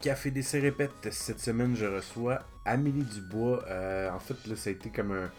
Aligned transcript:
Café 0.00 0.30
des 0.30 0.42
Répète. 0.60 1.08
Cette 1.10 1.40
semaine, 1.40 1.76
je 1.76 1.86
reçois 1.86 2.40
Amélie 2.64 3.04
Dubois. 3.04 3.64
Euh, 3.68 4.10
en 4.10 4.18
fait, 4.18 4.34
ça 4.56 4.70
a 4.70 4.72
été 4.72 4.90
comme 4.90 5.12
un, 5.12 5.30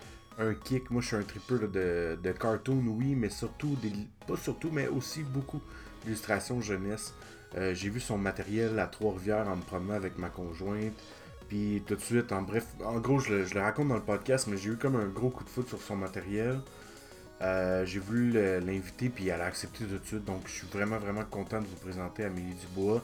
un 0.44 0.54
kick. 0.54 0.90
Moi, 0.92 1.02
je 1.02 1.08
suis 1.08 1.16
un 1.16 1.24
tripper 1.24 1.56
là, 1.56 1.68
de, 1.68 2.20
de 2.22 2.32
cartoon, 2.32 2.84
oui, 2.88 3.16
mais 3.16 3.30
surtout, 3.30 3.76
des, 3.82 3.92
pas 4.28 4.38
surtout, 4.38 4.70
mais 4.72 4.88
aussi 4.88 5.24
beaucoup 5.24 5.62
d'illustrations 6.04 6.62
jeunesse. 6.62 7.14
Euh, 7.58 7.74
J'ai 7.74 7.90
vu 7.90 8.00
son 8.00 8.18
matériel 8.18 8.78
à 8.80 8.88
Trois-Rivières 8.88 9.48
en 9.48 9.56
me 9.56 9.62
promenant 9.62 9.96
avec 9.96 10.18
ma 10.18 10.30
conjointe. 10.30 10.94
Puis 11.48 11.82
tout 11.88 11.96
de 11.96 12.02
suite, 12.02 12.32
en 12.32 12.44
bref, 12.44 12.66
en 12.84 13.00
gros, 13.00 13.20
je 13.20 13.34
le, 13.34 13.60
raconte 13.60 13.88
dans 13.88 13.96
le 13.96 14.02
podcast, 14.02 14.48
mais 14.48 14.58
j'ai 14.58 14.70
eu 14.70 14.78
comme 14.78 14.96
un 14.96 15.08
gros 15.08 15.30
coup 15.30 15.44
de 15.44 15.50
foot 15.50 15.68
sur 15.68 15.82
son 15.82 15.96
matériel. 15.96 16.60
Euh, 17.42 17.86
j'ai 17.86 18.00
voulu 18.00 18.34
l'inviter, 18.34 19.10
puis 19.10 19.30
elle 19.30 19.42
a 19.42 19.46
accepté 19.46 19.86
tout 19.86 19.98
de 19.98 20.06
suite. 20.06 20.26
Donc, 20.26 20.42
je 20.46 20.52
suis 20.52 20.68
vraiment, 20.68 20.98
vraiment 20.98 21.24
content 21.24 21.60
de 21.62 21.66
vous 21.66 21.78
présenter 21.78 22.24
Amélie 22.26 22.54
Dubois. 22.54 23.02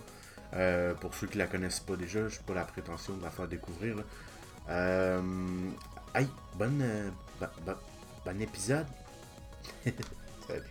Euh, 0.56 0.94
pour 0.96 1.14
ceux 1.14 1.28
qui 1.28 1.38
la 1.38 1.48
connaissent 1.48 1.80
pas 1.82 1.96
déjà, 1.96 2.28
je 2.28 2.38
n'ai 2.38 2.44
pas 2.46 2.54
la 2.54 2.64
prétention 2.66 3.16
de 3.18 3.24
la 3.24 3.30
faire 3.30 3.48
découvrir. 3.48 3.98
là. 3.98 4.04
Euh, 4.70 5.22
hey, 6.16 6.28
bonne, 6.56 6.82
euh, 6.82 7.10
bo- 7.40 7.48
bo- 7.66 7.80
bon 8.26 8.42
épisode. 8.42 8.88
Salut. 10.48 10.62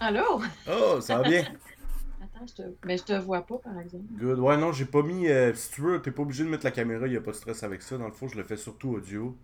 Allô? 0.00 0.40
Oh, 0.68 1.00
ça 1.00 1.18
va 1.18 1.28
bien? 1.28 1.42
Attends, 2.22 2.46
je 2.46 2.54
te... 2.54 2.62
Mais 2.86 2.96
je 2.98 3.04
te 3.04 3.12
vois 3.18 3.42
pas, 3.42 3.58
par 3.58 3.78
exemple. 3.80 4.04
Good. 4.12 4.38
Ouais, 4.38 4.56
non, 4.56 4.72
j'ai 4.72 4.84
pas 4.86 5.02
mis. 5.02 5.28
euh, 5.28 5.54
si 5.54 5.70
tu 5.72 5.80
veux, 5.82 6.00
t'es 6.00 6.10
pas 6.10 6.22
obligé 6.22 6.44
de 6.44 6.48
mettre 6.48 6.64
la 6.64 6.70
caméra, 6.70 7.06
il 7.06 7.16
a 7.16 7.20
pas 7.20 7.32
de 7.32 7.36
stress 7.36 7.62
avec 7.62 7.82
ça. 7.82 7.98
Dans 7.98 8.06
le 8.06 8.12
fond, 8.12 8.28
je 8.28 8.36
le 8.36 8.44
fais 8.44 8.56
surtout 8.56 8.90
audio. 8.90 9.36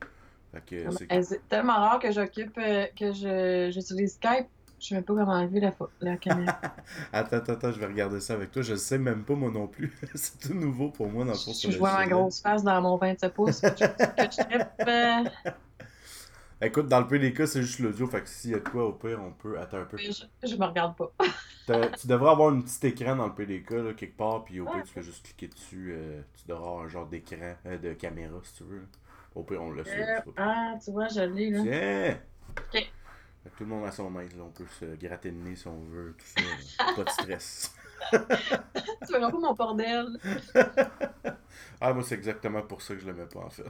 C'est 1.23 1.49
tellement 1.49 1.75
rare 1.77 1.99
que 1.99 2.13
j'occupe, 2.13 2.57
euh, 2.59 2.87
que 2.99 3.13
je 3.13 3.71
j'utilise 3.73 4.15
Skype. 4.15 4.47
Je 4.79 4.89
sais 4.89 4.95
même 4.95 5.05
pas 5.05 5.15
comment 5.15 5.33
enlever 5.33 5.61
la, 5.61 5.73
la 6.01 6.17
caméra. 6.19 6.61
Attends, 7.13 7.37
attends, 7.39 7.53
attends, 7.55 7.73
je 7.73 7.79
vais 7.81 7.87
regarder 7.87 8.21
ça 8.21 8.35
avec 8.35 8.51
toi. 8.53 8.61
Je 8.63 8.75
sais 8.75 8.99
même 8.99 9.25
pas 9.25 9.35
moi 9.35 9.51
non 9.51 9.67
plus. 9.69 9.93
c'est 10.15 10.39
tout 10.39 10.55
nouveau 10.55 10.91
pour 10.91 11.09
moi 11.09 11.25
dans 11.25 11.33
le 11.33 11.39
fond. 11.39 11.55
sur 11.55 11.71
je 11.71 11.79
vois 11.79 11.95
ma 11.95 12.07
grosse 12.07 12.41
face 12.43 12.63
dans 12.63 12.81
mon 12.83 12.97
27 12.99 13.33
pouces. 13.33 13.61
Que 13.61 13.69
je, 13.69 13.85
que 13.87 14.31
je 14.31 14.87
euh, 14.89 15.51
Écoute, 16.61 16.89
dans 16.89 17.01
le 17.01 17.07
peu 17.07 17.19
des 17.19 17.33
cas, 17.35 17.47
c'est 17.47 17.63
juste 17.63 17.79
l'audio. 17.81 18.07
Fait 18.07 18.23
que 18.23 18.29
s'il 18.29 18.51
y 18.51 18.55
a 18.55 18.59
de 18.59 18.69
quoi 18.69 18.87
au 18.87 18.93
pire, 18.93 19.21
on 19.23 19.33
peut. 19.33 19.59
Attends 19.59 19.79
un 19.79 19.85
peu. 19.85 19.97
je, 19.99 20.13
je 20.43 20.57
me 20.57 20.65
regarde 20.65 20.95
pas. 20.97 21.13
Tu 21.99 22.07
devrais 22.07 22.31
avoir 22.31 22.53
un 22.53 22.61
petit 22.61 22.87
écran 22.87 23.17
dans 23.17 23.27
le 23.27 23.35
PDK 23.35 23.71
là, 23.73 23.93
quelque 23.95 24.17
part, 24.17 24.45
puis 24.45 24.61
au 24.61 24.67
pire, 24.67 24.85
tu 24.85 24.95
peux 24.95 25.03
juste 25.03 25.25
cliquer 25.25 25.49
dessus. 25.49 25.93
euh, 25.93 26.23
tu 26.37 26.47
devrais 26.49 26.67
avoir 26.67 26.85
un 26.85 26.89
genre 26.89 27.07
d'écran, 27.07 27.55
euh, 27.67 27.79
de 27.79 27.93
caméra 27.95 28.39
si 28.45 28.55
tu 28.55 28.65
veux. 28.65 28.87
Au 29.37 29.43
pire, 29.43 29.63
on 29.63 29.75
sur 29.75 29.85
Euh, 29.87 30.21
ah, 30.39 30.75
tu 30.83 30.91
vois, 30.93 31.09
je 31.09 31.21
l'ai, 31.21 31.51
là. 31.51 31.63
Tiens! 31.63 32.19
Ok. 32.57 32.91
Que 33.45 33.49
tout 33.51 33.65
le 33.65 33.67
monde 33.67 33.85
a 33.85 33.93
son 33.93 34.19
aise, 34.19 34.35
là. 34.35 34.45
On 34.45 34.51
peut 34.51 34.65
se 34.81 34.87
gratter 34.97 35.31
le 35.31 35.37
nez 35.37 35.57
si 35.57 35.69
on 35.69 35.79
veut, 35.85 36.17
tout 36.19 36.43
ça. 36.79 36.95
pas 36.97 37.05
de 37.05 37.11
stress. 37.11 37.75
Tu 38.13 39.13
verras 39.13 39.31
pas 39.31 39.39
mon 39.39 39.53
bordel? 39.53 40.19
Ah, 41.81 41.93
moi, 41.93 42.03
c'est 42.03 42.15
exactement 42.15 42.63
pour 42.63 42.81
ça 42.81 42.95
que 42.95 43.01
je 43.01 43.07
le 43.07 43.13
mets 43.13 43.27
pas, 43.27 43.41
en 43.41 43.51
fait. 43.51 43.65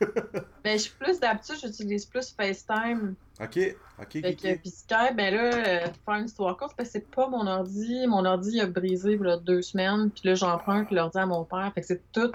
Ben, 0.64 0.78
je 0.78 0.84
suis 0.84 0.94
plus 0.98 1.20
d'habitude, 1.20 1.56
j'utilise 1.62 2.06
plus 2.06 2.32
FaceTime. 2.32 3.14
Ok, 3.40 3.58
ok, 3.58 3.76
ok. 4.00 4.12
Fait 4.12 4.34
que, 4.34 4.52
ok. 4.54 4.60
puis 4.60 4.70
Skype, 4.70 5.14
ben 5.16 5.34
là, 5.34 5.42
euh, 5.42 5.86
faire 6.04 6.14
une 6.14 6.24
histoire 6.24 6.56
courte, 6.56 6.74
parce 6.76 6.88
que 6.88 6.92
c'est 6.94 7.10
pas 7.10 7.28
mon 7.28 7.46
ordi. 7.46 8.06
Mon 8.06 8.24
ordi 8.24 8.60
a 8.60 8.66
brisé 8.66 9.12
il 9.12 9.20
y 9.20 9.30
a 9.30 9.36
deux 9.36 9.62
semaines, 9.62 10.10
puis 10.10 10.28
là, 10.28 10.34
j'emprunte 10.34 10.90
l'ordi 10.90 11.18
à 11.18 11.26
mon 11.26 11.44
père. 11.44 11.70
Fait 11.74 11.82
que 11.82 11.86
c'est 11.86 12.02
tout 12.12 12.32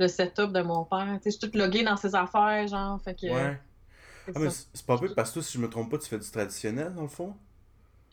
le 0.00 0.08
setup 0.08 0.52
de 0.52 0.62
mon 0.62 0.84
père. 0.86 1.06
Tu 1.22 1.24
sais, 1.24 1.30
je 1.32 1.38
suis 1.38 1.40
toute 1.40 1.56
loguée 1.56 1.84
dans 1.84 1.96
ses 1.98 2.14
affaires, 2.16 2.68
genre. 2.68 3.00
Fait 3.02 3.14
que. 3.16 3.26
Ouais. 3.26 3.58
c'est 4.26 4.34
Ah, 4.34 4.40
mais 4.40 4.50
c'est 4.50 4.86
pas 4.86 4.98
peu 4.98 5.14
parce 5.14 5.30
que 5.30 5.34
toi, 5.36 5.42
si 5.44 5.54
je 5.58 5.62
me 5.62 5.68
trompe 5.70 5.90
pas, 5.90 5.98
tu 5.98 6.08
fais 6.08 6.18
du 6.18 6.30
traditionnel, 6.30 6.94
dans 6.94 7.02
le 7.02 7.08
fond? 7.08 7.36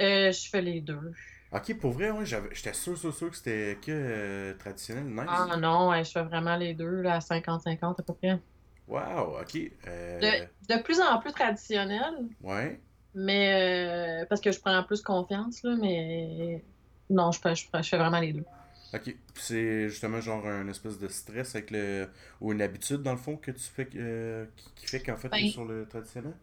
Euh, 0.01 0.31
je 0.31 0.49
fais 0.49 0.61
les 0.61 0.81
deux. 0.81 1.13
Ok, 1.51 1.77
pour 1.79 1.91
vrai, 1.93 2.11
ouais, 2.11 2.25
j'étais 2.25 2.73
sûr, 2.73 2.97
sûr, 2.97 3.13
sûr 3.15 3.29
que 3.31 3.35
c'était 3.37 3.79
que 3.81 3.91
euh, 3.91 4.53
traditionnel. 4.57 5.05
Nice. 5.05 5.29
Ah 5.29 5.55
non, 5.57 5.89
ouais, 5.89 6.03
je 6.03 6.11
fais 6.11 6.23
vraiment 6.23 6.55
les 6.57 6.73
deux, 6.73 7.01
là, 7.01 7.15
à 7.17 7.21
50-50 7.21 7.99
à 7.99 8.03
peu 8.03 8.13
près. 8.15 8.41
Wow, 8.87 9.39
ok. 9.41 9.55
Euh, 9.87 10.21
De, 10.21 10.75
de 10.75 10.81
plus 10.81 10.99
en 11.01 11.19
plus 11.19 11.31
traditionnel, 11.33 12.29
Ouais. 12.41 12.79
mais. 13.13 14.21
euh, 14.23 14.25
parce 14.29 14.41
que 14.41 14.51
je 14.51 14.59
prends 14.59 14.83
plus 14.83 15.01
confiance, 15.01 15.63
là, 15.63 15.75
mais. 15.81 16.65
Non, 17.09 17.31
je, 17.31 17.39
fais- 17.41 17.55
je, 17.55 17.69
fais- 17.69 17.83
je 17.83 17.89
fais 17.89 17.97
vraiment 17.97 18.19
les 18.19 18.33
deux. 18.33 18.45
Ok. 18.93 19.15
C'est 19.35 19.89
justement 19.89 20.21
genre 20.21 20.45
un 20.47 20.67
espèce 20.67 20.97
de 20.99 21.07
stress 21.07 21.55
avec 21.55 21.71
le. 21.71 22.07
ou 22.41 22.51
une 22.53 22.61
habitude, 22.61 23.03
dans 23.03 23.11
le 23.11 23.17
fond, 23.17 23.35
que 23.37 23.51
tu 23.51 23.63
fais 23.63 23.87
euh, 23.95 24.45
qui, 24.55 24.71
qui 24.75 24.85
fait 24.87 25.01
qu'en 25.01 25.17
fait, 25.17 25.29
Ben- 25.29 25.41
t'es 25.41 25.49
sur 25.49 25.65
le 25.65 25.85
traditionnel? 25.87 26.33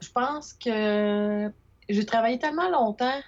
Je 0.00 0.10
pense 0.10 0.52
que 0.54 1.50
j'ai 1.88 2.06
travaillé 2.06 2.38
tellement 2.38 2.70
longtemps. 2.70 3.18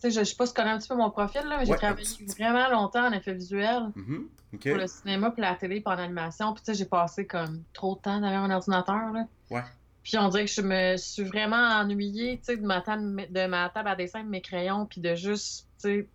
Tu 0.00 0.10
sais, 0.10 0.10
je, 0.10 0.20
je 0.20 0.24
sais 0.24 0.34
pas 0.36 0.46
si 0.46 0.52
tu 0.52 0.60
connais 0.60 0.72
un 0.72 0.78
petit 0.78 0.88
peu 0.88 0.96
mon 0.96 1.10
profil, 1.10 1.42
là, 1.44 1.58
mais 1.58 1.64
j'ai 1.66 1.72
Ouais, 1.72 1.78
travaillé 1.78 2.06
vraiment 2.38 2.68
longtemps 2.70 3.06
en 3.06 3.12
effet 3.12 3.32
visuel 3.34 3.82
Mhm. 3.94 4.28
Ok. 4.54 4.68
pour 4.68 4.76
le 4.78 4.86
cinéma, 4.86 5.30
puis 5.30 5.42
la 5.42 5.54
télé, 5.54 5.80
puis 5.80 5.92
en 5.94 5.98
animation. 5.98 6.52
Puis 6.52 6.62
tu 6.64 6.72
sais, 6.72 6.78
j'ai 6.78 6.84
passé 6.86 7.26
comme 7.26 7.62
trop 7.72 7.94
de 7.96 8.00
temps 8.00 8.20
derrière 8.20 8.42
un 8.42 8.50
ordinateur. 8.50 9.12
Là. 9.12 9.26
Ouais. 9.50 9.62
Puis 10.02 10.16
on 10.18 10.28
dirait 10.28 10.44
que 10.46 10.50
je 10.52 10.60
me 10.62 10.96
suis 10.96 11.24
vraiment 11.24 11.56
ennuyée, 11.80 12.38
tu 12.38 12.44
sais, 12.44 12.56
de 12.56 12.64
ma 12.66 12.80
table, 12.80 13.26
de 13.30 13.46
ma 13.46 13.68
table 13.70 13.88
à 13.88 13.96
dessin, 13.96 14.22
de 14.24 14.28
mes 14.28 14.40
crayons, 14.40 14.86
puis 14.86 15.00
de 15.00 15.14
juste, 15.14 15.62
tu 15.62 15.65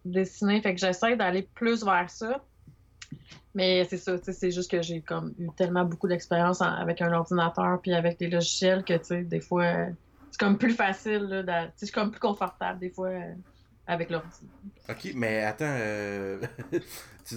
dessiner. 0.05 0.61
Fait 0.61 0.73
que 0.75 0.79
j'essaie 0.79 1.15
d'aller 1.15 1.49
plus 1.53 1.83
vers 1.83 2.09
ça. 2.09 2.45
Mais 3.53 3.85
c'est 3.89 3.97
ça, 3.97 4.17
tu 4.17 4.25
sais, 4.25 4.33
c'est 4.33 4.51
juste 4.51 4.71
que 4.71 4.81
j'ai 4.81 5.01
comme 5.01 5.33
eu 5.37 5.47
tellement 5.57 5.83
beaucoup 5.83 6.07
d'expérience 6.07 6.61
en- 6.61 6.65
avec 6.73 7.01
un 7.01 7.11
ordinateur 7.11 7.81
puis 7.81 7.93
avec 7.93 8.17
des 8.17 8.29
logiciels 8.29 8.83
que, 8.85 8.93
tu 8.97 9.03
sais, 9.05 9.23
des 9.23 9.41
fois, 9.41 9.87
c'est 10.29 10.39
comme 10.39 10.57
plus 10.57 10.73
facile, 10.73 11.27
je 11.79 11.85
suis 11.85 11.91
comme 11.93 12.11
plus 12.11 12.19
confortable 12.19 12.79
des 12.79 12.91
fois 12.91 13.09
euh, 13.09 13.33
avec 13.87 14.09
l'ordi. 14.09 14.49
Ok, 14.89 15.11
mais 15.15 15.41
attends, 15.43 15.65
euh, 15.67 16.41
tu, 17.25 17.35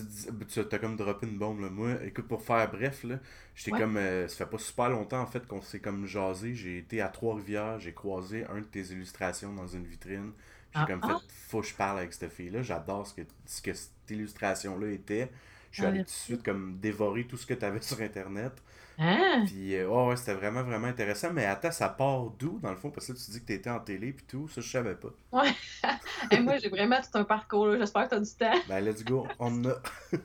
tu 0.49 0.61
as 0.61 0.79
comme 0.79 0.97
droppé 0.97 1.27
une 1.27 1.39
bombe 1.39 1.61
là. 1.61 1.69
Moi, 1.71 2.03
écoute, 2.05 2.27
pour 2.29 2.43
faire 2.43 2.71
bref, 2.71 3.05
là, 3.05 3.19
j'étais 3.55 3.73
Ouais. 3.73 3.79
comme. 3.81 3.97
euh, 3.97 4.29
ça 4.29 4.45
fait 4.45 4.51
pas 4.51 4.59
super 4.59 4.89
longtemps 4.91 5.21
en 5.21 5.27
fait 5.27 5.47
qu'on 5.47 5.61
s'est 5.61 5.81
comme 5.81 6.07
jasé. 6.07 6.55
J'ai 6.55 6.79
été 6.79 7.01
à 7.01 7.09
Trois-Rivières, 7.09 7.79
j'ai 7.81 7.93
croisé 7.93 8.45
un 8.47 8.61
de 8.61 8.65
tes 8.67 8.81
illustrations 8.93 9.53
dans 9.53 9.67
une 9.67 9.85
vitrine. 9.87 10.33
J'ai 10.75 10.81
Ah, 10.81 10.87
comme 10.87 11.01
ah. 11.03 11.09
fait, 11.21 11.33
faut 11.49 11.61
que 11.61 11.67
je 11.67 11.75
parle 11.75 11.99
avec 11.99 12.13
cette 12.13 12.31
fille-là. 12.33 12.63
J'adore 12.63 13.07
ce 13.07 13.15
que, 13.15 13.23
ce 13.47 13.63
que 13.63 13.73
cette 13.73 13.93
illustration-là 14.11 14.89
était. 14.89 15.31
Je 15.71 15.79
suis 15.79 15.87
Ah, 15.87 15.89
allé 15.89 15.99
tout 16.01 16.05
de 16.05 16.11
suite 16.11 16.43
comme 16.45 16.79
dévorer 16.79 17.27
tout 17.27 17.37
ce 17.37 17.47
que 17.47 17.55
tu 17.55 17.65
avais 17.65 17.81
sur 17.83 18.01
Internet. 18.01 18.53
Hein? 18.97 19.43
Puis, 19.47 19.75
euh, 19.75 19.89
ouais, 19.89 20.07
ouais, 20.11 20.17
c'était 20.17 20.35
vraiment, 20.35 20.63
vraiment 20.63 20.87
intéressant. 20.87 21.33
Mais 21.33 21.47
attends, 21.47 21.73
ça 21.73 21.89
part 21.89 22.27
d'où 22.39 22.61
dans 22.63 22.71
le 22.71 22.77
fond? 22.77 22.91
Parce 22.91 23.09
que 23.09 23.13
là, 23.13 23.19
tu 23.25 23.31
dis 23.33 23.41
que 23.41 23.47
tu 23.47 23.53
étais 23.55 23.71
en 23.71 23.81
télé 23.81 24.13
puis 24.13 24.25
tout. 24.25 24.47
Ça, 24.49 24.61
je 24.61 24.71
savais 24.71 24.95
pas. 24.95 25.09
Et 26.31 26.39
moi, 26.41 26.59
j'ai 26.59 26.69
vraiment 26.69 27.01
tout 27.01 27.19
un 27.19 27.25
parcours, 27.25 27.67
là. 27.67 27.79
J'espère 27.79 28.05
que 28.05 28.11
tu 28.11 28.15
as 28.15 28.21
du 28.21 28.31
temps. 28.31 28.61
Ben, 28.69 28.81
let's 28.85 29.05
go. 29.05 29.27
On 29.41 29.65
a. 29.65 29.75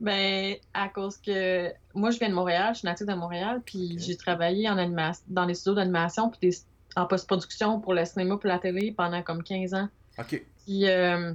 Ben, 0.00 0.54
à 0.74 0.88
cause 0.90 1.16
que 1.16 1.72
moi, 1.92 2.10
je 2.12 2.18
viens 2.20 2.28
de 2.28 2.34
Montréal, 2.34 2.72
je 2.74 2.78
suis 2.80 2.86
native 2.86 3.06
de 3.08 3.14
Montréal, 3.14 3.62
puis 3.66 3.96
j'ai 3.98 4.16
travaillé 4.16 4.68
en 4.70 4.78
animation, 4.78 5.24
dans 5.26 5.44
les 5.44 5.54
studios 5.54 5.74
d'animation, 5.74 6.30
puis 6.30 6.38
des- 6.50 6.56
en 6.98 7.06
post-production 7.06 7.80
pour 7.80 7.94
le 7.94 8.04
cinéma, 8.04 8.36
pour 8.36 8.48
la 8.48 8.58
télé 8.58 8.92
pendant 8.96 9.22
comme 9.22 9.42
15 9.42 9.74
ans. 9.74 9.88
Ok. 10.18 10.42
Puis, 10.64 10.88
euh, 10.88 11.32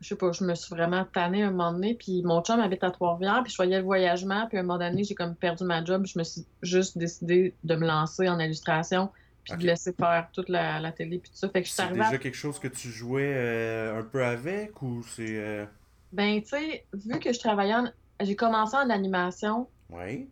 je 0.00 0.08
sais 0.08 0.16
pas, 0.16 0.32
je 0.32 0.44
me 0.44 0.54
suis 0.54 0.74
vraiment 0.74 1.04
tannée 1.12 1.42
un 1.42 1.50
moment 1.50 1.72
donné, 1.72 1.94
puis 1.94 2.22
mon 2.22 2.42
chum 2.42 2.60
habite 2.60 2.84
à 2.84 2.90
Trois-Rivières, 2.90 3.42
puis 3.42 3.52
je 3.52 3.56
voyais 3.56 3.78
le 3.78 3.84
voyagement, 3.84 4.46
puis 4.48 4.58
à 4.58 4.60
un 4.60 4.64
moment 4.64 4.78
donné, 4.78 5.04
j'ai 5.04 5.14
comme 5.14 5.34
perdu 5.34 5.64
ma 5.64 5.84
job, 5.84 6.06
je 6.06 6.18
me 6.18 6.24
suis 6.24 6.44
juste 6.62 6.96
décidé 6.98 7.54
de 7.64 7.74
me 7.76 7.86
lancer 7.86 8.28
en 8.28 8.38
illustration, 8.38 9.10
puis 9.44 9.54
de 9.56 9.66
laisser 9.66 9.92
faire 9.92 10.28
toute 10.32 10.48
la, 10.48 10.80
la 10.80 10.92
télé, 10.92 11.18
puis 11.18 11.30
tout 11.30 11.36
ça. 11.36 11.48
Fait 11.48 11.62
que 11.62 11.68
je 11.68 11.72
C'est 11.72 11.82
à 11.82 11.88
déjà 11.88 12.18
quelque 12.18 12.36
chose 12.36 12.58
que 12.58 12.68
tu 12.68 12.88
jouais 12.88 13.32
euh, 13.34 14.00
un 14.00 14.02
peu 14.02 14.24
avec 14.24 14.80
ou 14.82 15.02
c'est. 15.04 15.24
euh, 15.28 15.64
Ben, 16.12 16.40
tu 16.42 16.48
sais, 16.48 16.84
vu 16.92 17.18
que 17.18 17.32
je 17.32 17.38
travaillais 17.38 17.74
en... 17.74 17.90
J'ai 18.22 18.34
commencé 18.36 18.74
en 18.76 18.88
animation. 18.90 19.68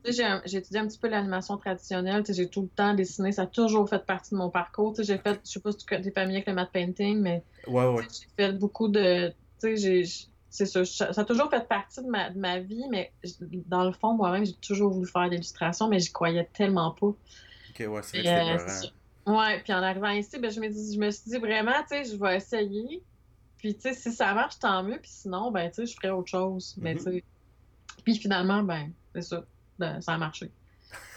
J'ai 0.04 0.56
étudié 0.58 0.80
un 0.80 0.86
petit 0.88 0.98
peu 0.98 1.08
l'animation 1.08 1.56
traditionnelle. 1.56 2.24
J'ai 2.28 2.48
tout 2.48 2.62
le 2.62 2.68
temps 2.68 2.94
dessiné. 2.94 3.32
Ça 3.32 3.42
a 3.42 3.46
toujours 3.46 3.88
fait 3.88 4.04
partie 4.04 4.32
de 4.32 4.36
mon 4.36 4.50
parcours. 4.50 4.94
J'ai 4.98 5.18
fait... 5.18 5.40
Je 5.44 5.50
sais 5.52 5.60
pas 5.60 5.72
si 5.72 5.78
tu 5.86 5.94
es 5.94 6.10
familier 6.10 6.36
avec 6.38 6.48
le 6.48 6.54
matte 6.54 6.72
painting, 6.72 7.20
mais 7.20 7.42
Ouais, 7.66 7.86
ouais. 7.86 8.02
j'ai 8.10 8.26
fait 8.36 8.52
beaucoup 8.52 8.88
de... 8.88 9.32
J'ai... 9.62 10.04
C'est 10.50 10.66
ça, 10.66 10.84
ça 10.84 11.08
a 11.20 11.24
toujours 11.24 11.50
fait 11.50 11.66
partie 11.66 12.00
de 12.00 12.06
ma, 12.08 12.30
de 12.30 12.38
ma 12.38 12.60
vie, 12.60 12.84
mais 12.88 13.10
dans 13.66 13.82
le 13.82 13.90
fond, 13.92 14.14
moi-même, 14.14 14.46
j'ai 14.46 14.52
toujours 14.52 14.92
voulu 14.92 15.08
faire 15.08 15.26
l'illustration, 15.26 15.88
mais 15.88 15.98
j'y 15.98 16.12
croyais 16.12 16.48
tellement 16.52 16.92
pas. 16.92 17.08
Ok, 17.08 17.16
ouais, 17.80 18.00
c'est 18.04 18.18
Puis, 18.20 18.22
vrai 18.28 18.56
que 18.56 19.30
euh. 19.30 19.32
Ouais, 19.36 19.60
puis 19.64 19.72
en 19.72 19.82
arrivant 19.82 20.10
ici, 20.10 20.38
ben, 20.38 20.52
je, 20.52 20.60
me 20.60 20.68
dis, 20.68 20.94
je 20.94 21.00
me 21.00 21.10
suis 21.10 21.28
dit 21.28 21.38
vraiment, 21.38 21.72
tu 21.90 21.96
sais, 21.96 22.04
je 22.04 22.16
vais 22.16 22.36
essayer. 22.36 23.02
Puis, 23.58 23.74
tu 23.74 23.80
sais, 23.80 23.94
si 23.94 24.12
ça 24.12 24.32
marche, 24.32 24.60
tant 24.60 24.84
mieux. 24.84 24.98
Puis 25.00 25.10
sinon, 25.10 25.50
ben, 25.50 25.70
tu 25.70 25.74
sais, 25.74 25.86
je 25.86 25.96
ferai 25.96 26.10
autre 26.10 26.28
chose. 26.28 26.76
Mais, 26.78 26.94
Mhm. 26.94 26.98
tu 26.98 27.04
sais. 27.04 27.24
Puis 28.04 28.14
finalement, 28.16 28.62
ben, 28.62 28.92
c'est 29.14 29.22
ça. 29.22 29.44
Ben, 29.78 30.00
ça 30.00 30.12
a 30.14 30.18
marché. 30.18 30.50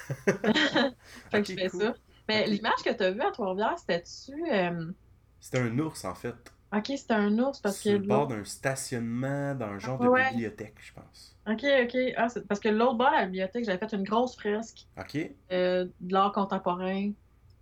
fait 0.26 1.42
que 1.42 1.48
je 1.48 1.54
fais 1.54 1.70
cool. 1.70 1.82
ça. 1.82 1.96
Mais 2.30 2.48
l'image 2.48 2.82
que 2.84 2.92
tu 2.94 3.04
as 3.04 3.12
vue 3.12 3.22
à 3.22 3.32
Trois-Rivières, 3.32 3.78
c'était-tu. 3.78 4.34
euh, 4.52 4.92
C'était 5.40 5.60
un 5.60 5.78
ours 5.80 6.04
en 6.06 6.16
fait. 6.16 6.36
Ok, 6.76 6.92
c'était 6.98 7.14
un 7.14 7.38
ours 7.40 7.60
parce 7.62 7.78
Sur 7.78 7.94
que. 7.94 7.98
le 7.98 8.08
bord 8.08 8.28
d'un 8.28 8.44
stationnement 8.44 9.56
dans 9.56 9.68
un 9.68 9.80
genre 9.80 10.00
de 10.00 10.08
Ouais. 10.08 10.30
bibliothèque, 10.32 10.76
je 10.80 10.92
pense. 10.94 11.36
Ok, 11.48 11.64
ok. 11.84 11.98
Ah, 12.18 12.28
parce 12.48 12.60
que 12.60 12.68
l'autre 12.70 12.96
bord 12.96 13.10
de 13.12 13.16
la 13.16 13.26
bibliothèque, 13.26 13.64
j'avais 13.66 13.78
fait 13.78 13.96
une 13.96 14.04
grosse 14.04 14.36
fresque 14.36 14.86
Ok. 15.00 15.18
euh, 15.52 15.86
de 16.02 16.14
l'art 16.14 16.34
contemporain. 16.34 17.12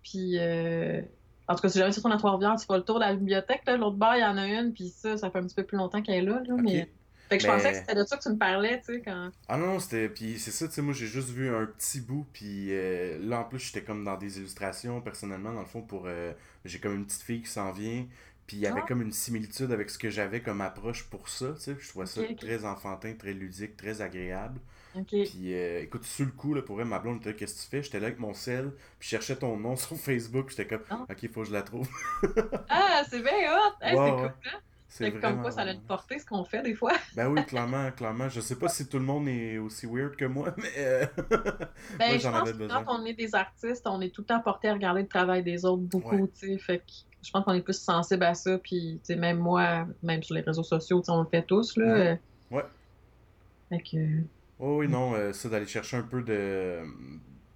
Puis, 0.03 0.39
euh, 0.39 1.01
en 1.47 1.53
tout 1.55 1.61
cas, 1.61 1.69
si 1.69 1.77
jamais 1.77 1.91
tu 1.91 1.97
retournes 1.99 2.13
à 2.13 2.17
Trois-Rivières, 2.17 2.55
tu 2.59 2.65
fais 2.65 2.77
le 2.77 2.83
tour 2.83 2.95
de 2.95 3.01
la 3.05 3.13
bibliothèque. 3.13 3.61
L'autre 3.67 3.95
bord, 3.97 4.15
il 4.15 4.21
y 4.21 4.25
en 4.25 4.37
a 4.37 4.47
une, 4.47 4.73
puis 4.73 4.89
ça, 4.89 5.17
ça 5.17 5.29
fait 5.29 5.37
un 5.37 5.43
petit 5.43 5.55
peu 5.55 5.63
plus 5.63 5.77
longtemps 5.77 6.01
qu'elle 6.01 6.15
est 6.15 6.21
là. 6.27 6.41
là 6.47 6.55
mais... 6.59 6.89
Fait 7.29 7.37
que 7.37 7.43
je 7.43 7.47
pensais 7.47 7.71
que 7.71 7.77
c'était 7.77 7.95
de 7.95 8.03
ça 8.03 8.17
que 8.17 8.23
tu 8.23 8.29
me 8.29 8.37
parlais, 8.37 8.79
tu 8.79 8.93
sais, 8.93 9.01
quand... 9.01 9.31
Ah 9.47 9.57
non, 9.57 9.79
c'était... 9.79 10.09
Puis 10.09 10.37
c'est 10.39 10.51
ça, 10.51 10.67
tu 10.67 10.73
sais, 10.73 10.81
moi, 10.81 10.93
j'ai 10.93 11.07
juste 11.07 11.29
vu 11.29 11.53
un 11.53 11.65
petit 11.65 12.01
bout, 12.01 12.25
puis 12.33 12.67
euh, 12.69 13.17
là, 13.19 13.39
en 13.39 13.43
plus, 13.45 13.59
j'étais 13.59 13.81
comme 13.81 14.03
dans 14.03 14.17
des 14.17 14.37
illustrations, 14.37 15.01
personnellement, 15.01 15.53
dans 15.53 15.61
le 15.61 15.65
fond, 15.65 15.81
pour... 15.81 16.03
Euh, 16.05 16.33
j'ai 16.65 16.79
comme 16.79 16.95
une 16.95 17.05
petite 17.05 17.23
fille 17.23 17.41
qui 17.41 17.49
s'en 17.49 17.71
vient, 17.71 18.05
puis 18.47 18.57
il 18.57 18.59
y 18.59 18.67
avait 18.67 18.81
ah. 18.83 18.87
comme 18.87 19.01
une 19.01 19.11
similitude 19.11 19.71
avec 19.71 19.89
ce 19.89 19.97
que 19.97 20.09
j'avais 20.09 20.41
comme 20.41 20.61
approche 20.61 21.03
pour 21.05 21.29
ça, 21.29 21.53
tu 21.53 21.61
sais, 21.61 21.75
je 21.79 21.89
trouvais 21.89 22.05
ça 22.05 22.21
très 22.37 22.63
enfantin, 22.65 23.13
très 23.17 23.33
ludique, 23.33 23.75
très 23.75 24.01
agréable. 24.01 24.59
Puis 25.03 25.53
euh, 25.53 25.81
écoute, 25.81 26.05
sur 26.05 26.25
le 26.25 26.31
coup, 26.31 26.53
là, 26.53 26.61
pour 26.61 26.79
elle, 26.79 26.87
ma 26.87 26.99
blonde 26.99 27.21
Qu'est-ce 27.21 27.55
que 27.55 27.61
tu 27.61 27.67
fais? 27.69 27.83
J'étais 27.83 27.99
là 27.99 28.07
avec 28.07 28.19
mon 28.19 28.33
sel, 28.33 28.71
puis 28.99 29.07
je 29.07 29.09
cherchais 29.09 29.35
ton 29.35 29.57
nom 29.57 29.75
sur 29.75 29.97
Facebook, 29.97 30.49
j'étais 30.49 30.67
comme 30.67 30.83
ah. 30.89 31.05
Ok, 31.09 31.29
faut 31.31 31.41
que 31.41 31.47
je 31.47 31.53
la 31.53 31.63
trouve. 31.63 31.87
ah, 32.69 33.03
c'est 33.09 33.21
bien 33.21 33.33
hot 33.51 33.73
C'est 33.81 33.91
cool, 33.91 34.31
hein? 34.45 34.59
C'est 34.97 35.11
comme 35.19 35.41
quoi 35.41 35.51
ça 35.51 35.61
a 35.61 35.71
une 35.71 35.81
portée 35.81 36.19
ce 36.19 36.25
qu'on 36.25 36.45
fait 36.45 36.61
des 36.61 36.73
fois. 36.73 36.93
ben 37.15 37.27
oui, 37.27 37.45
clairement, 37.45 37.91
clairement. 37.91 38.29
Je 38.29 38.39
sais 38.39 38.55
pas 38.55 38.69
si 38.69 38.87
tout 38.87 38.97
le 38.97 39.03
monde 39.03 39.27
est 39.27 39.57
aussi 39.57 39.85
weird 39.85 40.15
que 40.15 40.23
moi, 40.23 40.55
mais 40.57 40.71
euh, 40.77 41.05
ben, 41.99 42.17
je 42.17 42.29
pense 42.29 42.51
que 42.51 42.67
quand 42.67 42.85
on 42.87 43.05
est 43.05 43.13
des 43.13 43.35
artistes, 43.35 43.85
on 43.87 43.99
est 43.99 44.09
tout 44.09 44.21
le 44.21 44.27
temps 44.27 44.39
porté 44.39 44.69
à 44.69 44.73
regarder 44.73 45.01
le 45.01 45.07
travail 45.07 45.43
des 45.43 45.65
autres 45.65 45.83
beaucoup, 45.83 46.27
tu 46.27 46.47
sais. 46.47 46.57
Fait 46.57 46.77
que 46.79 46.85
je 47.21 47.29
pense 47.29 47.43
qu'on 47.43 47.53
est 47.53 47.61
plus 47.61 47.77
sensible 47.77 48.23
à 48.23 48.35
ça. 48.35 48.57
Puis, 48.57 49.01
tu 49.03 49.13
sais, 49.13 49.15
même 49.17 49.39
moi, 49.39 49.85
même 50.01 50.23
sur 50.23 50.35
les 50.35 50.41
réseaux 50.41 50.63
sociaux, 50.63 51.03
on 51.09 51.23
le 51.23 51.27
fait 51.27 51.43
tous, 51.43 51.75
là. 51.75 52.17
Ouais. 52.49 52.63
Fait 53.67 53.79
que... 53.79 53.97
Oh, 54.59 54.77
oui, 54.77 54.87
non, 54.87 55.13
euh, 55.13 55.33
ça 55.33 55.49
d'aller 55.49 55.65
chercher 55.65 55.97
un 55.97 56.03
peu 56.03 56.21
de. 56.21 56.83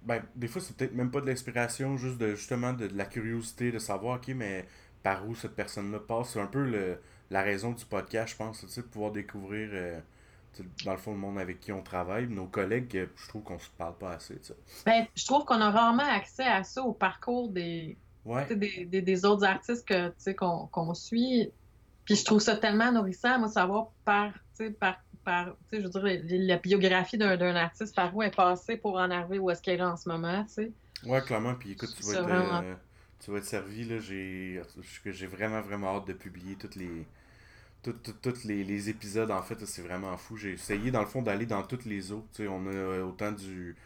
Ben, 0.02 0.22
des 0.36 0.48
fois, 0.48 0.60
c'est 0.60 0.76
peut-être 0.76 0.94
même 0.94 1.10
pas 1.10 1.22
de 1.22 1.26
l'inspiration, 1.26 1.96
juste 1.96 2.18
de 2.18 2.34
justement 2.34 2.74
de, 2.74 2.88
la 2.94 3.06
curiosité, 3.06 3.72
de 3.72 3.78
savoir, 3.78 4.16
ok, 4.16 4.34
mais 4.34 4.66
par 5.02 5.26
où 5.26 5.34
cette 5.34 5.54
personne-là 5.54 6.00
passe. 6.00 6.30
C'est 6.30 6.40
un 6.40 6.46
peu 6.46 6.64
le, 6.64 6.98
la 7.30 7.42
raison 7.42 7.72
du 7.72 7.84
podcast, 7.84 8.32
je 8.32 8.36
pense, 8.36 8.64
de 8.64 8.82
pouvoir 8.82 9.12
découvrir, 9.12 9.70
euh, 9.72 10.00
dans 10.84 10.92
le 10.92 10.98
fond, 10.98 11.12
le 11.12 11.18
monde 11.18 11.38
avec 11.38 11.60
qui 11.60 11.72
on 11.72 11.82
travaille. 11.82 12.28
Nos 12.28 12.46
collègues, 12.46 12.96
euh, 12.96 13.06
je 13.16 13.28
trouve 13.28 13.42
qu'on 13.42 13.58
se 13.58 13.68
parle 13.78 13.96
pas 13.96 14.12
assez. 14.12 14.40
Ben, 14.84 15.06
je 15.14 15.24
trouve 15.26 15.44
qu'on 15.44 15.60
a 15.60 15.70
rarement 15.70 16.02
accès 16.02 16.44
à 16.44 16.64
ça 16.64 16.82
au 16.82 16.92
parcours 16.92 17.48
des, 17.50 17.96
des, 18.50 19.02
des, 19.02 19.24
autres 19.24 19.44
artistes 19.44 19.86
que, 19.86 20.12
qu'on, 20.32 20.94
suit. 20.94 21.50
Puis 22.04 22.16
je 22.16 22.24
trouve 22.24 22.40
ça 22.40 22.56
tellement 22.56 22.90
nourrissant, 22.90 23.38
moi, 23.38 23.48
savoir 23.48 23.90
par, 24.04 24.32
par 24.80 24.98
par, 25.24 25.56
je 25.72 25.78
veux 25.78 25.88
dire, 25.88 26.38
la 26.46 26.56
biographie 26.56 27.18
d'un 27.18 27.56
artiste, 27.56 27.94
par 27.94 28.14
où 28.16 28.22
elle 28.22 28.28
est 28.28 28.34
passée 28.34 28.76
pour 28.76 28.96
en 28.96 29.10
arriver 29.10 29.38
où 29.38 29.50
est-ce 29.50 29.62
qu'elle 29.62 29.80
est 29.80 29.82
en 29.82 29.96
ce 29.96 30.08
moment, 30.08 30.44
tu 30.44 30.52
sais. 30.52 30.72
Ouais, 31.04 31.20
clairement, 31.22 31.54
puis 31.54 31.72
écoute, 31.72 31.94
tu 31.96 32.02
vas, 32.02 32.20
être, 32.20 32.28
euh, 32.28 32.74
tu 33.20 33.30
vas 33.30 33.38
être 33.38 33.44
servi, 33.44 33.84
là, 33.84 33.98
j'ai 33.98 35.26
vraiment, 35.26 35.60
vraiment 35.60 35.96
hâte 35.96 36.06
de 36.06 36.12
publier 36.12 36.56
toutes 36.56 36.76
les 36.76 37.06
tous 37.82 38.44
les, 38.44 38.64
les, 38.64 38.88
épisodes, 38.88 39.30
en 39.30 39.42
fait, 39.42 39.64
c'est 39.66 39.82
vraiment 39.82 40.16
fou. 40.16 40.36
J'ai 40.36 40.52
essayé, 40.52 40.90
dans 40.90 41.00
le 41.00 41.06
fond, 41.06 41.22
d'aller 41.22 41.46
dans 41.46 41.62
toutes 41.62 41.84
les 41.84 42.12
autres. 42.12 42.28
Tu 42.32 42.42
sais, 42.42 42.48
on 42.48 42.66
a 42.66 42.72
euh, 42.72 43.04
autant 43.04 43.32
du 43.32 43.76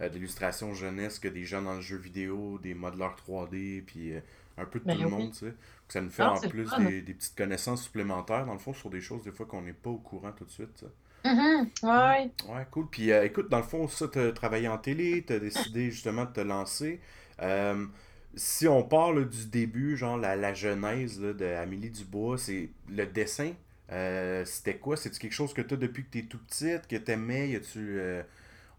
euh, 0.00 0.08
de 0.08 0.14
l'illustration 0.14 0.74
jeunesse 0.74 1.18
que 1.18 1.28
des 1.28 1.44
gens 1.44 1.62
dans 1.62 1.74
le 1.74 1.80
jeu 1.80 1.96
vidéo, 1.96 2.58
des 2.62 2.74
modeleurs 2.74 3.16
3D, 3.28 3.82
puis 3.84 4.12
un 4.56 4.64
peu 4.64 4.80
de 4.80 4.84
tout 4.84 4.96
ben 4.96 5.02
le 5.02 5.08
monde, 5.08 5.32
tu 5.32 5.46
sais. 5.46 5.54
Ça 5.88 6.00
nous 6.00 6.10
fait 6.10 6.22
en 6.22 6.40
plus 6.40 6.68
des, 6.78 7.02
des, 7.02 7.14
petites 7.14 7.36
connaissances 7.36 7.84
supplémentaires, 7.84 8.46
dans 8.46 8.54
le 8.54 8.58
fond, 8.58 8.72
sur 8.72 8.90
des 8.90 9.00
choses 9.00 9.22
des 9.22 9.32
fois 9.32 9.46
qu'on 9.46 9.62
n'est 9.62 9.72
pas 9.72 9.90
au 9.90 9.98
courant 9.98 10.32
tout 10.32 10.44
de 10.44 10.50
suite. 10.50 10.84
Mm-hmm. 11.24 11.68
Ouais. 11.82 12.30
Ouais, 12.48 12.66
cool. 12.70 12.86
Puis 12.90 13.10
euh, 13.10 13.24
écoute, 13.24 13.48
dans 13.48 13.58
le 13.58 13.64
fond, 13.64 13.88
ça, 13.88 14.08
tu 14.08 14.18
as 14.18 14.32
travaillé 14.32 14.68
en 14.68 14.78
télé, 14.78 15.24
tu 15.26 15.32
as 15.32 15.38
décidé 15.38 15.90
justement 15.90 16.24
de 16.24 16.32
te 16.32 16.40
lancer. 16.40 17.00
Euh, 18.34 18.36
si 18.36 18.68
on 18.68 18.82
parle 18.82 19.28
du 19.28 19.46
début, 19.46 19.96
genre 19.96 20.16
la, 20.16 20.36
la 20.36 20.54
genèse 20.54 21.20
de 21.20 21.44
Amélie 21.44 21.90
Dubois, 21.90 22.38
c'est 22.38 22.70
le 22.88 23.06
dessin. 23.06 23.52
Euh, 23.92 24.44
c'était 24.44 24.76
quoi? 24.76 24.96
C'est-tu 24.96 25.18
quelque 25.18 25.32
chose 25.32 25.52
que 25.52 25.62
tu 25.62 25.74
as 25.74 25.76
depuis 25.76 26.04
que 26.04 26.10
tu 26.10 26.18
es 26.20 26.22
tout 26.22 26.38
petite, 26.38 26.86
que 26.86 26.96
tu 26.96 27.10
aimais? 27.12 27.50
Y 27.50 27.56
a-tu, 27.56 28.00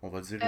on 0.01 0.09
va 0.09 0.21
dire. 0.21 0.39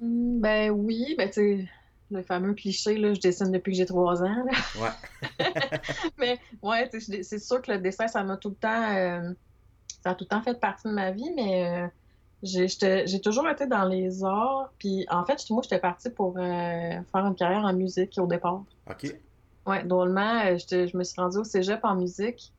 Ben 0.00 0.70
oui, 0.70 1.14
ben 1.18 1.30
tu 1.30 1.68
le 2.10 2.22
fameux 2.22 2.54
cliché, 2.54 2.96
là, 2.96 3.14
je 3.14 3.20
dessine 3.20 3.50
depuis 3.50 3.72
que 3.72 3.78
j'ai 3.78 3.86
trois 3.86 4.22
ans. 4.22 4.46
Ouais. 4.78 5.38
mais 6.18 6.38
ouais, 6.62 6.88
c'est 7.22 7.38
sûr 7.38 7.60
que 7.62 7.72
le 7.72 7.78
dessin, 7.78 8.06
ça 8.06 8.22
m'a 8.22 8.36
tout 8.36 8.50
le 8.50 8.54
temps. 8.54 8.94
Euh, 8.94 9.32
ça 10.02 10.10
a 10.10 10.14
tout 10.14 10.24
le 10.24 10.28
temps 10.28 10.42
fait 10.42 10.58
partie 10.58 10.88
de 10.88 10.92
ma 10.92 11.10
vie, 11.10 11.30
mais 11.34 11.66
euh, 11.66 11.86
j'ai 12.42 13.20
toujours 13.20 13.48
été 13.48 13.66
dans 13.66 13.84
les 13.84 14.24
arts. 14.24 14.72
Puis 14.78 15.06
en 15.10 15.24
fait, 15.24 15.42
moi, 15.50 15.62
j'étais 15.62 15.78
partie 15.78 16.10
pour 16.10 16.36
euh, 16.36 16.40
faire 16.40 17.26
une 17.26 17.34
carrière 17.34 17.64
en 17.64 17.72
musique 17.72 18.14
au 18.18 18.26
départ. 18.26 18.62
OK. 18.90 19.14
Ouais, 19.66 19.82
drôlement, 19.84 20.56
je 20.56 20.96
me 20.96 21.02
suis 21.02 21.20
rendue 21.20 21.38
au 21.38 21.44
cégep 21.44 21.80
en 21.84 21.96
musique. 21.96 22.52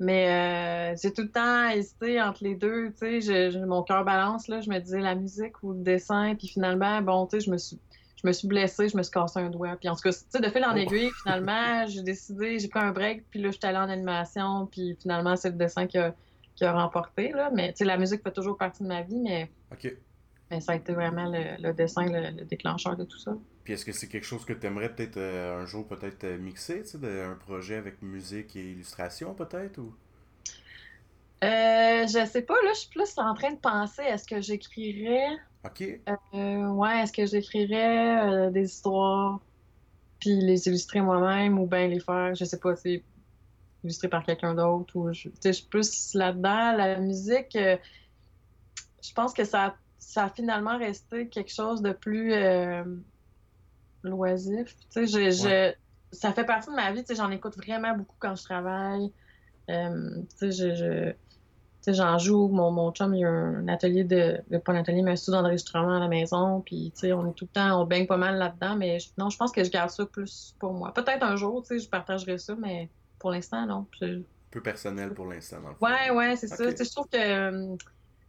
Mais 0.00 0.94
j'ai 1.02 1.12
tout 1.12 1.22
le 1.22 1.30
temps 1.30 1.68
hésité 1.68 2.22
entre 2.22 2.44
les 2.44 2.54
deux. 2.54 2.92
Tu 3.00 3.20
sais, 3.20 3.50
mon 3.66 3.82
cœur 3.82 4.04
balance, 4.04 4.48
là. 4.48 4.60
Je 4.60 4.70
me 4.70 4.78
disais 4.78 5.00
la 5.00 5.14
musique 5.14 5.62
ou 5.62 5.72
le 5.72 5.82
dessin. 5.82 6.34
Puis 6.36 6.48
finalement, 6.48 7.00
bon, 7.02 7.26
tu 7.26 7.38
sais, 7.38 7.46
je 7.46 7.50
me 7.50 7.58
suis 7.58 7.78
je 8.22 8.26
me 8.26 8.32
suis 8.32 8.48
blessée, 8.48 8.88
je 8.88 8.96
me 8.96 9.02
suis 9.02 9.12
cassé 9.12 9.38
un 9.38 9.50
doigt. 9.50 9.76
Puis 9.76 9.88
en 9.88 9.94
tout 9.94 10.02
cas, 10.02 10.12
tu 10.12 10.18
sais, 10.28 10.40
de 10.40 10.48
fil 10.48 10.64
en 10.64 10.74
oh. 10.74 10.76
aiguille, 10.76 11.10
finalement, 11.22 11.86
j'ai 11.86 12.02
décidé, 12.02 12.58
j'ai 12.58 12.68
pris 12.68 12.80
un 12.80 12.90
break, 12.90 13.24
puis 13.30 13.40
là, 13.40 13.50
je 13.50 13.58
suis 13.58 13.66
allée 13.66 13.78
en 13.78 13.88
animation, 13.88 14.66
puis 14.66 14.96
finalement, 15.00 15.36
c'est 15.36 15.50
le 15.50 15.56
dessin 15.56 15.86
qui 15.86 15.98
a, 15.98 16.14
qui 16.58 16.64
a 16.64 16.72
remporté, 16.72 17.30
là. 17.30 17.50
Mais, 17.54 17.72
la 17.80 17.96
musique 17.96 18.22
fait 18.22 18.32
toujours 18.32 18.58
partie 18.58 18.82
de 18.82 18.88
ma 18.88 19.02
vie, 19.02 19.20
mais... 19.20 19.50
Mais 20.50 20.60
ça 20.60 20.72
a 20.72 20.76
été 20.76 20.92
vraiment 20.94 21.30
le, 21.30 21.72
dessin, 21.72 22.06
le, 22.06 22.44
déclencheur 22.44 22.96
de 22.96 23.04
tout 23.04 23.18
ça. 23.18 23.36
Puis 23.64 23.74
est-ce 23.74 23.84
que 23.84 23.92
c'est 23.92 24.08
quelque 24.08 24.24
chose 24.24 24.46
que 24.46 24.54
tu 24.54 24.66
aimerais 24.66 24.92
peut-être 24.94 25.18
euh, 25.18 25.62
un 25.62 25.66
jour 25.66 25.86
peut-être 25.86 26.24
euh, 26.24 26.38
mixer, 26.38 26.82
tu 26.82 26.98
sais, 26.98 27.22
un 27.22 27.34
projet 27.34 27.76
avec 27.76 28.00
musique 28.00 28.56
et 28.56 28.72
illustration 28.72 29.34
peut-être 29.34 29.76
ou? 29.76 29.94
Euh, 31.44 32.06
je 32.06 32.26
sais 32.26 32.42
pas, 32.42 32.54
là, 32.64 32.70
je 32.72 32.78
suis 32.80 32.88
plus 32.88 33.12
en 33.18 33.34
train 33.34 33.52
de 33.52 33.58
penser, 33.58 34.02
est-ce 34.02 34.26
que 34.26 34.40
j'écrirais? 34.40 35.36
OK. 35.64 35.84
Euh, 36.34 36.66
ouais, 36.68 37.02
est-ce 37.02 37.12
que 37.12 37.26
j'écrirais 37.26 38.50
des 38.50 38.64
histoires 38.64 39.38
puis 40.18 40.40
les 40.40 40.66
illustrer 40.66 41.02
moi-même 41.02 41.58
ou 41.58 41.66
bien 41.66 41.86
les 41.86 42.00
faire, 42.00 42.34
je 42.34 42.44
sais 42.44 42.58
pas, 42.58 42.74
c'est 42.74 43.04
illustré 43.84 44.08
par 44.08 44.24
quelqu'un 44.24 44.54
d'autre 44.54 44.96
ou 44.96 45.12
je, 45.12 45.28
je 45.44 45.52
suis 45.52 45.66
plus 45.66 46.14
là-dedans. 46.14 46.76
La 46.76 46.98
musique, 46.98 47.54
euh, 47.56 47.76
je 49.02 49.12
pense 49.12 49.32
que 49.32 49.44
ça, 49.44 49.74
ça 49.98 50.24
a 50.24 50.28
finalement 50.30 50.78
resté 50.78 51.28
quelque 51.28 51.52
chose 51.52 51.82
de 51.82 51.92
plus 51.92 52.32
loisif. 54.02 54.74
Tu 54.90 55.06
sais, 55.06 55.30
je, 55.30 55.72
ça 56.12 56.32
fait 56.32 56.44
partie 56.44 56.70
de 56.70 56.74
ma 56.74 56.92
vie. 56.92 57.04
J'en 57.14 57.30
écoute 57.30 57.56
vraiment 57.56 57.96
beaucoup 57.96 58.16
quand 58.18 58.34
je 58.34 58.44
travaille. 58.44 59.12
sais, 59.68 60.50
je 60.50 61.14
j'en 61.92 62.18
joue. 62.18 62.48
Mon, 62.48 62.70
mon 62.70 62.92
chum, 62.92 63.14
il 63.14 63.20
y 63.20 63.24
a 63.24 63.30
un 63.30 63.68
atelier 63.68 64.04
de, 64.04 64.42
pas 64.58 64.72
un 64.72 64.76
atelier, 64.76 65.02
mais 65.02 65.12
un 65.12 65.16
studio 65.16 65.40
d'enregistrement 65.40 65.96
à 65.96 66.00
la 66.00 66.08
maison. 66.08 66.60
Puis, 66.60 66.92
tu 66.94 67.00
sais, 67.00 67.12
on 67.12 67.28
est 67.30 67.34
tout 67.34 67.44
le 67.44 67.52
temps, 67.52 67.80
on 67.80 67.86
baigne 67.86 68.06
pas 68.06 68.16
mal 68.16 68.36
là-dedans. 68.36 68.76
Mais 68.76 68.98
non, 69.16 69.30
je 69.30 69.36
pense 69.36 69.52
que 69.52 69.64
je 69.64 69.70
garde 69.70 69.90
ça 69.90 70.06
plus 70.06 70.54
pour 70.58 70.72
moi. 70.72 70.92
Peut-être 70.92 71.22
un 71.22 71.36
jour, 71.36 71.62
tu 71.62 71.68
sais, 71.68 71.84
je 71.84 71.88
partagerai 71.88 72.38
ça, 72.38 72.54
mais 72.56 72.88
pour 73.18 73.30
l'instant, 73.30 73.66
non? 73.66 73.86
Peu 74.50 74.60
personnel 74.62 75.12
pour 75.12 75.26
l'instant, 75.26 75.60
dans 75.60 75.70
le 75.70 75.74
fond. 75.74 75.86
Ouais, 75.86 76.10
ouais, 76.10 76.36
c'est 76.36 76.48
ça. 76.48 76.56
Tu 76.56 76.76
sais, 76.76 76.84
je 76.84 76.90
trouve 76.90 77.08
que 77.08 77.18
euh, 77.18 77.76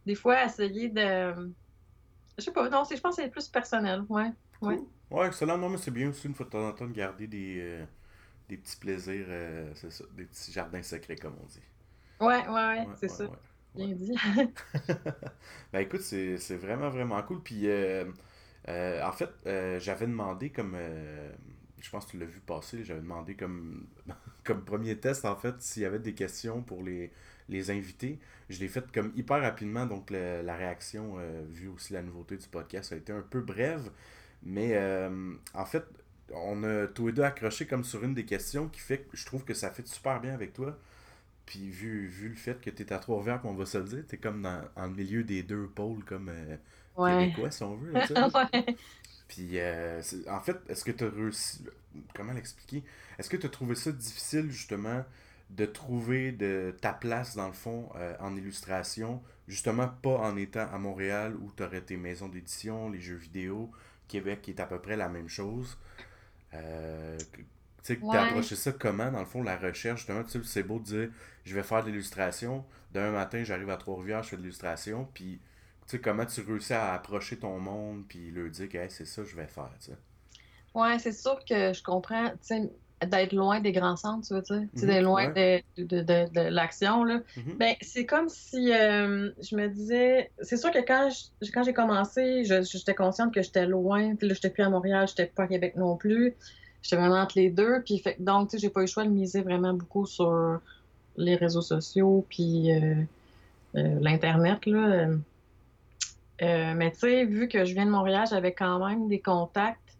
des 0.06 0.14
fois, 0.14 0.44
essayer 0.44 0.88
de. 0.88 1.52
Je 2.38 2.44
sais 2.44 2.52
pas, 2.52 2.68
non, 2.68 2.84
je 2.90 3.00
pense 3.00 3.16
que 3.16 3.22
c'est 3.22 3.28
plus 3.28 3.48
personnel. 3.48 4.04
Ouais. 4.08 4.30
Ouais. 4.60 4.78
Ouais, 5.10 5.26
excellent. 5.26 5.58
Non, 5.58 5.68
mais 5.68 5.78
c'est 5.78 5.90
bien 5.90 6.08
aussi, 6.10 6.26
une 6.26 6.34
fois 6.34 6.46
de 6.46 6.50
temps 6.50 6.68
en 6.68 6.72
temps, 6.72 6.86
de 6.86 6.92
garder 6.92 7.26
des, 7.26 7.58
euh, 7.60 7.84
des 8.48 8.56
petits 8.56 8.76
plaisirs, 8.76 9.26
euh, 9.28 9.70
c'est 9.74 9.90
ça, 9.90 10.04
des 10.12 10.24
petits 10.24 10.52
jardins 10.52 10.82
secrets, 10.82 11.16
comme 11.16 11.36
on 11.42 11.46
dit. 11.46 11.62
Ouais, 12.20 12.46
ouais, 12.46 12.86
ouais, 12.86 12.86
c'est 12.96 13.08
ça. 13.08 13.24
Bien 13.74 13.88
dit. 13.88 14.16
ben 15.72 15.80
écoute, 15.80 16.02
c'est 16.02 16.56
vraiment, 16.56 16.90
vraiment 16.90 17.22
cool. 17.22 17.42
Puis, 17.42 17.66
en 18.68 19.12
fait, 19.12 19.30
j'avais 19.80 20.06
demandé 20.06 20.50
comme. 20.50 20.76
Je 21.80 21.90
pense 21.90 22.06
que 22.06 22.12
tu 22.12 22.18
l'as 22.18 22.26
vu 22.26 22.40
passer, 22.40 22.84
j'avais 22.84 23.00
demandé 23.00 23.34
comme, 23.34 23.86
comme 24.44 24.64
premier 24.64 24.96
test, 24.98 25.24
en 25.24 25.36
fait, 25.36 25.60
s'il 25.60 25.82
y 25.82 25.86
avait 25.86 25.98
des 25.98 26.14
questions 26.14 26.62
pour 26.62 26.82
les, 26.82 27.10
les 27.48 27.70
invités. 27.70 28.18
Je 28.48 28.60
l'ai 28.60 28.68
fait 28.68 28.90
comme 28.92 29.12
hyper 29.16 29.40
rapidement, 29.40 29.86
donc 29.86 30.10
la 30.10 30.56
réaction, 30.56 31.18
vu 31.48 31.68
aussi 31.68 31.92
la 31.92 32.02
nouveauté 32.02 32.36
du 32.36 32.48
podcast, 32.48 32.92
a 32.92 32.96
été 32.96 33.12
un 33.12 33.22
peu 33.22 33.40
brève. 33.40 33.90
Mais 34.42 34.76
en 35.54 35.64
fait, 35.64 35.84
on 36.34 36.62
a 36.64 36.86
tous 36.86 37.08
les 37.08 37.12
deux 37.12 37.22
accroché 37.22 37.66
comme 37.66 37.84
sur 37.84 38.02
une 38.04 38.14
des 38.14 38.24
questions 38.24 38.68
qui 38.68 38.80
fait 38.80 38.98
que 38.98 39.16
je 39.16 39.24
trouve 39.26 39.44
que 39.44 39.54
ça 39.54 39.70
fait 39.70 39.86
super 39.86 40.20
bien 40.20 40.34
avec 40.34 40.52
toi. 40.52 40.76
Puis 41.46 41.68
vu, 41.70 42.06
vu 42.06 42.28
le 42.28 42.36
fait 42.36 42.60
que 42.60 42.70
tu 42.70 42.82
es 42.82 42.92
à 42.92 42.98
Trois-Rivières, 42.98 43.40
on 43.44 43.54
va 43.54 43.66
se 43.66 43.78
le 43.78 43.84
dire, 43.84 44.04
tu 44.08 44.14
es 44.14 44.18
comme 44.18 44.42
dans, 44.42 44.62
en 44.76 44.88
milieu 44.88 45.24
des 45.24 45.42
deux 45.42 45.66
pôles 45.66 46.04
comme 46.04 46.28
euh, 46.28 46.56
québécois, 47.04 47.50
si 47.50 47.62
on 47.64 47.74
veut. 47.74 47.92
Puis 49.30 49.60
euh, 49.60 50.02
en 50.28 50.40
fait, 50.40 50.56
est-ce 50.68 50.84
que 50.84 50.90
tu 50.90 51.04
as 51.04 51.08
réussi. 51.08 51.64
Comment 52.16 52.32
l'expliquer? 52.32 52.82
Est-ce 53.16 53.30
que 53.30 53.36
tu 53.36 53.46
as 53.46 53.48
trouvé 53.48 53.76
ça 53.76 53.92
difficile 53.92 54.50
justement 54.50 55.04
de 55.50 55.66
trouver 55.66 56.32
de 56.32 56.74
ta 56.80 56.92
place 56.92 57.36
dans 57.36 57.46
le 57.46 57.52
fond 57.52 57.88
euh, 57.94 58.16
en 58.18 58.36
illustration, 58.36 59.22
justement 59.46 59.86
pas 59.86 60.18
en 60.18 60.36
étant 60.36 60.68
à 60.72 60.78
Montréal 60.78 61.36
où 61.40 61.52
tu 61.56 61.62
aurais 61.62 61.80
tes 61.80 61.96
maisons 61.96 62.28
d'édition, 62.28 62.90
les 62.90 63.00
jeux 63.00 63.14
vidéo, 63.14 63.70
Québec 64.08 64.42
qui 64.42 64.50
est 64.50 64.60
à 64.60 64.66
peu 64.66 64.80
près 64.80 64.96
la 64.96 65.08
même 65.08 65.28
chose. 65.28 65.78
Euh, 66.54 67.16
tu 67.28 67.46
sais, 67.82 67.96
que 67.98 68.10
t'as 68.10 68.26
approché 68.26 68.56
ça 68.56 68.72
comment, 68.72 69.12
dans 69.12 69.20
le 69.20 69.26
fond, 69.26 69.44
la 69.44 69.56
recherche, 69.56 70.00
justement, 70.00 70.24
tu 70.24 70.30
sais, 70.30 70.40
c'est 70.44 70.64
beau 70.64 70.80
de 70.80 70.84
dire, 70.84 71.08
je 71.44 71.54
vais 71.54 71.62
faire 71.62 71.84
de 71.84 71.90
l'illustration, 71.90 72.64
d'un 72.92 73.12
matin, 73.12 73.44
j'arrive 73.44 73.70
à 73.70 73.76
Trois-Rivières, 73.76 74.24
je 74.24 74.30
fais 74.30 74.36
de 74.36 74.42
l'illustration, 74.42 75.08
puis, 75.14 75.40
tu 75.90 75.96
sais, 75.96 76.00
comment 76.00 76.26
tu 76.26 76.40
réussis 76.42 76.72
à 76.74 76.94
approcher 76.94 77.38
ton 77.38 77.58
monde, 77.58 78.04
puis 78.08 78.30
leur 78.30 78.50
dire 78.50 78.68
que 78.68 78.88
c'est 78.88 79.04
ça 79.06 79.22
que 79.22 79.28
je 79.28 79.36
vais 79.36 79.46
faire, 79.46 79.70
tu 79.80 79.92
sais. 79.92 79.98
Ouais, 80.74 80.98
c'est 80.98 81.12
sûr 81.12 81.38
que 81.48 81.72
je 81.72 81.82
comprends, 81.82 82.30
tu 82.30 82.36
sais, 82.42 82.70
d'être 83.06 83.32
loin 83.32 83.60
des 83.60 83.72
grands 83.72 83.96
centres, 83.96 84.26
tu 84.28 84.34
veux 84.34 84.42
dire, 84.42 84.68
tu 84.74 84.80
sais, 84.80 84.86
d'être 84.86 85.02
loin 85.02 85.28
de, 85.28 85.60
de, 85.78 86.02
de, 86.02 86.28
de 86.32 86.40
l'action, 86.48 87.02
là. 87.04 87.20
Mhm. 87.36 87.56
Ben, 87.58 87.74
c'est 87.80 88.06
comme 88.06 88.28
si 88.28 88.72
euh, 88.72 89.30
je 89.42 89.56
me 89.56 89.68
disais, 89.68 90.30
c'est 90.42 90.56
sûr 90.56 90.70
que 90.70 90.78
quand 90.78 91.10
je- 91.42 91.50
quand 91.52 91.64
j'ai 91.64 91.72
commencé, 91.72 92.44
j'étais 92.44 92.94
consciente 92.94 93.34
que 93.34 93.42
j'étais 93.42 93.66
loin, 93.66 94.14
puis 94.14 94.28
là, 94.28 94.34
j'étais 94.34 94.50
plus 94.50 94.62
à 94.62 94.70
Montréal, 94.70 95.08
j'étais 95.08 95.26
pas 95.26 95.44
à 95.44 95.46
Québec 95.48 95.74
non 95.76 95.96
plus, 95.96 96.36
j'étais 96.82 96.96
vraiment 96.96 97.16
entre 97.20 97.36
les 97.38 97.50
deux, 97.50 97.82
puis 97.84 97.98
fait, 97.98 98.16
donc, 98.20 98.50
tu 98.50 98.56
sais, 98.56 98.62
j'ai 98.62 98.70
pas 98.70 98.80
eu 98.80 98.84
le 98.84 98.88
choix 98.88 99.04
de 99.04 99.10
miser 99.10 99.42
vraiment 99.42 99.72
beaucoup 99.74 100.06
sur 100.06 100.60
les 101.16 101.36
réseaux 101.36 101.62
sociaux, 101.62 102.26
puis 102.30 102.72
euh, 102.72 102.94
euh, 103.76 103.98
l'Internet, 104.00 104.66
là. 104.66 105.08
Euh, 106.42 106.74
mais 106.74 106.90
tu 106.92 107.00
sais, 107.00 107.24
vu 107.24 107.48
que 107.48 107.64
je 107.64 107.74
viens 107.74 107.86
de 107.86 107.90
Montréal, 107.90 108.26
j'avais 108.28 108.54
quand 108.54 108.86
même 108.86 109.08
des 109.08 109.20
contacts 109.20 109.96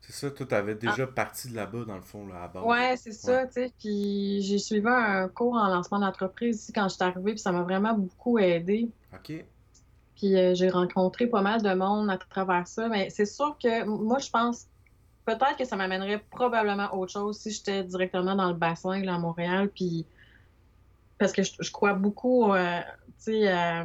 C'est 0.00 0.12
ça, 0.12 0.30
toi, 0.30 0.46
t'avais 0.46 0.74
déjà 0.74 1.06
parti 1.06 1.50
de 1.50 1.56
là-bas, 1.56 1.84
dans 1.84 1.96
le 1.96 2.02
fond, 2.02 2.26
là, 2.26 2.44
à. 2.44 2.52
Ah. 2.54 2.66
Ouais, 2.66 2.96
c'est 2.96 3.12
ça, 3.12 3.46
tu 3.46 3.54
sais. 3.54 3.72
Puis 3.78 4.40
j'ai 4.42 4.58
suivi 4.58 4.88
un 4.88 5.28
cours 5.28 5.54
en 5.54 5.68
lancement 5.68 5.98
d'entreprise 5.98 6.62
ici 6.62 6.72
quand 6.72 6.88
je 6.88 6.94
suis 6.94 7.02
arrivée, 7.02 7.32
puis 7.32 7.40
ça 7.40 7.52
m'a 7.52 7.62
vraiment 7.62 7.92
beaucoup 7.94 8.38
aidé. 8.38 8.90
OK. 9.12 9.44
Puis 10.16 10.36
euh, 10.36 10.54
j'ai 10.54 10.70
rencontré 10.70 11.26
pas 11.26 11.42
mal 11.42 11.62
de 11.62 11.74
monde 11.74 12.08
à 12.10 12.16
travers 12.16 12.66
ça. 12.66 12.88
Mais 12.88 13.10
c'est 13.10 13.26
sûr 13.26 13.56
que 13.62 13.84
moi, 13.84 14.18
je 14.18 14.30
pense 14.30 14.66
peut-être 15.24 15.56
que 15.58 15.64
ça 15.64 15.76
m'amènerait 15.76 16.24
probablement 16.30 16.94
autre 16.94 17.12
chose 17.12 17.38
si 17.38 17.50
j'étais 17.50 17.84
directement 17.84 18.34
dans 18.34 18.48
le 18.48 18.54
bassin 18.54 19.02
là, 19.02 19.16
à 19.16 19.18
Montréal. 19.18 19.68
Puis 19.74 20.06
parce 21.18 21.32
que 21.32 21.42
je, 21.42 21.52
je 21.60 21.70
crois 21.70 21.94
beaucoup, 21.94 22.52
euh, 22.52 22.80
tu 23.18 23.32
sais, 23.32 23.84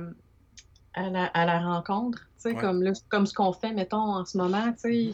à, 0.98 1.10
la, 1.10 1.26
à 1.26 1.46
la 1.46 1.60
rencontre, 1.60 2.20
tu 2.20 2.26
sais, 2.50 2.54
Ouais. 2.56 2.62
comme, 2.62 2.82
là, 2.84 2.92
comme 3.10 3.26
ce 3.26 3.34
qu'on 3.34 3.54
fait, 3.54 3.72
mettons, 3.74 3.98
en 3.98 4.26
ce 4.26 4.38
moment, 4.38 4.72
tu 4.74 5.14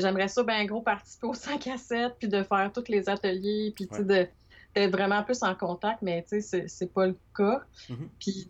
J'aimerais 0.00 0.28
ça 0.28 0.42
bien 0.42 0.64
gros 0.64 0.80
participer 0.80 1.26
au 1.26 1.34
5 1.34 1.66
à 1.68 1.76
7, 1.76 2.14
puis 2.18 2.28
de 2.28 2.42
faire 2.42 2.70
tous 2.74 2.84
les 2.88 3.08
ateliers, 3.08 3.72
puis 3.74 3.86
tu 3.86 3.96
sais, 3.96 4.04
de- 4.04 4.26
d'être 4.74 4.90
vraiment 4.92 5.22
plus 5.22 5.42
en 5.42 5.54
contact, 5.54 6.00
mais 6.02 6.24
tu 6.28 6.40
sais, 6.42 6.66
c'est- 6.68 6.92
pas 6.92 7.06
le 7.06 7.16
cas. 7.36 7.62
Mhm. 7.88 8.08
Puis 8.18 8.48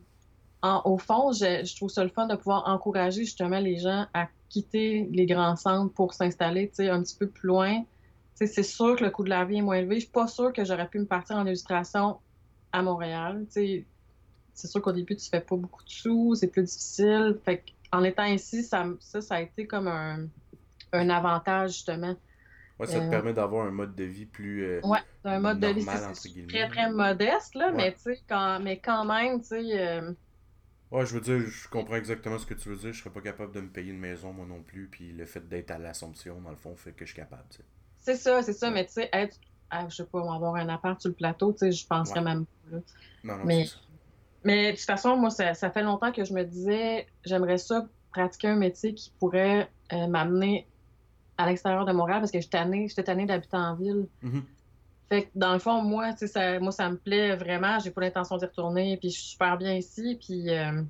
en- 0.62 0.80
au 0.84 0.96
fond, 0.98 1.32
je, 1.32 1.64
je 1.64 1.76
trouve 1.76 1.90
ça 1.90 2.04
le 2.04 2.10
fun 2.10 2.26
de 2.26 2.36
pouvoir 2.36 2.62
encourager 2.68 3.24
justement 3.24 3.58
les 3.58 3.78
gens 3.78 4.06
à 4.14 4.28
quitter 4.48 5.08
les 5.10 5.26
grands 5.26 5.56
centres 5.56 5.92
pour 5.92 6.14
s'installer, 6.14 6.68
tu 6.68 6.76
sais, 6.76 6.88
un 6.90 7.02
petit 7.02 7.16
peu 7.16 7.26
plus 7.26 7.48
loin. 7.48 7.80
Tu 7.80 7.86
sais, 8.34 8.46
c'est 8.46 8.62
sûr 8.62 8.96
que 8.96 9.04
le 9.04 9.10
coût 9.10 9.24
de 9.24 9.30
la 9.30 9.44
vie 9.44 9.56
est 9.58 9.62
moins 9.62 9.76
élevé. 9.76 9.96
Je 9.96 10.00
suis 10.02 10.10
pas 10.10 10.26
sûre 10.28 10.52
que 10.52 10.64
j'aurais 10.64 10.88
pu 10.88 10.98
me 11.00 11.06
partir 11.06 11.36
en 11.36 11.46
illustration 11.46 12.18
à 12.72 12.82
Montréal. 12.82 13.44
Tu 13.46 13.52
sais, 13.52 13.86
c'est 14.54 14.68
sûr 14.68 14.82
qu'au 14.82 14.92
début, 14.92 15.16
tu 15.16 15.28
fais 15.28 15.40
pas 15.40 15.56
beaucoup 15.56 15.82
de 15.84 15.90
sous, 15.90 16.34
c'est 16.34 16.48
plus 16.48 16.62
difficile. 16.64 17.38
Fait 17.44 17.64
en 17.92 18.02
étant 18.04 18.24
ici, 18.24 18.62
ça, 18.62 18.86
ça, 19.00 19.20
ça 19.20 19.36
a 19.36 19.40
été 19.40 19.66
comme 19.66 19.88
un, 19.88 20.28
un 20.92 21.10
avantage, 21.10 21.72
justement. 21.72 22.16
Ouais, 22.78 22.86
ça 22.86 22.94
te 22.94 22.98
Euh, 22.98 23.10
permet 23.10 23.32
d'avoir 23.32 23.66
un 23.66 23.70
mode 23.70 23.94
de 23.94 24.04
vie 24.04 24.26
plus. 24.26 24.64
euh, 24.64 24.80
Ouais, 24.82 24.98
un 25.24 25.40
mode 25.40 25.60
de 25.60 25.68
vie 25.68 25.84
Normal, 25.84 26.14
c'est- 26.14 26.28
c'est 26.28 26.28
guillemets. 26.30 26.48
très, 26.48 26.68
très 26.68 26.90
modeste, 26.90 27.54
là, 27.54 27.70
Ouais. 27.70 27.76
mais, 27.76 27.92
tu 27.94 28.00
sais, 28.00 28.20
quand, 28.28 28.60
mais 28.60 28.78
quand 28.78 29.04
même, 29.04 29.40
tu 29.40 29.48
sais, 29.48 29.78
euh, 29.80 30.12
Ouais, 30.92 31.04
je 31.06 31.14
veux 31.14 31.20
dire, 31.20 31.40
je 31.40 31.68
comprends 31.68 31.96
exactement 31.96 32.38
ce 32.38 32.46
que 32.46 32.54
tu 32.54 32.68
veux 32.68 32.76
dire. 32.76 32.92
Je 32.92 33.00
serais 33.00 33.10
pas 33.12 33.20
capable 33.20 33.52
de 33.52 33.60
me 33.60 33.68
payer 33.68 33.90
une 33.90 33.98
maison, 33.98 34.32
moi 34.32 34.46
non 34.46 34.62
plus. 34.62 34.88
Puis 34.88 35.12
le 35.12 35.26
fait 35.26 35.48
d'être 35.48 35.70
à 35.72 35.78
l'Assomption, 35.78 36.40
dans 36.40 36.50
le 36.50 36.56
fond, 36.56 36.76
fait 36.76 36.92
que 36.92 37.04
je 37.04 37.12
suis 37.12 37.16
capable, 37.20 37.48
tu 37.50 37.56
sais. 37.58 37.64
c'est 37.96 38.16
ça, 38.16 38.42
c'est 38.42 38.52
ça, 38.52 38.70
Ouais. 38.70 38.74
mais 38.74 38.86
tu 38.86 38.92
sais, 38.92 39.08
être, 39.12 39.38
ah, 39.70 39.88
je 39.88 39.96
sais 39.96 40.06
pas, 40.06 40.20
avoir 40.20 40.56
un 40.56 40.68
appart 40.68 41.00
sur 41.00 41.08
le 41.10 41.14
plateau, 41.14 41.52
tu 41.52 41.58
sais, 41.60 41.72
je 41.72 41.86
penserais 41.86 42.20
même 42.22 42.46
pas, 42.46 42.76
là. 42.76 42.82
Non, 43.24 43.38
non, 43.38 43.44
Mais-. 43.46 43.66
Mais 44.44 44.72
de 44.72 44.76
toute 44.76 44.86
façon, 44.86 45.16
moi, 45.16 45.30
ça, 45.30 45.54
ça 45.54 45.70
fait 45.70 45.82
longtemps 45.82 46.12
que 46.12 46.24
je 46.24 46.32
me 46.32 46.42
disais, 46.44 47.06
j'aimerais 47.24 47.58
ça 47.58 47.86
pratiquer 48.12 48.48
un 48.48 48.56
métier 48.56 48.94
qui 48.94 49.12
pourrait 49.18 49.70
euh, 49.92 50.06
m'amener 50.06 50.68
à 51.38 51.46
l'extérieur 51.46 51.84
de 51.84 51.92
Montréal 51.92 52.20
parce 52.20 52.30
que 52.32 52.40
j'étais 52.40 52.58
tannée, 52.58 52.88
j'étais 52.88 53.04
tannée 53.04 53.26
d'habiter 53.26 53.56
en 53.56 53.74
ville. 53.76 54.08
Mhm. 54.22 54.44
Fait 55.10 55.24
que 55.24 55.30
dans 55.34 55.52
le 55.52 55.58
fond, 55.58 55.82
moi, 55.82 56.12
tu 56.12 56.18
sais, 56.20 56.26
ça, 56.26 56.58
moi, 56.60 56.72
ça 56.72 56.88
me 56.90 56.96
plaît 56.98 57.36
vraiment. 57.36 57.78
J'ai 57.78 57.90
pas 57.90 58.00
l'intention 58.00 58.36
d'y 58.36 58.44
retourner, 58.46 58.96
puis 58.96 59.10
je 59.10 59.18
suis 59.18 59.30
super 59.30 59.58
bien 59.58 59.74
ici, 59.74 60.18
puis 60.20 60.50
euh, 60.50 60.82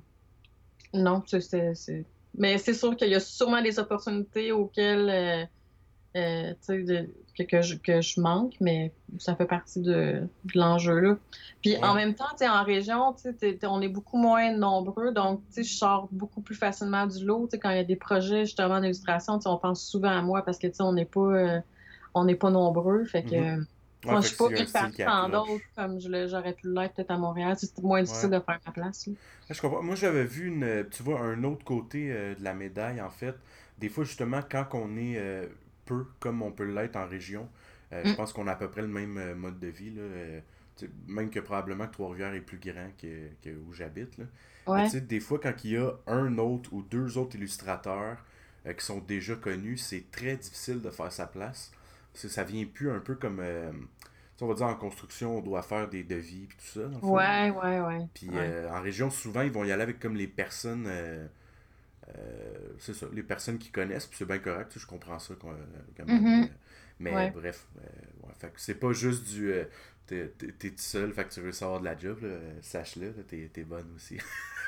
non, 0.93 1.21
tu 1.21 1.29
sais, 1.29 1.41
c'est, 1.41 1.75
c'est- 1.75 2.05
Mais 2.35 2.57
c'est 2.57 2.73
sûr 2.73 2.95
qu'il 2.95 3.09
y 3.09 3.15
a 3.15 3.19
sûrement 3.19 3.61
des 3.61 3.79
opportunités 3.79 4.51
auxquelles, 4.51 5.09
euh, 5.09 5.45
euh, 6.15 6.53
de- 6.69 7.09
que, 7.37 7.43
que 7.43 7.61
je, 7.61 7.75
que 7.75 8.01
je 8.01 8.21
manque, 8.21 8.53
mais 8.61 8.93
ça 9.17 9.35
fait 9.35 9.45
partie 9.47 9.81
de, 9.81 10.21
de 10.45 10.59
l'enjeu, 10.59 10.99
là. 10.99 11.17
Puis 11.61 11.73
Ouais. 11.75 11.83
en 11.83 11.95
même 11.95 12.13
temps, 12.13 12.25
en 12.41 12.63
région, 12.63 13.13
tu 13.13 13.23
sais, 13.23 13.33
t'es- 13.33 13.55
t'es- 13.57 13.67
on 13.67 13.81
est 13.81 13.87
beaucoup 13.89 14.17
moins 14.17 14.51
nombreux, 14.55 15.11
donc, 15.11 15.41
je 15.55 15.63
sors 15.63 16.07
beaucoup 16.11 16.41
plus 16.41 16.55
facilement 16.55 17.07
du 17.07 17.25
lot, 17.25 17.49
quand 17.61 17.71
il 17.71 17.77
y 17.77 17.79
a 17.79 17.83
des 17.83 17.95
projets, 17.95 18.45
justement, 18.45 18.79
d'illustration, 18.79 19.39
on 19.45 19.57
pense 19.57 19.83
souvent 19.83 20.09
à 20.15 20.21
moi 20.21 20.43
parce 20.43 20.57
que, 20.59 20.67
on 20.79 20.93
n'est 20.93 21.05
pas... 21.05 21.19
euh, 21.21 21.59
on 22.15 22.25
n'est 22.25 22.35
pas 22.35 22.51
nombreux, 22.51 23.05
fait 23.05 23.23
que... 23.23 23.35
Mhm. 23.35 23.65
Moi, 24.05 24.15
Ouais, 24.15 24.21
je 24.21 24.27
suis 24.27 24.35
pas 24.35 24.49
une 24.49 24.57
accroche. 25.23 25.47
d'autres 25.47 25.63
comme 25.77 25.99
je 26.01 26.27
j'aurais 26.27 26.51
pu 26.53 26.69
l'être 26.73 26.93
peut-être 26.93 27.11
à 27.11 27.17
Montréal. 27.17 27.55
C'est 27.57 27.81
moins 27.81 28.03
difficile 28.03 28.29
Ouais. 28.31 28.37
de 28.37 28.43
faire 28.43 28.59
ma 28.65 28.71
place. 28.73 29.07
là. 29.07 29.13
Ouais, 29.13 29.55
Je 29.55 29.61
comprends. 29.61 29.81
Moi, 29.81 29.95
j'avais 29.95 30.25
vu, 30.25 30.47
une, 30.47 30.85
tu 30.91 31.03
vois, 31.03 31.21
un 31.21 31.41
autre 31.45 31.63
côté 31.63 32.11
euh, 32.11 32.35
de 32.35 32.43
la 32.43 32.53
médaille, 32.53 32.99
en 32.99 33.09
fait. 33.09 33.33
Des 33.77 33.87
fois, 33.87 34.03
justement, 34.03 34.41
quand 34.51 34.65
on 34.73 34.97
est 34.97 35.15
euh, 35.17 35.47
peu, 35.85 36.05
comme 36.19 36.41
on 36.41 36.51
peut 36.51 36.65
l'être 36.65 36.95
en 36.95 37.07
région, 37.07 37.49
euh, 37.91 38.03
je 38.05 38.13
Mm. 38.13 38.15
pense 38.15 38.33
qu'on 38.33 38.47
a 38.47 38.53
à 38.53 38.55
peu 38.55 38.69
près 38.69 38.81
le 38.81 38.87
même 38.87 39.17
euh, 39.17 39.35
mode 39.35 39.59
de 39.59 39.67
vie. 39.67 39.91
Là, 39.91 40.01
euh, 40.01 40.41
même 41.07 41.29
que 41.29 41.39
probablement 41.39 41.87
que 41.87 41.93
Trois-Rivières 41.93 42.33
est 42.33 42.41
plus 42.41 42.57
grand 42.59 42.89
que, 43.01 43.29
que 43.43 43.49
où 43.51 43.73
j'habite. 43.73 44.17
Mais 44.17 44.25
Ouais. 44.67 44.89
des 45.01 45.19
fois, 45.19 45.39
quand 45.39 45.53
il 45.63 45.71
y 45.71 45.77
a 45.77 45.91
un 46.07 46.37
autre 46.37 46.73
ou 46.73 46.81
deux 46.83 47.17
autres 47.17 47.35
illustrateurs 47.35 48.17
euh, 48.65 48.73
qui 48.73 48.85
sont 48.85 48.99
déjà 48.99 49.35
connus, 49.35 49.77
c'est 49.77 50.09
très 50.11 50.35
difficile 50.37 50.81
de 50.81 50.89
faire 50.89 51.11
sa 51.11 51.27
place. 51.27 51.71
Parce 52.11 52.23
que 52.23 52.29
ça 52.29 52.43
vient 52.43 52.65
plus 52.65 52.91
un 52.91 52.99
peu 52.99 53.15
comme. 53.15 53.41
on 54.41 54.47
va 54.47 54.53
dire 54.55 54.65
en 54.67 54.75
construction, 54.75 55.37
on 55.37 55.41
doit 55.41 55.61
faire 55.61 55.89
des 55.89 56.03
devis 56.03 56.43
et 56.43 56.47
tout 56.47 56.55
ça. 56.79 56.81
dans 56.87 56.97
le 56.97 57.01
fond. 57.01 57.17
Ouais. 57.17 58.07
Puis 58.13 58.29
Ouais. 58.29 58.39
euh, 58.39 58.69
en 58.71 58.81
région, 58.81 59.09
souvent, 59.09 59.41
ils 59.41 59.51
vont 59.51 59.63
y 59.63 59.71
aller 59.71 59.83
avec 59.83 59.99
comme 59.99 60.15
les 60.15 60.27
personnes. 60.27 60.85
euh, 60.87 61.27
c'est 62.79 62.93
ça, 62.93 63.07
les 63.13 63.23
personnes 63.23 63.57
qui 63.59 63.71
connaissent, 63.71 64.07
puis 64.07 64.17
c'est 64.17 64.25
bien 64.25 64.39
correct, 64.39 64.73
je 64.77 64.85
comprends 64.85 65.19
ça. 65.19 65.33
Quand, 65.39 65.51
euh, 65.51 65.55
quand 65.97 66.05
même, 66.05 66.25
Mhm. 66.25 66.43
euh, 66.43 66.53
mais 66.99 67.27
Ouais. 67.27 67.29
bref, 67.29 67.67
euh, 67.77 68.27
ouais, 68.27 68.51
c'est 68.57 68.75
pas 68.75 68.93
juste 68.93 69.25
du. 69.33 69.51
euh, 69.53 69.65
t'es, 70.07 70.29
tout 70.59 70.73
seul, 70.77 71.13
fait 71.13 71.25
que 71.25 71.33
tu 71.33 71.41
veux 71.41 71.51
savoir 71.51 71.79
de 71.79 71.85
la 71.85 71.97
job, 71.97 72.19
euh, 72.23 72.53
sache-le, 72.61 73.13
t'es, 73.25 73.49
t'es 73.53 73.63
bonne 73.63 73.91
aussi. 73.95 74.17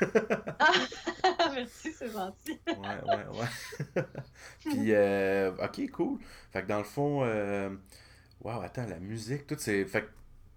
Merci, 1.54 1.92
c'est 1.92 2.10
gentil. 2.10 2.60
ouais, 2.72 3.02
ouais, 3.04 3.26
ouais. 3.26 4.02
puis, 4.68 4.92
euh, 4.92 5.52
ok, 5.62 5.90
cool. 5.92 6.18
Fait 6.52 6.62
que 6.62 6.68
dans 6.68 6.78
le 6.78 6.84
fond, 6.84 7.24
euh, 7.24 7.70
wow, 8.42 8.60
attends, 8.62 8.86
la 8.86 8.98
musique, 9.00 9.46
tout 9.46 9.56
c'est. 9.58 9.84
Fait 9.86 10.02
que 10.04 10.08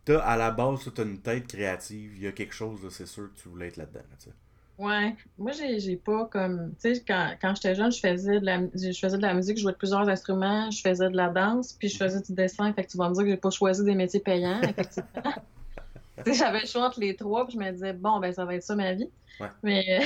t'as 0.06 0.20
à 0.22 0.38
la 0.38 0.52
base, 0.52 0.92
t'as 0.96 1.04
une 1.06 1.22
tête 1.22 1.48
créative, 1.48 2.14
il 2.18 2.24
y 2.24 2.28
a 2.28 2.32
quelque 2.32 2.54
chose, 2.56 2.90
c'est 2.92 3.08
sûr 3.08 3.34
que 3.34 3.40
tu 3.42 3.50
voulais 3.50 3.68
être 3.70 3.78
là-dedans, 3.78 4.02
là, 4.12 4.18
tu 4.20 4.30
sais. 4.32 4.36
Ouais. 4.80 5.16
Moi, 5.38 5.52
j'ai 5.52 5.80
j'ai 5.80 5.98
pas 5.98 6.26
comme. 6.26 6.74
Tu 6.82 6.96
sais, 6.96 7.04
quand, 7.06 7.34
quand 7.42 7.54
j'étais 7.56 7.76
jeune, 7.76 7.92
je 7.92 8.00
faisais, 8.00 8.40
de 8.40 8.46
la, 8.46 8.60
je 8.74 8.98
faisais 8.98 9.18
de 9.18 9.22
la 9.22 9.34
musique, 9.34 9.58
je 9.58 9.64
jouais 9.64 9.74
de 9.74 9.78
plusieurs 9.78 10.08
instruments, 10.08 10.72
je 10.72 10.82
faisais 10.82 11.10
de 11.10 11.18
la 11.18 11.30
danse, 11.30 11.74
puis 11.74 11.90
je 11.90 11.98
faisais 11.98 12.22
du 12.22 12.34
dessin. 12.34 12.72
Fait 12.74 12.86
que 12.86 12.90
tu 12.92 12.98
vas 12.98 13.10
me 13.10 13.14
dire 13.14 13.24
que 13.26 13.30
j'ai 13.30 13.38
pas 13.38 13.50
choisi 13.50 13.84
des 13.84 13.94
métiers 13.96 14.22
payants, 14.22 14.62
effectivement. 14.64 15.34
tu 16.26 16.32
sais, 16.32 16.34
j'avais 16.40 16.62
le 16.62 16.66
choix 16.66 16.88
entre 16.88 17.00
les 17.02 17.16
trois, 17.16 17.46
puis 17.46 17.56
je 17.56 17.60
me 17.64 17.72
disais, 17.72 17.92
bon, 17.94 18.20
ben, 18.20 18.32
ça 18.34 18.46
va 18.46 18.56
être 18.56 18.64
ça 18.64 18.76
ma 18.76 18.94
vie. 18.94 19.10
Ouais. 19.40 19.48
Mais. 19.64 20.02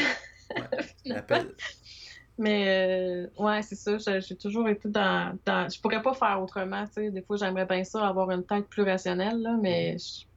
L'appel. 1.06 1.52
Mais 2.40 2.66
euh, 2.68 3.28
ouais, 3.44 3.62
c'est 3.62 3.76
ça. 3.76 3.96
J'ai 4.20 4.36
toujours 4.36 4.68
été 4.68 4.90
dans, 4.90 5.38
dans. 5.46 5.70
Je 5.70 5.80
pourrais 5.80 6.02
pas 6.02 6.16
faire 6.16 6.42
autrement. 6.42 6.84
Tu 6.88 6.94
sais. 6.94 7.12
Des 7.12 7.22
fois, 7.22 7.38
j'aimerais 7.38 7.66
bien 7.68 7.84
ça, 7.84 8.08
avoir 8.08 8.32
une 8.32 8.44
tête 8.44 8.68
plus 8.70 8.82
rationnelle, 8.82 9.40
là, 9.40 9.56
mais. 9.62 9.98
je- 10.00 10.22
Puis, 10.26 10.28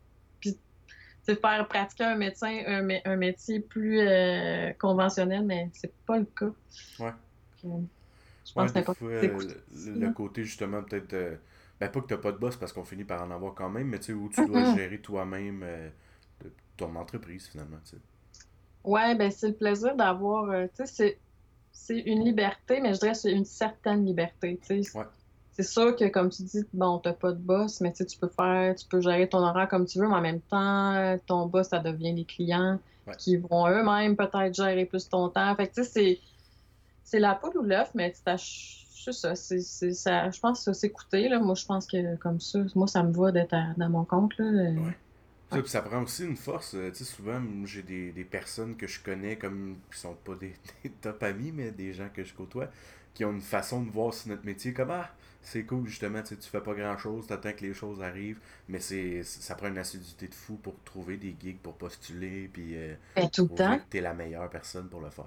sais, 1.34 1.36
faire 1.40 1.66
pratiquer 1.68 2.04
un 2.04 2.16
médecin, 2.16 2.62
un, 2.66 2.88
un 3.04 3.16
métier 3.16 3.60
plus 3.60 4.00
euh, 4.00 4.72
conventionnel, 4.74 5.44
mais 5.44 5.70
c'est 5.74 5.94
pas 6.06 6.18
le 6.18 6.26
cas. 6.26 6.50
Ouais. 6.98 7.14
Puis, 7.56 7.68
je 8.46 8.52
pense 8.54 8.56
Ouais, 8.58 8.72
que 8.72 8.80
c'est 8.80 8.84
fois, 8.84 8.96
euh, 9.02 9.54
le, 9.70 9.98
le 9.98 10.10
côté 10.10 10.44
justement 10.44 10.82
peut-être 10.82 11.12
euh, 11.12 11.36
ben 11.80 11.90
pas 11.90 12.00
que 12.00 12.06
t'as 12.06 12.16
pas 12.16 12.32
de 12.32 12.38
boss 12.38 12.56
parce 12.56 12.72
qu'on 12.72 12.84
finit 12.84 13.04
par 13.04 13.22
en 13.22 13.30
avoir 13.30 13.54
quand 13.54 13.68
même 13.70 13.88
mais 13.88 13.98
tu 14.00 14.06
sais 14.06 14.12
où 14.14 14.28
tu 14.30 14.44
dois 14.44 14.64
gérer 14.64 15.00
toi-même 15.00 15.62
euh, 15.62 15.90
ton 16.76 16.96
entreprise 16.96 17.48
finalement 17.48 17.78
tu 17.84 17.92
sais. 17.96 18.02
Ouais, 18.84 19.14
ben 19.16 19.30
c'est 19.30 19.48
le 19.48 19.56
plaisir 19.56 19.96
d'avoir. 19.96 20.44
euh, 20.50 20.66
tu 20.68 20.86
sais, 20.86 20.86
c'est- 20.86 21.22
c'est 21.72 21.98
une 22.00 22.24
liberté, 22.24 22.80
mais 22.80 22.94
je 22.94 23.00
dirais 23.00 23.12
que 23.12 23.18
c'est 23.18 23.32
une 23.32 23.44
certaine 23.44 24.04
liberté. 24.06 24.58
Tu 24.60 24.84
sais. 24.84 24.90
Ouais. 24.94 25.06
C'est 25.56 25.62
sûr 25.62 25.96
que, 25.96 26.06
comme 26.08 26.28
tu 26.28 26.42
dis, 26.42 26.64
bon, 26.74 26.98
t'as 26.98 27.14
pas 27.14 27.32
de 27.32 27.38
boss, 27.38 27.80
mais 27.80 27.90
tu 27.92 28.04
peux 28.20 28.28
faire, 28.28 28.74
tu 28.74 28.84
peux 28.86 29.00
gérer 29.00 29.26
ton 29.26 29.38
horaire 29.38 29.68
comme 29.68 29.86
tu 29.86 29.98
veux, 29.98 30.06
mais 30.06 30.14
en 30.14 30.20
même 30.20 30.40
temps, 30.42 30.92
euh, 30.92 31.16
ton 31.26 31.46
boss, 31.46 31.68
ça 31.68 31.78
devient 31.78 32.12
les 32.14 32.24
clients 32.26 32.78
Ouais. 33.06 33.14
qui 33.16 33.36
vont 33.36 33.68
eux-mêmes 33.68 34.16
peut-être 34.16 34.52
gérer 34.54 34.84
plus 34.84 35.08
ton 35.08 35.28
temps. 35.30 35.54
Fait 35.56 35.68
que, 35.68 35.74
tu 35.74 35.84
sais, 35.84 35.88
c'est, 35.90 36.20
c'est 37.04 37.20
la 37.20 37.34
poule 37.36 37.56
ou 37.56 37.62
l'œuf, 37.62 37.90
mais 37.94 38.12
c'est 38.14 38.36
ça, 39.12 39.34
c'est, 39.36 39.60
c'est, 39.60 39.92
ça. 39.92 40.28
Je 40.30 40.40
pense 40.40 40.58
que 40.58 40.64
ça 40.64 40.74
s'écouter, 40.74 41.28
là. 41.28 41.38
Moi, 41.38 41.54
je 41.54 41.64
pense 41.64 41.86
que 41.86 42.16
comme 42.16 42.40
ça, 42.40 42.58
moi, 42.74 42.86
ça 42.88 43.02
me 43.02 43.12
va 43.12 43.30
d'être 43.32 43.54
à- 43.54 43.72
dans 43.76 43.88
mon 43.88 44.04
compte, 44.04 44.36
là. 44.38 44.44
euh, 44.44 44.74
Ouais. 44.74 45.62
Ça, 45.66 45.80
prend 45.80 46.02
aussi 46.02 46.24
une 46.24 46.36
force. 46.36 46.74
euh, 46.74 46.90
Tu 46.90 47.04
sais, 47.04 47.04
souvent, 47.04 47.40
j'ai 47.64 47.82
des, 47.82 48.10
des 48.12 48.24
personnes 48.24 48.76
que 48.76 48.86
je 48.88 49.00
connais 49.00 49.36
comme 49.36 49.76
qui 49.92 50.00
sont 50.00 50.14
pas 50.14 50.34
des, 50.34 50.54
des 50.84 50.90
top 50.90 51.22
amis, 51.22 51.52
mais 51.52 51.70
des 51.70 51.92
gens 51.92 52.08
que 52.12 52.24
je 52.24 52.34
côtoie, 52.34 52.68
qui 53.14 53.24
ont 53.24 53.32
une 53.32 53.40
façon 53.40 53.82
de 53.82 53.90
voir 53.90 54.12
si 54.12 54.28
notre 54.28 54.44
métier 54.44 54.72
comme 54.74 54.90
ah, 54.90 55.08
c'est 55.48 55.64
cool 55.64 55.86
justement, 55.86 56.20
tu 56.22 56.28
sais, 56.28 56.36
tu 56.36 56.48
fais 56.50 56.60
pas 56.60 56.74
grand 56.74 56.98
chose, 56.98 57.26
t'attends 57.26 57.52
que 57.52 57.60
les 57.64 57.72
choses 57.72 58.02
arrivent, 58.02 58.40
mais 58.68 58.80
c'est 58.80 59.22
ça 59.22 59.54
prend 59.54 59.68
une 59.68 59.78
assiduité 59.78 60.26
de 60.28 60.34
fou 60.34 60.56
pour 60.56 60.74
trouver 60.84 61.16
des 61.16 61.36
gigs, 61.40 61.58
pour 61.60 61.74
postuler, 61.74 62.50
puis 62.52 62.76
euh, 62.76 62.94
tout 63.32 63.48
le 63.50 63.54
temps. 63.56 63.78
t'es 63.88 64.00
la 64.00 64.12
meilleure 64.12 64.50
personne 64.50 64.88
pour 64.88 65.00
le 65.00 65.10
faire. 65.10 65.26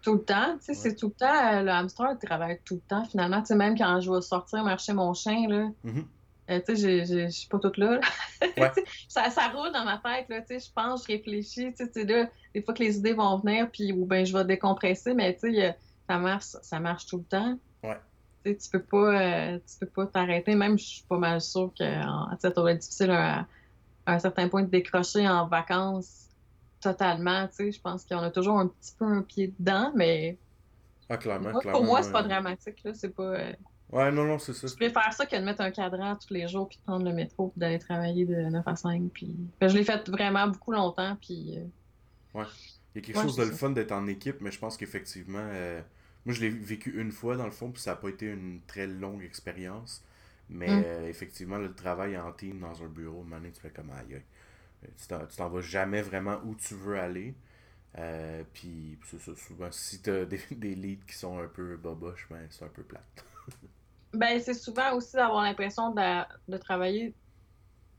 Tout 0.00 0.14
le 0.14 0.22
temps, 0.22 0.56
tu 0.58 0.66
sais, 0.66 0.72
Ouais. 0.72 0.78
c'est 0.78 0.94
tout 0.94 1.08
le 1.08 1.12
temps, 1.14 1.54
euh, 1.54 1.62
le 1.62 1.70
hamster, 1.70 2.06
il 2.22 2.24
travaille 2.26 2.60
tout 2.64 2.76
le 2.76 2.80
temps, 2.82 3.04
finalement. 3.04 3.40
Tu 3.40 3.46
sais, 3.48 3.56
même 3.56 3.76
quand 3.76 4.00
je 4.00 4.10
vais 4.12 4.20
sortir 4.22 4.62
marcher 4.62 4.92
mon 4.92 5.12
chien, 5.12 5.48
là, 5.48 5.68
Mhm. 5.82 6.04
euh, 6.50 6.60
tu 6.66 6.76
sais, 6.76 7.04
je 7.04 7.28
suis 7.28 7.48
pas 7.48 7.58
toute 7.58 7.76
là, 7.78 7.96
là. 7.96 8.00
Ouais. 8.56 8.70
Ça, 9.08 9.28
ça 9.30 9.48
roule 9.48 9.72
dans 9.72 9.84
ma 9.84 9.98
tête, 9.98 10.28
là, 10.28 10.40
tu 10.42 10.58
sais, 10.58 10.66
je 10.68 10.72
pense, 10.72 11.02
je 11.02 11.08
réfléchis, 11.08 11.72
tu 11.72 11.84
sais, 11.84 11.90
tu 11.90 12.00
sais, 12.02 12.04
là, 12.06 12.28
des 12.54 12.62
fois 12.62 12.74
que 12.74 12.82
les 12.84 12.96
idées 12.96 13.12
vont 13.12 13.36
venir, 13.38 13.68
puis, 13.72 13.92
ou 13.92 14.06
ben, 14.06 14.24
je 14.24 14.32
vais 14.32 14.44
décompresser, 14.44 15.14
mais, 15.14 15.34
tu 15.34 15.52
sais, 15.52 15.66
euh, 15.66 15.72
ça 16.08 16.18
marche, 16.18 16.44
ça 16.62 16.78
marche 16.78 17.06
tout 17.06 17.18
le 17.18 17.24
temps. 17.24 17.58
Ouais. 17.82 17.98
Tu 18.56 18.70
peux 18.70 18.82
pas, 18.82 19.20
euh, 19.54 19.58
tu 19.58 19.78
peux 19.80 19.86
pas 19.86 20.06
t'arrêter, 20.06 20.54
même, 20.54 20.78
je 20.78 20.84
suis 20.84 21.04
pas 21.08 21.18
mal 21.18 21.40
sûre 21.40 21.72
que, 21.78 21.84
ça 22.40 22.50
doit 22.50 22.72
être 22.72 22.80
difficile 22.80 23.10
à, 23.10 23.46
à 24.06 24.14
un 24.14 24.18
certain 24.18 24.48
point 24.48 24.62
de 24.62 24.68
décrocher 24.70 25.28
en 25.28 25.46
vacances 25.46 26.26
totalement, 26.80 27.46
tu 27.48 27.54
sais, 27.56 27.72
je 27.72 27.80
pense 27.80 28.04
qu'on 28.04 28.18
a 28.18 28.30
toujours 28.30 28.58
un 28.60 28.68
petit 28.68 28.92
peu 28.96 29.04
un 29.04 29.22
pied 29.22 29.52
dedans, 29.58 29.90
mais 29.96 30.38
Ah, 31.08 31.16
clairement, 31.16 31.50
moi, 31.50 31.60
clairement. 31.60 31.78
pour 31.80 31.86
moi, 31.88 32.02
c'est 32.02 32.12
pas 32.12 32.22
dramatique, 32.22 32.82
là. 32.84 32.94
C'est 32.94 33.14
pas. 33.14 33.22
euh, 33.22 33.52
Ouais, 33.90 34.12
non, 34.12 34.24
non, 34.24 34.38
c'est 34.38 34.52
ça. 34.52 34.66
Je 34.66 34.74
préfère 34.76 35.10
ça 35.14 35.24
que 35.24 35.34
de 35.34 35.42
mettre 35.42 35.62
un 35.62 35.70
cadran 35.70 36.14
tous 36.14 36.32
les 36.34 36.46
jours 36.46 36.68
puis 36.68 36.76
de 36.76 36.82
prendre 36.84 37.04
le 37.06 37.12
métro 37.14 37.48
puis 37.48 37.58
d'aller 37.58 37.78
travailler 37.78 38.26
de 38.26 38.34
9 38.34 38.68
à 38.68 38.76
5. 38.76 39.02
Puis... 39.14 39.34
Ben, 39.58 39.68
je 39.68 39.76
l'ai 39.78 39.82
fait 39.82 40.06
vraiment 40.10 40.46
beaucoup 40.46 40.72
longtemps. 40.72 41.16
Puis. 41.20 41.58
euh, 41.58 41.64
Il 42.34 42.38
y 42.96 42.98
a 42.98 43.00
quelque 43.00 43.16
Ouais, 43.16 43.22
chose 43.22 43.36
de 43.36 43.44
le 43.44 43.52
fun 43.52 43.70
d'être 43.70 43.92
en 43.92 44.06
équipe, 44.06 44.42
mais 44.42 44.50
je 44.50 44.58
pense 44.58 44.76
qu'effectivement, 44.76 45.38
euh, 45.40 45.80
moi 46.28 46.34
je 46.34 46.42
l'ai 46.42 46.50
vécu 46.50 47.00
une 47.00 47.10
fois 47.10 47.36
dans 47.38 47.46
le 47.46 47.50
fond, 47.52 47.70
puis 47.72 47.80
ça 47.82 47.92
n'a 47.92 47.96
pas 47.96 48.10
été 48.10 48.26
une 48.26 48.60
très 48.66 48.86
longue 48.86 49.22
expérience. 49.24 50.04
Mais 50.50 50.80
Mm. 50.80 50.84
euh, 50.84 51.08
effectivement, 51.08 51.56
le 51.58 51.74
travail 51.74 52.18
en 52.18 52.32
team 52.32 52.60
dans 52.60 52.82
un 52.82 52.88
bureau, 52.88 53.22
maintenant 53.24 53.50
tu 53.54 53.60
fais 53.60 53.70
comme 53.70 53.90
aïe. 53.92 54.22
Euh, 54.84 54.88
Tu 54.98 55.08
t'en, 55.36 55.48
vas 55.48 55.60
jamais 55.62 56.02
vraiment 56.02 56.38
où 56.44 56.54
tu 56.54 56.74
veux 56.74 56.98
aller. 56.98 57.34
Euh, 57.98 58.44
puis 58.54 58.98
c'est 59.06 59.20
ça, 59.20 59.34
souvent, 59.36 59.72
si 59.72 60.02
tu 60.02 60.10
as 60.10 60.26
des, 60.26 60.40
des 60.50 60.74
leads 60.74 61.06
qui 61.06 61.14
sont 61.16 61.38
un 61.38 61.48
peu 61.48 61.76
boboches, 61.78 62.28
ben, 62.30 62.46
c'est 62.50 62.64
un 62.66 62.68
peu 62.68 62.82
plate. 62.84 63.24
Ben, 64.14 64.40
c'est 64.40 64.54
souvent 64.54 64.94
aussi 64.96 65.16
d'avoir 65.16 65.42
l'impression 65.44 65.92
de, 65.94 66.24
de 66.48 66.56
travailler 66.58 67.14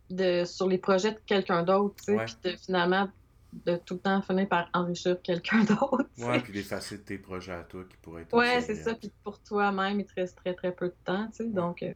de, 0.10 0.44
sur 0.46 0.68
les 0.68 0.78
projets 0.80 1.14
de 1.14 1.20
quelqu'un 1.26 1.64
d'autre, 1.64 1.96
tu 1.98 2.04
sais, 2.06 2.22
puis 2.26 2.36
de 2.44 2.56
finalement 2.58 3.10
de 3.54 3.78
tout 3.78 3.96
le 3.96 4.00
temps 4.00 4.22
finir 4.22 4.48
par 4.48 4.70
enrichir 4.74 5.22
quelqu'un 5.22 5.64
d'autre. 5.66 6.06
Ouais, 6.18 6.40
puis 6.42 6.54
d'effacer 6.54 7.02
tes 7.02 7.18
projets 7.18 7.54
à 7.54 7.64
toi 7.64 7.84
qui 7.90 7.98
pourraient 7.98 8.24
être 8.24 8.36
Ouais, 8.36 8.62
c'est 8.62 8.76
ça. 8.76 8.94
Puis 8.96 9.12
pour 9.24 9.40
toi-même, 9.42 10.00
il 10.00 10.06
te 10.06 10.14
reste 10.16 10.38
très 10.38 10.54
très 10.54 10.72
peu 10.72 10.88
de 10.88 10.96
temps, 11.04 11.28
tu 11.30 11.38
sais. 11.38 11.46
Donc, 11.46 11.82
euh, 11.84 11.94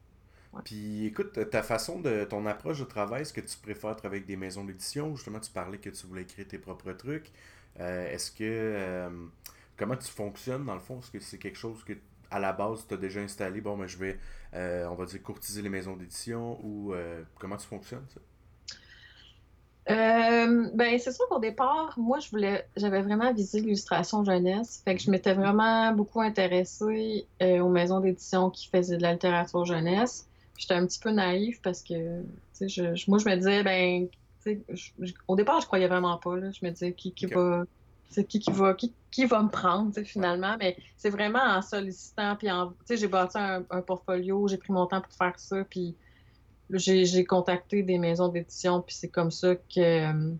Puis 0.63 1.05
écoute, 1.05 1.49
ta 1.49 1.63
façon 1.63 1.99
de 1.99 2.23
ton 2.25 2.45
approche 2.45 2.79
de 2.79 2.85
travail, 2.85 3.21
est-ce 3.21 3.33
que 3.33 3.41
tu 3.41 3.57
préfères 3.57 3.95
travailler 3.95 4.21
avec 4.21 4.27
des 4.27 4.35
maisons 4.35 4.63
d'édition 4.65 5.11
ou 5.11 5.15
justement 5.15 5.39
tu 5.39 5.51
parlais 5.51 5.77
que 5.77 5.89
tu 5.89 6.07
voulais 6.07 6.23
écrire 6.23 6.47
tes 6.47 6.59
propres 6.59 6.93
trucs? 6.93 7.31
Euh, 7.79 8.11
est-ce 8.11 8.31
que 8.31 8.43
euh, 8.43 9.09
comment 9.77 9.95
tu 9.95 10.09
fonctionnes 10.09 10.65
dans 10.65 10.75
le 10.75 10.79
fond? 10.79 10.99
Est-ce 10.99 11.11
que 11.11 11.19
c'est 11.19 11.37
quelque 11.39 11.57
chose 11.57 11.83
que 11.83 11.93
à 12.31 12.39
la 12.39 12.53
base 12.53 12.85
tu 12.87 12.93
as 12.95 12.97
déjà 12.97 13.21
installé? 13.21 13.61
Bon, 13.61 13.77
mais 13.77 13.87
je 13.87 13.97
vais, 13.97 14.19
on 14.53 14.95
va 14.95 15.05
dire, 15.05 15.21
courtiser 15.21 15.61
les 15.61 15.69
maisons 15.69 15.95
d'édition 15.95 16.59
ou 16.65 16.93
comment 17.37 17.57
tu 17.57 17.67
fonctionnes 17.67 18.05
ça? 18.09 18.19
Euh, 19.89 20.69
ben, 20.73 20.97
c'est 20.97 21.11
sûr 21.11 21.27
qu'au 21.27 21.39
départ, 21.39 21.93
moi, 21.97 22.19
je 22.19 22.29
voulais, 22.29 22.65
j'avais 22.77 23.01
vraiment 23.01 23.33
visé 23.33 23.59
l'illustration 23.59 24.23
jeunesse. 24.23 24.81
Fait 24.85 24.95
que 24.95 25.01
je 25.01 25.11
m'étais 25.11 25.33
vraiment 25.33 25.91
beaucoup 25.91 26.21
intéressée 26.21 27.27
euh, 27.41 27.59
aux 27.59 27.69
maisons 27.69 27.99
d'édition 27.99 28.49
qui 28.49 28.69
faisaient 28.69 28.97
de 28.97 29.01
la 29.01 29.13
littérature 29.13 29.65
jeunesse. 29.65 30.27
J'étais 30.57 30.75
un 30.75 30.85
petit 30.85 30.99
peu 30.99 31.11
naïve 31.11 31.59
parce 31.61 31.81
que, 31.81 32.21
tu 32.21 32.27
sais, 32.53 32.69
je, 32.69 33.09
moi, 33.09 33.19
je 33.19 33.27
me 33.27 33.35
disais, 33.35 33.63
ben, 33.63 34.07
tu 34.43 34.63
sais, 34.67 35.13
au 35.27 35.35
départ, 35.35 35.59
je 35.59 35.65
croyais 35.67 35.87
vraiment 35.87 36.17
pas, 36.17 36.37
là. 36.37 36.51
Je 36.51 36.65
me 36.65 36.71
disais, 36.71 36.93
qui, 36.93 37.11
qui 37.11 37.25
va, 37.25 37.65
c'est 38.09 38.23
qui 38.25 38.39
qui 38.39 38.51
va, 38.51 38.73
qui, 38.75 38.93
qui 39.11 39.25
va 39.25 39.41
me 39.43 39.49
prendre, 39.49 39.89
tu 39.89 39.95
sais, 39.95 40.05
finalement. 40.05 40.55
Mais 40.59 40.77
c'est 40.95 41.09
vraiment 41.09 41.43
en 41.43 41.61
sollicitant, 41.61 42.37
puis 42.37 42.49
en, 42.49 42.69
tu 42.69 42.75
sais, 42.85 42.97
j'ai 42.97 43.07
bâti 43.09 43.37
un, 43.37 43.65
un 43.69 43.81
portfolio, 43.81 44.47
j'ai 44.47 44.57
pris 44.57 44.71
mon 44.71 44.85
temps 44.85 45.01
pour 45.01 45.13
faire 45.13 45.37
ça, 45.37 45.63
puis 45.65 45.97
j'ai 46.69 47.25
contacté 47.25 47.83
des 47.83 47.97
maisons 47.97 48.27
d'édition, 48.29 48.81
puis 48.81 48.95
c'est 48.95 49.09
comme 49.09 49.31
ça 49.31 49.55
que, 49.55 49.79
euh, 49.79 50.33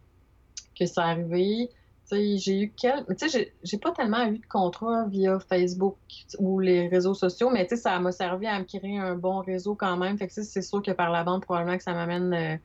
que 0.78 0.86
c'est 0.86 1.00
arrivé. 1.00 1.70
J'ai 2.12 2.62
eu 2.62 2.74
mais 2.84 3.16
Tu 3.16 3.30
sais, 3.30 3.54
j'ai- 3.64 3.78
pas 3.80 3.92
tellement 3.92 4.28
eu 4.28 4.38
de 4.38 4.46
contrats 4.46 5.08
via 5.08 5.40
Facebook 5.40 5.98
ou 6.38 6.60
les 6.60 6.88
réseaux 6.88 7.16
sociaux, 7.16 7.50
mais 7.50 7.66
tu 7.66 7.76
sais, 7.76 7.82
ça 7.82 8.00
m'a 8.00 8.12
servi 8.12 8.46
à 8.46 8.60
me 8.60 8.66
créer 8.66 9.00
un 9.00 9.16
bon 9.16 9.40
réseau 9.40 9.74
quand 9.74 9.98
même. 9.98 10.18
Fait 10.20 10.28
que 10.28 10.34
c'est 10.34 10.62
sûr 10.62 10.84
que 10.84 10.92
par 10.92 11.10
la 11.10 11.24
bande, 11.24 11.42
probablement 11.42 11.76
que 11.76 11.84
ça 11.84 11.94
m'amène 11.94 12.34
euh, 12.34 12.58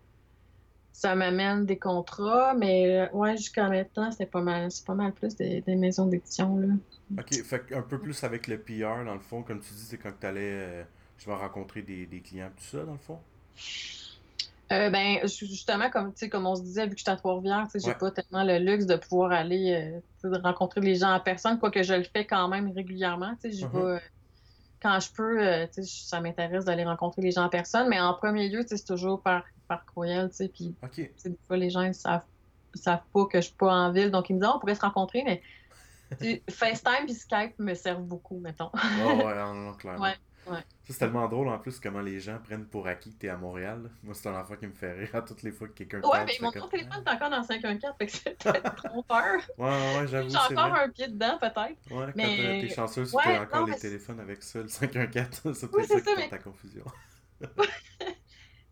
ça 0.93 1.15
m'amène 1.15 1.65
des 1.65 1.79
contrats, 1.79 2.55
mais 2.55 2.99
euh, 2.99 3.07
ouais, 3.13 3.37
jusqu'à 3.37 3.69
maintenant, 3.69 4.11
c'est 4.11 4.27
pas 4.27 4.43
mal, 4.43 4.71
c'est 4.71 4.85
pas 4.85 4.95
mal 4.95 5.13
plus 5.13 5.35
des, 5.37 5.63
maisons 5.69 6.07
d'édition, 6.07 6.59
là. 6.59 6.75
Ok, 7.19 7.43
fait 7.43 7.73
un 7.73 7.83
peu 7.83 7.99
plus 7.99 8.23
avec 8.25 8.49
le 8.49 8.59
PR 8.59 9.05
dans 9.07 9.15
le 9.15 9.21
fond, 9.21 9.43
comme 9.43 9.61
tu 9.61 9.73
dis, 9.73 9.85
c'est 9.85 9.97
quand 9.97 10.13
tu 10.21 10.27
allais 10.27 10.85
je 11.19 11.31
rencontrer 11.31 11.83
des, 11.83 12.07
des 12.07 12.21
clients, 12.21 12.51
tout 12.57 12.65
ça 12.65 12.85
dans 12.85 12.93
le 12.93 12.99
fond? 12.99 13.19
Euh, 14.71 14.91
ben, 14.91 15.27
ju- 15.27 15.47
justement, 15.47 15.89
comme, 15.89 16.13
comme 16.31 16.47
on 16.47 16.55
se 16.55 16.63
disait, 16.63 16.85
vu 16.87 16.91
que 16.91 16.99
je 16.99 17.03
suis 17.03 17.11
à 17.11 17.17
Trois-Rivières, 17.17 17.65
tu 17.73 17.79
sais, 17.81 17.87
j'ai 17.87 17.93
Ouais. 17.93 17.99
pas 17.99 18.11
tellement 18.11 18.45
le 18.45 18.59
luxe 18.59 18.85
de 18.85 18.97
pouvoir 18.97 19.33
aller 19.33 20.03
euh, 20.25 20.39
rencontrer 20.41 20.83
les 20.83 20.97
gens 20.97 21.11
en 21.11 21.21
personne, 21.21 21.59
quoique 21.59 21.83
je 21.83 21.95
le 21.95 22.05
fais 22.05 22.27
quand 22.27 22.49
même 22.49 22.71
régulièrement. 22.73 23.35
Mhm. 23.43 23.51
vais, 23.51 23.79
euh, 23.79 23.99
quand 24.83 25.01
je 25.01 25.09
peux, 25.13 25.43
euh, 25.43 25.67
ça 25.83 26.21
m'intéresse 26.21 26.67
d'aller 26.67 26.85
rencontrer 26.85 27.23
les 27.23 27.31
gens 27.31 27.45
en 27.45 27.49
personne, 27.49 27.89
mais 27.89 27.99
en 27.99 28.13
premier 28.15 28.49
lieu, 28.51 28.63
c'est 28.67 28.85
toujours 28.85 29.23
par, 29.23 29.43
par 29.69 29.87
courriel, 29.87 30.31
puis 30.53 30.77
des 31.25 31.39
fois, 31.47 31.57
les 31.57 31.71
gens, 31.71 31.83
ils 31.83 31.95
savent, 31.95 32.25
savent 32.75 33.03
pas 33.13 33.25
que 33.25 33.41
je 33.41 33.47
suis 33.47 33.57
pas 33.57 33.73
en 33.73 33.91
ville, 33.91 34.11
donc 34.11 34.29
ils 34.29 34.35
me 34.35 34.41
disent, 34.41 34.49
Ah, 34.53 34.57
on 34.57 34.61
pourrait 34.61 34.75
se 34.75 34.83
rencontrer, 34.83 35.25
mais 35.25 35.43
FaceTime 36.51 37.09
et 37.09 37.15
Skype 37.15 37.59
me 37.59 37.75
servent 37.75 38.03
beaucoup, 38.03 38.39
mettons. 38.39 38.71
Ouais, 38.75 39.25
ouais, 39.25 39.35
non, 39.35 39.55
non, 39.55 39.75
clairement. 39.75 40.05
Ouais, 40.05 40.17
ouais. 40.51 40.65
C'est 40.85 40.99
tellement 40.99 41.29
drôle 41.29 41.49
en 41.49 41.59
plus 41.59 41.79
comment 41.81 42.01
les 42.01 42.19
gens 42.21 42.39
prennent 42.43 42.65
pour 42.67 42.87
acquis 42.87 43.13
que 43.15 43.19
t'es 43.19 43.29
à 43.29 43.37
Montréal. 43.37 43.83
là. 43.85 43.89
Moi, 44.03 44.15
c'est 44.15 44.29
un 44.29 44.41
enfant 44.41 44.55
qui 44.57 44.67
me 44.67 44.73
fait 44.73 44.93
rire 44.93 45.11
à 45.15 45.23
toutes 45.23 45.43
les 45.43 45.53
fois 45.53 45.69
que 45.69 45.73
quelqu'un 45.75 46.01
Ouais, 46.01 46.25
mais 46.25 46.33
fais 46.33 46.43
mon 46.43 46.51
comme, 46.51 46.69
téléphone 46.69 47.03
est 47.07 47.11
encore 47.11 47.31
dans 47.31 47.39
le 47.39 47.45
514, 47.45 47.95
fait 47.99 48.07
que 48.07 48.13
c'est 48.13 48.39
peut-être 48.39 48.75
trop 48.83 49.03
peur. 49.03 49.23
Ouais, 49.59 49.67
ouais, 50.01 50.07
j'avoue, 50.09 50.31
J'ai 50.31 50.37
encore 50.37 50.71
vrai. 50.71 50.85
un 50.85 50.89
pied 50.89 51.09
dedans, 51.09 51.39
peut-être. 51.41 51.59
Ouais, 51.59 51.77
quand 51.91 52.13
mais- 52.17 52.41
euh, 52.41 52.61
t'es 52.61 52.75
chanceux, 52.75 53.07
tu 53.07 53.15
Ouais, 53.17 53.37
as 53.37 53.43
encore 53.43 53.61
non, 53.61 53.67
les 53.67 53.73
mais 53.73 53.79
téléphones 53.79 54.21
avec 54.21 54.43
ça, 54.43 54.61
le 54.61 54.69
514, 54.69 55.55
c'est 55.59 55.71
peut-être 55.71 55.89
ça 55.89 56.01
qui 56.01 56.17
mais- 56.17 56.29
ta 56.29 56.39
confusion. 56.39 56.85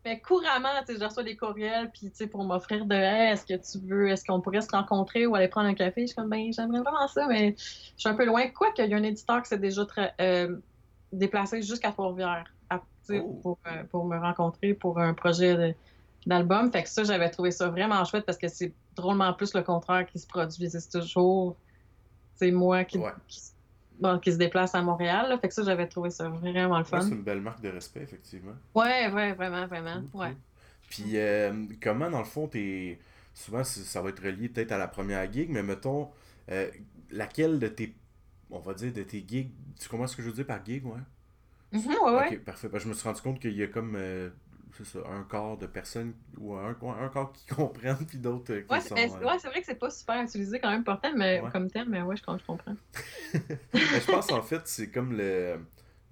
Mais 0.04 0.20
couramment, 0.20 0.68
tu 0.86 0.92
sais, 0.94 1.00
je 1.00 1.04
reçois 1.04 1.24
des 1.24 1.36
courriels, 1.36 1.90
puis 1.90 2.02
tu 2.10 2.14
sais, 2.14 2.26
pour 2.28 2.44
m'offrir 2.44 2.86
de 2.86 2.94
Hey, 2.94 3.32
est-ce 3.32 3.44
que 3.44 3.54
tu 3.54 3.84
veux, 3.84 4.08
est-ce 4.08 4.24
qu'on 4.24 4.40
pourrait 4.40 4.60
se 4.60 4.70
rencontrer 4.70 5.26
ou 5.26 5.34
aller 5.34 5.48
prendre 5.48 5.66
un 5.66 5.74
café? 5.74 6.02
Je 6.02 6.06
suis 6.06 6.14
comme, 6.14 6.28
ben, 6.30 6.52
j'aimerais 6.52 6.78
vraiment 6.78 7.08
ça, 7.08 7.26
mais 7.26 7.56
je 7.58 7.92
suis 7.96 8.08
un 8.08 8.14
peu 8.14 8.24
loin. 8.24 8.46
Quoi 8.50 8.70
qu'il 8.70 8.88
y 8.88 8.94
a 8.94 8.96
un 8.96 9.02
éditeur 9.02 9.42
qui 9.42 9.48
s'est 9.48 9.58
déjà 9.58 9.82
tra- 9.82 10.12
euh, 10.20 10.58
déplacé 11.16 11.62
jusqu'à 11.62 11.90
Trois-Rivières 11.92 12.52
Oh. 13.08 13.38
pour, 13.40 13.58
euh, 13.68 13.84
pour 13.84 14.04
me 14.04 14.18
rencontrer 14.18 14.74
pour 14.74 14.98
un 14.98 15.14
projet 15.14 15.76
d'album. 16.26 16.72
Fait 16.72 16.82
que 16.82 16.88
ça, 16.88 17.04
j'avais 17.04 17.30
trouvé 17.30 17.52
ça 17.52 17.68
vraiment 17.68 18.04
chouette 18.04 18.26
parce 18.26 18.36
que 18.36 18.48
c'est 18.48 18.72
drôlement 18.96 19.32
plus 19.32 19.54
le 19.54 19.62
contraire 19.62 20.04
qui 20.06 20.18
se 20.18 20.26
produit. 20.26 20.68
C'est 20.68 20.90
toujours, 20.90 21.56
c'est 22.34 22.50
moi 22.50 22.82
qui, 22.82 22.98
Ouais. 22.98 23.12
qui, 23.28 23.40
bon, 24.00 24.18
qui 24.18 24.32
se 24.32 24.38
déplace 24.38 24.74
à 24.74 24.82
Montréal. 24.82 25.28
là. 25.28 25.38
Fait 25.38 25.46
que 25.46 25.54
ça, 25.54 25.62
j'avais 25.62 25.86
trouvé 25.86 26.10
ça 26.10 26.28
vraiment 26.28 26.78
le 26.78 26.82
Ouais, 26.82 26.84
fun. 26.84 27.00
c'est 27.02 27.10
une 27.10 27.22
belle 27.22 27.40
marque 27.40 27.60
de 27.60 27.68
respect, 27.68 28.02
effectivement. 28.02 28.54
Ouais, 28.74 29.08
ouais, 29.12 29.32
vraiment, 29.34 29.68
vraiment. 29.68 30.02
Ouais. 30.12 30.36
Puis, 30.90 31.12
euh, 31.16 31.52
comment, 31.80 32.10
dans 32.10 32.18
le 32.18 32.24
fond, 32.24 32.48
t'es. 32.48 32.98
Souvent, 33.34 33.62
ça 33.62 34.02
va 34.02 34.08
être 34.08 34.22
relié 34.24 34.48
peut-être 34.48 34.72
à 34.72 34.78
la 34.78 34.88
première 34.88 35.30
gig, 35.32 35.48
mais 35.50 35.62
mettons, 35.62 36.08
euh, 36.50 36.68
laquelle 37.12 37.60
de 37.60 37.68
tes. 37.68 37.94
On 38.50 38.58
va 38.60 38.74
dire 38.74 38.92
de 38.92 39.02
tes 39.02 39.24
gigs. 39.26 39.50
Tu 39.78 39.88
comprends 39.88 40.06
ce 40.06 40.16
que 40.16 40.22
je 40.22 40.28
veux 40.28 40.34
dire 40.34 40.46
par 40.46 40.64
gig, 40.64 40.84
ouais? 40.86 41.00
Ouais, 41.72 41.98
ouais. 42.12 42.38
Ok, 42.38 42.44
parfait. 42.44 42.68
Parce 42.68 42.84
que 42.84 42.88
je 42.88 42.94
me 42.94 42.94
suis 42.94 43.08
rendu 43.08 43.20
compte 43.22 43.40
qu'il 43.40 43.52
y 43.56 43.62
a 43.62 43.68
comme. 43.68 43.94
euh, 43.96 44.30
ça, 44.84 44.98
un 45.08 45.24
quart 45.24 45.56
de 45.58 45.66
personnes. 45.66 46.14
Ou 46.38 46.54
un, 46.54 46.70
un 46.70 47.08
quart 47.08 47.32
qui 47.32 47.46
comprennent, 47.54 48.06
puis 48.06 48.18
d'autres 48.18 48.52
euh, 48.54 48.62
qui 48.62 48.68
Ouais, 48.74 48.80
sont. 48.80 48.96
c'est 48.96 49.04
euh, 49.16 49.20
ben, 49.20 49.26
ouais, 49.26 49.38
c'est 49.38 49.48
vrai 49.48 49.60
que 49.60 49.66
c'est 49.66 49.74
pas 49.78 49.90
super 49.90 50.22
utilisé 50.22 50.58
quand 50.60 50.70
même 50.70 50.84
pourtant, 50.84 51.12
mais 51.16 51.40
Ouais. 51.40 51.50
comme 51.50 51.70
thème, 51.70 51.88
mais 51.90 52.02
ouais, 52.02 52.16
je, 52.16 52.22
je 52.22 52.44
comprends. 52.46 52.76
Ben, 53.90 54.00
je 54.00 54.08
pense 54.08 54.30
en 54.32 54.42
fait 54.42 54.66
c'est 54.66 54.90
comme 54.90 55.16
le, 55.16 55.60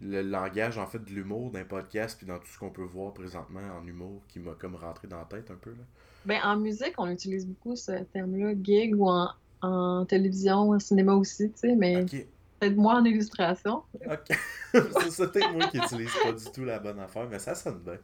le 0.01 0.23
langage 0.23 0.79
en 0.79 0.87
fait 0.87 0.99
de 1.05 1.11
l'humour 1.11 1.51
d'un 1.51 1.64
podcast 1.64 2.16
puis 2.18 2.27
dans 2.27 2.38
tout 2.38 2.47
ce 2.49 2.59
qu'on 2.59 2.70
peut 2.70 2.83
voir 2.85 3.12
présentement 3.14 3.61
en 3.79 3.87
humour 3.87 4.23
qui 4.29 4.38
m'a 4.40 4.53
comme 4.55 4.77
rentré 4.77 5.09
dans 5.09 5.18
la 5.18 5.25
tête 5.25 5.51
un 5.51 5.57
peu 5.57 5.70
là. 5.70 5.85
Ben, 6.25 6.40
en 6.42 6.57
musique, 6.57 6.94
on 6.99 7.09
utilise 7.11 7.47
beaucoup 7.47 7.77
ce 7.77 8.03
terme-là, 8.05 8.55
gig 8.62 8.94
ou 8.97 9.09
en, 9.09 9.31
en 9.64 10.07
télévision, 10.07 10.70
en 10.70 10.79
cinéma 10.79 11.14
aussi, 11.14 11.50
tu 11.53 11.59
sais, 11.59 11.74
mais 11.77 12.03
Ok. 12.03 12.27
peut-être 12.61 12.77
moi 12.77 12.94
en 12.94 13.05
illustration. 13.05 13.83
Ok. 14.07 14.29
c'est 14.72 15.33
peut-être 15.33 15.53
moi 15.53 15.66
qui 15.66 15.79
utilise 15.79 16.18
pas 16.18 16.33
du 16.33 16.50
tout 16.50 16.64
la 16.64 16.79
bonne 16.79 17.00
affaire, 17.00 17.29
mais 17.29 17.38
ça 17.38 17.55
sonne 17.55 17.81
bien. 17.81 17.98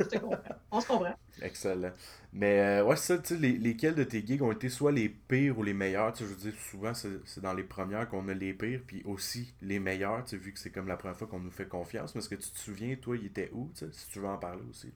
je 0.00 0.04
te 0.04 0.18
comprends. 0.18 0.56
On 0.70 0.80
se 0.80 0.86
comprend. 0.86 1.14
Excellent. 1.40 1.92
Mais 2.32 2.80
euh, 2.80 2.84
ouais, 2.84 2.96
ça, 2.96 3.18
tu 3.18 3.34
sais, 3.34 3.40
les, 3.40 3.52
lesquels 3.58 3.94
de 3.94 4.04
tes 4.04 4.26
gigs 4.26 4.42
ont 4.42 4.50
été 4.52 4.68
soit 4.68 4.92
les 4.92 5.08
pires 5.08 5.58
ou 5.58 5.62
les 5.62 5.72
meilleurs? 5.74 6.12
Tu 6.12 6.24
sais, 6.24 6.24
je 6.24 6.34
veux 6.34 6.50
dire, 6.50 6.60
souvent, 6.60 6.92
c'est 6.94 7.40
dans 7.40 7.54
les 7.54 7.62
premières 7.62 8.08
qu'on 8.08 8.28
a 8.28 8.34
les 8.34 8.52
pires, 8.54 8.80
puis 8.86 9.02
aussi 9.04 9.54
les 9.62 9.78
meilleurs, 9.78 10.24
tu 10.24 10.30
sais, 10.30 10.36
vu 10.36 10.52
que 10.52 10.58
c'est 10.58 10.70
comme 10.70 10.88
la 10.88 10.96
première 10.96 11.16
fois 11.16 11.28
qu'on 11.28 11.40
nous 11.40 11.50
fait 11.50 11.68
confiance. 11.68 12.14
Mais 12.14 12.20
est-ce 12.20 12.28
que 12.28 12.34
tu 12.34 12.50
te 12.50 12.58
souviens, 12.58 12.96
toi, 12.96 13.16
il 13.16 13.26
était 13.26 13.50
où, 13.52 13.70
tu 13.74 13.86
sais, 13.86 13.92
si 13.92 14.08
tu 14.10 14.18
veux 14.20 14.28
en 14.28 14.38
parler 14.38 14.62
aussi? 14.70 14.92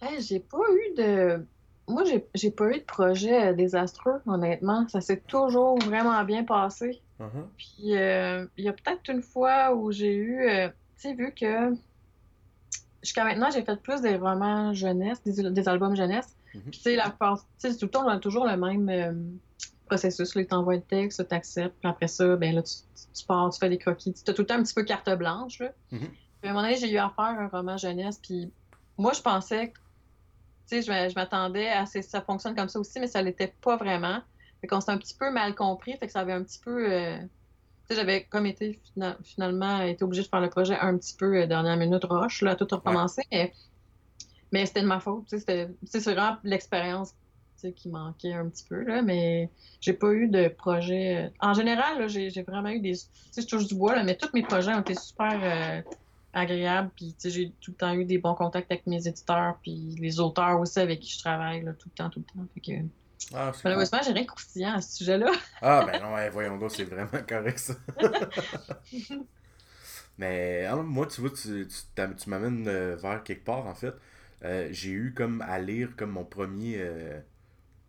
Hey, 0.00 0.20
j'ai 0.22 0.40
pas 0.40 0.58
eu 0.58 0.94
de 0.94 1.46
moi, 1.88 2.04
j'ai 2.34 2.50
pas 2.50 2.70
eu 2.70 2.78
de 2.78 2.84
projet 2.84 3.48
euh, 3.48 3.52
désastreux, 3.52 4.20
honnêtement. 4.26 4.86
Ça 4.88 5.00
s'est 5.00 5.20
toujours 5.26 5.78
vraiment 5.78 6.22
bien 6.24 6.44
passé. 6.44 7.00
Uh-huh. 7.20 7.46
Puis, 7.56 7.96
euh, 7.96 8.46
il 8.56 8.64
y 8.64 8.68
a 8.68 8.72
peut-être 8.72 9.08
une 9.10 9.22
fois 9.22 9.74
où 9.74 9.92
j'ai 9.92 10.14
eu, 10.14 10.48
euh, 10.48 10.68
tu 10.68 10.74
sais, 11.08 11.14
vu 11.14 11.32
que 11.34 11.74
jusqu'à 13.02 13.24
maintenant, 13.24 13.50
j'ai 13.50 13.62
fait 13.62 13.80
plus 13.80 14.00
des 14.00 14.16
romans 14.16 14.72
jeunesse, 14.72 15.22
des, 15.24 15.68
albums 15.68 15.96
jeunesse. 15.96 16.36
Mm-hmm. 16.54 16.60
Puis, 16.62 16.70
tu 16.70 16.80
sais, 16.80 16.96
la 16.96 17.14
tu 17.60 17.76
tout 17.76 17.86
le 17.86 17.90
temps, 17.90 18.06
on 18.06 18.08
a 18.08 18.18
toujours 18.18 18.46
le 18.46 18.56
même 18.56 19.38
processus. 19.86 20.34
Là, 20.34 20.42
ils 20.42 20.46
t'envoient 20.46 20.76
le 20.76 20.82
texte, 20.82 21.26
tu 21.28 21.34
acceptes. 21.34 21.74
Puis 21.80 21.90
après 21.90 22.08
ça, 22.08 22.36
ben 22.36 22.54
là, 22.54 22.62
tu, 22.62 23.24
pars, 23.26 23.50
tu 23.50 23.58
fais 23.58 23.68
des 23.68 23.78
croquis. 23.78 24.12
Tu 24.12 24.30
as 24.30 24.34
tout 24.34 24.42
le 24.42 24.46
temps 24.46 24.54
un 24.54 24.62
petit 24.62 24.74
peu 24.74 24.84
carte 24.84 25.10
blanche, 25.10 25.58
là. 25.58 25.72
Mm-hmm. 25.92 25.98
Puis, 25.98 26.48
à 26.48 26.52
un 26.52 26.54
moment 26.54 26.62
donné, 26.62 26.76
j'ai 26.76 26.90
eu 26.90 26.98
à 26.98 27.12
faire 27.14 27.24
un 27.24 27.48
roman 27.48 27.76
jeunesse. 27.76 28.18
Puis, 28.22 28.50
moi, 28.96 29.12
je 29.12 29.20
pensais 29.20 29.72
que 30.76 30.82
je 30.82 31.14
m'attendais 31.14 31.68
à 31.68 31.86
ce 31.86 31.98
que 31.98 32.04
ça 32.04 32.20
fonctionne 32.20 32.54
comme 32.54 32.68
ça 32.68 32.78
aussi, 32.78 33.00
mais 33.00 33.06
ça 33.06 33.22
l'était 33.22 33.52
pas 33.60 33.76
vraiment. 33.76 34.20
Fait 34.60 34.66
qu'on 34.66 34.80
s'est 34.80 34.90
un 34.90 34.98
petit 34.98 35.14
peu 35.14 35.30
mal 35.30 35.54
compris, 35.54 35.96
fait 35.96 36.06
que 36.06 36.12
ça 36.12 36.20
avait 36.20 36.32
un 36.32 36.42
petit 36.42 36.60
peu. 36.60 36.92
Euh, 36.92 37.18
j'avais 37.90 38.24
comme 38.24 38.46
été 38.46 38.80
finalement 39.24 39.82
été 39.82 40.04
obligée 40.04 40.22
de 40.22 40.28
faire 40.28 40.40
le 40.40 40.50
projet 40.50 40.78
un 40.78 40.96
petit 40.96 41.16
peu 41.16 41.36
euh, 41.36 41.46
dernière 41.46 41.76
minute 41.76 42.04
roche, 42.04 42.42
là, 42.42 42.54
tout 42.54 42.68
recommencer, 42.70 43.22
mais, 43.32 43.52
mais 44.52 44.66
c'était 44.66 44.82
de 44.82 44.86
ma 44.86 45.00
faute. 45.00 45.24
C'est 45.28 46.04
vraiment 46.04 46.36
l'expérience 46.44 47.14
qui 47.76 47.90
manquait 47.90 48.32
un 48.32 48.48
petit 48.48 48.64
peu, 48.64 48.82
là, 48.84 49.02
mais 49.02 49.50
j'ai 49.80 49.92
pas 49.92 50.12
eu 50.12 50.28
de 50.28 50.48
projet. 50.48 51.24
Euh, 51.24 51.28
en 51.40 51.52
général, 51.52 52.08
j'ai 52.08 52.42
vraiment 52.42 52.70
eu 52.70 52.80
des. 52.80 52.94
Je 53.36 53.46
touche 53.46 53.66
du 53.66 53.74
bois, 53.74 53.96
là, 53.96 54.04
mais 54.04 54.16
tous 54.16 54.30
mes 54.32 54.42
projets 54.42 54.72
ont 54.72 54.80
été 54.80 54.94
super 54.94 55.82
agréable. 56.32 56.90
Puis, 56.96 57.14
j'ai 57.24 57.52
tout 57.60 57.72
le 57.72 57.76
temps 57.76 57.94
eu 57.94 58.04
des 58.04 58.18
bons 58.18 58.34
contacts 58.34 58.70
avec 58.70 58.86
mes 58.86 59.06
éditeurs, 59.06 59.58
puis 59.62 59.96
les 59.98 60.20
auteurs 60.20 60.60
aussi 60.60 60.78
avec 60.78 61.00
qui 61.00 61.12
je 61.12 61.18
travaille, 61.18 61.64
tout 61.78 61.88
le 61.88 61.96
temps, 61.96 62.10
tout 62.10 62.20
le 62.20 62.24
temps. 62.24 62.46
Fait 62.54 62.60
que... 62.60 62.72
Ah, 63.34 63.52
Malheureusement, 63.64 64.00
j'ai 64.04 64.12
rien 64.12 64.24
croustillant 64.24 64.74
à 64.74 64.80
ce 64.80 64.96
sujet-là. 64.96 65.30
ah, 65.62 65.86
ben 65.86 66.00
non, 66.00 66.30
voyons 66.32 66.56
donc, 66.56 66.70
c'est 66.70 66.84
vraiment 66.84 67.22
correct, 67.28 67.58
ça. 67.58 67.74
Mais 70.18 70.66
alors, 70.66 70.84
moi, 70.84 71.06
tu 71.06 71.22
vois, 71.22 71.30
tu, 71.30 71.66
tu, 71.66 72.30
m'amènes 72.30 72.68
euh, 72.68 72.94
vers 72.96 73.22
quelque 73.22 73.44
part, 73.44 73.66
en 73.66 73.74
fait. 73.74 73.94
Euh, 74.44 74.68
j'ai 74.70 74.90
eu 74.90 75.14
comme 75.14 75.42
à 75.42 75.58
lire 75.58 75.96
comme 75.96 76.10
mon 76.10 76.24
premier 76.24 76.76
euh, 76.78 77.20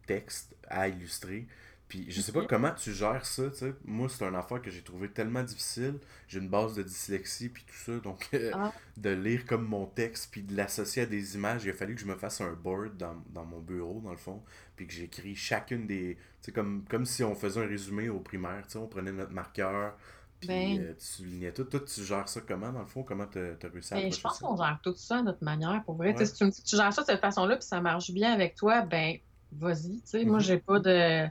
texte 0.07 0.55
à 0.69 0.87
illustrer. 0.87 1.45
Puis 1.91 2.05
je 2.07 2.21
sais 2.21 2.31
pas 2.31 2.45
comment 2.45 2.71
tu 2.71 2.93
gères 2.93 3.25
ça, 3.25 3.49
tu 3.49 3.57
sais. 3.57 3.73
Moi, 3.83 4.07
c'est 4.07 4.23
un 4.23 4.33
affaire 4.33 4.61
que 4.61 4.71
j'ai 4.71 4.81
trouvé 4.81 5.09
tellement 5.09 5.43
difficile. 5.43 5.99
J'ai 6.29 6.39
une 6.39 6.47
base 6.47 6.73
de 6.73 6.83
dyslexie, 6.83 7.49
puis 7.49 7.65
tout 7.67 7.75
ça. 7.75 7.99
Donc, 7.99 8.29
euh, 8.33 8.49
ah. 8.53 8.71
de 8.95 9.09
lire 9.09 9.45
comme 9.45 9.65
mon 9.65 9.87
texte, 9.87 10.29
puis 10.31 10.41
de 10.41 10.55
l'associer 10.55 11.01
à 11.01 11.05
des 11.05 11.35
images, 11.35 11.65
il 11.65 11.69
a 11.71 11.73
fallu 11.73 11.95
que 11.95 11.99
je 11.99 12.05
me 12.05 12.15
fasse 12.15 12.39
un 12.39 12.53
board 12.53 12.95
dans, 12.95 13.43
mon 13.43 13.59
bureau, 13.59 13.99
dans 13.99 14.11
le 14.11 14.17
fond. 14.17 14.41
Puis 14.77 14.87
que 14.87 14.93
j'écris 14.93 15.35
chacune 15.35 15.85
des. 15.85 16.15
Tu 16.15 16.45
sais, 16.45 16.51
comme, 16.53 16.85
comme 16.89 17.05
si 17.05 17.25
on 17.25 17.35
faisait 17.35 17.59
un 17.59 17.67
résumé 17.67 18.07
au 18.07 18.21
primaire, 18.21 18.63
tu 18.67 18.71
sais. 18.71 18.77
On 18.77 18.87
prenait 18.87 19.11
notre 19.11 19.33
marqueur, 19.33 19.97
puis 20.39 20.47
ben. 20.47 20.79
euh, 20.79 20.93
tu 20.97 21.05
soulignais 21.05 21.51
tout. 21.51 21.65
Toi, 21.65 21.81
tu 21.81 22.05
gères 22.05 22.29
ça 22.29 22.39
comment, 22.39 22.71
dans 22.71 22.83
le 22.83 22.87
fond? 22.87 23.03
Comment 23.03 23.27
tu 23.27 23.37
as 23.37 23.67
réussi 23.67 23.93
à 23.93 23.97
ben, 23.97 24.13
Je 24.13 24.21
pense 24.21 24.39
qu'on 24.39 24.55
gère 24.55 24.79
tout 24.81 24.95
ça 24.95 25.17
à 25.17 25.23
notre 25.23 25.43
manière, 25.43 25.83
pour 25.83 25.95
vrai. 25.95 26.15
Si 26.25 26.33
tu 26.35 26.45
me 26.45 26.51
dis 26.51 26.63
que 26.63 26.67
tu 26.69 26.77
gères 26.77 26.93
ça 26.93 27.01
de 27.01 27.07
cette 27.07 27.19
façon-là, 27.19 27.57
puis 27.57 27.65
ça 27.65 27.81
marche 27.81 28.11
bien 28.11 28.31
avec 28.31 28.55
toi, 28.55 28.83
ben, 28.83 29.17
vas-y. 29.51 29.99
Tu 29.99 30.01
sais, 30.05 30.23
moi, 30.23 30.37
mhm. 30.37 30.43
j'ai 30.43 30.57
pas 30.57 30.79
de 30.79 31.27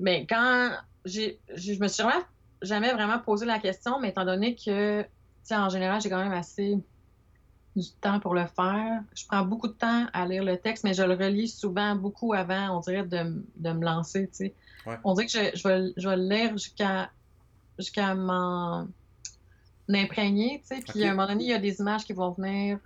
mais 0.00 0.26
quand 0.28 0.72
j'ai, 1.04 1.38
je 1.54 1.74
me 1.78 1.88
suis 1.88 2.02
jamais, 2.02 2.24
jamais 2.62 2.92
vraiment 2.92 3.18
posé 3.18 3.46
la 3.46 3.58
question, 3.58 4.00
mais 4.00 4.08
étant 4.08 4.24
donné 4.24 4.54
que, 4.54 5.02
tu 5.02 5.08
sais, 5.44 5.56
en 5.56 5.68
général, 5.68 6.00
j'ai 6.00 6.08
quand 6.08 6.22
même 6.22 6.32
assez 6.32 6.78
du 7.76 7.90
temps 8.00 8.18
pour 8.18 8.34
le 8.34 8.46
faire. 8.46 9.02
Je 9.14 9.24
prends 9.26 9.44
beaucoup 9.44 9.68
de 9.68 9.74
temps 9.74 10.06
à 10.12 10.26
lire 10.26 10.42
le 10.42 10.56
texte, 10.56 10.84
mais 10.84 10.94
je 10.94 11.02
le 11.02 11.14
relis 11.14 11.48
souvent 11.48 11.94
beaucoup 11.94 12.32
avant, 12.32 12.76
on 12.76 12.80
dirait, 12.80 13.04
de, 13.04 13.44
de 13.56 13.70
me 13.72 13.84
lancer, 13.84 14.28
tu 14.28 14.34
sais. 14.34 14.54
On 15.04 15.14
dirait 15.14 15.26
que 15.26 15.32
je, 15.32 15.56
je, 15.56 15.68
vais, 15.68 15.92
je 15.96 16.08
vais 16.08 16.16
le 16.16 16.28
lire 16.28 16.52
jusqu'à 16.52 17.10
jusqu'à 17.78 18.14
m'en 18.14 18.88
imprégner, 19.88 20.62
tu 20.68 20.76
sais. 20.76 20.82
Puis 20.82 21.04
à 21.04 21.08
un 21.08 21.14
moment 21.14 21.28
donné, 21.28 21.44
il 21.44 21.50
y 21.50 21.54
a 21.54 21.58
des 21.58 21.80
images 21.80 22.04
qui 22.04 22.12
vont 22.12 22.32
venir. 22.32 22.78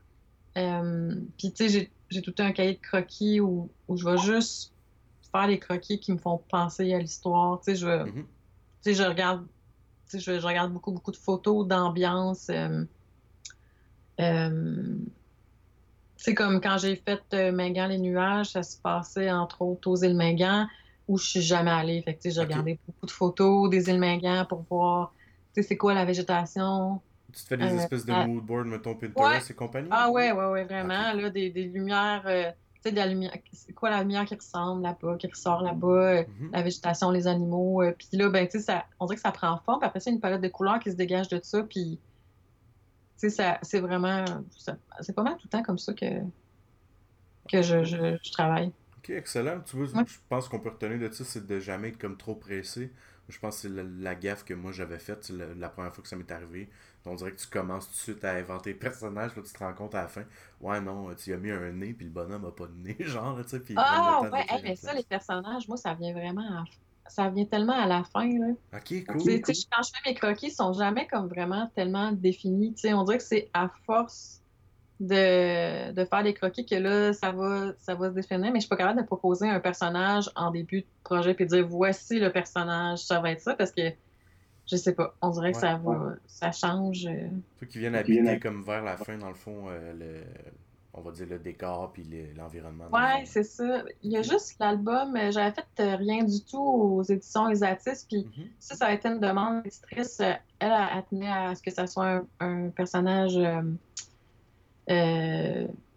Euh, 0.56 1.14
puis, 1.38 1.52
tu 1.52 1.68
sais, 1.68 1.90
j'ai 2.10 2.22
tout 2.22 2.34
un 2.38 2.52
cahier 2.52 2.74
de 2.74 2.80
croquis 2.80 3.40
où, 3.40 3.68
où 3.88 3.96
je 3.96 4.08
vais 4.08 4.18
juste 4.18 4.73
faire 5.34 5.46
les 5.48 5.58
croquis 5.58 5.98
qui 5.98 6.12
me 6.12 6.18
font 6.18 6.40
penser 6.48 6.94
à 6.94 6.98
l'histoire. 6.98 7.60
Tu 7.60 7.72
sais, 7.72 7.76
je, 7.76 7.86
mm-hmm. 7.86 8.24
je 8.94 9.02
regarde, 9.02 9.46
je, 10.12 10.18
je, 10.18 10.46
regarde 10.46 10.72
beaucoup, 10.72 10.92
beaucoup 10.92 11.10
de 11.10 11.16
photos 11.16 11.66
d'ambiance. 11.66 12.48
Euh, 12.50 12.84
euh, 14.20 14.96
c'est 16.16 16.34
comme 16.34 16.60
quand 16.60 16.78
j'ai 16.78 16.96
fait 16.96 17.22
euh, 17.34 17.52
Mingan 17.52 17.88
les 17.88 17.98
nuages, 17.98 18.50
ça 18.50 18.62
se 18.62 18.78
passait 18.78 19.30
entre 19.30 19.62
autres 19.62 19.90
aux 19.90 19.96
îles 19.96 20.16
Mingan 20.16 20.68
où 21.08 21.18
je 21.18 21.26
suis 21.26 21.42
jamais 21.42 21.72
allée. 21.72 22.00
Fait 22.02 22.14
que, 22.14 22.30
j'ai 22.30 22.40
regardé 22.40 22.78
beaucoup 22.86 23.06
de 23.06 23.10
photos 23.10 23.68
des 23.68 23.90
îles 23.90 23.98
Mingan 23.98 24.46
pour 24.48 24.64
voir 24.70 25.12
c'est 25.54 25.76
quoi 25.76 25.94
la 25.94 26.04
végétation. 26.04 27.00
Tu 27.32 27.42
te 27.42 27.48
fais 27.48 27.56
des 27.56 27.74
espèces 27.74 28.06
de 28.06 28.12
mood 28.12 28.44
board, 28.44 28.66
mettons, 28.66 28.94
Pinterest 28.94 29.50
et 29.50 29.54
compagnie? 29.54 29.88
Ah 29.90 30.10
ouais, 30.10 30.30
ouais, 30.30 30.46
ouais, 30.46 30.64
vraiment. 30.64 31.12
Là, 31.12 31.30
des, 31.30 31.50
des 31.50 31.64
lumières 31.64 32.54
sais, 32.84 32.92
de 32.92 32.96
la 32.96 33.06
lumière, 33.06 33.32
c'est 33.52 33.72
quoi 33.72 33.90
la 33.90 34.02
lumière 34.02 34.24
qui 34.24 34.34
ressemble 34.34 34.82
là-bas, 34.82 35.16
qui 35.16 35.26
ressort 35.26 35.62
là-bas, 35.62 35.88
euh, 35.88 36.24
mhm. 36.40 36.50
la 36.52 36.62
végétation, 36.62 37.10
les 37.10 37.26
animaux. 37.26 37.82
Euh, 37.82 37.92
puis 37.96 38.08
là, 38.12 38.28
ben, 38.28 38.46
tu 38.46 38.60
sais, 38.60 38.82
on 39.00 39.06
dirait 39.06 39.16
que 39.16 39.22
ça 39.22 39.32
prend 39.32 39.58
forme. 39.64 39.80
Puis 39.80 39.86
après, 39.86 40.00
c'est 40.00 40.10
une 40.10 40.20
palette 40.20 40.40
de 40.40 40.48
couleurs 40.48 40.78
qui 40.78 40.90
se 40.90 40.96
dégage 40.96 41.28
de 41.28 41.40
ça. 41.42 41.62
Puis, 41.62 41.98
tu 43.18 43.30
sais, 43.30 43.58
c'est 43.62 43.80
vraiment. 43.80 44.24
C'est 45.00 45.14
pas 45.14 45.22
mal 45.22 45.34
tout 45.34 45.44
le 45.44 45.50
temps 45.50 45.62
comme 45.62 45.78
ça 45.78 45.94
que, 45.94 46.20
que 47.50 47.62
je, 47.62 47.84
je, 47.84 48.32
travaille. 48.32 48.72
Ok, 48.98 49.10
excellent. 49.10 49.60
Tu 49.60 49.76
vois, 49.76 49.86
je 49.86 50.16
pense 50.28 50.48
qu'on 50.48 50.60
peut 50.60 50.70
retenir 50.70 50.98
de 50.98 51.12
ça, 51.12 51.24
c'est 51.24 51.46
de 51.46 51.58
jamais 51.58 51.88
être 51.88 51.98
comme 51.98 52.16
trop 52.16 52.34
pressé. 52.34 52.92
Je 53.28 53.38
pense 53.38 53.62
que 53.62 53.68
c'est 53.68 53.82
la, 54.02 54.14
gaffe 54.14 54.44
que 54.44 54.52
moi 54.52 54.70
j'avais 54.72 54.98
faite 54.98 55.30
la, 55.30 55.68
première 55.70 55.94
fois 55.94 56.02
que 56.02 56.08
ça 56.08 56.16
m'est 56.16 56.30
arrivé. 56.30 56.68
On 57.06 57.14
dirait 57.14 57.32
que 57.32 57.40
tu 57.40 57.46
commences 57.46 57.86
tout 57.86 57.92
de 57.92 57.98
suite 57.98 58.24
à 58.24 58.32
inventer 58.32 58.72
le 58.72 58.78
personnage, 58.78 59.36
là, 59.36 59.42
tu 59.42 59.52
te 59.52 59.58
rends 59.58 59.74
compte 59.74 59.94
à 59.94 60.02
la 60.02 60.08
fin. 60.08 60.24
Ouais, 60.60 60.80
non, 60.80 61.14
tu 61.14 61.34
as 61.34 61.36
mis 61.36 61.50
un 61.50 61.70
nez, 61.72 61.92
puis 61.92 62.06
le 62.06 62.12
bonhomme 62.12 62.46
a 62.46 62.50
pas 62.50 62.66
de 62.66 62.76
nez, 62.76 62.96
genre, 63.00 63.38
tu 63.42 63.50
sais. 63.50 63.62
Ah, 63.76 64.22
ouais, 64.32 64.46
mais 64.62 64.74
ça, 64.74 64.94
les 64.94 65.02
personnages, 65.02 65.68
moi, 65.68 65.76
ça 65.76 65.92
vient 65.94 66.14
vraiment 66.14 66.64
Ça 67.06 67.28
vient 67.28 67.44
tellement 67.44 67.78
à 67.78 67.86
la 67.86 68.04
fin, 68.04 68.26
là. 68.26 68.54
Ok, 68.72 69.04
cool. 69.06 69.40
Quand 69.42 69.82
je 69.82 69.90
fais 69.92 70.10
mes 70.10 70.14
croquis, 70.14 70.46
ils 70.46 70.52
sont 70.52 70.72
jamais 70.72 71.06
comme 71.06 71.28
vraiment 71.28 71.70
tellement 71.74 72.10
définis. 72.12 72.72
Tu 72.72 72.80
sais, 72.80 72.94
on 72.94 73.04
dirait 73.04 73.18
que 73.18 73.24
c'est 73.24 73.50
à 73.52 73.68
force 73.84 74.40
de, 75.00 75.92
de, 75.92 76.04
faire 76.04 76.22
des 76.22 76.32
croquis 76.32 76.64
que 76.64 76.76
là, 76.76 77.12
ça 77.12 77.32
va, 77.32 77.72
ça 77.78 77.94
va 77.94 78.08
se 78.08 78.14
définir, 78.14 78.52
mais 78.52 78.60
je 78.60 78.60
suis 78.60 78.68
pas 78.68 78.76
capable 78.76 79.00
de 79.00 79.06
proposer 79.06 79.48
un 79.48 79.60
personnage 79.60 80.30
en 80.36 80.50
début 80.50 80.82
de 80.82 80.86
projet 81.02 81.34
puis 81.34 81.46
dire 81.46 81.66
voici 81.66 82.18
le 82.18 82.32
personnage, 82.32 83.00
ça 83.00 83.20
va 83.20 83.32
être 83.32 83.40
ça, 83.40 83.54
parce 83.54 83.72
que 83.72 83.92
je 84.66 84.76
sais 84.76 84.94
pas. 84.94 85.14
On 85.20 85.30
dirait 85.30 85.52
que 85.52 85.58
ça 85.58 85.76
va, 85.76 86.14
ça 86.26 86.52
change. 86.52 87.06
Euh. 87.06 87.28
Faut 87.58 87.66
qu'ils 87.66 87.80
viennent 87.82 87.94
habiter 87.94 88.38
comme 88.40 88.62
vers 88.62 88.82
la 88.82 88.96
fin, 88.96 89.18
dans 89.18 89.28
le 89.28 89.34
fond, 89.34 89.66
euh, 89.68 89.92
le, 89.92 90.22
on 90.94 91.02
va 91.02 91.10
dire 91.12 91.26
le 91.28 91.38
décor 91.38 91.92
puis 91.92 92.06
l'environnement. 92.36 92.86
ouais, 92.92 93.24
c'est 93.26 93.42
ça. 93.42 93.84
Il 94.02 94.12
y 94.12 94.16
a 94.16 94.22
juste 94.22 94.56
l'album. 94.58 95.16
Euh, 95.16 95.30
j'avais 95.30 95.54
fait 95.76 95.94
rien 95.96 96.24
du 96.24 96.42
tout 96.42 96.62
aux 96.62 97.02
éditions 97.02 97.50
Isatis, 97.50 98.06
puis 98.08 98.22
mm-hmm. 98.22 98.48
ça, 98.58 98.74
ça 98.76 98.86
a 98.86 98.92
été 98.92 99.08
une 99.08 99.20
demande 99.20 99.62
d'éditrice. 99.62 100.20
Elle, 100.20 100.40
elle, 100.60 101.04
tenait 101.10 101.30
à 101.30 101.54
ce 101.54 101.62
que 101.62 101.70
ça 101.70 101.86
soit 101.86 102.24
un, 102.40 102.68
personnage. 102.70 103.38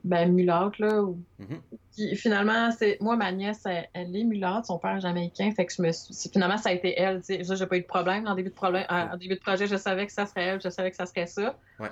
Ben, 0.07 0.31
mulâtre, 0.33 0.75
là. 0.79 1.03
Mm-hmm. 1.39 2.15
finalement, 2.15 2.71
c'est 2.71 2.97
moi, 3.01 3.15
ma 3.15 3.31
nièce, 3.31 3.63
elle, 3.65 4.15
est 4.15 4.23
mulâtre, 4.23 4.67
son 4.67 4.79
père 4.79 4.97
est 4.97 5.01
jamaïcain, 5.01 5.51
fait 5.51 5.65
que 5.65 5.73
je 5.73 5.81
me 5.81 5.91
finalement, 6.31 6.57
ça 6.57 6.69
a 6.69 6.71
été 6.73 6.99
elle, 6.99 7.21
tu 7.21 7.43
sais. 7.43 7.55
j'ai 7.55 7.65
pas 7.65 7.77
eu 7.77 7.81
de 7.81 7.85
problème. 7.85 8.27
En 8.27 8.35
début 8.35 8.49
de, 8.49 8.55
problème, 8.55 8.85
en 8.89 9.17
début 9.17 9.35
de 9.35 9.39
projet, 9.39 9.67
je 9.67 9.75
savais 9.75 10.05
que 10.07 10.13
ça 10.13 10.25
serait 10.25 10.43
elle, 10.43 10.61
je 10.61 10.69
savais 10.69 10.89
que 10.89 10.97
ça 10.97 11.05
serait 11.05 11.27
ça. 11.27 11.55
Ouais. 11.79 11.89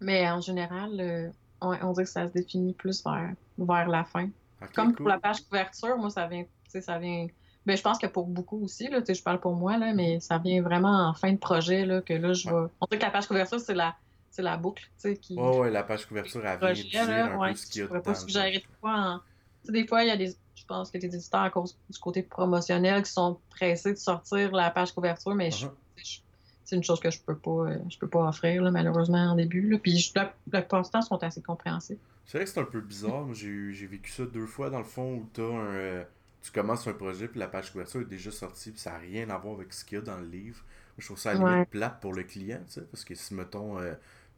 Mais 0.00 0.28
en 0.30 0.40
général, 0.40 0.90
euh, 1.00 1.28
on, 1.60 1.92
dit 1.92 2.02
que 2.02 2.08
ça 2.08 2.26
se 2.26 2.32
définit 2.32 2.74
plus 2.74 3.02
vers, 3.04 3.32
vers 3.58 3.88
la 3.88 4.04
fin. 4.04 4.28
Comme 4.74 4.94
pour 4.94 5.08
la 5.08 5.18
page 5.18 5.42
couverture, 5.42 5.96
moi, 5.96 6.10
ça 6.10 6.26
vient, 6.26 6.44
ça 6.68 6.98
vient... 6.98 7.26
Ben, 7.66 7.76
je 7.76 7.82
pense 7.82 7.98
que 7.98 8.06
pour 8.06 8.26
beaucoup 8.26 8.62
aussi, 8.62 8.88
là, 8.88 9.00
je 9.06 9.22
parle 9.22 9.40
pour 9.40 9.54
moi, 9.54 9.78
là, 9.78 9.94
mais 9.94 10.20
ça 10.20 10.38
vient 10.38 10.60
vraiment 10.62 11.08
en 11.08 11.14
fin 11.14 11.32
de 11.32 11.38
projet, 11.38 11.86
là, 11.86 12.02
que 12.02 12.12
là, 12.12 12.32
je 12.34 12.48
vais... 12.48 12.68
On 12.80 12.86
dit 12.90 12.98
que 12.98 13.02
la 13.02 13.10
page 13.10 13.26
couverture, 13.26 13.60
c'est 13.60 13.74
la 13.74 13.94
c'est 14.34 14.42
la 14.42 14.56
boucle, 14.56 14.82
tu 14.82 14.88
sais, 14.96 15.16
qui... 15.16 15.36
Oh, 15.38 15.60
ouais, 15.60 15.70
la 15.70 15.84
page 15.84 16.06
couverture, 16.06 16.44
elle 16.44 16.58
vient 16.58 16.72
dire 16.72 17.08
un 17.08 17.38
ouais, 17.38 17.50
peu 17.50 17.56
ce 17.56 17.66
qu'il 17.66 17.82
y 17.82 17.84
a 17.84 17.88
dedans. 17.88 18.00
pas 18.00 18.14
suggérer 18.14 18.64
quoi 18.80 18.92
en... 18.92 19.18
Tu 19.18 19.66
sais, 19.66 19.72
des 19.72 19.86
fois, 19.86 20.02
il 20.02 20.08
y 20.08 20.10
a 20.10 20.16
des... 20.16 20.34
Je 20.56 20.64
pense 20.66 20.90
que 20.90 20.98
les 20.98 21.06
éditeurs, 21.06 21.42
à 21.42 21.50
cause 21.50 21.76
du 21.88 21.98
côté 21.98 22.22
promotionnel, 22.22 23.02
qui 23.04 23.12
sont 23.12 23.38
pressés 23.50 23.92
de 23.92 23.98
sortir 23.98 24.50
la 24.52 24.70
page 24.70 24.92
couverture, 24.92 25.34
mais 25.34 25.50
uh-huh. 25.50 25.70
je 25.96 26.18
c'est 26.64 26.76
une 26.76 26.82
chose 26.82 26.98
que 26.98 27.10
je 27.10 27.20
peux 27.20 27.36
pas 27.36 27.50
euh, 27.68 27.78
je 27.90 27.98
peux 27.98 28.08
pas 28.08 28.26
offrir 28.26 28.62
là, 28.62 28.70
malheureusement 28.70 29.18
en 29.18 29.36
début. 29.36 29.68
Là. 29.68 29.78
Puis 29.78 30.12
la, 30.16 30.34
la 30.50 30.62
plupart 30.62 30.82
du 30.82 30.90
temps 30.90 31.02
sont 31.02 31.22
assez 31.22 31.42
compréhensifs. 31.42 31.98
C'est 32.24 32.38
vrai 32.38 32.46
que 32.46 32.50
c'est 32.50 32.60
un 32.60 32.64
peu 32.64 32.80
bizarre. 32.80 33.26
J'ai 33.34 33.72
j'ai 33.72 33.86
vécu 33.86 34.10
ça 34.10 34.24
deux 34.24 34.46
fois 34.46 34.70
dans 34.70 34.78
le 34.78 34.84
fond 34.84 35.16
où 35.16 35.28
t'as 35.32 35.42
un. 35.42 35.74
euh, 35.74 36.04
tu 36.42 36.50
commences 36.50 36.86
un 36.86 36.92
projet 36.94 37.28
puis 37.28 37.38
la 37.38 37.48
page 37.48 37.70
couverture 37.70 38.00
est 38.00 38.06
déjà 38.06 38.30
sortie 38.30 38.70
puis 38.70 38.80
ça 38.80 38.92
n'a 38.92 38.98
rien 38.98 39.28
à 39.30 39.36
voir 39.38 39.54
avec 39.54 39.72
ce 39.72 39.84
qu'il 39.84 39.98
y 39.98 40.00
a 40.00 40.04
dans 40.04 40.18
le 40.18 40.26
livre. 40.26 40.62
Je 40.96 41.04
trouve 41.04 41.18
ça 41.18 41.30
à 41.30 41.34
la 41.34 41.38
limite 41.40 41.54
Ouais. 41.54 41.64
plate 41.66 42.00
pour 42.00 42.14
le 42.14 42.22
client, 42.22 42.60
tu 42.66 42.74
sais, 42.74 42.82
parce 42.82 43.04
que 43.04 43.14
si 43.14 43.34
mettons 43.34 43.78
euh, 43.78 43.94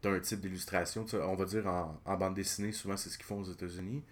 t'as 0.07 0.13
un 0.15 0.21
type 0.21 0.41
d'illustration, 0.41 1.05
tu 1.05 1.17
on 1.17 1.35
va 1.35 1.45
dire 1.45 1.67
en, 1.67 2.01
en 2.05 2.17
bande 2.17 2.35
dessinée, 2.35 2.71
souvent 2.73 2.97
c'est 2.97 3.11
ce 3.11 3.19
qu'ils 3.19 3.27
font 3.27 3.41
aux 3.41 3.51
États-Unis. 3.51 4.03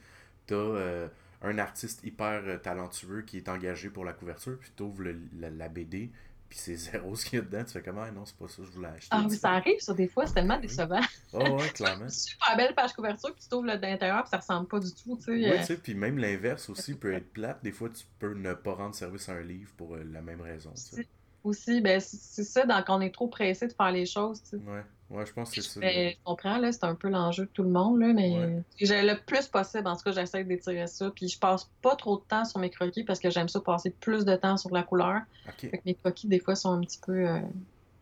T'as 0.46 0.56
euh, 0.56 1.08
un 1.42 1.58
artiste 1.58 2.02
hyper 2.04 2.42
euh, 2.44 2.58
talentueux 2.58 3.22
qui 3.22 3.36
est 3.38 3.48
engagé 3.48 3.90
pour 3.90 4.04
la 4.04 4.12
couverture, 4.12 4.58
puis 4.58 4.70
t'ouvres 4.74 5.02
le- 5.02 5.20
la, 5.38 5.50
la 5.50 5.68
BD, 5.68 6.10
puis 6.48 6.58
c'est 6.58 6.74
zéro 6.92 7.14
ce 7.14 7.24
qu'il 7.24 7.38
y 7.38 7.42
a 7.42 7.44
dedans, 7.44 7.64
tu 7.64 7.72
fais 7.72 7.82
comment 7.82 8.02
Ah 8.02 8.10
non, 8.10 8.24
c'est 8.26 8.36
pas 8.36 8.48
ça, 8.48 8.62
je 8.64 8.70
voulais 8.70 8.88
acheter. 8.88 9.08
Ah 9.10 9.20
tu 9.22 9.28
oui, 9.28 9.36
ça 9.36 9.50
arrive 9.52 9.78
ça 9.78 9.94
des 9.94 10.08
fois, 10.08 10.26
c'est 10.26 10.34
tellement 10.34 10.58
décevant. 10.58 11.00
Oh, 11.32 11.38
ouais, 11.60 11.68
clairement. 11.74 12.08
Super 12.08 12.56
belle 12.56 12.74
page 12.74 12.92
couverture, 12.92 13.32
puis 13.32 13.42
tu 13.42 13.48
t'ouvres 13.48 13.66
le 13.66 13.78
d'intérieur, 13.78 14.22
puis 14.24 14.30
ça 14.30 14.38
ressemble 14.38 14.66
pas 14.66 14.80
du 14.80 14.90
tout, 14.92 15.16
tu 15.16 15.22
sais. 15.24 15.30
Oui, 15.30 15.48
euh, 15.48 15.58
tu 15.58 15.64
sais, 15.64 15.76
puis 15.76 15.94
même 15.94 16.18
l'inverse 16.18 16.68
aussi 16.70 16.94
peut 16.94 17.12
être 17.12 17.32
plate. 17.32 17.62
Des 17.62 17.72
fois, 17.72 17.88
tu 17.88 18.04
peux 18.18 18.34
ne 18.34 18.52
pas 18.54 18.74
rendre 18.74 18.94
service 18.94 19.28
à 19.28 19.32
un 19.34 19.42
livre 19.42 19.70
pour 19.76 19.94
euh, 19.94 20.02
la 20.12 20.22
même 20.22 20.40
raison. 20.40 20.72
tu 20.74 21.06
aussi, 21.44 21.80
ben, 21.82 22.00
c'est 22.00 22.16
c'est 22.16 22.44
ça, 22.44 22.64
donc 22.64 22.84
on 22.88 23.00
est 23.02 23.10
trop 23.12 23.28
pressé 23.28 23.68
de 23.68 23.72
faire 23.74 23.92
les 23.92 24.06
choses, 24.06 24.42
tu 24.42 24.50
sais. 24.50 24.56
Ouais, 24.56 24.82
ouais, 25.10 25.26
je 25.26 25.32
pense 25.32 25.50
que 25.50 25.60
c'est 25.60 25.80
ça. 25.80 25.80
Je 25.86 26.14
comprends, 26.24 26.58
là, 26.58 26.72
c'est 26.72 26.84
un 26.84 26.94
peu 26.94 27.08
l'enjeu 27.08 27.44
de 27.44 27.50
tout 27.50 27.62
le 27.62 27.70
monde, 27.70 28.00
là, 28.00 28.12
mais 28.12 28.38
Ouais. 28.38 28.62
j'ai 28.80 29.02
le 29.02 29.14
plus 29.24 29.46
possible, 29.46 29.86
en 29.86 29.96
tout 29.96 30.02
cas, 30.02 30.12
j'essaie 30.12 30.44
d'étirer 30.44 30.86
ça, 30.86 31.10
puis 31.14 31.28
je 31.28 31.38
passe 31.38 31.70
pas 31.82 31.96
trop 31.96 32.16
de 32.18 32.22
temps 32.24 32.44
sur 32.44 32.60
mes 32.60 32.70
croquis 32.70 33.04
parce 33.04 33.20
que 33.20 33.30
j'aime 33.30 33.48
ça 33.48 33.60
passer 33.60 33.90
plus 33.90 34.24
de 34.24 34.34
temps 34.36 34.56
sur 34.56 34.70
la 34.70 34.82
couleur. 34.82 35.20
Fait 35.58 35.70
que 35.78 35.82
mes 35.86 35.94
croquis, 35.94 36.26
des 36.28 36.38
fois, 36.40 36.54
sont 36.56 36.72
un 36.72 36.80
petit 36.80 37.00
peu 37.04 37.28
euh, 37.28 37.40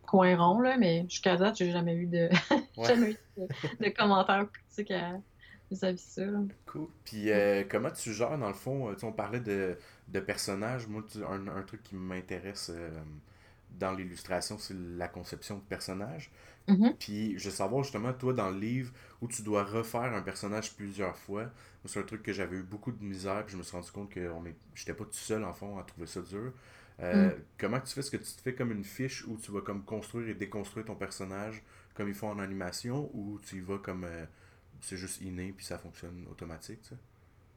coin 0.07 0.37
rond, 0.37 0.61
là, 0.61 0.77
mais 0.79 1.05
jusqu'à 1.09 1.37
date, 1.37 1.57
j'ai 1.57 1.71
jamais 1.71 1.95
eu 1.95 2.07
de, 2.07 2.29
Ouais. 2.77 2.87
jamais 2.89 3.11
eu 3.13 3.17
de, 3.39 3.85
de 3.85 3.89
commentaires 3.91 4.47
critiques 4.53 4.91
à, 4.93 5.13
vis-à-vis 5.71 5.95
de 5.97 6.01
ça. 6.01 6.25
là. 6.25 6.39
Cool. 6.67 6.87
Puis 7.05 7.31
euh, 7.31 7.65
comment 7.69 7.91
tu 7.91 8.13
gères, 8.13 8.37
dans 8.39 8.49
le 8.49 8.55
fond, 8.55 8.89
euh, 8.89 8.95
tu 8.95 9.01
sais, 9.01 9.07
on 9.07 9.13
parlait 9.13 9.41
de, 9.41 9.77
de 10.09 10.21
personnages. 10.21 10.87
Moi, 10.87 11.03
tu- 11.11 11.25
un, 11.25 11.47
un 11.49 11.63
truc 11.63 11.83
qui 11.83 11.95
m'intéresse 11.95 12.71
euh, 12.75 12.91
dans 13.79 13.93
l'illustration, 13.93 14.59
c'est 14.59 14.77
la 14.97 15.09
conception 15.09 15.57
de 15.57 15.63
personnages. 15.63 16.31
Mhm. 16.69 16.95
Puis 16.99 17.39
je 17.39 17.47
veux 17.47 17.55
savoir 17.55 17.83
justement, 17.83 18.13
toi, 18.13 18.33
dans 18.33 18.51
le 18.51 18.59
livre, 18.59 18.93
où 19.21 19.29
tu 19.29 19.43
dois 19.43 19.65
refaire 19.65 20.15
un 20.15 20.23
personnage 20.23 20.75
plusieurs 20.75 21.17
fois, 21.17 21.51
c'est 21.85 21.99
un 21.99 22.05
truc 22.05 22.23
que 22.23 22.33
j'avais 22.33 22.57
eu 22.57 22.63
beaucoup 22.63 22.93
de 22.93 23.03
misère, 23.03 23.45
puis 23.45 23.53
je 23.53 23.59
me 23.59 23.63
suis 23.63 23.77
rendu 23.77 23.91
compte 23.91 24.11
que 24.11 24.21
est... 24.21 24.55
j'étais 24.75 24.95
pas 24.95 25.05
tout 25.05 25.13
seul, 25.13 25.45
en 25.45 25.53
fond, 25.53 25.79
à 25.79 25.83
trouver 25.83 26.07
ça 26.07 26.21
dur. 26.21 26.53
Euh, 27.01 27.31
Mm. 27.31 27.33
Comment 27.59 27.81
tu 27.81 27.93
fais? 27.93 28.01
Est-ce 28.01 28.11
que 28.11 28.17
tu 28.17 28.33
te 28.33 28.41
fais 28.43 28.55
comme 28.55 28.71
une 28.71 28.85
fiche 28.85 29.27
où 29.27 29.37
tu 29.37 29.51
vas 29.51 29.63
comme 29.63 29.83
construire 29.83 30.29
et 30.29 30.35
déconstruire 30.35 30.87
ton 30.87 30.95
personnage 30.95 31.63
comme 31.95 32.09
ils 32.09 32.15
font 32.15 32.31
en 32.31 32.39
animation, 32.39 33.11
ou 33.13 33.39
tu 33.41 33.57
y 33.57 33.61
vas 33.61 33.79
comme 33.79 34.05
euh, 34.05 34.25
c'est 34.81 34.97
juste 34.97 35.21
inné 35.21 35.53
puis 35.57 35.65
ça 35.65 35.79
fonctionne 35.79 36.27
automatique, 36.31 36.81
tu 36.83 36.89
sais? 36.91 36.97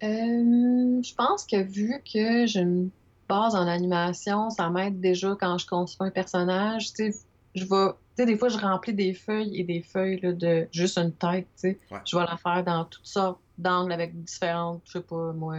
Euh, 0.04 1.01
je 1.01 1.15
pense 1.15 1.45
que 1.45 1.62
vu 1.62 1.93
que 2.04 2.45
je 2.45 2.60
me 2.60 2.89
base 3.28 3.56
en 3.56 3.68
animation, 3.68 4.50
ça 4.50 4.70
m'aide 4.70 5.00
déjà 5.00 5.36
quand 5.40 5.58
je 5.58 5.68
construis 5.68 6.08
un 6.08 6.12
personnage. 6.12 6.94
Tu 6.94 7.12
sais, 7.12 7.20
je 7.56 7.64
vais, 7.64 7.92
tu 7.92 7.98
sais, 8.18 8.26
des 8.26 8.38
fois, 8.38 8.50
je 8.50 8.58
remplis 8.58 8.94
des 8.94 9.14
feuilles 9.14 9.60
et 9.60 9.64
des 9.64 9.82
feuilles 9.82 10.20
là, 10.22 10.34
de 10.34 10.68
juste 10.72 10.98
une 10.98 11.14
tête. 11.14 11.48
Tu 11.56 11.72
sais. 11.72 11.80
Ouais. 11.92 12.00
Je 12.06 12.18
vais 12.18 12.26
la 12.26 12.38
faire 12.38 12.64
dans 12.64 12.86
toutes 12.86 13.08
sortes 13.08 13.40
d'angles 13.58 13.92
avec 13.92 14.22
différentes, 14.24 14.82
je 14.86 14.94
sais 14.94 15.02
pas, 15.02 15.34
moi, 15.34 15.56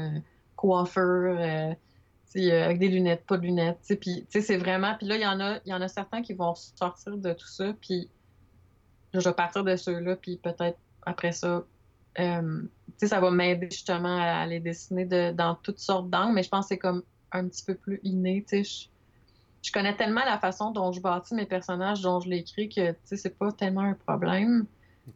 coiffeurs, 0.54 1.36
euh, 1.38 1.74
tu 2.32 2.40
sais, 2.40 2.52
euh, 2.52 2.64
avec 2.64 2.78
des 2.78 2.88
lunettes, 2.88 3.24
pas 3.26 3.36
de 3.36 3.42
lunettes. 3.42 3.78
Tu 3.80 3.86
sais, 3.88 3.96
puis, 3.96 4.26
tu 4.30 4.40
sais, 4.40 4.40
c'est 4.42 4.56
vraiment. 4.56 4.94
Puis 4.96 5.06
là, 5.06 5.16
il 5.16 5.22
y 5.22 5.26
en 5.26 5.40
a, 5.40 5.58
y 5.64 5.72
en 5.72 5.80
a 5.80 5.88
certains 5.88 6.22
qui 6.22 6.34
vont 6.34 6.54
sortir 6.54 7.16
de 7.16 7.32
tout 7.32 7.48
ça. 7.48 7.72
Puis 7.80 8.08
je 9.14 9.20
vais 9.20 9.34
partir 9.34 9.64
de 9.64 9.76
ceux-là. 9.76 10.16
Puis 10.16 10.36
peut-être 10.36 10.78
après 11.04 11.32
ça, 11.32 11.64
euh, 12.18 12.62
tu 12.62 12.92
sais, 12.98 13.08
ça 13.08 13.20
va 13.20 13.30
m'aider 13.30 13.68
justement 13.70 14.18
à 14.18 14.46
les 14.46 14.60
dessiner 14.60 15.04
de, 15.04 15.32
dans 15.32 15.54
toutes 15.54 15.78
sortes 15.78 16.08
d'angles, 16.10 16.34
mais 16.34 16.42
je 16.42 16.48
pense 16.48 16.66
que 16.66 16.68
c'est 16.70 16.78
comme 16.78 17.02
un 17.32 17.48
petit 17.48 17.64
peu 17.64 17.74
plus 17.74 18.00
inné, 18.02 18.44
tu 18.48 18.62
sais. 18.62 18.64
Je, 18.64 18.88
je 19.68 19.72
connais 19.72 19.96
tellement 19.96 20.24
la 20.24 20.38
façon 20.38 20.70
dont 20.70 20.92
je 20.92 21.00
bâtis 21.00 21.34
mes 21.34 21.46
personnages, 21.46 22.00
dont 22.02 22.20
je 22.20 22.28
l'écris, 22.28 22.68
que, 22.68 22.92
tu 22.92 22.98
sais, 23.04 23.16
c'est 23.16 23.36
pas 23.38 23.50
tellement 23.52 23.82
un 23.82 23.94
problème. 23.94 24.66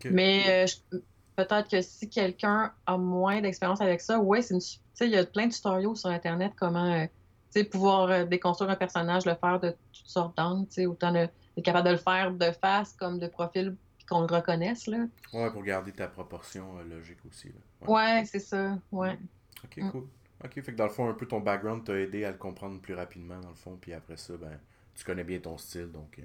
Mais 0.05 0.67
euh, 0.93 0.99
peut-être 1.37 1.69
que 1.69 1.81
si 1.83 2.09
quelqu'un 2.09 2.73
a 2.87 2.97
moins 2.97 3.41
d'expérience 3.41 3.81
avec 3.81 4.01
ça, 4.01 4.19
ouais, 4.19 4.43
c'est 4.43 4.55
une... 4.55 4.61
Tu 4.61 4.79
sais, 4.95 5.07
il 5.07 5.13
y 5.13 5.17
a 5.17 5.25
plein 5.25 5.47
de 5.47 5.53
tutoriaux 5.53 5.95
sur 5.95 6.11
Internet 6.11 6.53
comment, 6.57 6.93
euh, 6.93 7.05
tu 7.07 7.61
sais, 7.61 7.65
pouvoir 7.65 8.09
euh, 8.11 8.25
déconstruire 8.25 8.71
un 8.71 8.77
personnage, 8.77 9.25
le 9.25 9.35
faire 9.35 9.59
de 9.61 9.71
toutes 9.93 10.07
sortes 10.07 10.37
d'angles, 10.37 10.67
tu 10.69 10.75
sais, 10.75 10.87
autant 10.87 11.13
d'être 11.13 11.33
capable 11.65 11.87
de 11.89 11.93
le 11.93 11.99
faire 11.99 12.31
de 12.33 12.51
face 12.53 12.93
comme 12.95 13.19
de 13.19 13.27
profil, 13.27 13.77
qu'on 14.09 14.21
le 14.23 14.27
reconnaisse, 14.35 14.87
là. 14.89 14.99
Ouais, 15.33 15.51
pour 15.51 15.63
garder 15.63 15.93
ta 15.93 16.09
proportion 16.09 16.67
euh, 16.79 16.97
logique 16.97 17.19
aussi. 17.29 17.49
Là. 17.49 17.89
Ouais, 17.89 18.25
c'est 18.27 18.41
ça, 18.41 18.77
ouais. 18.93 19.17
Ok, 19.65 19.77
Mm. 19.79 19.91
cool. 19.91 20.07
Ok, 20.45 20.55
fait 20.55 20.73
que 20.73 20.77
dans 20.77 20.85
le 20.85 20.91
fond, 20.91 21.09
un 21.09 21.15
peu 21.15 21.27
ton 21.27 21.41
background 21.41 21.85
t'a 21.85 21.99
aidé 21.99 22.25
à 22.25 22.31
le 22.33 22.37
comprendre 22.39 22.81
plus 22.81 22.95
rapidement, 22.95 23.41
dans 23.41 23.51
le 23.51 23.55
fond, 23.55 23.77
puis 23.81 23.93
après 23.93 24.17
ça, 24.17 24.37
ben, 24.37 24.59
tu 24.95 25.05
connais 25.05 25.25
bien 25.25 25.39
ton 25.41 25.57
style, 25.59 25.91
donc. 25.93 26.19
euh, 26.19 26.23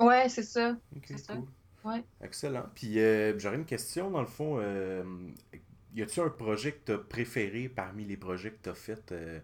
Ouais, 0.00 0.28
c'est 0.28 0.42
ça. 0.42 0.76
Ok, 0.96 1.12
C'est 1.12 1.18
ça. 1.18 1.34
cool. 1.34 1.46
Ouais. 1.84 2.04
Excellent. 2.22 2.66
Puis 2.74 3.00
euh, 3.00 3.38
j'aurais 3.38 3.56
une 3.56 3.66
question, 3.66 4.10
dans 4.10 4.20
le 4.22 4.26
fond. 4.28 4.58
Euh, 4.60 5.04
y 5.94 6.02
a-tu 6.02 6.20
un 6.20 6.30
projet 6.30 6.72
que 6.72 6.80
t'as 6.86 6.98
préféré 6.98 7.68
parmi 7.68 8.04
les 8.04 8.16
projets 8.16 8.52
que 8.52 8.58
t'as 8.62 8.74
fait, 8.74 9.12
euh, 9.12 9.40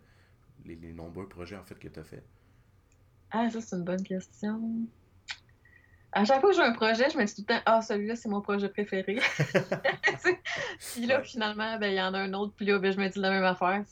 les, 0.67 0.77
les 0.77 0.93
nombreux 0.93 1.29
projets 1.29 1.57
en 1.57 1.65
fait 1.65 1.79
que 1.79 1.89
t'as 1.89 2.05
fait? 2.05 2.25
Ah, 3.31 3.49
ça, 3.51 3.61
c'est 3.63 3.77
une 3.77 3.85
bonne 3.85 4.03
question. 4.03 4.87
À 6.13 6.25
chaque 6.25 6.41
fois 6.41 6.51
que 6.51 6.57
j'ai 6.57 6.63
un 6.63 6.73
projet, 6.73 7.11
je 7.11 7.19
me 7.19 7.25
dis 7.25 7.35
tout 7.35 7.43
le 7.43 7.55
temps, 7.55 7.61
ah, 7.67 7.83
celui-là, 7.83 8.17
c'est 8.17 8.31
mon 8.31 8.41
projet 8.41 8.69
préféré. 8.71 9.19
puis 10.95 11.05
là, 11.07 11.23
finalement, 11.23 11.79
ben, 11.79 11.89
il 11.89 11.97
y 11.97 12.01
en 12.01 12.15
a 12.15 12.19
un 12.21 12.33
autre, 12.33 12.55
puis 12.57 12.65
là, 12.65 12.79
ben, 12.79 12.91
je 12.93 12.99
me 12.99 13.09
dis 13.09 13.19
la 13.19 13.31
même 13.31 13.45
affaire. 13.45 13.83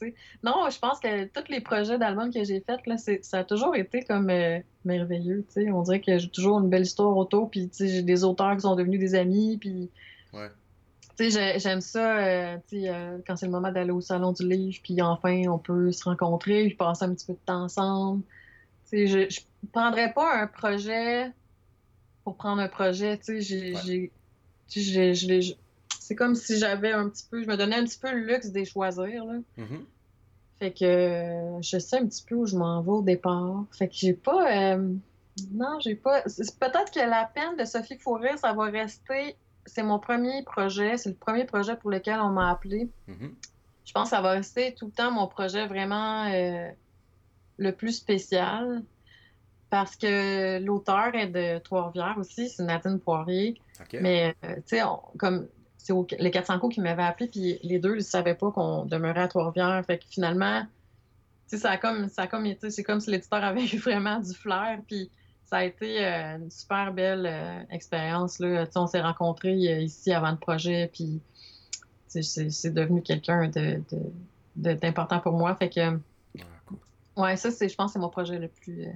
Non, 0.42 0.68
je 0.70 0.78
pense 0.78 0.98
que 0.98 1.26
tous 1.26 1.50
les 1.50 1.60
projets 1.60 1.98
d'albums 1.98 2.32
que 2.32 2.42
j'ai 2.42 2.64
faits, 2.66 2.80
ça 3.22 3.40
a 3.40 3.44
toujours 3.44 3.76
été 3.76 4.02
comme 4.02 4.30
euh, 4.30 4.58
merveilleux. 4.86 5.44
On 5.72 5.82
dirait 5.82 6.00
que 6.00 6.16
j'ai 6.16 6.30
toujours 6.30 6.58
une 6.60 6.70
belle 6.70 6.82
histoire 6.82 7.14
autour, 7.14 7.50
puis, 7.50 7.70
j'ai 7.78 8.02
des 8.02 8.24
auteurs 8.24 8.54
qui 8.54 8.62
sont 8.62 8.76
devenus 8.76 8.98
des 8.98 9.14
amis, 9.14 9.58
puis, 9.58 9.90
Ouais. 10.32 10.50
j'aime 11.18 11.82
ça, 11.82 12.18
euh, 12.18 12.56
euh, 12.72 13.18
quand 13.26 13.36
c'est 13.36 13.46
le 13.46 13.52
moment 13.52 13.70
d'aller 13.72 13.90
au 13.90 14.00
salon 14.00 14.32
du 14.32 14.48
livre, 14.48 14.78
puis 14.82 15.02
enfin, 15.02 15.42
on 15.48 15.58
peut 15.58 15.92
se 15.92 16.04
rencontrer, 16.04 16.64
puis 16.66 16.76
passer 16.76 17.04
un 17.04 17.14
petit 17.14 17.26
peu 17.26 17.34
de 17.34 17.38
temps 17.44 17.64
ensemble. 17.64 18.22
Je, 18.90 19.26
je 19.28 19.40
prendrais 19.72 20.12
pas 20.12 20.40
un 20.40 20.46
projet 20.46 21.30
pour 22.26 22.34
prendre 22.36 22.60
un 22.60 22.66
projet, 22.66 23.16
tu 23.18 23.40
sais, 23.40 23.40
j'ai, 23.40 24.10
Ouais. 25.28 25.40
c'est 26.00 26.16
comme 26.16 26.34
si 26.34 26.58
j'avais 26.58 26.90
un 26.90 27.08
petit 27.08 27.24
peu, 27.30 27.40
je 27.40 27.46
me 27.46 27.56
donnais 27.56 27.76
un 27.76 27.84
petit 27.84 28.00
peu 28.00 28.10
le 28.10 28.18
luxe 28.26 28.50
de 28.50 28.58
les 28.58 28.64
choisir, 28.64 29.24
là. 29.24 29.34
Mhm. 29.56 29.84
Fait 30.58 30.72
que 30.72 31.58
je 31.62 31.78
sais 31.78 31.98
un 31.98 32.06
petit 32.06 32.24
peu 32.28 32.34
où 32.34 32.44
je 32.46 32.56
m'en 32.56 32.82
vais 32.82 32.90
au 32.90 33.02
départ. 33.02 33.64
Fait 33.70 33.86
que 33.86 33.94
j'ai 33.94 34.12
pas. 34.14 34.72
euh, 34.74 34.92
non, 35.52 35.78
j'ai 35.78 35.94
pas. 35.94 36.22
c'est- 36.26 36.58
Peut-être 36.58 36.90
que 36.90 36.98
la 36.98 37.30
peine 37.32 37.56
de 37.56 37.64
Sophie 37.64 37.96
Fourré, 37.98 38.36
ça 38.38 38.52
va 38.54 38.64
rester. 38.64 39.36
C'est 39.66 39.84
mon 39.84 40.00
premier 40.00 40.42
projet. 40.42 40.96
C'est 40.96 41.10
le 41.10 41.14
premier 41.14 41.44
projet 41.44 41.76
pour 41.76 41.90
lequel 41.92 42.18
on 42.18 42.30
m'a 42.30 42.50
appelé. 42.50 42.88
Mhm. 43.06 43.34
Je 43.84 43.92
pense 43.92 44.10
que 44.10 44.16
ça 44.16 44.20
va 44.20 44.30
rester 44.32 44.74
tout 44.74 44.86
le 44.86 44.92
temps 44.92 45.12
mon 45.12 45.28
projet 45.28 45.66
vraiment 45.68 46.24
euh, 46.32 46.68
le 47.58 47.70
plus 47.72 47.92
spécial. 47.92 48.82
Parce 49.70 49.96
que 49.96 50.58
l'auteur 50.60 51.14
est 51.14 51.26
de 51.26 51.58
Trois-Rivières 51.58 52.16
aussi, 52.18 52.48
c'est 52.48 52.62
Nadine 52.62 53.00
Poirier. 53.00 53.60
Mais, 54.00 54.34
euh, 54.44 54.54
tu 54.56 54.76
sais, 54.78 54.82
comme 55.18 55.48
c'est 55.78 55.92
les 56.18 56.30
400 56.30 56.58
coups 56.58 56.74
qui 56.76 56.80
m'avaient 56.80 57.02
appelé, 57.02 57.28
puis 57.28 57.58
les 57.62 57.78
deux, 57.78 57.92
ils 57.94 57.96
ne 57.98 58.00
savaient 58.00 58.34
pas 58.34 58.50
qu'on 58.50 58.84
demeurait 58.84 59.22
à 59.22 59.28
Trois-Rivières. 59.28 59.84
Fait 59.86 59.98
que 59.98 60.04
finalement, 60.08 60.62
tu 60.62 61.56
sais, 61.56 61.58
ça 61.58 61.70
a 61.72 61.76
comme, 61.78 62.08
ça 62.08 62.22
a 62.22 62.26
comme 62.26 62.46
été, 62.46 62.70
c'est 62.70 62.82
comme 62.82 63.00
si 63.00 63.10
l'éditeur 63.10 63.42
avait 63.44 63.64
eu 63.64 63.78
vraiment 63.78 64.18
du 64.20 64.34
flair, 64.34 64.80
puis 64.86 65.10
ça 65.44 65.58
a 65.58 65.64
été 65.64 66.04
euh, 66.04 66.38
une 66.38 66.50
super 66.50 66.92
belle 66.92 67.26
euh, 67.26 67.62
expérience, 67.70 68.38
là. 68.40 68.66
Tu 68.66 68.72
sais, 68.72 68.78
on 68.78 68.86
s'est 68.88 69.00
rencontrés 69.00 69.54
ici 69.54 70.12
avant 70.12 70.30
le 70.32 70.38
projet, 70.38 70.90
puis 70.92 71.20
c'est 72.08 72.72
devenu 72.72 73.02
quelqu'un 73.02 73.48
de, 73.48 73.82
de- 73.90 74.12
de- 74.56 74.72
d'important 74.74 75.20
pour 75.20 75.32
moi. 75.34 75.54
Fait 75.54 75.68
que, 75.68 75.80
Ah, 75.80 76.42
cool. 76.66 76.78
ouais, 77.16 77.36
ça, 77.36 77.50
c'est, 77.50 77.68
je 77.68 77.74
pense 77.76 77.90
que 77.90 77.92
c'est 77.94 77.98
mon 78.00 78.08
projet 78.08 78.38
le 78.38 78.48
plus, 78.48 78.86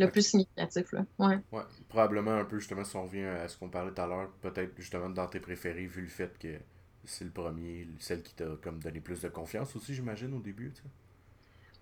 le 0.00 0.10
plus 0.10 0.22
significatif, 0.26 0.92
là. 0.92 1.04
Ouais. 1.18 1.38
Ouais, 1.52 1.62
probablement 1.88 2.32
un 2.32 2.44
peu 2.44 2.58
justement 2.58 2.84
si 2.84 2.96
on 2.96 3.04
revient 3.04 3.24
à 3.24 3.48
ce 3.48 3.56
qu'on 3.58 3.68
parlait 3.70 3.92
tout 3.92 4.00
à 4.02 4.06
l'heure, 4.06 4.30
peut-être 4.40 4.72
justement 4.78 5.10
dans 5.10 5.26
tes 5.28 5.40
préférés, 5.40 5.86
vu 5.86 6.02
le 6.02 6.08
fait 6.08 6.36
que 6.38 6.60
c'est 7.04 7.24
le 7.24 7.30
premier, 7.30 7.88
celle 7.98 8.22
qui 8.22 8.34
t'a 8.34 8.46
comme 8.62 8.80
donné 8.80 9.00
plus 9.00 9.20
de 9.22 9.28
confiance 9.28 9.74
aussi, 9.76 9.94
j'imagine, 9.94 10.34
au 10.34 10.40
début, 10.40 10.72
tu 10.72 10.82
sais? 10.82 10.88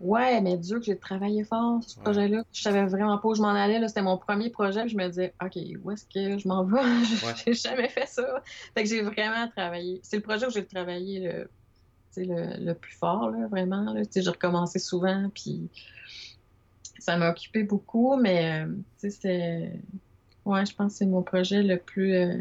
Ouais, 0.01 0.41
mais 0.41 0.57
Dieu 0.57 0.79
que 0.79 0.85
j'ai 0.85 0.97
travaillé 0.99 1.43
fort 1.45 1.83
sur 1.83 1.91
ce 1.91 1.99
Ouais. 1.99 2.03
projet-là. 2.05 2.45
Je 2.53 2.61
savais 2.63 2.87
vraiment 2.87 3.19
pas 3.19 3.29
où 3.29 3.35
je 3.35 3.43
m'en 3.43 3.49
allais. 3.49 3.87
C'était 3.89 4.03
mon 4.03 4.17
premier 4.17 4.49
projet. 4.49 4.83
puis 4.83 4.91
Je 4.91 4.97
me 4.97 5.09
disais, 5.09 5.35
OK, 5.45 5.57
où 5.83 5.91
est-ce 5.91 6.05
que 6.07 6.39
je 6.39 6.47
m'en 6.47 6.65
vais? 6.65 6.79
Ouais. 7.27 7.35
j'ai 7.45 7.55
jamais 7.55 7.89
fait 7.89 8.07
ça. 8.07 8.43
Fait 8.75 8.85
que 8.85 8.89
j'ai 8.89 9.03
vraiment 9.03 9.49
travaillé. 9.49 9.99
C'est 10.05 10.17
le 10.17 10.23
projet 10.23 10.47
où 10.47 10.51
j'ai 10.51 10.65
travaillé 10.67 11.19
le, 11.21 11.51
le, 12.17 12.65
le 12.65 12.75
plus 12.75 12.95
fort, 12.95 13.31
là, 13.31 13.49
vraiment. 13.49 13.93
Là. 13.93 14.03
J'ai 14.15 14.21
recommencé 14.31 14.79
souvent, 14.79 15.31
puis 15.35 15.69
ça 16.99 17.17
m'a 17.17 17.31
occupé 17.31 17.63
beaucoup, 17.65 18.17
mais 18.17 18.65
euh, 18.67 18.73
tu 19.01 19.11
sais, 19.11 19.11
c'est- 19.11 19.81
Ouais, 20.45 20.65
je 20.67 20.75
pense 20.75 20.93
que 20.95 20.99
c'est 20.99 21.07
mon 21.07 21.23
projet 21.23 21.63
le 21.63 21.79
plus. 21.79 22.15
euh, 22.15 22.39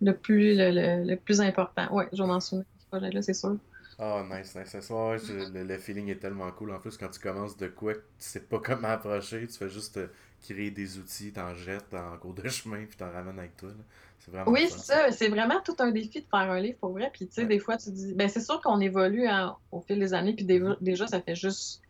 le 0.00 0.16
plus 0.16 0.56
le, 0.56 0.70
le- 0.70 1.04
le 1.10 1.16
plus 1.16 1.40
important. 1.40 1.92
Ouais, 1.94 2.08
je 2.12 2.22
m'en 2.22 2.40
souvenir 2.40 2.64
de 2.76 2.80
ce 2.82 2.86
projet-là, 2.90 3.22
c'est 3.22 3.34
sûr. 3.34 3.56
Ah, 3.98 4.24
nice, 4.30 4.54
nice, 4.56 4.74
nice. 4.74 4.88
Ouais, 4.90 5.18
je- 5.18 5.52
le, 5.52 5.64
le 5.64 5.78
feeling 5.78 6.08
est 6.08 6.16
tellement 6.20 6.50
cool. 6.52 6.72
En 6.72 6.78
plus, 6.80 6.96
quand 6.96 7.10
tu 7.10 7.20
commences 7.20 7.56
de 7.56 7.68
quoi, 7.68 7.94
que 7.94 7.98
tu 7.98 8.04
sais 8.18 8.40
pas 8.40 8.58
comment 8.64 8.88
approcher, 8.88 9.46
tu 9.46 9.58
fais 9.58 9.68
juste 9.68 9.98
euh, 9.98 10.06
créer 10.42 10.70
des 10.70 10.96
outils, 10.98 11.32
t'en 11.32 11.54
jettes 11.54 11.92
en 11.92 12.16
cours 12.16 12.32
de 12.34 12.48
chemin, 12.48 12.84
puis 12.86 12.96
t'en 12.96 13.10
ramènes 13.10 13.38
avec 13.38 13.56
toi. 13.58 13.68
là. 13.68 13.74
C'est 14.20 14.30
vraiment 14.30 14.50
Oui, 14.50 14.66
c'est 14.70 14.78
ça. 14.78 15.12
C'est 15.12 15.28
vraiment 15.28 15.60
tout 15.62 15.76
un 15.80 15.90
défi 15.90 16.20
de 16.20 16.26
faire 16.26 16.50
un 16.50 16.60
livre 16.60 16.78
pour 16.78 16.92
vrai. 16.92 17.10
Puis, 17.12 17.26
tu 17.26 17.34
sais, 17.34 17.42
Ouais. 17.42 17.48
des 17.48 17.58
fois, 17.58 17.76
tu 17.76 17.90
dis. 17.90 18.14
Ben, 18.14 18.28
c'est 18.28 18.40
sûr 18.40 18.60
qu'on 18.62 18.80
évolue 18.80 19.26
hein, 19.26 19.56
au 19.70 19.80
fil 19.82 19.98
des 19.98 20.14
années. 20.14 20.34
Puis, 20.34 20.46
Mhm. 20.46 20.76
déjà, 20.80 21.06
ça 21.06 21.20
fait 21.20 21.34
juste. 21.34 21.82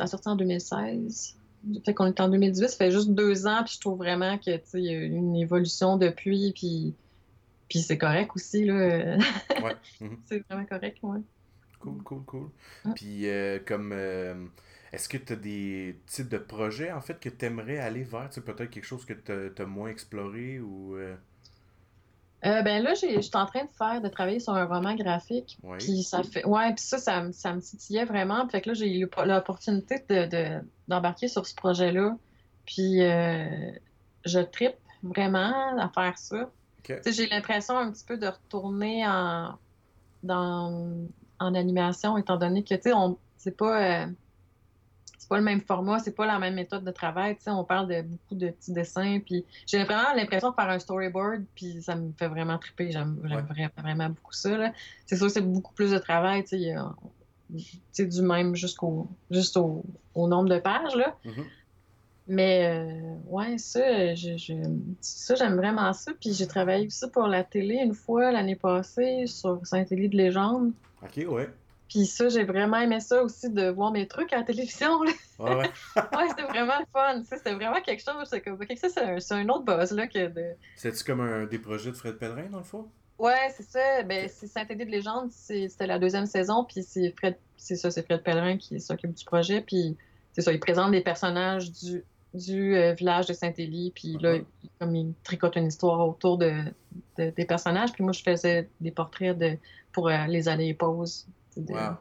Ça 0.00 0.04
a 0.04 0.06
sorti 0.06 0.28
en 0.28 0.36
2016. 0.36 1.36
Fait 1.84 1.92
qu'on 1.92 2.06
est 2.06 2.20
en 2.20 2.28
2018. 2.30 2.68
Ça 2.70 2.76
fait 2.76 2.90
juste 2.90 3.10
deux 3.10 3.46
ans. 3.46 3.62
Puis, 3.64 3.74
je 3.74 3.80
trouve 3.80 3.98
vraiment 3.98 4.38
que, 4.38 4.56
tu 4.56 4.62
sais, 4.64 4.78
il 4.80 4.84
y 4.86 4.88
a 4.88 4.92
eu 4.94 5.04
une 5.04 5.36
évolution 5.36 5.98
depuis. 5.98 6.52
Puis, 6.54 6.94
puis 7.68 7.80
c'est 7.80 7.98
correct 7.98 8.30
aussi, 8.34 8.64
là. 8.64 9.18
Ouais. 9.62 9.76
mhm. 10.00 10.16
c'est 10.24 10.42
vraiment 10.48 10.64
correct, 10.64 10.96
ouais. 11.02 11.20
Cool, 11.80 12.02
cool, 12.02 12.22
cool. 12.24 12.48
Ouais. 12.86 12.92
Puis, 12.94 13.28
euh, 13.28 13.58
comme. 13.58 13.92
euh, 13.92 14.46
est-ce 14.90 15.06
que 15.06 15.18
tu 15.18 15.34
as 15.34 15.36
des 15.36 16.00
types 16.06 16.30
de 16.30 16.38
projets, 16.38 16.92
en 16.92 17.02
fait, 17.02 17.20
que 17.20 17.28
tu 17.28 17.44
aimerais 17.44 17.78
aller 17.78 18.04
vers? 18.04 18.30
Peut-être 18.30 18.70
quelque 18.70 18.86
chose 18.86 19.04
que 19.04 19.12
tu 19.12 19.62
as 19.62 19.66
moins 19.66 19.90
exploré 19.90 20.60
ou. 20.60 20.96
euh, 20.96 21.14
Euh, 22.46 22.62
ben 22.62 22.82
là, 22.82 22.94
j'ai- 22.94 23.16
je 23.16 23.20
suis 23.20 23.30
en 23.36 23.44
train 23.46 23.64
de 23.64 23.70
faire, 23.76 24.00
de 24.00 24.08
travailler 24.08 24.40
sur 24.40 24.54
un 24.54 24.64
roman 24.64 24.94
graphique. 24.94 25.58
Ouais. 25.62 25.76
Puis 25.78 26.02
ça 26.02 26.22
fait. 26.22 26.44
Ouais, 26.46 26.72
puis 26.74 26.82
ça, 26.82 26.96
ça, 26.98 27.22
me- 27.22 27.32
ça 27.32 27.52
me 27.52 27.60
titillait 27.60 28.04
vraiment. 28.06 28.48
Fait 28.48 28.60
que 28.62 28.70
là, 28.70 28.74
j'ai 28.74 28.90
eu 28.98 29.08
l'opportunité 29.24 30.02
de, 30.08 30.26
de- 30.26 30.64
d'embarquer 30.88 31.28
sur 31.28 31.46
ce 31.46 31.54
projet-là. 31.54 32.16
Puis 32.66 33.02
euh, 33.02 33.70
je 34.24 34.40
trippe 34.40 34.76
vraiment 35.02 35.76
à 35.78 35.88
faire 35.90 36.16
ça. 36.16 36.50
J'ai 37.06 37.26
l'impression 37.28 37.76
un 37.76 37.90
petit 37.90 38.04
peu 38.04 38.16
de 38.16 38.26
retourner 38.26 39.06
en, 39.06 39.54
dans, 40.22 41.06
en 41.38 41.54
animation, 41.54 42.16
étant 42.16 42.36
donné 42.36 42.62
que, 42.62 42.74
tu 42.74 42.82
sais, 42.82 42.92
on, 42.92 43.18
c'est 43.36 43.56
pas, 43.56 44.04
euh, 44.04 44.06
pas 45.30 45.38
le 45.38 45.44
même 45.44 45.60
format, 45.62 45.98
c'est 46.00 46.14
pas 46.14 46.26
la 46.26 46.38
même 46.38 46.54
méthode 46.54 46.84
de 46.84 46.90
travail. 46.90 47.36
Tu 47.36 47.44
sais, 47.44 47.50
on 47.50 47.64
parle 47.64 47.88
de 47.88 48.02
beaucoup 48.02 48.34
de 48.34 48.48
petits 48.50 48.72
dessins, 48.72 49.20
puis 49.24 49.46
j'ai 49.66 49.82
vraiment 49.84 50.12
l'impression 50.14 50.50
de 50.50 50.54
faire 50.56 50.68
un 50.68 50.78
storyboard, 50.78 51.44
puis 51.54 51.80
ça 51.80 51.94
me 51.96 52.12
fait 52.18 52.28
vraiment 52.28 52.58
triper. 52.58 52.90
J'aime 52.90 53.16
Ouais. 53.22 53.40
vraiment, 53.40 53.70
vraiment 53.78 54.08
beaucoup 54.10 54.32
ça. 54.34 54.58
là. 54.58 54.72
C'est 55.06 55.16
sûr 55.16 55.28
que 55.28 55.32
c'est 55.32 55.40
beaucoup 55.40 55.72
plus 55.72 55.92
de 55.92 55.98
travail, 55.98 56.42
tu 56.44 56.58
sais, 56.58 56.74
tu 57.56 57.64
sais, 57.92 58.06
du 58.06 58.22
même 58.22 58.54
jusqu'au 58.56 59.08
juste 59.30 59.56
au, 59.56 59.84
au 60.14 60.28
nombre 60.28 60.48
de 60.50 60.58
pages, 60.58 60.94
là. 60.96 61.16
Mhm. 61.24 61.44
Mais 62.26 62.66
euh, 62.66 63.14
ouais, 63.26 63.58
ça, 63.58 64.14
je, 64.14 64.36
je- 64.36 64.54
ça 65.00 65.34
j'aime 65.34 65.56
vraiment 65.56 65.92
ça. 65.92 66.12
Puis 66.20 66.32
j'ai 66.34 66.46
travaillé 66.46 66.86
aussi 66.86 67.08
pour 67.10 67.26
la 67.26 67.42
télé 67.44 67.76
une 67.76 67.94
fois 67.94 68.30
l'année 68.30 68.54
passée 68.56 69.26
sur 69.26 69.60
Saint-Élie 69.66 70.08
de 70.08 70.16
légende. 70.16 70.72
Ok, 71.02 71.24
ouais. 71.28 71.48
Puis 71.90 72.06
ça, 72.06 72.28
j'ai 72.28 72.44
vraiment 72.44 72.78
aimé 72.78 73.00
ça 73.00 73.22
aussi 73.22 73.50
de 73.50 73.68
voir 73.68 73.90
mes 73.90 74.06
trucs 74.06 74.32
à 74.32 74.36
la 74.38 74.42
télévision. 74.44 75.02
là. 75.02 75.10
Ouais, 75.40 75.56
ouais. 75.56 75.70
Ouais, 75.96 76.28
c'était 76.28 76.44
vraiment 76.44 76.78
le 76.78 76.86
fun. 76.92 77.22
C'était 77.28 77.54
vraiment 77.54 77.80
quelque 77.82 78.00
chose. 78.02 78.28
C'est 78.30 78.40
comme, 78.40 78.58
un, 78.62 79.36
un 79.36 79.48
autre 79.48 79.64
buzz 79.64 79.90
là, 79.92 80.06
que 80.06 80.28
de. 80.28 80.44
C'est-tu 80.76 81.02
comme 81.04 81.20
un, 81.20 81.46
des 81.46 81.58
projets 81.58 81.90
de 81.90 81.96
Fred 81.96 82.16
Pellerin, 82.16 82.48
dans 82.50 82.58
le 82.58 82.64
fond? 82.64 82.86
Ouais, 83.18 83.52
c'est 83.56 83.64
ça. 83.68 84.02
Ben, 84.04 84.28
c'est 84.32 84.46
Saint-Élie 84.46 84.86
de 84.86 84.90
légende. 84.90 85.30
C'était 85.32 85.86
la 85.88 85.98
deuxième 85.98 86.26
saison. 86.26 86.64
Puis 86.64 86.82
c'est 86.84 87.12
Fred, 87.18 87.36
c'est 87.56 87.76
ça, 87.76 87.90
c'est 87.90 88.04
Fred 88.04 88.22
Pellerin 88.22 88.56
qui 88.56 88.80
s'occupe 88.80 89.12
du 89.12 89.24
projet. 89.24 89.60
Puis 89.60 89.96
c'est 90.32 90.42
ça, 90.42 90.52
il 90.52 90.60
présente 90.60 90.92
des 90.92 91.00
personnages 91.02 91.72
du, 91.72 92.04
du 92.34 92.76
euh, 92.76 92.92
village 92.94 93.26
de 93.26 93.32
Saint-Élie. 93.32 93.92
Puis 93.94 94.16
là, 94.20 94.36
il, 94.36 94.70
comme 94.78 94.94
il 94.94 95.12
tricote 95.24 95.56
une 95.56 95.66
histoire 95.66 96.08
autour 96.08 96.38
de, 96.38 96.52
de- 97.18 97.30
des 97.30 97.44
personnages. 97.44 97.92
Puis 97.92 98.04
moi, 98.04 98.12
je 98.12 98.22
faisais 98.22 98.68
des 98.80 98.92
portraits 98.92 99.36
de, 99.36 99.56
pour 99.92 100.08
euh, 100.08 100.26
les 100.28 100.48
allées 100.48 100.68
et 100.68 100.74
pauses. 100.74 101.26
De- 101.64 101.72
Wow. 101.72 101.96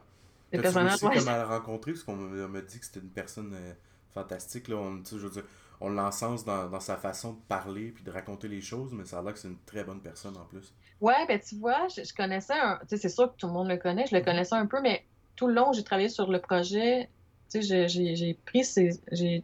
Personnages. 0.52 0.90
réussi 0.92 1.06
ouais. 1.06 1.16
comme 1.18 1.28
à 1.28 1.38
la 1.38 1.46
rencontrer? 1.46 1.92
Parce 1.92 2.04
qu'on 2.04 2.16
m'a 2.16 2.62
dit 2.62 2.80
que 2.80 2.86
c'était 2.86 3.00
une 3.02 3.10
personne 3.10 3.54
euh, 3.54 3.74
fantastique. 4.14 4.68
Là. 4.68 4.78
On, 4.78 5.04
je 5.06 5.16
veux 5.18 5.30
dire, 5.30 5.44
on 5.80 5.90
l'encense 5.90 6.44
dans, 6.44 6.68
dans 6.70 6.80
sa 6.80 6.98
façon 6.98 7.34
de 7.34 7.40
parler 7.48 7.92
puis 7.92 8.04
de 8.04 8.10
raconter 8.12 8.48
les 8.48 8.62
choses, 8.62 8.92
mais 8.92 9.06
ça 9.06 9.20
a 9.20 9.22
l'air 9.22 9.34
que 9.34 9.40
c'est 9.40 9.48
une 9.48 9.60
très 9.66 9.84
bonne 9.84 10.02
personne 10.02 10.36
en 10.38 10.46
plus. 10.46 10.74
Ouais, 11.02 11.26
ben 11.28 11.40
tu 11.40 11.56
vois, 11.56 11.88
je, 11.96 12.04
je 12.04 12.14
connaissais 12.14 12.54
un. 12.60 12.78
Tu 12.82 12.88
sais, 12.90 12.98
c'est 12.98 13.10
sûr 13.10 13.32
que 13.32 13.38
tout 13.38 13.48
le 13.48 13.54
monde 13.54 13.68
le 13.70 13.78
connaît, 13.78 14.06
je 14.08 14.16
le 14.16 14.22
connaissais 14.24 14.56
un 14.56 14.66
peu, 14.66 14.82
mais 14.82 15.06
tout 15.36 15.48
le 15.48 15.54
long, 15.54 15.72
j'ai 15.72 15.84
travaillé 15.84 16.10
sur 16.10 16.30
le 16.30 16.42
projet. 16.42 17.10
Tu 17.52 17.62
sais, 17.64 17.88
j'ai- 17.88 18.34
pris 18.46 18.64
ses. 18.66 19.00
J'ai 19.12 19.44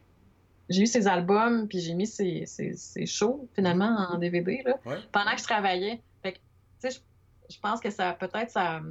j'ai 0.67 0.81
eu 0.81 0.87
ses 0.87 1.05
albums, 1.07 1.67
puis 1.67 1.79
j'ai 1.79 1.93
mis 1.93 2.07
ses, 2.07 2.47
ses, 2.47 2.75
ses 2.75 3.05
shows, 3.05 3.47
finalement, 3.53 4.07
en 4.09 4.17
DVD, 4.17 4.63
là, 4.65 4.79
Ouais. 4.87 4.97
pendant 5.11 5.31
que 5.35 5.37
je 5.37 5.43
travaillais. 5.43 6.01
Fait 6.23 6.31
que, 6.33 6.37
tu 6.37 6.89
sais, 6.89 6.89
je, 6.89 7.53
je 7.53 7.59
pense 7.59 7.79
que 7.79 7.91
ça, 7.91 8.13
peut-être, 8.13 8.49
ça. 8.49 8.81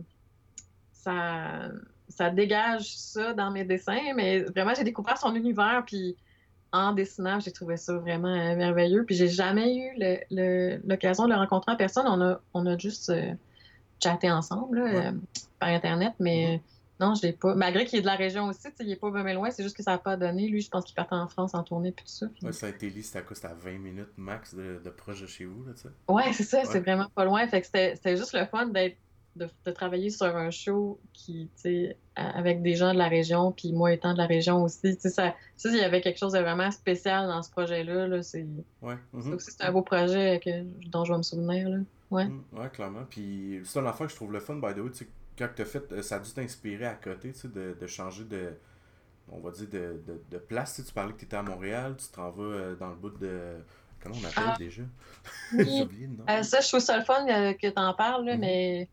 Ça. 1.04 1.68
Ça 2.08 2.28
dégage 2.30 2.96
ça 2.96 3.32
dans 3.32 3.50
mes 3.50 3.64
dessins, 3.64 4.12
mais 4.14 4.42
vraiment, 4.42 4.74
j'ai 4.74 4.84
découvert 4.84 5.16
son 5.16 5.34
univers, 5.34 5.82
puis 5.86 6.16
en 6.70 6.92
dessinant, 6.92 7.40
j'ai 7.40 7.50
trouvé 7.50 7.76
ça 7.78 7.94
vraiment 7.94 8.28
euh, 8.28 8.56
merveilleux. 8.56 9.04
Puis 9.06 9.14
j'ai 9.14 9.28
jamais 9.28 9.74
eu 9.74 9.90
le- 9.96 10.18
le- 10.30 10.80
l'occasion 10.86 11.24
de 11.24 11.30
le 11.30 11.36
rencontrer 11.36 11.72
en 11.72 11.76
personne. 11.76 12.04
On 12.06 12.20
a, 12.20 12.40
on 12.52 12.66
a 12.66 12.76
juste 12.76 13.08
euh, 13.10 13.32
chatté 14.02 14.30
ensemble 14.30 14.80
là, 14.80 14.84
Ouais. 14.84 15.06
euh, 15.06 15.12
par 15.58 15.70
Internet, 15.70 16.12
mais 16.20 16.56
Mhm. 16.56 16.60
non, 17.08 17.14
je 17.14 17.22
l'ai 17.22 17.32
pas. 17.32 17.54
Malgré 17.54 17.86
qu'il 17.86 18.00
est 18.00 18.02
de 18.02 18.06
la 18.06 18.16
région 18.16 18.44
aussi, 18.46 18.68
il 18.80 18.90
est 18.90 18.96
pas 18.96 19.08
vraiment 19.10 19.32
loin, 19.32 19.50
c'est 19.50 19.62
juste 19.62 19.76
que 19.76 19.82
ça 19.82 19.92
n'a 19.92 19.98
pas 19.98 20.16
donné. 20.18 20.46
Lui, 20.48 20.60
je 20.60 20.68
pense 20.68 20.84
qu'il 20.84 20.94
partait 20.94 21.14
en 21.14 21.26
France 21.28 21.54
en 21.54 21.62
tournée 21.62 21.90
puis 21.92 22.04
tout 22.04 22.10
ça. 22.12 22.26
puis- 22.34 22.44
Ouais, 22.44 22.52
Saint-Élie, 22.52 23.02
c'était 23.02 23.20
à 23.20 23.22
quoi? 23.22 23.34
C'était 23.34 23.48
à 23.48 23.54
20 23.54 23.78
minutes 23.78 24.12
max 24.18 24.54
de, 24.54 24.78
de 24.84 24.90
proche 24.90 25.22
de 25.22 25.26
chez 25.26 25.46
vous, 25.46 25.64
là, 25.64 25.72
tu 25.74 25.82
sais? 25.82 25.88
Ouais, 26.08 26.32
c'est 26.34 26.42
ça, 26.44 26.64
c'est 26.64 26.80
vraiment 26.80 27.06
pas 27.14 27.24
loin. 27.24 27.46
Fait 27.48 27.62
que 27.62 27.66
c'était 27.66 28.16
juste 28.16 28.34
le 28.34 28.44
fun 28.46 28.66
d'être 28.66 28.98
de, 29.37 29.49
de 29.64 29.70
travailler 29.70 30.11
sur 30.11 30.27
un 30.37 30.51
show 30.51 30.99
qui, 31.12 31.49
tu 31.57 31.62
sais, 31.62 31.97
avec 32.16 32.62
des 32.62 32.75
gens 32.77 32.92
de 32.92 32.99
la 32.99 33.09
région, 33.09 33.51
puis 33.53 33.73
moi 33.73 33.92
étant 33.92 34.12
de 34.12 34.18
la 34.18 34.27
région 34.27 34.62
aussi, 34.62 34.94
tu 34.97 35.01
sais, 35.01 35.11
ça, 35.11 35.35
ça, 35.57 35.68
il 35.70 35.77
y 35.77 35.81
avait 35.81 36.01
quelque 36.01 36.18
chose 36.18 36.33
de 36.33 36.38
vraiment 36.38 36.70
spécial 36.70 37.27
dans 37.27 37.42
ce 37.42 37.51
projet-là, 37.51 38.07
là, 38.07 38.23
c'est 38.23 38.47
Ouais. 38.83 38.97
mhm. 39.12 39.35
aussi, 39.35 39.51
c'est 39.51 39.64
un 39.64 39.73
beau 39.73 39.83
projet 39.83 40.40
que, 40.44 40.62
dont 40.88 41.05
je 41.05 41.12
vais 41.12 41.18
me 41.18 41.23
souvenir, 41.23 41.68
là. 41.68 41.79
Ouais. 42.11 42.27
Mm, 42.27 42.44
Ouais, 42.53 42.68
clairement. 42.73 43.05
Puis 43.11 43.61
c'est 43.64 43.79
un 43.81 43.87
enfant 43.87 44.05
que 44.05 44.11
je 44.11 44.16
trouve 44.16 44.33
le 44.33 44.40
fun, 44.40 44.55
by 44.57 44.73
the 44.75 44.79
way, 44.79 44.90
tu 44.90 44.99
sais, 45.05 45.09
quand 45.37 45.49
tu 45.57 45.62
as 45.62 45.64
fait, 45.64 45.90
euh, 45.92 46.03
ça 46.03 46.16
a 46.16 46.18
dû 46.20 46.31
t'inspirer 46.31 46.87
à 46.87 46.94
côté, 46.94 47.33
tu 47.33 47.40
sais, 47.40 47.49
de, 47.49 47.77
de 47.81 47.87
changer 47.88 48.23
de, 48.25 48.53
on 49.33 49.40
va 49.40 49.51
dire, 49.51 49.66
de, 49.68 50.01
de, 50.07 50.20
de 50.31 50.38
place. 50.38 50.75
Tu 50.77 50.83
sais, 50.83 50.88
tu 50.88 50.94
parlais 50.94 51.12
que 51.12 51.18
tu 51.18 51.25
étais 51.25 51.37
à 51.37 51.42
Montréal, 51.42 51.97
tu 51.99 52.07
t'en 52.14 52.31
vas 52.31 52.42
euh, 52.44 52.77
dans 52.77 52.90
le 52.90 52.94
bout 52.97 53.18
de, 53.18 53.57
comment 54.01 54.14
on 54.23 54.25
appelle 54.25 54.44
Ah. 54.47 54.55
déjà? 54.59 54.83
J'ai 55.59 55.83
oublié 55.83 56.07
le 56.07 56.12
nom. 56.18 56.25
Euh, 56.29 56.42
ça, 56.44 56.61
je 56.61 56.68
trouve 56.68 56.81
ça 56.81 56.97
le 56.99 57.05
fun 57.05 57.25
que 57.27 57.66
tu 57.66 57.73
en 57.81 57.94
parles, 57.94 58.27
là, 58.27 58.35
Mhm. 58.35 58.40
mais 58.40 58.88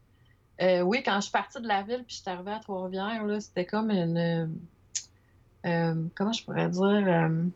euh, 0.61 0.81
oui, 0.81 1.01
quand 1.03 1.15
je 1.15 1.21
suis 1.21 1.31
partie 1.31 1.61
de 1.61 1.67
la 1.67 1.83
ville 1.83 2.03
puis 2.05 2.15
je 2.15 2.21
suis 2.21 2.29
arrivée 2.29 2.51
à 2.51 2.59
Trois-Rivières, 2.59 3.25
là, 3.25 3.39
c'était 3.39 3.65
comme 3.65 3.89
une. 3.91 4.17
euh, 4.17 4.47
euh, 5.65 6.07
comment 6.15 6.33
je 6.33 6.43
pourrais 6.43 6.69
dire? 6.69 7.51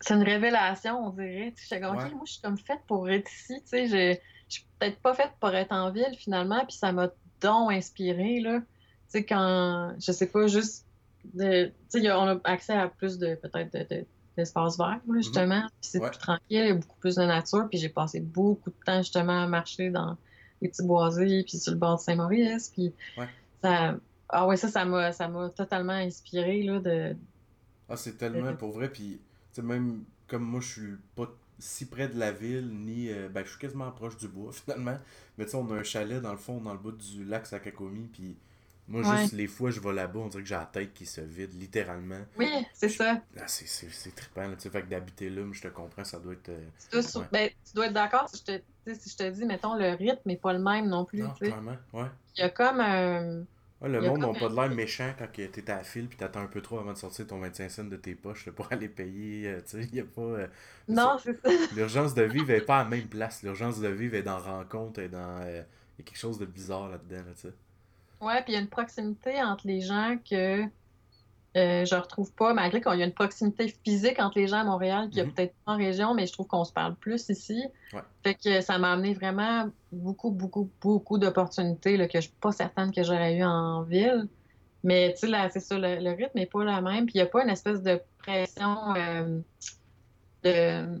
c'est 0.00 0.14
une 0.14 0.22
révélation, 0.22 0.98
on 1.06 1.10
dirait. 1.10 1.52
Tu 1.56 1.66
sais, 1.66 1.80
comme, 1.80 1.96
Ouais. 1.96 2.04
OK, 2.06 2.12
moi, 2.12 2.22
je 2.26 2.32
suis 2.32 2.40
comme 2.42 2.58
faite 2.58 2.80
pour 2.86 3.08
être 3.08 3.30
ici. 3.32 3.54
Tu 3.62 3.66
sais, 3.66 3.86
je, 3.86 4.18
je 4.48 4.54
suis 4.56 4.66
peut-être 4.78 5.00
pas 5.00 5.14
faite 5.14 5.32
pour 5.40 5.54
être 5.54 5.72
en 5.72 5.90
ville, 5.90 6.14
finalement, 6.18 6.64
puis 6.66 6.76
ça 6.76 6.92
m'a 6.92 7.08
donc 7.40 7.72
inspiré, 7.72 8.40
là. 8.40 8.60
Tu 8.60 8.66
sais, 9.08 9.24
quand, 9.24 9.94
je 9.98 10.12
sais 10.12 10.30
pas, 10.30 10.46
juste. 10.46 10.86
de- 11.24 11.72
Tu 11.90 12.00
sais, 12.02 12.12
on 12.12 12.22
a 12.28 12.40
accès 12.44 12.74
à 12.74 12.88
plus 12.88 13.18
de, 13.18 13.34
peut-être, 13.36 13.72
de, 13.72 13.94
de- 13.94 14.06
d'espace 14.36 14.76
vert, 14.78 15.00
là, 15.06 15.14
justement. 15.16 15.62
Puis 15.80 15.90
c'est 15.90 15.98
Ouais. 16.00 16.10
plus 16.10 16.18
tranquille, 16.18 16.42
il 16.50 16.66
y 16.66 16.70
a 16.70 16.74
beaucoup 16.74 16.98
plus 17.00 17.14
de 17.16 17.22
nature. 17.24 17.66
Puis 17.70 17.78
j'ai 17.78 17.88
passé 17.88 18.20
beaucoup 18.20 18.70
de 18.70 18.76
temps, 18.84 18.98
justement, 18.98 19.42
à 19.44 19.46
marcher 19.46 19.90
dans 19.90 20.16
les 20.62 20.68
petits 20.68 20.84
boisés, 20.84 21.44
puis 21.44 21.58
sur 21.58 21.72
le 21.72 21.78
bord 21.78 21.96
de 21.98 22.02
Saint-Maurice. 22.02 22.70
Puis 22.70 22.94
Ouais. 23.16 23.28
ça. 23.62 23.96
Ah 24.30 24.46
ouais, 24.46 24.56
ça, 24.56 24.68
ça 24.68 24.84
m'a, 24.86 25.12
ça 25.12 25.28
m'a 25.28 25.50
totalement 25.50 25.92
inspiré, 25.94 26.62
là, 26.64 26.80
de. 26.80 27.16
Ah, 27.88 27.96
c'est 27.96 28.16
tellement 28.18 28.54
pour 28.56 28.72
vrai, 28.72 28.90
puis 28.90 29.20
tu 29.52 29.60
sais, 29.60 29.62
même 29.62 30.04
comme 30.26 30.42
moi, 30.44 30.60
je 30.60 30.66
suis 30.72 30.96
pas 31.14 31.28
si 31.58 31.86
près 31.86 32.08
de 32.08 32.18
la 32.18 32.32
ville, 32.32 32.68
ni. 32.70 33.08
euh, 33.10 33.28
ben, 33.28 33.44
je 33.44 33.50
suis 33.50 33.58
quasiment 33.58 33.90
proche 33.92 34.16
du 34.16 34.28
bois, 34.28 34.52
finalement. 34.64 34.98
Mais 35.38 35.44
tu 35.44 35.52
sais, 35.52 35.56
on 35.56 35.70
a 35.70 35.74
un 35.76 35.82
chalet 35.84 36.20
dans 36.20 36.32
le 36.32 36.38
fond, 36.38 36.60
dans 36.60 36.72
le 36.72 36.78
bout 36.78 36.92
du 36.92 37.24
lac 37.24 37.46
Sakakomi, 37.46 38.08
puis 38.08 38.36
moi, 38.88 39.02
Ouais. 39.02 39.08
juste 39.18 39.32
les 39.32 39.46
fois 39.46 39.70
je 39.70 39.80
vais 39.80 39.92
là-bas, 39.92 40.20
on 40.20 40.28
dirait 40.28 40.42
que 40.42 40.48
j'ai 40.48 40.54
la 40.56 40.66
tête 40.66 40.94
qui 40.94 41.06
se 41.06 41.20
vide, 41.20 41.54
littéralement. 41.54 42.24
Oui, 42.38 42.48
c'est 42.72 42.88
ça. 42.88 43.20
Ah, 43.38 43.48
c'est, 43.48 43.66
c'est, 43.66 43.90
c'est 43.90 44.14
trippant, 44.14 44.48
là, 44.48 44.56
tu 44.56 44.62
sais, 44.62 44.70
fait 44.70 44.82
que 44.82 44.88
d'habiter 44.88 45.30
là, 45.30 45.42
moi, 45.44 45.54
je 45.54 45.62
te 45.62 45.68
comprends, 45.68 46.04
ça 46.04 46.18
doit 46.18 46.32
être. 46.34 46.48
euh, 46.48 46.64
Tu 46.90 46.98
dois, 47.00 47.22
Ouais. 47.22 47.28
ben, 47.30 47.48
tu 47.50 47.72
dois 47.74 47.86
être 47.86 47.92
d'accord 47.92 48.28
je 48.34 48.42
te, 48.42 48.62
si 48.94 49.10
je 49.10 49.16
te 49.16 49.28
dis, 49.30 49.44
mettons, 49.44 49.74
le 49.74 49.90
rythme 49.94 50.20
n'est 50.26 50.36
pas 50.36 50.52
le 50.52 50.58
même 50.58 50.88
non 50.88 51.04
plus. 51.04 51.22
Non, 51.22 51.30
clairement, 51.32 51.76
ouais. 51.92 52.06
Il 52.36 52.40
y 52.40 52.44
a 52.44 52.50
comme 52.50 52.80
un. 52.80 53.44
Ouais, 53.80 53.90
le 53.90 54.00
monde 54.00 54.20
n'a 54.20 54.32
pas 54.32 54.48
de 54.48 54.54
l'air 54.54 54.70
méchant 54.70 55.12
quand 55.18 55.26
t'es 55.34 55.70
à 55.70 55.76
la 55.76 55.84
file 55.84 56.08
puis 56.08 56.16
t'attends 56.16 56.40
un 56.40 56.46
peu 56.46 56.62
trop 56.62 56.78
avant 56.78 56.92
de 56.94 56.98
sortir 56.98 57.26
ton 57.26 57.38
25 57.38 57.70
cents 57.70 57.84
de 57.84 57.96
tes 57.96 58.14
poches 58.14 58.46
là, 58.46 58.52
pour 58.52 58.68
aller 58.72 58.88
payer. 58.88 59.48
euh, 59.48 59.60
tu 59.60 59.82
sais, 59.82 59.88
il 59.92 60.00
a 60.00 60.04
pas. 60.04 60.20
euh, 60.22 60.46
Non, 60.88 61.18
c'est 61.22 61.38
ça. 61.42 61.50
L'urgence 61.74 62.14
de 62.14 62.22
vivre 62.22 62.50
est 62.52 62.62
pas 62.62 62.80
à 62.80 62.84
la 62.84 62.88
même 62.90 63.06
place. 63.08 63.42
L'urgence 63.42 63.80
de 63.80 63.88
vivre 63.88 64.14
est 64.14 64.22
dans 64.22 64.38
rencontre 64.40 65.00
et 65.00 65.08
dans. 65.08 65.40
euh, 65.42 65.62
Il 65.98 66.00
y 66.00 66.02
a 66.02 66.04
quelque 66.04 66.18
chose 66.18 66.38
de 66.38 66.46
bizarre 66.46 66.88
là-dedans, 66.88 67.16
là, 67.26 67.32
tu 67.34 67.48
sais. 67.48 67.54
Ouais, 68.20 68.42
puis 68.42 68.52
il 68.52 68.54
y 68.54 68.58
a 68.58 68.60
une 68.60 68.68
proximité 68.68 69.42
entre 69.42 69.66
les 69.66 69.80
gens 69.82 70.16
que 70.28 70.64
Euh, 71.56 71.86
je 71.86 71.94
retrouve 71.94 72.30
pas, 72.34 72.52
malgré 72.52 72.82
qu'il 72.82 72.98
y 72.98 73.02
a 73.02 73.06
une 73.06 73.14
proximité 73.14 73.74
physique 73.82 74.18
entre 74.20 74.38
les 74.38 74.46
gens 74.46 74.58
à 74.58 74.64
Montréal, 74.64 75.08
qu'il 75.08 75.18
y 75.18 75.20
a 75.22 75.24
Mhm. 75.24 75.32
peut-être 75.32 75.54
pas 75.64 75.72
en 75.72 75.76
région, 75.78 76.12
mais 76.12 76.26
je 76.26 76.32
trouve 76.32 76.46
qu'on 76.46 76.64
se 76.64 76.72
parle 76.72 76.94
plus 76.96 77.28
ici. 77.30 77.64
Ouais. 77.94 78.00
Fait 78.22 78.34
que 78.34 78.60
ça 78.60 78.76
m'a 78.78 78.92
amené 78.92 79.14
vraiment 79.14 79.70
beaucoup, 79.90 80.30
beaucoup, 80.30 80.68
beaucoup 80.82 81.16
d'opportunités 81.18 81.96
que 82.08 82.18
je 82.20 82.26
suis 82.26 82.34
pas 82.40 82.52
certaine 82.52 82.92
que 82.92 83.02
j'aurais 83.02 83.36
eu 83.36 83.42
en 83.44 83.82
ville. 83.82 84.28
Mais 84.84 85.14
tu 85.18 85.28
sais, 85.28 85.48
c'est 85.50 85.60
ça, 85.60 85.78
le, 85.78 85.96
le 85.98 86.10
rythme 86.10 86.32
n'est 86.38 86.46
pas 86.46 86.62
le 86.62 86.82
même. 86.82 87.06
Puis 87.06 87.14
il 87.14 87.18
n'y 87.18 87.22
a 87.22 87.26
pas 87.26 87.42
une 87.42 87.50
espèce 87.50 87.82
de 87.82 88.00
pression 88.18 88.94
euh, 88.94 89.38
de, 90.44 91.00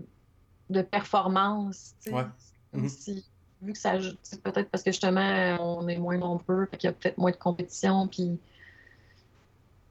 de 0.70 0.82
performance. 0.82 1.94
Ouais. 2.10 2.24
Mhm. 2.72 2.88
si, 2.88 3.24
vu 3.62 3.72
que 3.72 3.78
ça, 3.78 3.92
peut-être 4.42 4.70
parce 4.70 4.82
que 4.82 4.90
justement, 4.90 5.56
on 5.60 5.86
est 5.88 5.98
moins 5.98 6.16
nombreux, 6.18 6.66
fait 6.70 6.76
qu'il 6.78 6.88
y 6.88 6.90
a 6.90 6.94
peut-être 6.94 7.18
moins 7.18 7.30
de 7.30 7.36
compétition. 7.36 8.06
Puis 8.08 8.38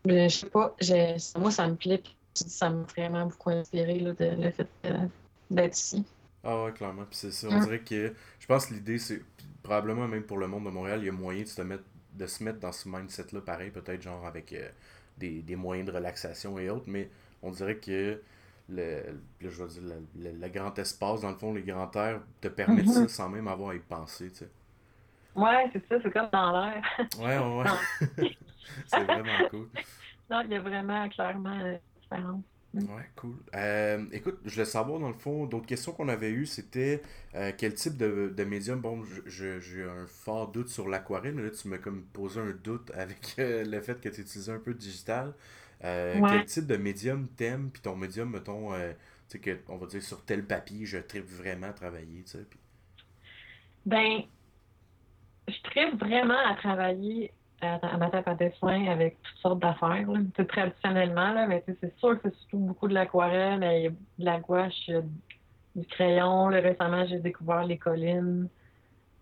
je 0.05 0.29
sais 0.29 0.49
pas, 0.49 0.75
j'ai- 0.79 1.15
moi, 1.37 1.51
ça 1.51 1.67
me 1.67 1.75
plaît. 1.75 2.03
ça 2.33 2.69
m'a 2.69 2.83
vraiment 2.83 3.25
beaucoup 3.27 3.49
inspiré, 3.49 3.99
là, 3.99 4.13
de- 4.13 4.25
le 4.43 4.51
fait 4.51 4.69
de- 4.83 5.09
d'être 5.49 5.77
ici. 5.77 6.05
Ah 6.43 6.63
ouais, 6.65 6.71
clairement. 6.73 7.05
Puis 7.05 7.17
c'est 7.17 7.31
ça. 7.31 7.49
On 7.49 7.57
dirait 7.57 7.81
que 7.83 8.13
je 8.39 8.45
pense 8.47 8.67
que 8.67 8.73
l'idée, 8.73 8.99
c'est 8.99 9.21
probablement 9.63 10.07
même 10.07 10.23
pour 10.23 10.37
le 10.37 10.47
monde 10.47 10.65
de 10.65 10.69
Montréal, 10.69 10.99
il 11.01 11.05
y 11.05 11.09
a 11.09 11.11
moyen 11.11 11.41
de 11.43 11.47
se 11.47 11.61
mettre, 11.61 11.83
de 12.13 12.27
se 12.27 12.43
mettre 12.43 12.59
dans 12.59 12.71
ce 12.71 12.87
mindset-là, 12.87 13.41
pareil, 13.41 13.71
peut-être 13.71 14.01
genre 14.01 14.25
avec 14.25 14.53
euh, 14.53 14.69
des, 15.17 15.41
des 15.41 15.55
moyens 15.55 15.87
de 15.89 15.93
relaxation 15.95 16.59
et 16.59 16.69
autres, 16.69 16.85
mais 16.89 17.09
on 17.41 17.51
dirait 17.51 17.77
que 17.77 18.21
le, 18.69 19.01
le- 19.41 19.49
je 19.49 19.63
vais 19.63 19.69
dire, 19.69 19.81
le, 19.83 20.21
le- 20.31 20.37
le 20.39 20.49
grand 20.49 20.77
espace, 20.79 21.21
dans 21.21 21.31
le 21.31 21.37
fond, 21.37 21.53
les 21.53 21.63
grands 21.63 21.91
airs, 21.95 22.21
te 22.41 22.47
permettent 22.47 22.89
ça 22.89 23.07
Mhm. 23.07 23.09
sans 23.09 23.29
même 23.29 23.47
avoir 23.47 23.71
à 23.71 23.75
y 23.75 23.79
penser, 23.79 24.29
tu 24.31 24.39
sais. 24.39 24.49
Ouais, 25.36 25.69
c'est 25.73 25.88
ça, 25.89 25.95
c'est 26.01 26.11
comme 26.11 26.29
dans 26.31 26.51
l'air. 26.65 26.83
Ouais, 27.17 27.38
ouais, 27.38 27.63
ouais. 27.63 28.38
c'est 28.88 29.03
vraiment 29.05 29.43
cool. 29.49 29.69
non, 30.29 30.41
il 30.41 30.51
y 30.51 30.55
a 30.55 30.61
vraiment 30.61 31.07
clairement 31.09 31.53
une 31.53 31.79
différence. 32.01 32.43
Ouais, 32.73 33.09
cool. 33.15 33.38
Euh, 33.55 34.05
écoute, 34.11 34.39
je 34.43 34.51
voulais 34.53 34.65
savoir, 34.65 34.99
dans 34.99 35.07
le 35.07 35.13
fond, 35.13 35.45
d'autres 35.45 35.65
questions 35.65 35.93
qu'on 35.93 36.09
avait 36.09 36.31
eues, 36.31 36.45
c'était 36.45 37.01
euh, 37.33 37.53
quel 37.57 37.73
type 37.73 37.95
de, 37.95 38.33
de 38.36 38.43
médium. 38.43 38.81
Bon, 38.81 39.01
j'ai 39.25 39.83
un 39.83 40.05
fort 40.07 40.51
doute 40.51 40.67
sur 40.69 40.89
l'aquarelle, 40.89 41.36
mais 41.36 41.43
là, 41.43 41.51
tu 41.51 41.69
m'as 41.69 41.77
comme 41.77 42.03
posé 42.03 42.41
un 42.41 42.51
doute 42.51 42.91
avec 42.93 43.36
euh, 43.39 43.63
le 43.63 43.79
fait 43.81 44.01
que 44.01 44.09
tu 44.09 44.21
utilisais 44.21 44.51
un 44.51 44.59
peu 44.59 44.73
de 44.73 44.79
digital. 44.79 45.33
Euh, 45.83 46.19
Ouais. 46.19 46.29
Quel 46.29 46.45
type 46.45 46.67
de 46.67 46.77
médium 46.77 47.27
t'aimes, 47.29 47.69
puis 47.71 47.81
ton 47.81 47.95
médium, 47.95 48.29
mettons, 48.31 48.73
euh, 48.73 48.91
tu 49.29 49.38
sais, 49.38 49.39
que, 49.39 49.57
on 49.69 49.77
va 49.77 49.88
dire 49.88 50.01
sur 50.03 50.23
tel 50.25 50.45
papier, 50.45 50.86
je 50.86 50.97
tripe 50.97 51.25
vraiment 51.29 51.67
à 51.67 51.73
travailler, 51.73 52.23
tu 52.23 52.31
sais. 52.31 52.45
Ben, 53.86 54.23
je 55.47 55.61
tripe 55.63 55.99
vraiment 55.99 56.37
à 56.49 56.55
travailler 56.55 57.31
à, 57.61 57.75
à 57.75 57.97
ma 57.97 58.09
table 58.09 58.29
à 58.29 58.35
dessin 58.35 58.87
avec 58.87 59.17
toutes 59.23 59.37
sortes 59.37 59.59
d'affaires. 59.59 60.05
là. 60.11 60.45
Traditionnellement, 60.47 61.33
là, 61.33 61.47
mais 61.47 61.63
c'est 61.65 61.97
sûr 61.97 62.21
que 62.21 62.29
c'est 62.29 62.35
surtout 62.35 62.57
beaucoup 62.59 62.87
de 62.87 62.93
l'aquarelle, 62.93 63.59
mais 63.59 63.79
il 63.81 63.83
y 63.83 63.87
a 63.87 63.91
de 63.91 64.25
la 64.25 64.39
gouache, 64.39 64.89
du 65.75 65.85
crayon. 65.87 66.49
Là, 66.49 66.59
récemment, 66.61 67.05
j'ai 67.07 67.19
découvert 67.19 67.63
les 67.65 67.77
collines. 67.77 68.47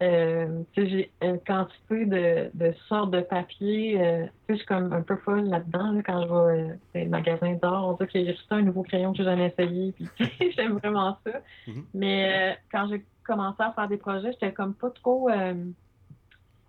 Euh, 0.02 0.64
j'ai 0.76 1.12
une 1.22 1.40
quantité 1.40 2.06
de, 2.06 2.50
de 2.54 2.74
sortes 2.90 3.12
de 3.12 3.22
papier. 3.22 4.02
euh, 4.02 4.26
je 4.50 4.56
suis 4.56 4.66
comme 4.66 4.92
un 4.92 5.02
peu 5.02 5.16
folle 5.18 5.46
là-dedans 5.46 5.92
là, 5.92 6.02
quand 6.04 6.22
je 6.24 6.28
vais 6.28 6.62
euh, 6.72 6.76
les 6.96 7.06
magasins 7.06 7.54
d'art. 7.54 7.88
On 7.88 7.94
dirait 7.94 8.08
qu'il 8.10 8.22
y 8.24 8.30
a 8.30 8.32
juste 8.34 8.52
un 8.52 8.64
nouveau 8.64 8.84
crayon 8.84 9.12
que 9.12 9.20
j'ai 9.20 9.24
jamais 9.24 9.48
essayé. 9.48 9.94
Puis 9.94 10.10
j'aime 10.58 10.74
vraiment 10.74 11.18
ça. 11.26 11.40
Mhm. 11.68 11.86
Mais 11.94 12.52
euh, 12.52 12.56
quand 12.72 12.88
j'ai 12.90 13.06
commencé 13.24 13.62
à 13.62 13.72
faire 13.72 13.88
des 13.88 13.98
projets, 13.98 14.32
j'étais 14.34 14.52
comme 14.52 14.74
pas 14.74 14.90
trop. 14.90 15.30
Euh, 15.30 15.54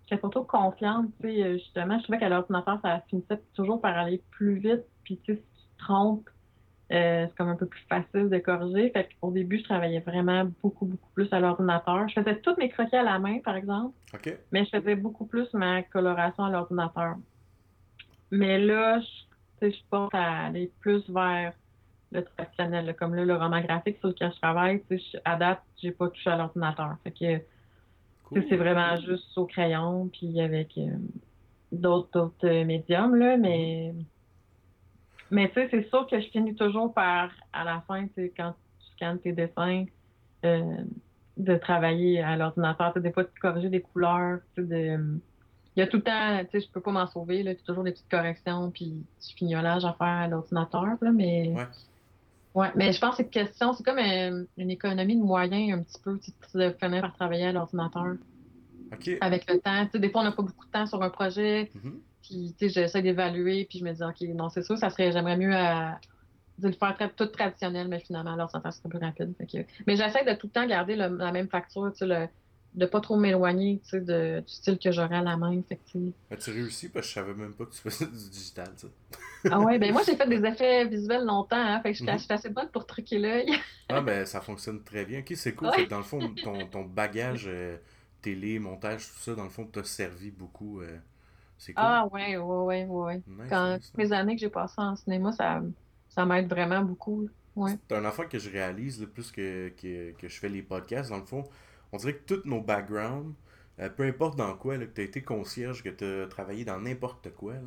j'étais 0.07 0.29
trop 0.29 0.45
confiante. 0.45 1.07
Tu 1.21 1.29
sais, 1.29 1.43
euh, 1.43 1.53
justement, 1.55 1.99
je 1.99 2.05
trouvais 2.05 2.19
qu'à 2.19 2.29
l'ordinateur, 2.29 2.79
ça 2.83 3.03
finissait 3.09 3.41
toujours 3.55 3.81
par 3.81 3.97
aller 3.97 4.23
plus 4.31 4.59
vite. 4.59 4.85
Puis 5.05 5.19
tu 5.25 5.35
sais, 5.35 5.41
si 5.41 5.63
tu 5.63 5.77
te 5.77 5.85
trompes, 5.85 6.29
euh, 6.93 7.27
c'est 7.29 7.35
comme 7.37 7.49
un 7.49 7.57
peu 7.57 7.67
plus 7.67 7.85
facile 7.89 8.29
de 8.29 8.39
corriger. 8.39 8.91
Fait 8.91 9.09
qu'au 9.21 9.31
début, 9.31 9.59
je 9.59 9.65
travaillais 9.65 10.01
vraiment 10.01 10.45
beaucoup, 10.63 10.87
beaucoup 10.87 11.11
plus 11.15 11.33
à 11.33 11.41
l'ordinateur. 11.41 12.07
Je 12.09 12.15
faisais 12.21 12.41
tous 12.41 12.55
mes 12.59 12.69
croquis 12.69 12.97
à 12.97 13.03
la 13.03 13.19
main, 13.19 13.39
par 13.41 13.57
exemple, 13.57 13.97
Ok. 14.13 14.37
mais 14.53 14.65
je 14.65 14.79
faisais 14.79 14.95
beaucoup 14.95 15.27
plus 15.27 15.53
ma 15.55 15.83
coloration 15.83 16.45
à 16.45 16.51
l'ordinateur. 16.51 17.17
Mais 18.31 18.59
là, 18.59 19.01
je, 19.01 19.07
tu 19.07 19.71
sais, 19.73 19.79
je 19.79 19.83
pense 19.91 20.11
à 20.13 20.47
aller 20.47 20.73
plus 20.81 21.09
vers 21.09 21.53
le 22.13 22.25
traditionnel. 22.25 22.95
Comme 22.99 23.15
là, 23.15 23.25
le 23.25 23.35
roman 23.35 23.61
graphique 23.61 23.99
sur 23.99 24.09
lequel 24.09 24.33
je 24.33 24.41
travaille, 24.41 24.83
tu 24.89 24.99
sais, 24.99 25.05
je- 25.15 25.19
à 25.25 25.37
date, 25.37 25.63
j'ai 25.81 25.93
pas 25.93 26.09
touché 26.09 26.31
à 26.31 26.37
l'ordinateur. 26.37 26.97
Fait 27.03 27.13
que 27.13 27.41
Cool. 28.41 28.47
c'est 28.49 28.57
vraiment 28.57 28.97
juste 28.97 29.37
au 29.37 29.47
crayon, 29.47 30.09
puis 30.13 30.41
avec 30.41 30.77
euh, 30.79 30.91
d'autres 31.73 32.33
euh, 32.45 32.65
médiums, 32.65 33.15
là, 33.17 33.37
mais... 33.37 33.95
Mais 35.31 35.49
tu 35.49 35.55
sais, 35.55 35.69
c'est 35.71 35.89
sûr 35.89 36.07
que 36.07 36.21
je 36.21 36.29
finis 36.29 36.55
toujours 36.55 36.93
par, 36.93 37.31
à 37.53 37.65
la 37.65 37.83
fin, 37.89 38.07
tu 38.07 38.15
sais, 38.15 38.33
quand 38.37 38.55
tu 38.79 38.93
scannes 38.95 39.19
tes 39.19 39.33
dessins, 39.33 39.85
euh, 40.45 40.77
de 41.37 41.57
travailler 41.57 42.23
à 42.23 42.37
l'ordinateur. 42.37 42.93
Tu 42.93 43.01
des 43.01 43.11
fois, 43.11 43.25
de 43.25 43.31
corriger 43.41 43.69
des 43.69 43.81
couleurs, 43.81 44.39
tu 44.55 44.63
sais, 44.63 44.69
de... 44.69 45.19
Il 45.77 45.81
y 45.81 45.83
a 45.83 45.89
tout 45.89 45.97
le 45.97 46.05
temps, 46.05 46.39
tu 46.45 46.61
sais, 46.61 46.67
je 46.67 46.71
peux 46.71 46.81
pas 46.81 46.93
m'en 46.93 47.07
sauver, 47.09 47.43
là, 47.43 47.53
toujours 47.57 47.83
des 47.83 47.91
petites 47.91 48.09
corrections, 48.09 48.71
puis 48.71 48.91
du 48.91 49.35
fignolage 49.35 49.85
à 49.85 49.93
faire 49.95 50.07
à 50.07 50.29
l'ordinateur, 50.29 50.85
là, 50.85 51.11
mais... 51.13 51.53
Ouais. 51.57 51.65
Ouais, 52.55 52.69
mais 52.77 52.93
je 52.93 53.01
pense 53.01 53.11
que 53.13 53.17
c'est 53.17 53.23
une 53.25 53.31
question, 53.31 53.73
c'est 53.73 53.83
comme 53.85 53.99
euh, 53.99 54.45
une 54.57 54.71
économie 54.71 55.17
de 55.17 55.23
moyens 55.23 55.73
un 55.79 55.83
petit 55.83 56.01
peu, 56.01 56.19
tu 56.21 56.31
de 56.55 56.71
finir 56.81 57.01
par 57.03 57.13
travailler 57.15 57.47
à 57.47 57.53
l'ordinateur 57.53 58.15
avec 59.21 59.51
le 59.51 59.59
temps. 59.61 59.89
Des 59.93 60.11
fois, 60.11 60.21
on 60.21 60.25
n'a 60.25 60.33
pas 60.33 60.43
beaucoup 60.43 60.65
de 60.67 60.71
temps 60.71 60.87
sur 60.87 61.03
un 61.03 61.11
projet, 61.11 61.71
Mhm. 61.75 62.01
puis 62.23 62.55
tu 62.59 62.69
sais, 62.69 62.83
j'essaie 62.83 63.03
d'évaluer, 63.03 63.65
puis 63.69 63.81
je 63.81 63.85
me 63.85 63.93
dis, 63.93 64.03
OK, 64.05 64.21
non, 64.37 64.51
c'est 64.51 64.63
sûr, 64.63 64.79
ça 64.79 64.91
serait, 64.91 65.11
j'aimerais 65.11 65.37
mieux 65.37 65.55
à, 65.55 65.99
de 66.59 66.69
le 66.69 66.75
faire 66.75 66.95
très, 66.95 67.11
tout 67.13 67.27
traditionnel, 67.27 67.89
mais 67.89 67.99
finalement, 68.01 68.35
alors, 68.35 68.51
ça 68.51 68.61
serait 68.71 68.89
plus 68.89 68.99
rapide. 68.99 69.35
Que- 69.39 69.67
mais 69.87 69.97
j'essaie 69.97 70.25
de 70.25 70.35
tout 70.39 70.47
le 70.47 70.53
temps 70.53 70.67
garder 70.67 70.95
le- 70.97 71.17
la 71.17 71.33
même 71.33 71.49
facture, 71.49 71.91
tu 71.93 71.99
sais, 71.99 72.07
le, 72.07 72.29
de 72.75 72.87
pas 72.87 73.01
trop 73.01 73.17
m'éloigner, 73.19 73.81
de, 73.93 74.41
du 74.41 74.53
style 74.53 74.79
que 74.79 74.93
j'aurais 74.93 75.17
à 75.17 75.23
la 75.23 75.37
main. 75.37 75.63
Fait 75.69 75.77
que, 75.77 75.85
tu 75.91 75.99
sais. 76.09 76.15
As-tu 76.31 76.51
réussi? 76.51 76.89
Parce 76.91 77.07
que 77.07 77.09
je 77.11 77.15
savais 77.15 77.35
même 77.35 77.55
pas 77.55 77.65
que 77.67 77.73
tu 77.73 77.81
faisais 77.81 78.07
du 78.07 78.29
digital, 78.31 78.73
ça. 78.77 78.89
ah 79.49 79.61
ouais, 79.61 79.79
ben 79.79 79.93
moi, 79.93 80.03
j'ai 80.07 80.17
fait 80.17 80.27
des 80.29 80.45
effets 80.45 80.87
visuels 80.87 81.25
longtemps, 81.25 81.57
hein, 81.57 81.81
fait 81.83 81.93
que 81.93 81.99
je 81.99 82.03
suis 82.03 82.05
Mhm. 82.05 82.19
assez 82.33 82.51
bonne 82.51 82.69
pour 82.71 82.87
truquer 82.87 83.19
l'œil. 83.19 83.47
Ah 83.89 84.01
ben 84.03 84.27
ça 84.27 84.41
fonctionne 84.41 84.83
très 84.85 85.05
bien. 85.05 85.21
Ok, 85.21 85.33
c'est 85.37 85.55
cool. 85.55 85.71
Ouais. 85.71 85.73
Fait 85.73 85.85
que 85.85 85.91
dans 85.91 85.99
le 85.99 86.05
fond, 86.05 86.35
ton, 86.35 86.67
ton 86.69 86.85
bagage 86.85 87.45
euh, 87.47 87.79
télé, 88.23 88.59
montage, 88.59 89.07
tout 89.09 89.19
ça, 89.21 89.35
dans 89.35 89.45
le 89.45 89.51
fond, 89.51 89.67
t'a 89.67 89.85
servi 89.85 90.31
beaucoup. 90.31 90.81
euh, 90.81 90.99
c'est 91.59 91.75
cool. 91.75 91.83
Ah 91.83 92.07
ouais, 92.09 92.37
ouais, 92.37 92.85
ouais, 92.85 92.85
ouais. 92.87 93.23
Nice, 93.27 93.47
Quand 93.49 93.79
nice, 93.79 93.93
mes 93.97 94.13
années 94.13 94.35
que 94.37 94.41
j'ai 94.41 94.49
passées 94.51 94.75
en 94.81 94.97
cinéma, 94.97 95.33
ça, 95.33 95.63
ça 96.09 96.25
m'aide 96.27 96.49
vraiment 96.49 96.83
beaucoup. 96.83 97.29
Ouais. 97.57 97.79
C'est 97.89 97.97
un 97.97 98.05
enfant 98.05 98.27
que 98.29 98.39
je 98.39 98.51
réalise 98.51 99.01
là, 99.01 99.07
plus 99.07 99.31
que, 99.31 99.69
que, 99.71 100.13
que 100.13 100.29
je 100.29 100.39
fais 100.39 100.49
les 100.49 100.63
podcasts. 100.63 101.11
Dans 101.11 101.19
le 101.19 101.25
fond, 101.27 101.45
on 101.95 101.99
dirait 101.99 102.15
que 102.15 102.35
tous 102.35 102.43
nos 102.49 102.61
backgrounds, 102.61 103.35
euh, 103.81 103.89
peu 103.89 104.03
importe 104.05 104.37
dans 104.37 104.55
quoi, 104.57 104.77
là, 104.77 104.87
que 104.87 104.95
tu 104.95 105.01
as 105.01 105.05
été 105.05 105.23
concierge, 105.23 105.83
que 105.83 105.89
tu 105.89 106.05
as 106.05 106.27
travaillé 106.29 106.65
dans 106.65 106.81
n'importe 106.81 107.31
quoi, 107.35 107.55
là, 107.55 107.61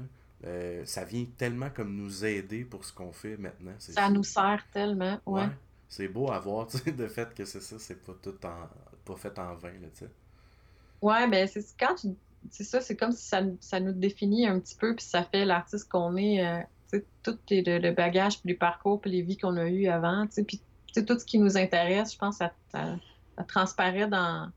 euh, 0.45 0.85
ça 0.85 1.03
vient 1.03 1.25
tellement 1.37 1.69
comme 1.69 1.95
nous 1.95 2.25
aider 2.25 2.63
pour 2.63 2.85
ce 2.85 2.93
qu'on 2.93 3.11
fait 3.11 3.37
maintenant. 3.37 3.73
Ça 3.77 4.09
nous 4.09 4.23
sert 4.23 4.63
tellement. 4.71 5.19
Ouais. 5.25 5.41
Ouais. 5.41 5.49
C'est 5.89 6.07
beau 6.07 6.29
à 6.31 6.39
voir, 6.39 6.67
tu 6.71 6.77
sais, 6.77 6.91
de 6.91 7.07
fait 7.07 7.33
que 7.33 7.45
c'est 7.45 7.61
ça, 7.61 7.77
c'est 7.79 8.03
pas 8.03 8.13
tout 8.21 8.35
en, 8.45 8.67
pas 9.05 9.15
fait 9.15 9.37
en 9.39 9.55
vain, 9.55 9.71
là, 9.81 9.87
tu 9.93 9.99
sais. 10.05 10.09
Ouais, 11.01 11.27
ben 11.29 11.47
c'est 11.47 11.65
quand 11.79 11.95
tu. 11.95 12.09
C'est 12.51 12.63
ça, 12.63 12.81
c'est 12.81 12.95
comme 12.95 13.11
si 13.11 13.25
ça, 13.27 13.41
ça 13.59 13.79
nous 13.79 13.91
définit 13.93 14.47
un 14.47 14.59
petit 14.59 14.75
peu, 14.75 14.95
puis 14.95 15.03
ça 15.05 15.23
fait 15.23 15.43
l'artiste 15.45 15.89
qu'on 15.89 16.15
est. 16.17 16.45
euh, 16.45 16.59
tu 16.91 16.99
sais, 16.99 17.05
tout 17.23 17.37
les- 17.49 17.61
le, 17.63 17.79
le 17.79 17.91
bagage, 17.91 18.39
puis 18.39 18.49
les 18.49 18.55
parcours, 18.55 19.01
puis 19.01 19.11
les 19.11 19.21
vies 19.21 19.37
qu'on 19.37 19.57
a 19.57 19.65
eues 19.69 19.87
avant, 19.87 20.25
tu 20.27 20.33
sais, 20.33 20.43
puis 20.43 20.61
tout 20.95 21.19
ce 21.19 21.25
qui 21.25 21.37
nous 21.39 21.57
intéresse, 21.57 22.13
je 22.13 22.17
pense, 22.17 22.37
ça, 22.37 22.51
ça, 22.71 22.95
ça 23.37 23.43
transparaît 23.43 24.07
dans, 24.07 24.51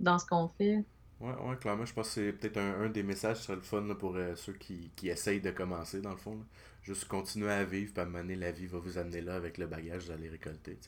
dans 0.00 0.18
ce 0.18 0.26
qu'on 0.26 0.48
fait. 0.48 0.84
Ouais, 1.20 1.34
ouais, 1.34 1.56
clairement, 1.56 1.84
je 1.84 1.92
pense 1.92 2.08
que 2.08 2.14
c'est 2.14 2.32
peut-être 2.32 2.58
un, 2.58 2.82
un 2.82 2.88
des 2.90 3.02
messages 3.02 3.38
qui 3.38 3.42
serait 3.44 3.56
le 3.56 3.62
fun 3.62 3.80
là, 3.82 3.94
pour 3.96 4.14
euh, 4.16 4.36
ceux 4.36 4.52
qui, 4.52 4.92
qui 4.94 5.08
essayent 5.08 5.40
de 5.40 5.50
commencer, 5.50 6.00
dans 6.00 6.10
le 6.12 6.16
fond. 6.16 6.36
là. 6.36 6.44
Juste 6.82 7.06
continuer 7.06 7.50
à 7.50 7.64
vivre, 7.64 7.92
puis 7.92 8.00
à 8.00 8.04
un 8.04 8.06
moment 8.06 8.20
donné, 8.20 8.36
la 8.36 8.52
vie 8.52 8.66
va 8.66 8.78
vous 8.78 8.98
amener 8.98 9.20
là 9.20 9.34
avec 9.34 9.58
le 9.58 9.66
bagage, 9.66 10.04
vous 10.04 10.10
allez 10.12 10.28
récolter. 10.28 10.78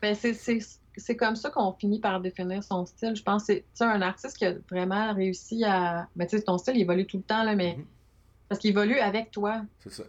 Ben, 0.00 0.14
c'est, 0.16 1.16
comme 1.16 1.36
ça 1.36 1.50
qu'on 1.50 1.72
finit 1.74 2.00
par 2.00 2.20
définir 2.20 2.64
son 2.64 2.86
style. 2.86 3.14
Je 3.14 3.22
pense 3.22 3.46
que 3.46 3.62
c'est 3.74 3.84
un 3.84 4.00
artiste 4.02 4.36
qui 4.38 4.46
a 4.46 4.54
vraiment 4.70 5.14
réussi 5.14 5.64
à. 5.64 6.08
Ben, 6.16 6.26
tu 6.26 6.38
sais, 6.38 6.42
ton 6.44 6.58
style, 6.58 6.76
il 6.76 6.80
évolue 6.82 7.06
tout 7.06 7.18
le 7.18 7.22
temps, 7.22 7.44
là, 7.44 7.54
mais 7.54 7.76
Mhm. 7.76 7.86
parce 8.48 8.60
qu'il 8.60 8.70
évolue 8.70 8.98
avec 8.98 9.30
toi. 9.30 9.62
C'est 9.80 9.92
ça. 9.92 10.04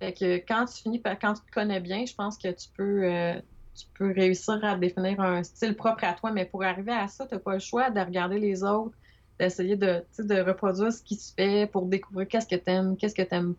Fait 0.00 0.12
que 0.12 0.36
quand 0.38 0.66
tu 0.66 0.82
finis 0.82 0.98
par, 0.98 1.18
quand 1.18 1.34
tu 1.34 1.42
te 1.42 1.50
connais 1.52 1.80
bien, 1.80 2.04
je 2.04 2.14
pense 2.14 2.36
que 2.36 2.48
tu 2.52 2.68
peux, 2.76 3.04
euh, 3.04 3.40
tu 3.74 3.86
peux 3.94 4.12
réussir 4.12 4.58
à 4.64 4.76
définir 4.76 5.20
un 5.20 5.42
style 5.42 5.74
propre 5.76 6.04
à 6.04 6.14
toi. 6.14 6.30
Mais 6.32 6.44
pour 6.46 6.62
arriver 6.62 6.92
à 6.92 7.08
ça, 7.08 7.26
tu 7.26 7.34
n'as 7.34 7.40
pas 7.40 7.54
le 7.54 7.58
choix 7.60 7.90
de 7.90 8.00
regarder 8.00 8.38
les 8.38 8.62
autres, 8.64 8.96
d'essayer 9.38 9.76
de, 9.76 10.04
de 10.18 10.40
reproduire 10.40 10.92
ce 10.92 11.02
qui 11.02 11.16
se 11.16 11.32
fait 11.34 11.66
pour 11.70 11.86
découvrir 11.86 12.28
qu'est-ce 12.28 12.46
que 12.46 12.56
tu 12.56 12.70
aimes, 12.70 12.96
qu'est-ce 12.96 13.14
que 13.14 13.22
tu 13.22 13.34
n'aimes 13.34 13.54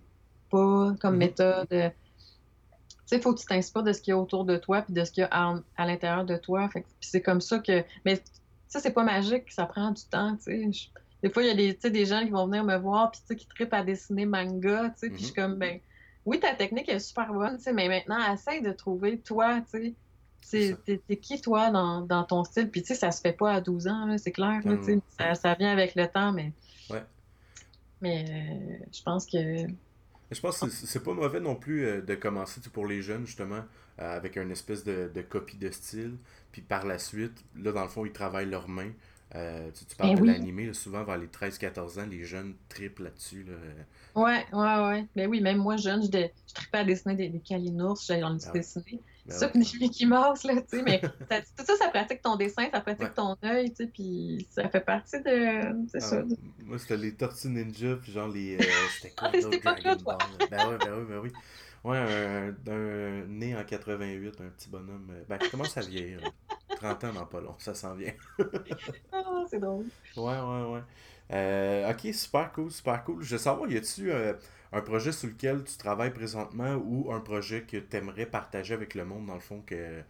pas 0.50 0.94
comme 1.02 1.14
Mhm. 1.14 1.20
méthode. 1.20 1.68
Tu 1.70 3.10
sais, 3.10 3.18
il 3.18 3.22
faut 3.22 3.34
que 3.34 3.40
tu 3.40 3.46
t'inspires 3.46 3.84
de 3.84 3.94
ce 3.94 4.02
qu'il 4.02 4.12
y 4.12 4.14
a 4.14 4.18
autour 4.18 4.46
de 4.46 4.58
toi 4.58 4.82
puis 4.82 4.94
de 4.94 5.04
ce 5.04 5.12
qu'il 5.12 5.22
y 5.22 5.24
a 5.26 5.30
à, 5.32 5.56
à 5.78 5.86
l'intérieur 5.86 6.26
de 6.26 6.38
toi. 6.38 6.70
Fait 6.70 6.86
c'est 7.02 7.22
comme 7.22 7.42
ça 7.42 7.60
que. 7.60 7.84
Mais 8.04 8.24
ça, 8.68 8.80
c'est 8.80 8.94
pas 8.94 9.04
magique, 9.04 9.52
ça 9.52 9.66
prend 9.66 9.92
du 9.92 10.04
temps, 10.10 10.36
tu 10.38 10.72
sais. 10.72 10.90
Des 11.24 11.30
fois, 11.30 11.44
il 11.44 11.48
y 11.48 11.52
a 11.52 11.56
des, 11.56 11.90
des 11.90 12.06
gens 12.06 12.24
qui 12.24 12.30
vont 12.32 12.46
venir 12.48 12.64
me 12.64 12.78
voir, 12.78 13.12
puis 13.12 13.36
qui 13.36 13.48
trippent 13.48 13.74
à 13.74 13.84
dessiner 13.84 14.26
manga, 14.26 14.90
tu 14.90 14.96
sais, 14.98 15.10
puis 15.10 15.20
je 15.20 15.26
suis 15.26 15.34
Mhm. 15.42 15.50
comme, 15.50 15.56
ben, 15.60 15.80
oui, 16.26 16.40
ta 16.40 16.56
technique 16.56 16.90
est 16.90 17.00
super 17.00 17.32
bonne, 17.34 17.58
tu 17.58 17.64
sais, 17.64 17.74
mais 17.74 17.88
maintenant, 17.88 18.18
essaye 18.34 18.62
de 18.62 18.72
trouver 18.72 19.22
toi, 19.22 19.62
tu 19.62 19.68
sais. 19.70 19.96
T'es 20.52 21.18
qui, 21.22 21.42
toi, 21.42 21.72
dans, 21.72 22.02
dans 22.02 22.24
ton 22.24 22.44
style? 22.44 22.70
Puis, 22.70 22.82
tu 22.82 22.90
sais, 22.90 22.96
ça 22.96 23.12
se 23.12 23.22
fait 23.22 23.34
pas 23.34 23.54
à 23.54 23.62
12 23.62 23.88
ans, 23.88 24.16
c'est 24.18 24.32
clair, 24.32 24.62
là. 24.66 24.78
Ça, 25.18 25.36
ça 25.36 25.54
vient 25.56 25.72
avec 25.72 25.96
le 25.96 26.08
temps, 26.08 26.32
mais. 26.32 26.52
Ouais. 26.90 27.04
Mais 28.02 28.26
euh, 28.30 28.86
je 28.92 29.02
pense 29.04 29.26
que. 29.26 29.38
Je 30.32 30.40
pense 30.42 30.60
que 30.60 30.70
c'est 30.70 31.04
pas 31.04 31.14
mauvais 31.14 31.40
non 31.40 31.56
plus 31.56 31.86
euh, 31.86 32.02
de 32.02 32.16
commencer 32.16 32.60
pour 32.74 32.88
les 32.88 33.02
jeunes, 33.02 33.26
justement, 33.28 33.62
euh, 34.00 34.18
avec 34.18 34.38
une 34.38 34.52
espèce 34.52 34.84
de, 34.84 35.10
de 35.14 35.22
copie 35.22 35.58
de 35.58 35.70
style. 35.72 36.18
Puis 36.52 36.62
par 36.62 36.86
la 36.86 36.98
suite, 36.98 37.44
là, 37.56 37.72
dans 37.72 37.84
le 37.84 37.90
fond, 37.90 38.06
ils 38.06 38.12
travaillent 38.12 38.50
leurs 38.50 38.68
mains. 38.70 38.92
Tu, 39.32 39.86
tu 39.86 39.96
parles 39.98 40.12
Ben 40.12 40.16
de 40.16 40.22
oui. 40.22 40.28
l'animé, 40.30 40.74
souvent 40.74 41.04
vers 41.04 41.18
les 41.18 41.28
13-14 41.28 42.00
ans, 42.00 42.06
les 42.10 42.24
jeunes 42.24 42.54
triplent 42.70 43.04
là-dessus. 43.04 43.44
Là. 43.44 43.54
Ouais, 44.16 44.46
ouais, 44.54 44.88
ouais. 44.88 45.06
Mais 45.18 45.26
oui, 45.26 45.42
même 45.42 45.58
moi, 45.58 45.76
jeune, 45.76 46.04
je, 46.04 46.10
de- 46.10 46.30
je 46.48 46.54
trippais 46.54 46.78
à 46.78 46.84
dessiner 46.86 47.16
des, 47.16 47.28
des 47.28 47.40
calinours, 47.40 48.02
j'allais 48.08 48.24
en 48.24 48.38
Ah 48.38 48.48
ouais. 48.54 48.60
dessiner. 48.60 49.02
Ben 49.28 49.34
ça, 49.36 49.48
puis 49.50 49.60
des 49.60 49.78
Mickey 49.80 50.06
Mouse, 50.06 50.44
là, 50.44 50.62
tu 50.62 50.78
sais, 50.78 50.84
mais 50.84 51.02
ça- 51.32 51.42
tout 51.42 51.66
ça, 51.66 51.76
ça 51.78 51.90
pratique 51.90 52.22
ton 52.22 52.36
dessin, 52.36 52.68
ça 52.72 52.80
pratique 52.82 53.02
Ouais. 53.08 53.14
ton 53.14 53.36
œil, 53.44 53.70
tu 53.72 53.78
sais, 53.78 53.88
puis 53.88 54.48
ça 54.52 54.70
fait 54.70 54.82
partie 54.82 55.18
de... 55.22 55.62
C'est 55.90 55.98
Ah, 55.98 56.02
ça. 56.02 56.24
Moi, 56.64 56.78
c'était 56.78 56.98
les 56.98 57.16
Tortues 57.16 57.48
Ninja, 57.50 57.96
puis 57.96 58.12
genre 58.12 58.28
les. 58.28 58.58
euh, 58.58 58.60
c'était 59.02 59.16
quoi 59.16 59.30
Ah, 59.34 59.38
c'était 59.42 59.60
pas 59.60 59.74
que 59.76 59.96
toi? 59.98 60.18
Ben 60.52 60.70
ouais, 60.70 60.78
ben 60.78 60.94
oui, 61.00 61.06
ben 61.10 61.20
oui. 61.24 61.32
Ouais, 61.84 61.98
un, 61.98 62.56
un- 62.72 63.26
né 63.28 63.56
en 63.56 63.64
88, 63.64 64.42
un 64.42 64.50
petit 64.50 64.70
bonhomme. 64.70 65.08
euh, 65.12 65.24
Ben, 65.30 65.38
qui 65.38 65.50
commence 65.50 65.76
à 65.78 65.82
vieillir. 65.82 66.20
là. 66.22 66.30
30 66.78 67.04
ans 67.06 67.14
dans 67.14 67.26
pas 67.26 67.42
long, 67.42 67.56
ça 67.60 67.74
s'en 67.74 67.94
vient. 67.96 68.14
Ah, 69.12 69.44
c'est 69.50 69.60
drôle. 69.60 69.86
Ouais, 70.18 70.24
ouais, 70.40 70.74
ouais. 70.74 70.82
Euh, 71.32 71.92
ok, 71.92 72.14
super 72.14 72.52
cool, 72.52 72.72
super 72.72 73.04
cool. 73.04 73.24
Je 73.24 73.32
veux 73.36 73.38
savoir, 73.42 73.70
y 73.70 73.78
a-tu 73.78 74.12
euh, 74.12 74.34
un 74.76 74.82
projet 74.82 75.12
sur 75.12 75.28
lequel 75.30 75.64
tu 75.64 75.78
travailles 75.78 76.14
présentement 76.14 76.76
ou 76.76 77.12
un 77.14 77.20
projet 77.22 77.64
que 77.64 77.78
tu 77.78 77.98
aimerais 77.98 78.28
partager 78.28 78.74
avec 78.76 78.96
le 78.96 79.06
monde, 79.06 79.26
dans 79.28 79.36
le 79.36 79.40
fond, 79.42 79.62
que, 79.66 80.04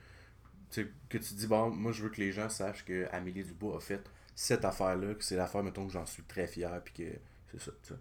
que 1.09 1.17
tu 1.17 1.33
dis, 1.35 1.47
bon, 1.47 1.69
moi 1.71 1.91
je 1.91 2.03
veux 2.03 2.09
que 2.09 2.21
les 2.21 2.31
gens 2.31 2.49
sachent 2.49 2.85
que 2.85 3.07
Amélie 3.11 3.43
Dubois 3.43 3.77
a 3.77 3.79
fait 3.79 4.03
cette 4.35 4.65
affaire-là, 4.65 5.15
que 5.15 5.23
c'est 5.23 5.37
l'affaire, 5.37 5.63
mettons, 5.63 5.87
que 5.87 5.93
j'en 5.93 6.05
suis 6.05 6.23
très 6.23 6.47
fier, 6.47 6.81
puis 6.83 6.93
que 6.93 7.19
c'est 7.51 7.61
ça, 7.61 7.71
tu 7.83 7.93
sais. 7.93 7.99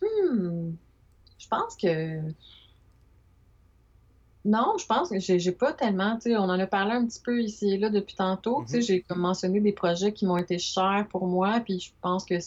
Hmm. 0.00 0.76
Je 1.38 1.48
pense 1.48 1.76
que... 1.76 2.34
Non, 4.44 4.76
je 4.78 4.86
pense 4.86 5.10
que 5.10 5.18
j'ai 5.18 5.52
pas 5.52 5.72
tellement, 5.74 6.16
tu 6.16 6.30
sais, 6.30 6.36
on 6.36 6.44
en 6.44 6.58
a 6.60 6.66
parlé 6.68 6.92
un 6.92 7.04
petit 7.06 7.20
peu 7.20 7.42
ici 7.42 7.72
et 7.74 7.78
là 7.78 7.90
depuis 7.90 8.14
tantôt, 8.14 8.62
tu 8.64 8.70
sais, 8.70 8.80
Mhm. 8.80 8.82
j'ai 8.82 9.02
comme 9.02 9.18
mentionné 9.20 9.60
des 9.60 9.72
projets 9.72 10.12
qui 10.12 10.24
m'ont 10.24 10.36
été 10.38 10.58
chers 10.58 11.06
pour 11.10 11.26
moi, 11.26 11.60
puis 11.60 11.80
je 11.80 11.90
pense 12.00 12.24
que, 12.24 12.34
tu 12.36 12.42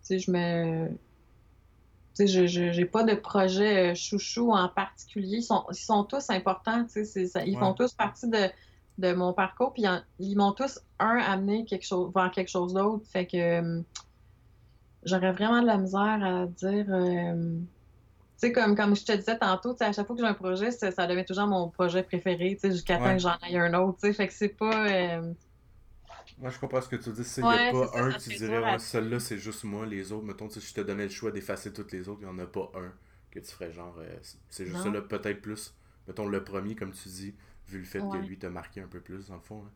sais, 0.00 0.18
je 0.18 0.30
me... 0.30 0.88
Je, 2.18 2.46
j'ai 2.46 2.84
pas 2.84 3.04
de 3.04 3.14
projet 3.14 3.92
euh, 3.92 3.94
chouchou 3.94 4.52
en 4.52 4.68
particulier. 4.68 5.38
Ils 5.38 5.42
sont, 5.42 5.64
ils 5.70 5.76
sont 5.76 6.04
tous 6.04 6.28
importants, 6.30 6.84
tu 6.84 6.90
sais, 6.90 7.04
c'est- 7.04 7.26
ça- 7.26 7.44
ils 7.44 7.54
Ouais. 7.54 7.60
font 7.60 7.72
tous 7.74 7.92
partie 7.94 8.28
de, 8.28 8.48
de 8.98 9.12
mon 9.14 9.32
parcours, 9.32 9.72
puis 9.72 9.84
ils 10.18 10.36
m'ont 10.36 10.52
tous, 10.52 10.78
un, 10.98 11.16
amené 11.16 11.64
quelque 11.64 11.86
chose, 11.86 12.12
vers 12.14 12.30
quelque 12.30 12.50
chose 12.50 12.74
d'autre. 12.74 13.06
Fait 13.10 13.26
que 13.26 13.36
euh, 13.36 13.82
j'aurais 15.04 15.32
vraiment 15.32 15.62
de 15.62 15.66
la 15.66 15.78
misère 15.78 16.00
à 16.22 16.46
dire... 16.46 16.86
euh, 16.90 17.58
tu 18.40 18.48
sais, 18.48 18.52
comme, 18.52 18.76
comme 18.76 18.96
je 18.96 19.04
te 19.04 19.12
disais 19.12 19.38
tantôt, 19.38 19.76
à 19.80 19.92
chaque 19.92 20.06
fois 20.06 20.16
que 20.16 20.22
j'ai 20.22 20.28
un 20.28 20.34
projet, 20.34 20.70
ça, 20.70 21.06
devient 21.06 21.24
toujours 21.24 21.46
mon 21.46 21.70
projet 21.70 22.02
préféré, 22.02 22.54
tu 22.60 22.68
sais, 22.68 22.72
jusqu'à 22.72 22.98
temps 22.98 23.14
que 23.14 23.20
j'en 23.22 23.36
aille 23.42 23.56
un 23.56 23.72
autre, 23.74 23.98
tu 24.00 24.08
sais. 24.08 24.12
Fait 24.12 24.28
que 24.28 24.34
c'est 24.34 24.48
pas... 24.50 24.88
euh, 24.88 25.32
Moi, 26.38 26.50
je 26.50 26.58
comprends 26.58 26.80
ce 26.80 26.88
que 26.88 26.96
tu 26.96 27.12
dis. 27.12 27.22
Il 27.38 27.44
n'y 27.44 27.54
Ouais, 27.54 27.56
a 27.56 27.58
pas 27.58 27.90
ça, 27.92 28.02
un 28.02 28.12
ça 28.12 28.20
tu 28.22 28.30
dirais, 28.30 28.58
ouais, 28.58 28.78
celui-là, 28.78 29.20
c'est 29.20 29.38
juste 29.38 29.64
moi, 29.64 29.86
les 29.86 30.12
autres, 30.12 30.24
mettons, 30.26 30.48
si 30.50 30.60
je 30.60 30.74
te 30.74 30.80
donnais 30.80 31.04
le 31.04 31.10
choix 31.10 31.30
d'effacer 31.30 31.72
toutes 31.72 31.92
les 31.92 32.08
autres, 32.08 32.20
il 32.22 32.24
n'y 32.26 32.30
en 32.30 32.38
a 32.38 32.46
pas 32.46 32.70
un 32.74 32.92
que 33.30 33.38
tu 33.40 33.46
ferais 33.50 33.72
genre, 33.72 33.96
euh, 33.98 34.16
c'est- 34.50 34.66
juste 34.66 34.82
Non. 34.82 34.82
ça, 34.82 34.90
là, 34.90 35.00
peut-être 35.02 35.40
plus, 35.42 35.74
mettons, 36.06 36.26
le 36.28 36.42
premier, 36.44 36.74
comme 36.76 36.92
tu 36.92 37.08
dis, 37.08 37.34
vu 37.68 37.78
le 37.78 37.84
fait 37.84 38.08
que 38.08 38.16
lui 38.16 38.38
t'a 38.38 38.50
marqué 38.50 38.80
un 38.80 38.88
peu 38.88 39.00
plus, 39.00 39.28
dans 39.28 39.36
le 39.36 39.40
fond. 39.42 39.64
hein. 39.66 39.70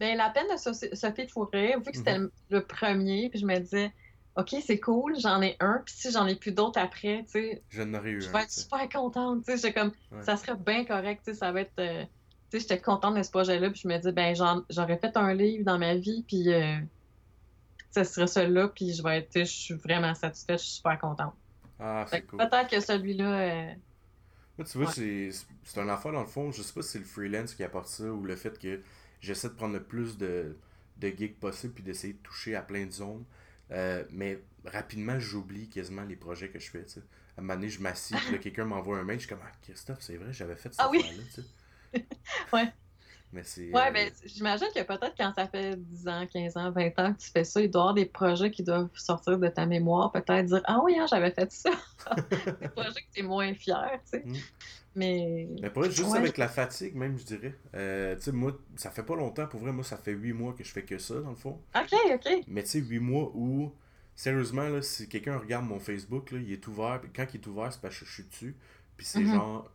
Ben, 0.00 0.16
la 0.16 0.30
peine 0.30 0.46
de 0.48 0.56
Sophie 0.96 1.28
Fourré, 1.28 1.74
vu 1.76 1.82
que 1.90 1.96
c'était 1.96 2.18
Mhm. 2.18 2.18
le, 2.18 2.32
le 2.50 2.64
premier, 2.66 3.30
puis 3.30 3.40
je 3.40 3.46
me 3.46 3.58
disais, 3.58 3.92
OK, 4.36 4.54
c'est 4.64 4.78
cool, 4.80 5.18
j'en 5.18 5.42
ai 5.42 5.56
un, 5.60 5.82
puis 5.84 5.94
si 5.96 6.12
j'en 6.12 6.26
ai 6.28 6.36
plus 6.36 6.52
d'autres 6.52 6.78
après, 6.80 7.24
tu 7.24 7.30
sais, 7.32 7.64
Je 7.70 7.80
n'aurais 7.82 8.10
eu 8.10 8.24
je 8.24 8.28
un. 8.28 8.38
vais 8.38 8.42
être 8.44 8.50
super 8.52 8.88
contente, 8.90 9.44
tu 9.46 9.58
sais, 9.58 9.72
comme, 9.74 9.92
Ouais. 10.10 10.26
ça 10.26 10.36
serait 10.36 10.56
bien 10.56 10.84
correct, 10.84 11.22
tu 11.24 11.32
sais, 11.32 11.38
ça 11.38 11.52
va 11.52 11.62
être, 11.62 11.72
euh, 11.80 12.04
tu 12.50 12.58
sais, 12.58 12.60
j'étais 12.60 12.80
contente 12.80 13.16
de 13.16 13.22
ce 13.22 13.30
projet-là, 13.30 13.70
puis 13.70 13.80
je 13.82 13.88
me 13.88 13.98
dis, 13.98 14.12
ben, 14.12 14.34
j'aurais 14.70 14.98
fait 14.98 15.16
un 15.16 15.34
livre 15.34 15.64
dans 15.64 15.78
ma 15.78 15.94
vie, 15.94 16.24
puis 16.26 16.52
euh, 16.52 16.76
ça 17.90 18.04
serait 18.04 18.26
celui-là, 18.26 18.68
puis 18.68 18.92
je 18.94 19.02
vais 19.02 19.18
être, 19.18 19.30
tu 19.30 19.40
sais, 19.40 19.44
je 19.46 19.52
suis 19.52 19.74
vraiment 19.74 20.14
satisfaite, 20.14 20.58
je 20.58 20.64
suis 20.64 20.74
super 20.76 20.98
contente. 20.98 21.34
Ah, 21.80 22.04
c'est 22.08 22.22
cool. 22.22 22.38
Peut-être 22.38 22.68
que 22.70 22.80
celui-là, 22.80 23.40
euh, 23.40 23.72
tu 24.64 24.78
vois, 24.78 24.88
Ouais. 24.88 25.30
c'est 25.64 25.80
un 25.80 25.88
affaire 25.88 26.12
dans 26.12 26.20
le 26.20 26.26
fond. 26.26 26.50
Je 26.50 26.62
sais 26.62 26.72
pas 26.72 26.82
si 26.82 26.90
c'est 26.90 26.98
le 26.98 27.04
freelance 27.04 27.54
qui 27.54 27.62
apporte 27.62 27.86
ça 27.86 28.04
ou 28.04 28.24
le 28.24 28.34
fait 28.34 28.58
que 28.58 28.80
j'essaie 29.20 29.48
de 29.48 29.54
prendre 29.54 29.74
le 29.74 29.82
plus 29.82 30.18
de, 30.18 30.56
de 30.96 31.08
gigs 31.08 31.36
possible 31.38 31.74
puis 31.74 31.84
d'essayer 31.84 32.14
de 32.14 32.18
toucher 32.18 32.56
à 32.56 32.62
plein 32.62 32.84
de 32.86 32.90
zones. 32.90 33.24
Euh, 33.70 34.04
mais 34.10 34.42
rapidement, 34.64 35.20
j'oublie 35.20 35.68
quasiment 35.68 36.02
les 36.04 36.16
projets 36.16 36.48
que 36.48 36.58
je 36.58 36.70
fais. 36.70 36.80
À 37.36 37.40
un 37.40 37.42
moment 37.42 37.54
donné, 37.54 37.68
je 37.68 37.80
m'assis, 37.80 38.14
là, 38.14 38.38
quelqu'un 38.42 38.64
m'envoie 38.64 38.98
un 38.98 39.04
mail, 39.04 39.20
je 39.20 39.26
suis 39.26 39.28
comme 39.28 39.44
Ah, 39.44 39.52
Christophe, 39.62 39.98
c'est 40.00 40.16
vrai, 40.16 40.32
j'avais 40.32 40.56
fait 40.56 40.70
cette 40.70 40.80
Ah 40.80 40.88
oui. 40.90 40.98
affaire-là. 40.98 41.22
Ouais. 42.52 42.72
Mais 43.30 43.42
c'est. 43.44 43.70
Ouais, 43.70 43.88
euh, 43.88 43.92
ben, 43.92 44.10
j'imagine 44.24 44.68
que 44.74 44.82
peut-être 44.82 45.14
quand 45.18 45.32
ça 45.34 45.46
fait 45.46 45.76
10 45.76 46.08
ans, 46.08 46.26
15 46.32 46.56
ans, 46.56 46.70
20 46.70 46.98
ans 46.98 47.12
que 47.12 47.18
tu 47.18 47.30
fais 47.30 47.44
ça, 47.44 47.60
il 47.60 47.70
doit 47.70 47.80
y 47.80 47.82
avoir 47.82 47.94
des 47.94 48.06
projets 48.06 48.50
qui 48.50 48.62
doivent 48.62 48.88
sortir 48.94 49.38
de 49.38 49.48
ta 49.48 49.66
mémoire, 49.66 50.10
peut-être 50.12 50.46
dire 50.46 50.62
Ah 50.64 50.80
oui, 50.82 50.98
hein, 50.98 51.04
j'avais 51.10 51.30
fait 51.30 51.52
ça. 51.52 51.70
des 52.60 52.68
projets 52.68 52.92
que 53.02 53.12
tu 53.12 53.20
es 53.20 53.22
moins 53.22 53.52
fier, 53.52 54.00
tu 54.10 54.18
sais. 54.18 54.24
Mm. 54.24 54.34
Mais. 54.94 55.48
Mais 55.60 55.68
pour 55.70 55.84
être 55.84 55.92
juste 55.92 56.08
Ouais. 56.10 56.18
avec 56.18 56.38
la 56.38 56.48
fatigue, 56.48 56.94
même, 56.94 57.18
je 57.18 57.24
dirais. 57.24 57.54
Euh, 57.74 58.16
tu 58.16 58.22
sais, 58.22 58.32
moi, 58.32 58.56
ça 58.76 58.90
fait 58.90 59.02
pas 59.02 59.14
longtemps, 59.14 59.46
pour 59.46 59.60
vrai, 59.60 59.72
moi, 59.72 59.84
ça 59.84 59.98
fait 59.98 60.12
8 60.12 60.32
mois 60.32 60.54
que 60.54 60.64
je 60.64 60.72
fais 60.72 60.82
que 60.84 60.96
ça, 60.96 61.20
dans 61.20 61.30
le 61.30 61.36
fond. 61.36 61.60
OK, 61.76 61.92
OK. 62.14 62.28
Mais 62.48 62.62
tu 62.62 62.68
sais, 62.70 62.78
8 62.78 62.98
mois 62.98 63.30
où, 63.34 63.74
sérieusement, 64.16 64.68
là, 64.70 64.80
si 64.80 65.06
quelqu'un 65.06 65.36
regarde 65.36 65.66
mon 65.66 65.78
Facebook, 65.80 66.30
là, 66.30 66.38
il 66.38 66.50
est 66.50 66.66
ouvert. 66.66 66.98
Puis 67.02 67.10
quand 67.14 67.26
il 67.34 67.40
est 67.42 67.46
ouvert, 67.46 67.70
c'est 67.72 67.80
parce 67.82 67.98
que 67.98 68.06
je 68.06 68.10
suis 68.10 68.24
dessus. 68.24 68.56
Puis 68.96 69.04
c'est 69.06 69.20
Mhm. 69.20 69.34
genre, 69.34 69.70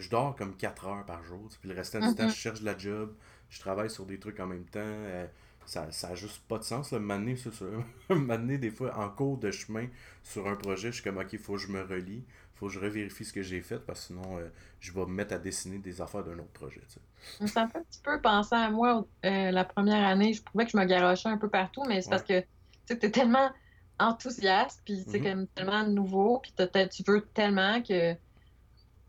je 0.00 0.10
dors 0.10 0.34
comme 0.36 0.56
4 0.56 0.86
heures 0.86 1.06
par 1.06 1.22
jour. 1.24 1.48
Puis 1.60 1.68
le 1.68 1.74
restant 1.74 2.00
du 2.00 2.14
temps, 2.14 2.28
je 2.28 2.34
cherche 2.34 2.60
de 2.60 2.66
la 2.66 2.76
job. 2.78 3.14
Je 3.50 3.60
travaille 3.60 3.90
sur 3.90 4.06
des 4.06 4.18
trucs 4.18 4.40
en 4.40 4.46
même 4.46 4.64
temps. 4.66 4.80
euh, 4.82 5.26
ça, 5.66 5.90
ça 5.92 6.08
a 6.10 6.14
juste 6.16 6.42
pas 6.48 6.58
de 6.58 6.64
sens. 6.64 6.90
Là, 6.92 6.98
m'amener, 6.98 7.36
des 8.58 8.70
fois 8.70 8.96
en 8.98 9.08
cours 9.10 9.38
de 9.38 9.50
chemin 9.50 9.86
sur 10.22 10.48
un 10.48 10.56
projet, 10.56 10.88
je 10.88 10.94
suis 10.96 11.04
comme, 11.04 11.18
ok, 11.18 11.32
il 11.32 11.38
faut 11.38 11.54
que 11.54 11.58
je 11.60 11.68
me 11.68 11.82
relie. 11.82 12.24
faut 12.54 12.66
que 12.66 12.72
je 12.72 12.80
revérifie 12.80 13.24
ce 13.24 13.32
que 13.32 13.42
j'ai 13.42 13.60
fait 13.62 13.78
parce 13.78 14.00
que 14.00 14.06
sinon, 14.08 14.38
euh, 14.38 14.48
je 14.80 14.92
vais 14.92 15.00
me 15.06 15.12
mettre 15.12 15.34
à 15.34 15.38
dessiner 15.38 15.78
des 15.78 16.00
affaires 16.00 16.24
d'un 16.24 16.38
autre 16.38 16.52
projet. 16.52 16.80
tu 16.88 16.94
sais. 16.94 17.00
Ça 17.46 17.64
me 17.64 17.70
fait 17.70 17.78
un 17.78 17.82
petit 17.82 18.00
peu 18.02 18.20
penser 18.20 18.54
à 18.54 18.70
moi 18.70 19.06
euh, 19.24 19.50
la 19.50 19.64
première 19.64 20.06
année. 20.06 20.32
Je 20.34 20.42
trouvais 20.42 20.64
que 20.66 20.72
je 20.72 20.76
me 20.76 20.84
garochais 20.84 21.28
un 21.28 21.38
peu 21.38 21.48
partout, 21.48 21.84
mais 21.84 22.02
c'est 22.02 22.10
parce 22.10 22.22
que 22.22 22.40
tu 22.86 22.94
es 22.94 23.10
tellement 23.10 23.50
enthousiaste, 23.98 24.82
puis 24.84 25.04
c'est 25.08 25.20
Mhm. 25.20 25.24
comme 25.24 25.46
tellement 25.48 25.86
nouveau, 25.86 26.40
puis 26.40 26.52
tu 26.56 27.02
veux 27.06 27.22
tellement 27.34 27.82
que 27.82 28.14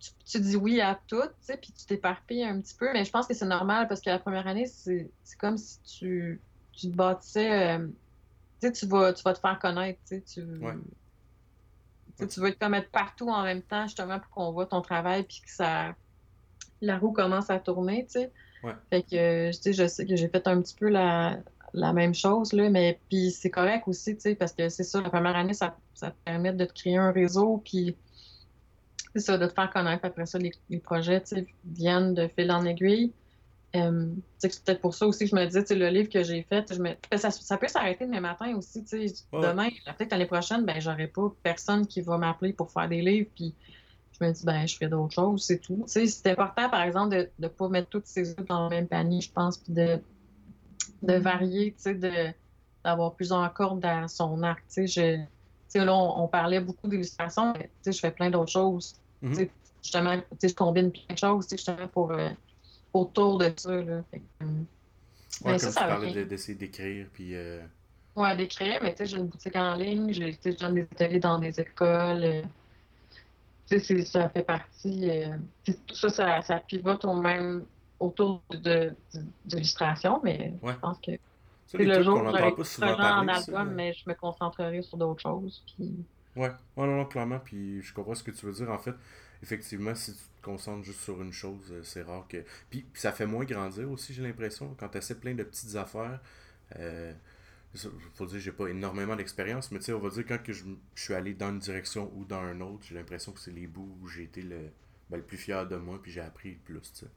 tu, 0.01 0.11
tu 0.25 0.39
dis 0.39 0.55
oui 0.55 0.81
à 0.81 0.99
tout, 1.07 1.21
tu 1.21 1.29
sais, 1.41 1.57
puis 1.57 1.71
tu 1.71 1.85
t'éparpilles 1.85 2.43
un 2.43 2.59
petit 2.59 2.75
peu. 2.75 2.91
Mais 2.93 3.05
je 3.05 3.11
pense 3.11 3.27
que 3.27 3.33
c'est 3.33 3.45
normal 3.45 3.87
parce 3.87 4.01
que 4.01 4.09
la 4.09 4.19
première 4.19 4.47
année, 4.47 4.65
c'est 4.65 5.11
comme 5.37 5.57
si 5.57 5.79
tu, 5.83 6.41
tu 6.73 6.89
te 6.91 6.95
bâtissais. 6.95 7.77
euh, 7.77 7.87
tu 8.59 8.67
sais, 8.67 8.71
tu 8.71 8.85
vas, 8.87 9.13
tu 9.13 9.23
vas 9.23 9.33
te 9.33 9.39
faire 9.39 9.59
connaître, 9.59 9.99
tu 10.07 10.15
sais. 10.17 10.21
Tu, 10.21 10.41
Ouais. 10.59 12.27
tu 12.27 12.39
veux 12.39 12.49
être 12.49 12.59
comme 12.59 12.73
être 12.73 12.91
partout 12.91 13.29
en 13.29 13.43
même 13.43 13.61
temps, 13.61 13.83
justement, 13.87 14.19
pour 14.19 14.29
qu'on 14.29 14.51
voit 14.51 14.65
ton 14.65 14.81
travail, 14.81 15.23
puis 15.23 15.41
que 15.45 15.51
ça. 15.51 15.95
La 16.81 16.97
roue 16.97 17.11
commence 17.11 17.49
à 17.51 17.59
tourner, 17.59 18.05
tu 18.05 18.19
sais. 18.21 18.31
Ouais. 18.63 18.73
Fait 18.89 19.03
que, 19.03 19.47
tu 19.51 19.53
sais, 19.61 19.73
je 19.73 19.87
sais 19.87 20.05
que 20.05 20.15
j'ai 20.15 20.29
fait 20.29 20.47
un 20.47 20.61
petit 20.61 20.75
peu 20.75 20.89
la, 20.89 21.39
la 21.73 21.93
même 21.93 22.13
chose, 22.13 22.53
là, 22.53 22.69
mais 22.69 22.99
puis 23.09 23.31
c'est 23.31 23.49
correct 23.51 23.87
aussi, 23.87 24.15
tu 24.15 24.21
sais, 24.21 24.35
parce 24.35 24.53
que 24.53 24.69
c'est 24.69 24.83
ça, 24.83 25.01
la 25.01 25.09
première 25.09 25.35
année, 25.35 25.53
ça, 25.53 25.77
ça 25.93 26.11
te 26.11 26.17
permet 26.25 26.53
de 26.53 26.65
te 26.65 26.73
créer 26.73 26.97
un 26.97 27.11
réseau, 27.11 27.61
puis 27.63 27.97
c'est 29.13 29.21
ça, 29.21 29.37
de 29.37 29.45
te 29.45 29.53
faire 29.53 29.69
connaître. 29.71 30.05
Après 30.05 30.25
ça, 30.25 30.37
les, 30.37 30.51
les 30.69 30.79
projets, 30.79 31.21
tu 31.21 31.35
sais, 31.35 31.47
viennent 31.65 32.13
de 32.13 32.27
fil 32.27 32.51
en 32.51 32.65
aiguille. 32.65 33.11
Euh, 33.73 34.09
c'est 34.37 34.63
peut-être 34.65 34.81
pour 34.81 34.93
ça 34.93 35.07
aussi 35.07 35.23
que 35.23 35.29
je 35.31 35.35
me 35.35 35.45
disais, 35.45 35.61
tu 35.61 35.67
sais, 35.69 35.75
le 35.75 35.87
livre 35.87 36.09
que 36.09 36.23
j'ai 36.23 36.43
fait, 36.43 36.73
je 36.73 36.81
me... 36.81 36.89
ça, 37.15 37.31
ça 37.31 37.57
peut 37.57 37.69
s'arrêter 37.69 38.05
demain 38.05 38.19
matin 38.19 38.53
aussi, 38.57 38.83
tu 38.83 39.07
sais. 39.07 39.13
Ouais. 39.31 39.47
Demain, 39.47 39.69
peut-être 39.97 40.11
l'année 40.11 40.25
prochaine, 40.25 40.65
ben, 40.65 40.81
j'aurai 40.81 41.07
pas 41.07 41.33
personne 41.41 41.87
qui 41.87 42.01
va 42.01 42.17
m'appeler 42.17 42.51
pour 42.51 42.69
faire 42.69 42.89
des 42.89 43.01
livres, 43.01 43.29
puis 43.33 43.55
je 44.19 44.25
me 44.25 44.31
dis, 44.33 44.45
ben, 44.45 44.67
je 44.67 44.75
ferai 44.75 44.89
d'autres 44.89 45.13
choses, 45.13 45.43
c'est 45.43 45.59
tout. 45.59 45.85
Tu 45.87 45.93
sais, 45.93 46.07
c'est 46.07 46.31
important, 46.31 46.69
par 46.69 46.81
exemple, 46.81 47.15
de 47.15 47.29
ne 47.39 47.47
pas 47.47 47.69
mettre 47.69 47.87
toutes 47.87 48.07
ses 48.07 48.31
œufs 48.31 48.45
dans 48.45 48.65
le 48.65 48.69
même 48.71 48.87
panier, 48.87 49.21
je 49.21 49.31
pense, 49.31 49.57
puis 49.57 49.71
de, 49.71 49.99
de 51.03 51.13
varier, 51.13 51.71
tu 51.71 51.83
sais, 51.83 51.95
de, 51.95 52.33
d'avoir 52.83 53.13
plusieurs 53.13 53.53
cordes 53.53 53.79
dans 53.79 54.05
son 54.09 54.43
arc, 54.43 54.59
tu 54.67 54.85
sais. 54.85 54.87
Je, 54.87 55.15
tu 55.15 55.79
sais, 55.79 55.85
là, 55.85 55.95
on, 55.95 56.23
on 56.23 56.27
parlait 56.27 56.59
beaucoup 56.59 56.89
d'illustration, 56.89 57.53
mais 57.53 57.67
tu 57.67 57.69
sais, 57.83 57.91
je 57.93 57.99
fais 58.01 58.11
plein 58.11 58.29
d'autres 58.29 58.51
choses. 58.51 58.95
Tu 59.21 59.35
sais, 59.35 59.51
justement, 59.83 60.17
tu 60.17 60.23
sais, 60.39 60.49
je 60.49 60.55
combine 60.55 60.91
plein 60.91 61.13
de 61.13 61.17
choses, 61.17 61.45
tu 61.47 61.49
sais, 61.51 61.57
justement, 61.57 61.87
pour, 61.87 62.11
euh, 62.11 62.29
autour 62.93 63.37
de 63.37 63.53
ça, 63.55 63.75
là. 63.75 64.03
Fait 64.11 64.21
euh, 64.41 64.45
Ouais, 65.43 65.53
ben, 65.53 65.59
comme 65.59 65.59
ça, 65.59 65.67
tu 65.67 65.73
ça 65.73 65.87
parlais 65.87 66.11
bien. 66.11 66.21
de- 66.23 66.27
d'essayer 66.27 66.57
d'écrire, 66.57 67.07
puis 67.13 67.35
euh, 67.35 67.61
Ouais, 68.15 68.35
d'écrire, 68.35 68.79
mais 68.83 68.91
tu 68.91 68.97
sais, 68.97 69.05
j'ai 69.05 69.17
une 69.17 69.27
boutique 69.27 69.55
en 69.55 69.75
ligne, 69.75 70.11
j'ai 70.13 70.33
je 70.33 70.39
des 70.67 70.81
ateliers 70.81 71.19
dans 71.19 71.39
des 71.39 71.59
écoles. 71.59 72.23
euh, 72.23 72.41
tu 73.69 73.79
sais, 73.79 74.05
ça 74.05 74.29
fait 74.29 74.43
partie. 74.43 75.09
euh, 75.09 75.37
tout 75.65 75.95
ça, 75.95 76.09
ça, 76.09 76.41
ça 76.41 76.59
pivote 76.59 77.05
au 77.05 77.13
même 77.13 77.65
autour 77.99 78.41
de, 78.49 78.93
l'illustration, 79.45 80.19
mais 80.23 80.53
Ouais. 80.61 80.73
je 80.73 80.79
pense 80.79 80.97
que 80.99 81.11
c'est 81.67 81.77
le 81.77 82.03
jour 82.03 82.15
où 82.21 82.25
j'aurai 82.25 82.55
pas 82.55 82.63
souvent 82.65 82.87
ça 82.87 82.93
en 82.93 82.97
parler, 82.97 83.27
ça, 83.33 83.51
album, 83.51 83.69
mais- 83.69 83.75
mais 83.87 83.93
je 83.93 84.09
me 84.09 84.13
concentrerai 84.15 84.81
sur 84.81 84.97
d'autres 84.97 85.21
choses. 85.21 85.63
Puis... 85.77 85.93
Ouais, 86.35 86.51
non, 86.77 86.87
non, 86.87 87.05
clairement, 87.05 87.39
puis 87.39 87.81
je 87.81 87.93
comprends 87.93 88.15
ce 88.15 88.23
que 88.23 88.31
tu 88.31 88.45
veux 88.45 88.53
dire. 88.53 88.71
En 88.71 88.77
fait, 88.77 88.95
effectivement, 89.43 89.95
si 89.95 90.13
tu 90.13 90.19
te 90.19 90.41
concentres 90.43 90.83
juste 90.83 91.01
sur 91.01 91.21
une 91.21 91.33
chose, 91.33 91.71
euh, 91.71 91.83
c'est 91.83 92.03
rare 92.03 92.27
que. 92.27 92.43
Puis, 92.69 92.85
ça 92.93 93.11
fait 93.11 93.25
moins 93.25 93.45
grandir 93.45 93.89
aussi, 93.91 94.13
j'ai 94.13 94.23
l'impression. 94.23 94.73
Quand 94.79 94.89
tu 94.89 94.97
essaies 94.97 95.15
plein 95.19 95.35
de 95.35 95.43
petites 95.43 95.75
affaires, 95.75 96.21
euh, 96.79 97.13
faut 98.13 98.25
dire, 98.25 98.39
j'ai 98.39 98.51
pas 98.51 98.67
énormément 98.67 99.15
d'expérience, 99.15 99.71
mais 99.71 99.79
tu 99.79 99.85
sais, 99.85 99.93
on 99.93 99.99
va 99.99 100.09
dire, 100.09 100.25
quand 100.27 100.41
que 100.43 100.53
je, 100.53 100.65
je 100.95 101.03
suis 101.03 101.13
allé 101.13 101.33
dans 101.33 101.49
une 101.49 101.59
direction 101.59 102.11
ou 102.15 102.25
dans 102.25 102.49
une 102.51 102.61
autre, 102.61 102.83
j'ai 102.87 102.95
l'impression 102.95 103.31
que 103.33 103.39
c'est 103.39 103.51
les 103.51 103.67
bouts 103.67 103.97
où 104.01 104.07
j'ai 104.07 104.23
été 104.23 104.41
le, 104.41 104.71
ben, 105.09 105.17
le 105.17 105.23
plus 105.23 105.37
fier 105.37 105.67
de 105.67 105.75
moi, 105.77 105.99
puis 106.01 106.11
j'ai 106.11 106.21
appris 106.21 106.51
le 106.51 106.57
plus, 106.59 106.81
tu 106.81 106.99
sais. 107.05 107.07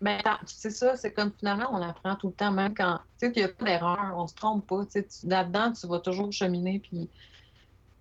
Ben, 0.00 0.20
c'est 0.46 0.70
ça, 0.70 0.96
c'est 0.96 1.12
comme 1.12 1.32
finalement, 1.38 1.68
on 1.72 1.80
apprend 1.80 2.16
tout 2.16 2.28
le 2.28 2.34
temps, 2.34 2.52
même 2.52 2.74
quand, 2.74 2.98
tu 3.18 3.26
sais, 3.26 3.32
qu'il 3.32 3.42
n'y 3.44 3.50
a 3.50 3.52
pas 3.52 3.64
d'erreur, 3.64 4.14
on 4.16 4.26
se 4.26 4.34
trompe 4.34 4.66
pas, 4.66 4.84
tu 4.86 5.02
sais, 5.08 5.26
là-dedans, 5.26 5.72
tu 5.72 5.86
vas 5.86 6.00
toujours 6.00 6.32
cheminer, 6.32 6.80
puis 6.80 7.08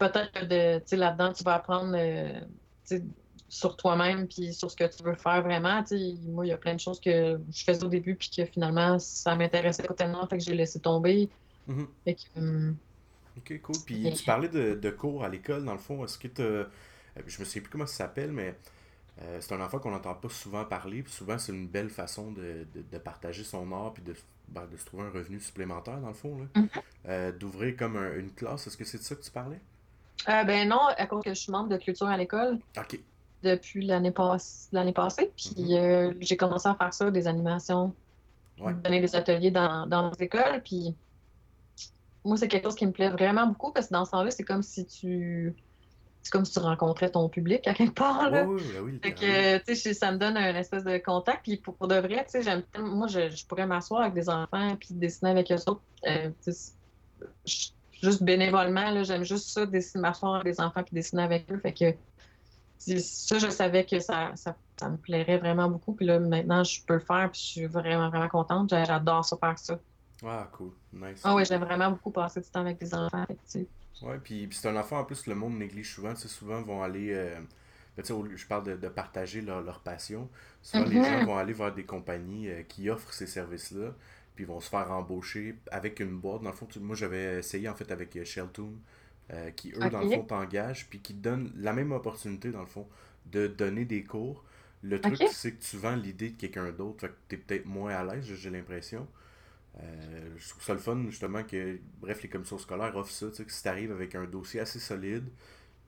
peut-être 0.09 0.31
que 0.31 0.81
sais, 0.85 0.95
là-dedans, 0.97 1.33
tu 1.33 1.43
vas 1.43 1.55
apprendre, 1.55 1.93
euh, 1.97 2.39
sais, 2.83 3.03
sur 3.49 3.75
toi-même, 3.77 4.27
puis 4.27 4.53
sur 4.53 4.69
ce 4.71 4.75
que 4.75 4.85
tu 4.85 5.03
veux 5.03 5.15
faire 5.15 5.41
vraiment, 5.43 5.85
sais, 5.85 6.15
moi, 6.25 6.45
il 6.45 6.49
y 6.49 6.51
a 6.53 6.57
plein 6.57 6.75
de 6.75 6.79
choses 6.79 6.99
que 6.99 7.39
je 7.51 7.63
faisais 7.63 7.83
au 7.83 7.87
début, 7.89 8.15
puis 8.15 8.29
que 8.35 8.45
finalement, 8.45 8.97
ça 8.99 9.35
m'intéressait 9.35 9.83
pas 9.83 9.93
tellement, 9.93 10.25
fait 10.27 10.37
que 10.37 10.43
j'ai 10.43 10.55
laissé 10.55 10.79
tomber, 10.79 11.29
Mhm. 11.67 11.87
fait 12.03 12.15
que, 12.15 12.39
hum, 12.39 12.75
Ok, 13.37 13.61
cool. 13.61 13.75
Puis 13.85 14.13
tu 14.13 14.23
parlais 14.25 14.47
de, 14.49 14.75
de 14.75 14.89
cours 14.91 15.23
à 15.23 15.29
l'école, 15.29 15.65
dans 15.65 15.73
le 15.73 15.79
fond. 15.79 16.03
Est-ce 16.05 16.19
que 16.19 16.27
tu 16.27 16.43
Je 17.27 17.39
me 17.39 17.45
souviens 17.45 17.61
plus 17.63 17.71
comment 17.71 17.87
ça 17.87 17.95
s'appelle, 18.05 18.31
mais 18.31 18.55
euh, 19.21 19.39
c'est 19.41 19.53
un 19.53 19.61
enfant 19.61 19.79
qu'on 19.79 19.91
n'entend 19.91 20.13
pas 20.15 20.29
souvent 20.29 20.65
parler. 20.65 21.01
Puis 21.03 21.13
souvent, 21.13 21.37
c'est 21.39 21.51
une 21.51 21.67
belle 21.67 21.89
façon 21.89 22.31
de, 22.31 22.67
de- 22.73 22.81
de 22.83 22.97
partager 22.97 23.43
son 23.43 23.71
art 23.71 23.93
puis 23.93 24.03
de, 24.03 24.13
ben, 24.49 24.67
de 24.67 24.77
se 24.77 24.85
trouver 24.85 25.03
un 25.03 25.09
revenu 25.09 25.39
supplémentaire, 25.39 25.99
dans 25.99 26.09
le 26.09 26.13
fond. 26.13 26.37
là. 26.39 26.45
Mhm. 26.61 26.69
Euh, 27.07 27.31
D'ouvrir 27.31 27.75
comme 27.75 27.97
un- 27.97 28.15
une 28.17 28.31
classe. 28.31 28.67
Est-ce 28.67 28.77
que 28.77 28.85
c'est 28.85 28.99
de 28.99 29.03
ça 29.03 29.15
que 29.15 29.21
tu 29.23 29.31
parlais? 29.31 29.59
Euh, 30.29 30.43
ben 30.43 30.67
non, 30.69 30.79
à 30.97 31.05
cause 31.07 31.23
que 31.23 31.33
je 31.33 31.39
suis 31.39 31.51
membre 31.51 31.69
de 31.69 31.77
culture 31.77 32.07
à 32.07 32.17
l'école, 32.17 32.59
Ok. 32.77 32.99
depuis 33.43 33.85
l'année 33.85 34.11
pass- 34.11 34.69
l'année 34.71 34.93
passée. 34.93 35.31
Puis 35.35 35.53
Mhm. 35.57 35.71
euh, 35.73 36.13
j'ai 36.19 36.37
commencé 36.37 36.67
à 36.69 36.75
faire 36.75 36.93
ça, 36.93 37.11
des 37.11 37.27
animations, 37.27 37.93
Ouais. 38.59 38.73
donner 38.73 39.01
des 39.01 39.15
ateliers 39.15 39.51
dans, 39.51 39.87
dans 39.87 40.11
les 40.11 40.25
écoles. 40.25 40.61
Puis 40.63 40.95
moi, 42.23 42.37
c'est 42.37 42.47
quelque 42.47 42.65
chose 42.65 42.75
qui 42.75 42.85
me 42.85 42.91
plaît 42.91 43.09
vraiment 43.09 43.47
beaucoup 43.47 43.71
parce 43.71 43.87
que 43.87 43.93
dans 43.93 44.05
ce 44.05 44.11
temps-là, 44.11 44.31
c'est 44.31 44.43
comme 44.43 44.61
si 44.63 44.85
tu. 44.85 45.53
C'est 46.25 46.31
comme 46.31 46.45
si 46.45 46.53
tu 46.53 46.59
rencontrais 46.59 47.11
ton 47.11 47.27
public 47.27 47.67
à 47.67 47.73
quelque 47.73 47.95
part. 47.95 48.29
Là. 48.29 48.45
Oui, 48.45 48.61
Fait 49.03 49.13
que, 49.13 49.57
tu 49.65 49.75
sais, 49.75 49.93
ça 49.93 50.09
me 50.09 50.17
donne 50.17 50.37
un 50.37 50.55
espèce 50.55 50.85
de 50.85 50.97
contact. 50.99 51.43
Puis 51.43 51.57
pour, 51.57 51.75
pour 51.75 51.89
de 51.89 51.95
vrai, 51.95 52.23
tu 52.23 52.31
sais, 52.31 52.41
j'aime 52.43 52.63
Moi, 52.79 53.07
je, 53.07 53.29
je 53.29 53.45
pourrais 53.45 53.67
m'asseoir 53.67 54.03
avec 54.03 54.13
des 54.13 54.29
enfants 54.29 54.77
puis 54.77 54.89
dessiner 54.91 55.31
avec 55.31 55.51
eux 55.51 55.55
autres. 55.67 55.81
Euh, 56.07 56.29
je- 57.45 57.69
juste 58.03 58.23
bénévolement, 58.23 59.03
j'aime 59.03 59.23
juste 59.23 59.49
ça, 59.49 59.65
dessiner, 59.65 60.01
m'asseoir 60.03 60.35
avec 60.35 60.47
des 60.53 60.61
enfants 60.61 60.83
puis 60.83 60.95
dessiner 60.95 61.23
avec 61.23 61.51
eux. 61.51 61.59
Fait 61.59 61.73
que 61.73 61.85
ça, 62.77 63.39
je 63.39 63.49
savais 63.49 63.85
que 63.85 63.99
ça, 63.99 64.35
ça, 64.35 64.57
ça 64.79 64.89
me 64.89 64.97
plairait 64.97 65.37
vraiment 65.39 65.69
beaucoup. 65.69 65.95
Puis 65.95 66.05
là, 66.05 66.19
maintenant, 66.19 66.63
je 66.63 66.81
peux 66.85 66.95
le 66.95 66.99
faire 66.99 67.31
puis 67.31 67.41
je 67.41 67.45
suis 67.47 67.65
vraiment, 67.67 68.09
vraiment 68.09 68.29
contente. 68.29 68.69
J'a- 68.69 68.83
J'adore 68.85 69.25
ça 69.25 69.37
faire 69.37 69.57
ça. 69.59 69.79
Ah, 70.23 70.49
cool. 70.53 70.73
Nice. 70.91 71.21
Ah 71.23 71.35
oui, 71.35 71.45
j'aime 71.45 71.63
vraiment 71.63 71.91
beaucoup 71.91 72.11
passer 72.11 72.41
du 72.41 72.49
temps 72.49 72.61
avec 72.61 72.79
des 72.79 72.93
enfants. 72.93 73.25
Fait 73.27 73.35
que, 73.35 73.39
tu 73.41 73.47
sais, 73.61 73.69
Ouais, 74.01 74.19
puis, 74.19 74.47
puis 74.47 74.57
c'est 74.57 74.67
un 74.67 74.75
enfant 74.75 74.99
en 74.99 75.05
plus 75.05 75.27
le 75.27 75.35
monde 75.35 75.57
néglige 75.57 75.93
souvent. 75.93 76.13
Tu 76.13 76.21
sais, 76.21 76.27
souvent 76.27 76.61
vont 76.61 76.83
aller. 76.83 77.13
euh, 77.13 77.39
ben, 77.97 78.03
je 78.35 78.47
parle 78.47 78.63
de, 78.65 78.75
de 78.75 78.87
partager 78.89 79.41
leur, 79.41 79.61
leur 79.61 79.81
passion. 79.81 80.29
Souvent, 80.61 80.85
les 80.85 80.97
Mhm. 80.97 81.03
gens 81.03 81.21
vont 81.21 81.37
aller 81.37 81.53
vers 81.53 81.73
des 81.73 81.85
compagnies 81.85 82.49
euh, 82.49 82.63
qui 82.63 82.89
offrent 82.89 83.13
ces 83.13 83.27
services-là, 83.27 83.93
puis 84.35 84.45
ils 84.45 84.47
vont 84.47 84.59
se 84.59 84.69
faire 84.69 84.91
embaucher 84.91 85.55
avec 85.71 85.99
une 85.99 86.17
boîte. 86.19 86.41
Dans 86.43 86.49
le 86.49 86.55
fond, 86.55 86.65
tu- 86.65 86.79
moi 86.79 86.95
j'avais 86.95 87.39
essayé 87.39 87.69
en 87.69 87.75
fait 87.75 87.91
avec 87.91 88.15
euh, 88.17 88.25
Sheltoon, 88.25 88.73
euh, 89.31 89.51
qui 89.51 89.71
eux, 89.75 89.89
dans 89.89 90.01
le 90.01 90.05
fond, 90.07 90.23
t'engagent, 90.23 90.87
puis 90.89 90.99
qui 91.01 91.13
te 91.15 91.19
donnent 91.21 91.51
la 91.55 91.73
même 91.73 91.91
opportunité, 91.91 92.51
dans 92.51 92.61
le 92.61 92.67
fond, 92.67 92.87
de 93.27 93.47
donner 93.47 93.85
des 93.85 94.03
cours. 94.03 94.43
Le 94.81 94.99
truc, 95.01 95.23
c'est 95.27 95.53
que 95.53 95.63
tu 95.63 95.77
vends 95.77 95.95
l'idée 95.95 96.31
de 96.31 96.37
quelqu'un 96.37 96.71
d'autre, 96.71 97.01
fait 97.01 97.07
que 97.09 97.13
t'es 97.29 97.37
peut-être 97.37 97.65
moins 97.65 97.93
à 97.93 98.03
l'aise, 98.03 98.25
j'ai 98.25 98.49
l'impression. 98.49 99.07
Euh, 99.79 100.29
je 100.37 100.49
trouve 100.49 100.63
ça 100.63 100.73
le 100.73 100.79
fun, 100.79 101.03
justement, 101.09 101.43
que, 101.43 101.79
bref, 101.99 102.21
les 102.21 102.29
commissions 102.29 102.57
scolaires 102.57 102.95
offrent 102.95 103.11
ça, 103.11 103.29
tu 103.29 103.37
sais, 103.37 103.45
que 103.45 103.51
si 103.51 103.63
t'arrives 103.63 103.91
avec 103.91 104.15
un 104.15 104.25
dossier 104.25 104.59
assez 104.59 104.79
solide, 104.79 105.27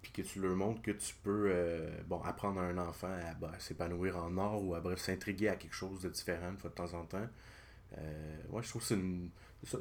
puis 0.01 0.11
que 0.11 0.21
tu 0.21 0.39
leur 0.39 0.55
montres 0.55 0.81
que 0.81 0.91
tu 0.91 1.13
peux, 1.23 1.47
euh, 1.51 1.89
bon, 2.07 2.21
apprendre 2.23 2.59
à 2.61 2.63
un 2.65 2.77
enfant 2.77 3.07
à 3.09 3.33
ben, 3.35 3.51
s'épanouir 3.59 4.17
en 4.17 4.37
art 4.37 4.63
ou 4.63 4.75
à, 4.75 4.79
bref, 4.81 4.99
s'intriguer 4.99 5.49
à 5.49 5.55
quelque 5.55 5.73
chose 5.75 6.01
de 6.01 6.09
différent 6.09 6.53
de 6.53 6.69
temps 6.69 6.93
en 6.93 7.03
temps. 7.05 7.27
Euh, 7.97 8.37
ouais, 8.49 8.63
je 8.63 8.69
trouve 8.69 8.81
que 8.81 8.87
c'est 8.87 8.95
une, 8.95 9.29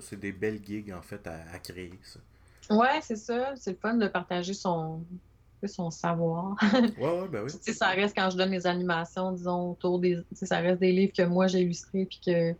c'est 0.01 0.19
des 0.19 0.33
belles 0.33 0.65
gigs, 0.65 0.93
en 0.93 1.03
fait, 1.03 1.27
à, 1.27 1.51
à 1.53 1.59
créer, 1.59 1.93
ça. 2.03 2.21
Ouais, 2.75 3.01
c'est 3.03 3.17
ça. 3.17 3.55
C'est 3.57 3.73
le 3.73 3.77
fun 3.77 3.95
de 3.95 4.09
partager 4.09 4.55
son, 4.55 5.05
son 5.67 5.91
savoir. 5.91 6.57
Ouais, 6.99 7.21
ouais, 7.21 7.29
ben 7.29 7.43
oui. 7.45 7.51
Tu 7.53 7.59
sais, 7.61 7.73
ça 7.73 7.89
reste 7.89 8.17
quand 8.17 8.31
je 8.31 8.37
donne 8.37 8.51
les 8.51 8.67
animations, 8.67 9.33
disons, 9.33 9.73
autour 9.73 9.99
des. 9.99 10.17
Tu 10.31 10.37
sais, 10.37 10.47
ça 10.47 10.59
reste 10.59 10.81
des 10.81 10.93
livres 10.93 11.13
que 11.17 11.23
moi 11.23 11.47
j'ai 11.47 11.61
illustrés, 11.61 12.07
puis 12.07 12.21
que. 12.25 12.53
Tu 12.53 12.59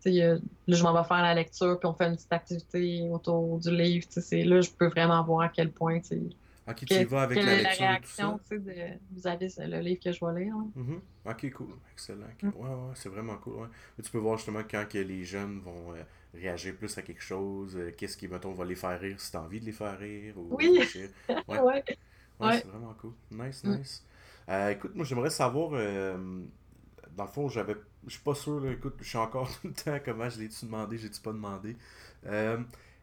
sais, 0.00 0.10
là, 0.10 0.38
je 0.66 0.82
m'en 0.82 0.92
vais 1.00 1.06
faire 1.06 1.22
la 1.22 1.34
lecture, 1.34 1.78
puis 1.78 1.88
on 1.88 1.94
fait 1.94 2.06
une 2.06 2.16
petite 2.16 2.32
activité 2.32 3.02
autour 3.10 3.58
du 3.60 3.70
livre. 3.70 4.06
Tu 4.06 4.14
sais, 4.14 4.20
c'est- 4.20 4.44
là, 4.44 4.60
je 4.60 4.70
peux 4.70 4.88
vraiment 4.88 5.22
voir 5.24 5.42
à 5.42 5.48
quel 5.48 5.70
point, 5.70 6.00
tu 6.00 6.08
sais, 6.08 6.20
Ok, 6.68 6.84
tu 6.86 7.00
y 7.02 7.04
vas 7.04 7.22
avec 7.22 7.44
la 7.44 7.44
la 7.44 7.54
lecture 7.56 8.00
tout 8.00 8.10
réaction, 8.10 8.38
ça? 8.38 8.40
tu 8.40 8.56
sais, 8.56 8.58
de, 8.60 8.98
vis-à-vis 9.10 9.58
le 9.58 9.80
livre 9.80 10.00
que 10.02 10.12
je 10.12 10.24
vais 10.24 10.44
lire. 10.44 10.54
hein. 10.56 10.70
Mhm. 10.74 11.00
Ok, 11.26 11.50
cool. 11.52 11.74
Excellent. 11.92 12.26
Mm. 12.42 12.50
Ouais, 12.54 12.68
ouais, 12.68 12.92
c'est 12.94 13.08
vraiment 13.08 13.36
cool. 13.36 13.54
Ouais. 13.62 13.68
Tu 14.02 14.10
peux 14.10 14.18
voir 14.18 14.36
justement 14.38 14.62
quand 14.68 14.86
que 14.88 14.98
les 14.98 15.24
jeunes 15.24 15.60
vont 15.60 15.94
euh, 15.94 16.02
réagir 16.34 16.74
plus 16.76 16.96
à 16.98 17.02
quelque 17.02 17.22
chose, 17.22 17.76
euh, 17.76 17.92
qu'est-ce 17.96 18.16
qui, 18.16 18.26
mettons, 18.28 18.52
va 18.52 18.64
les 18.64 18.74
faire 18.74 18.98
rire 18.98 19.20
si 19.20 19.30
t'as 19.32 19.40
envie 19.40 19.60
de 19.60 19.66
les 19.66 19.72
faire 19.72 19.98
rire 19.98 20.36
ou 20.38 20.56
Oui. 20.56 20.78
réfléchir. 20.78 21.10
Ouais, 21.48 21.62
Ouais. 22.40 22.50
c'est 22.52 22.66
vraiment 22.68 22.94
cool. 22.94 23.12
Nice, 23.30 23.64
Mm. 23.64 23.76
nice. 23.78 24.04
Euh, 24.48 24.70
écoute, 24.70 24.94
moi 24.94 25.04
j'aimerais 25.04 25.30
savoir, 25.30 25.70
dans 27.16 27.24
le 27.24 27.30
fond, 27.30 27.48
j'avais, 27.48 27.76
je 28.06 28.12
suis 28.12 28.22
pas 28.22 28.34
sûr, 28.34 28.60
là, 28.60 28.72
écoute, 28.72 28.94
je 29.00 29.08
suis 29.08 29.18
encore 29.18 29.48
tout 29.60 29.68
le 29.68 29.74
temps, 29.74 29.98
comment 30.04 30.28
je 30.28 30.40
l'ai-tu 30.40 30.64
demandé, 30.66 30.98
j'ai-tu 30.98 31.20
pas 31.20 31.32
demandé. 31.32 31.76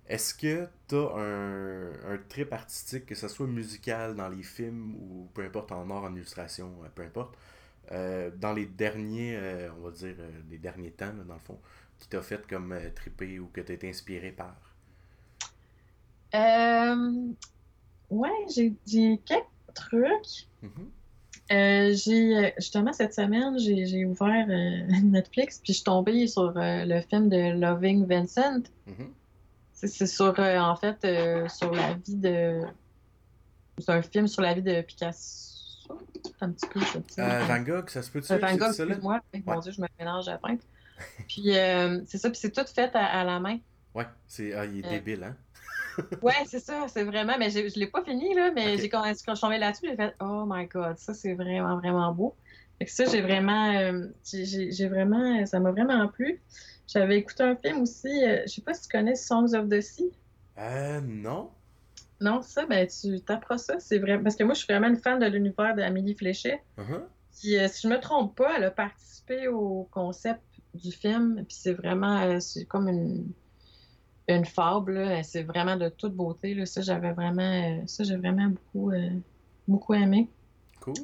Est-ce 0.10 0.34
que 0.34 0.68
t'as 0.88 1.16
un, 1.18 2.14
un 2.14 2.18
trip 2.28 2.52
artistique, 2.52 3.06
que 3.06 3.16
ce 3.16 3.28
soit 3.28 3.46
musical 3.48 4.16
dans 4.16 4.28
les 4.28 4.42
films 4.42 4.96
ou 4.96 5.30
peu 5.36 5.44
importe 5.44 5.72
en 5.72 5.88
art, 5.92 6.04
en 6.04 6.16
illustration, 6.16 6.74
euh, 6.84 6.88
peu 6.94 7.04
importe, 7.04 7.38
euh, 7.92 8.32
dans 8.36 8.54
les 8.54 8.66
derniers, 8.66 9.36
euh, 9.36 9.70
on 9.78 9.82
va 9.82 9.92
dire, 9.92 10.16
euh, 10.20 10.32
les 10.50 10.58
derniers 10.58 10.92
temps, 10.92 11.14
là, 11.16 11.24
dans 11.28 11.36
le 11.36 11.40
fond, 11.40 11.60
qui 12.00 12.08
t'a 12.08 12.22
fait 12.22 12.46
comme 12.48 12.76
triper 12.96 13.40
ou 13.40 13.48
que 13.48 13.62
t'as 13.62 13.74
été 13.76 13.88
inspiré 13.88 14.32
par? 14.32 14.56
Ouais, 18.10 18.30
j'ai 18.48 18.74
quelques 18.88 19.46
trucs. 19.76 20.48
Mhm. 20.64 20.92
Euh, 21.52 21.94
j'ai 21.94 22.54
justement 22.58 22.94
cette 22.94 23.14
semaine, 23.14 23.58
j'ai 23.58 24.06
ouvert 24.06 24.48
Netflix 25.04 25.60
puis 25.64 25.74
je 25.74 25.78
suis 25.78 25.84
tombée 25.84 26.28
sur 26.28 26.54
le 26.56 27.02
film 27.02 27.30
de 27.30 27.60
Loving 27.60 28.06
Vincent. 28.08 28.62
Mhm. 28.88 29.14
C'est 29.14 29.19
c'est 29.88 30.08
sur 30.08 30.38
euh, 30.40 30.58
en 30.60 30.76
fait 30.76 30.98
euh, 31.06 31.48
sur 31.48 31.72
la 31.72 31.94
vie 31.94 32.16
de 32.16 32.62
c'est 33.78 33.92
un 33.92 34.02
film 34.02 34.28
sur 34.28 34.42
la 34.42 34.54
vie 34.54 34.62
de 34.62 34.82
Picasso. 34.82 35.48
Un 36.42 36.52
petit 36.52 36.68
peu 36.68 36.82
ça. 36.82 37.00
Euh, 37.20 37.46
Van 37.46 37.62
Gogh, 37.62 37.90
ça 37.90 38.02
se 38.02 38.12
peut-tu? 38.12 38.28
Van 38.28 38.48
c'est 38.50 38.58
Gogh, 38.58 38.68
excuse-moi. 38.68 39.22
Eh, 39.34 39.42
Mon. 39.46 39.60
Dieu, 39.60 39.72
je 39.72 39.82
me 39.82 39.88
mélange 39.98 40.28
à 40.28 40.34
la 40.34 40.38
peintre. 40.38 40.66
Puis 41.30 41.54
c'est 42.08 42.18
ça, 42.18 42.30
puis 42.30 42.38
c'est 42.38 42.52
tout 42.52 42.66
fait 42.68 42.94
à, 42.94 43.06
à 43.06 43.24
la 43.24 43.40
main. 43.40 43.58
Ouais, 43.96 44.06
c'est, 44.28 44.54
ah, 44.54 44.66
il 44.66 44.80
est 44.80 44.90
débile, 44.90 45.24
hein? 45.24 45.36
Ouais, 46.22 46.34
c'est 46.46 46.60
ça, 46.60 46.88
c'est 46.88 47.04
vraiment. 47.04 47.34
Mais 47.40 47.50
je 47.50 47.80
l'ai 47.80 47.88
pas 47.88 48.04
fini, 48.04 48.34
là, 48.36 48.52
mais 48.54 48.78
j'ai 48.78 48.90
quand, 48.90 49.02
quand 49.02 49.14
je 49.14 49.36
suis 49.36 49.42
tombée 49.42 49.58
là-dessus, 49.58 49.88
j'ai 49.90 49.96
fait 49.96 50.14
Oh 50.20 50.44
my 50.46 50.66
God, 50.68 50.98
ça 50.98 51.14
c'est 51.14 51.34
vraiment, 51.34 51.78
vraiment 51.78 52.12
beau. 52.14 52.36
Fait 52.78 52.86
que 52.86 52.92
ça, 52.92 53.06
j'ai 53.06 53.22
vraiment. 53.22 53.94
j'ai 54.24 54.88
vraiment. 54.90 55.46
Ça 55.46 55.60
m'a 55.60 55.72
vraiment 55.72 56.08
plu. 56.10 56.42
J'avais 56.92 57.18
écouté 57.18 57.44
un 57.44 57.56
film 57.56 57.82
aussi, 57.82 58.08
euh, 58.08 58.42
je 58.48 58.54
sais 58.54 58.62
pas 58.62 58.74
si 58.74 58.84
tu 58.84 58.90
connais 58.90 59.16
Songs 59.16 59.54
of 59.54 59.70
the 59.70 59.80
Sea. 59.80 60.12
Euh, 60.58 61.00
non. 61.02 61.52
Non, 62.20 62.42
ça, 62.42 62.66
ben 62.66 62.88
tu 62.88 63.22
t'apprends 63.22 63.58
ça. 63.58 63.80
C'est 63.80 64.00
vrai. 64.00 64.22
Parce 64.22 64.36
que 64.36 64.44
moi, 64.44 64.54
je 64.54 64.60
suis 64.64 64.74
vraiment 64.74 64.88
une 64.88 64.98
fan 64.98 65.20
de 65.20 65.26
l'univers 65.26 65.76
d'Amélie 65.76 66.16
Fléchet. 66.16 66.62
Uh-huh. 66.78 67.02
Puis, 67.40 67.58
euh, 67.58 67.68
si 67.70 67.88
je 67.88 67.94
me 67.94 68.00
trompe 68.00 68.36
pas, 68.36 68.58
elle 68.58 68.66
a 68.66 68.72
participé 68.72 69.48
au 69.48 69.88
concept 69.92 70.42
du 70.74 70.92
film. 70.92 71.46
Puis 71.48 71.58
c'est 71.60 71.74
vraiment, 71.74 72.22
euh, 72.22 72.40
c'est 72.40 72.66
comme 72.66 72.90
une, 72.90 73.32
une 74.28 74.46
fable. 74.46 74.94
là. 74.96 75.24
C'est 75.24 75.44
vraiment 75.44 75.78
de 75.78 75.90
toute 75.90 76.14
beauté. 76.14 76.56
Là. 76.56 76.66
Ça, 76.66 76.82
j'avais 76.82 77.14
vraiment, 77.14 77.42
euh, 77.42 77.82
ça, 77.86 78.04
j'ai 78.04 78.18
vraiment 78.18 78.48
beaucoup, 78.48 78.92
beaucoup 79.68 79.94
aimé. 79.94 80.28
Cool. 80.82 80.96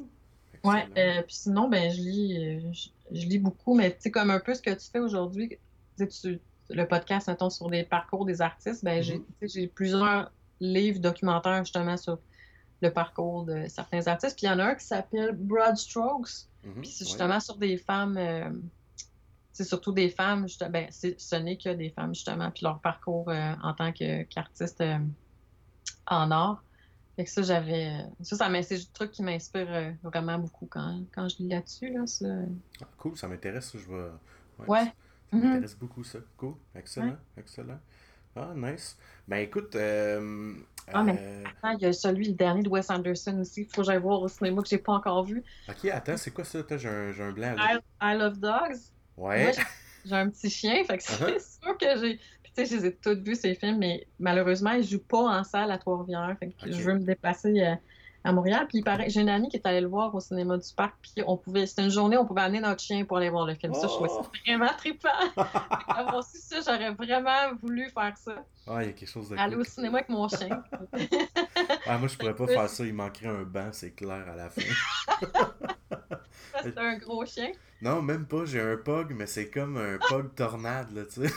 Ouais. 0.64 0.84
Excellent. 0.96 1.22
puis 1.22 1.36
sinon, 1.36 1.68
ben, 1.68 1.92
je 1.92 2.00
lis, 2.00 2.72
je, 2.72 3.18
je 3.18 3.26
lis 3.26 3.38
beaucoup, 3.38 3.74
mais 3.74 3.92
tu 3.92 3.96
sais, 4.00 4.10
comme 4.10 4.30
un 4.30 4.40
peu 4.40 4.52
ce 4.52 4.60
que 4.60 4.70
tu 4.70 4.90
fais 4.90 4.98
aujourd'hui. 4.98 5.58
Tu 5.96 6.40
le 6.68 6.84
podcast, 6.84 7.28
mettons, 7.28 7.50
sur 7.50 7.70
les 7.70 7.84
parcours 7.84 8.24
des 8.24 8.42
artistes, 8.42 8.84
ben, 8.84 9.02
j'ai, 9.02 9.18
Mhm. 9.18 9.24
j'ai 9.42 9.66
plusieurs 9.68 10.32
livres 10.60 10.98
documentaires 10.98 11.64
justement 11.64 11.96
sur 11.96 12.18
le 12.82 12.90
parcours 12.90 13.44
de 13.44 13.66
certains 13.68 14.06
artistes. 14.06 14.36
Puis 14.36 14.46
il 14.46 14.50
y 14.50 14.52
en 14.52 14.58
a 14.58 14.64
un 14.64 14.74
qui 14.74 14.84
s'appelle 14.84 15.32
Broad 15.34 15.76
Strokes. 15.76 16.48
Mhm, 16.64 16.80
Puis 16.80 16.88
c'est 16.90 17.04
ouais. 17.04 17.10
justement 17.10 17.40
sur 17.40 17.56
des 17.56 17.76
femmes, 17.76 18.16
euh, 18.16 18.50
c'est 19.52 19.64
surtout 19.64 19.92
des 19.92 20.10
femmes, 20.10 20.46
ben, 20.70 20.88
ce 20.90 21.36
n'est 21.36 21.56
que 21.56 21.72
des 21.72 21.90
femmes 21.90 22.14
justement, 22.14 22.50
puis 22.50 22.64
leur 22.64 22.80
parcours 22.80 23.28
euh, 23.30 23.54
en 23.62 23.72
tant 23.72 23.92
qu'artiste 23.92 24.80
euh, 24.80 24.98
en 26.08 26.30
art. 26.30 26.62
Fait 27.14 27.24
que 27.24 27.30
ça, 27.30 27.42
j'avais. 27.42 27.92
Ça, 28.20 28.36
ça 28.36 28.62
c'est 28.62 28.76
le 28.76 28.92
truc 28.92 29.12
qui 29.12 29.22
m'inspire 29.22 29.94
vraiment 30.02 30.38
beaucoup 30.38 30.66
quand, 30.66 31.00
quand 31.14 31.28
je 31.28 31.38
lis 31.38 31.48
là-dessus. 31.48 31.90
Là, 31.90 32.06
ça. 32.06 32.26
Ah, 32.82 32.86
cool, 32.98 33.16
ça 33.16 33.26
m'intéresse, 33.26 33.74
je 33.74 33.88
vais... 33.90 34.10
Ouais. 34.68 34.92
Ça 35.30 35.36
Mhm. 35.36 35.44
m'intéresse 35.44 35.74
beaucoup, 35.76 36.04
ça. 36.04 36.18
Cool, 36.36 36.54
excellent, 36.74 37.16
excellent. 37.36 37.78
Ah, 38.36 38.52
nice. 38.54 38.96
Ben 39.26 39.38
écoute, 39.38 39.74
euh, 39.76 40.54
Ah, 40.92 41.02
mais- 41.02 41.16
euh, 41.18 41.42
Ah, 41.62 41.72
il 41.74 41.82
y 41.82 41.86
a 41.86 41.92
celui, 41.92 42.26
le 42.28 42.34
dernier 42.34 42.62
de 42.62 42.68
Wes 42.68 42.88
Anderson 42.90 43.38
aussi. 43.40 43.62
Il 43.62 43.66
faut 43.74 43.80
que 43.80 43.86
j'aille 43.86 43.98
voir 44.00 44.20
au 44.20 44.28
cinéma 44.28 44.62
que 44.62 44.68
j'ai 44.68 44.78
pas 44.78 44.92
encore 44.92 45.24
vu. 45.24 45.42
ok, 45.68 45.86
attends, 45.86 46.16
c'est 46.16 46.30
quoi 46.30 46.44
ça? 46.44 46.58
Attends, 46.60 46.76
J'ai 46.78 46.88
un, 46.88 47.12
un 47.18 47.32
blanc, 47.32 47.54
là. 47.56 47.74
I, 47.74 48.14
I 48.14 48.16
Love 48.18 48.38
Dogs. 48.38 48.78
Ouais. 49.16 49.52
J'ai- 50.04 50.14
un 50.14 50.28
petit 50.30 50.48
chien, 50.50 50.84
fait 50.84 50.98
que 50.98 51.02
c'est 51.02 51.14
Uh-huh. 51.24 51.60
sûr 51.64 51.76
que 51.78 51.86
j'ai. 52.00 52.20
Puis, 52.42 52.52
tu 52.56 52.64
sais, 52.64 52.66
je 52.66 52.76
les 52.76 52.86
ai 52.86 52.94
tous 52.94 53.18
vus, 53.24 53.34
ces 53.34 53.54
films, 53.56 53.78
mais 53.78 54.06
malheureusement, 54.20 54.70
ils 54.72 54.86
jouent 54.86 55.00
pas 55.02 55.18
en 55.40 55.42
salle 55.42 55.72
à 55.72 55.78
Trois-Rivières. 55.78 56.36
Fait 56.38 56.50
que 56.50 56.70
je 56.70 56.80
veux 56.82 56.94
me 56.94 57.00
déplacer 57.04 57.60
euh, 57.60 57.74
à 58.26 58.32
Montréal. 58.32 58.66
Puis, 58.68 58.78
il 58.78 58.84
paraît, 58.84 59.08
j'ai 59.08 59.20
une 59.20 59.28
amie 59.28 59.48
qui 59.48 59.56
est 59.56 59.66
allée 59.66 59.80
le 59.80 59.86
voir 59.88 60.14
au 60.14 60.20
cinéma 60.20 60.56
du 60.58 60.74
parc. 60.74 60.94
Puis, 61.00 61.22
on 61.26 61.36
pouvait, 61.36 61.66
c'était 61.66 61.84
une 61.84 61.90
journée, 61.90 62.16
on 62.16 62.26
pouvait 62.26 62.42
amener 62.42 62.60
notre 62.60 62.82
chien 62.82 63.04
pour 63.04 63.18
aller 63.18 63.30
voir 63.30 63.46
le 63.46 63.54
film. 63.54 63.72
Ça, 63.74 63.82
je 63.82 63.86
trouvais 63.86 64.08
ça 64.08 64.16
Oh! 64.20 64.26
vraiment 64.46 64.70
trippant. 64.76 65.08
Avoir 65.88 66.24
su 66.24 66.38
ça, 66.38 66.56
j'aurais 66.64 66.92
vraiment 66.92 67.54
voulu 67.62 67.88
faire 67.90 68.16
ça. 68.16 68.44
Ah, 68.66 68.82
il 68.82 68.86
y 68.86 68.90
a 68.90 68.92
quelque 68.92 69.08
chose 69.08 69.28
de 69.28 69.36
Aller 69.36 69.52
cool. 69.52 69.60
au 69.60 69.64
cinéma 69.64 69.98
avec 69.98 70.08
mon 70.08 70.28
chien. 70.28 70.62
Ah, 71.88 71.98
moi, 71.98 72.08
je 72.08 72.16
pourrais 72.16 72.34
pas 72.34 72.48
faire 72.48 72.68
ça, 72.68 72.84
il 72.84 72.92
manquerait 72.94 73.28
un 73.28 73.44
banc, 73.44 73.68
c'est 73.70 73.92
clair, 73.92 74.24
à 74.28 74.34
la 74.34 74.50
fin. 74.50 74.62
C'était 76.62 76.80
un 76.80 76.96
gros 76.98 77.24
chien. 77.24 77.52
Non, 77.80 78.02
même 78.02 78.26
pas, 78.26 78.44
j'ai 78.44 78.60
un 78.60 78.76
pug, 78.76 79.12
mais 79.14 79.26
c'est 79.26 79.50
comme 79.50 79.76
un 79.76 79.98
pug 80.08 80.34
tornade, 80.34 80.90
là, 80.92 81.02
tu 81.04 81.22
sais. 81.22 81.32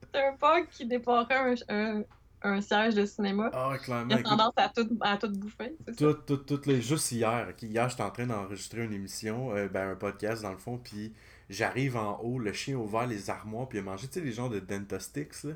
C'était 0.00 0.24
un 0.24 0.36
pug 0.36 0.68
qui 0.70 0.86
déparait 0.86 1.34
un, 1.34 1.54
un, 1.74 2.02
un 2.42 2.60
siège 2.60 2.94
de 2.94 3.04
cinéma. 3.06 3.50
Ah, 3.52 3.76
Il 3.76 3.80
clairement, 3.80 4.14
a 4.14 4.20
écoute, 4.20 4.30
tendance 4.30 4.54
à 4.56 4.68
tout, 4.68 4.88
à 5.00 5.16
tout 5.18 5.30
bouffer. 5.30 5.76
tout, 5.96 6.14
tout, 6.14 6.36
tout 6.38 6.60
les... 6.66 6.80
juste 6.82 7.12
hier, 7.12 7.52
hier, 7.62 7.88
j'étais 7.88 8.02
en 8.02 8.10
train 8.10 8.26
d'enregistrer 8.26 8.84
une 8.84 8.92
émission, 8.92 9.54
euh, 9.54 9.68
ben, 9.68 9.90
un 9.90 9.96
podcast, 9.96 10.42
dans 10.42 10.50
le 10.52 10.58
fond, 10.58 10.78
puis 10.78 11.14
j'arrive 11.48 11.96
en 11.96 12.18
haut, 12.20 12.38
le 12.38 12.52
chien 12.52 12.76
a 12.76 12.78
ouvert 12.80 13.06
les 13.06 13.30
armoires, 13.30 13.68
puis 13.68 13.78
il 13.78 13.80
a 13.82 13.84
mangé, 13.84 14.08
tu 14.08 14.14
sais, 14.14 14.20
les 14.24 14.32
genres 14.32 14.50
de 14.50 14.60
Dentastix, 14.60 15.44
là. 15.44 15.54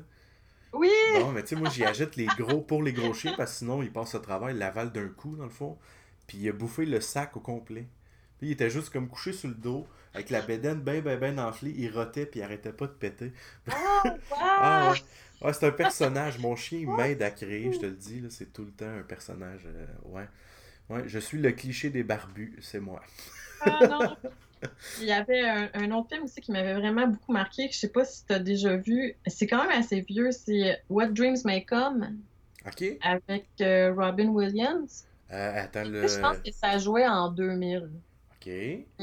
Oui! 0.73 0.89
Non, 1.19 1.31
mais 1.31 1.41
tu 1.43 1.49
sais, 1.49 1.55
moi, 1.57 1.69
j'y 1.69 1.83
achète 1.83 2.15
les 2.15 2.27
gros 2.27 2.61
pour 2.61 2.81
les 2.83 2.93
gros 2.93 3.13
chiens, 3.13 3.33
parce 3.35 3.51
que 3.53 3.57
sinon, 3.59 3.83
il 3.83 3.91
passe 3.91 4.15
au 4.15 4.19
travail, 4.19 4.55
il 4.55 4.59
l'avale 4.59 4.91
d'un 4.91 5.09
coup, 5.09 5.35
dans 5.35 5.43
le 5.43 5.49
fond, 5.49 5.77
puis 6.27 6.37
il 6.39 6.49
a 6.49 6.53
bouffé 6.53 6.85
le 6.85 7.01
sac 7.01 7.35
au 7.37 7.41
complet. 7.41 7.87
Puis 8.37 8.47
il 8.47 8.51
était 8.53 8.69
juste 8.69 8.89
comme 8.89 9.07
couché 9.09 9.33
sur 9.33 9.49
le 9.49 9.55
dos, 9.55 9.87
avec 10.13 10.29
la 10.29 10.41
bédaine 10.41 10.79
ben, 10.81 11.01
ben, 11.01 11.19
ben 11.19 11.39
enflée, 11.39 11.73
il 11.77 11.89
rotait, 11.91 12.25
puis 12.25 12.39
il 12.39 12.43
arrêtait 12.43 12.73
pas 12.73 12.87
de 12.87 12.93
péter. 12.93 13.33
Oh, 13.69 13.73
wow! 14.31 14.37
Ah 14.59 14.91
ouais. 14.91 14.97
Ouais, 15.41 15.53
c'est 15.53 15.65
un 15.67 15.71
personnage. 15.71 16.37
Mon 16.39 16.55
chien 16.55 16.87
m'aide 16.87 17.21
à 17.21 17.31
créer, 17.31 17.71
je 17.71 17.79
te 17.79 17.85
le 17.85 17.95
dis. 17.95 18.23
C'est 18.29 18.53
tout 18.53 18.63
le 18.65 18.71
temps 18.71 18.89
un 18.89 19.03
personnage. 19.03 19.61
euh, 19.65 19.85
ouais. 20.05 20.27
Ouais, 20.89 21.03
je 21.07 21.19
suis 21.19 21.39
le 21.39 21.51
cliché 21.51 21.89
des 21.89 22.03
barbus, 22.03 22.57
c'est 22.61 22.79
moi. 22.79 23.01
Ah, 23.59 23.85
non. 23.87 24.17
Il 24.97 25.05
y 25.05 25.11
avait 25.11 25.41
un, 25.47 25.69
un 25.73 25.91
autre 25.91 26.09
film 26.09 26.23
aussi 26.23 26.41
qui 26.41 26.51
m'avait 26.51 26.73
vraiment 26.75 27.07
beaucoup 27.07 27.31
marqué, 27.33 27.67
que 27.67 27.73
je 27.73 27.79
sais 27.79 27.89
pas 27.91 28.05
si 28.05 28.25
tu 28.25 28.33
as 28.33 28.39
déjà 28.39 28.75
vu. 28.77 29.15
C'est 29.27 29.47
quand 29.47 29.63
même 29.67 29.79
assez 29.79 30.01
vieux, 30.01 30.31
c'est 30.31 30.83
What 30.89 31.07
Dreams 31.09 31.37
May 31.45 31.65
Come 31.65 32.17
Ok. 32.65 32.83
avec 33.01 33.49
euh, 33.61 33.93
Robin 33.93 34.27
Williams. 34.29 35.05
Euh, 35.31 35.63
attends, 35.63 35.85
le. 35.85 36.07
Je 36.07 36.19
pense 36.19 36.37
que 36.45 36.51
ça 36.51 36.77
jouait 36.77 37.07
en 37.07 37.31
2000. 37.31 37.89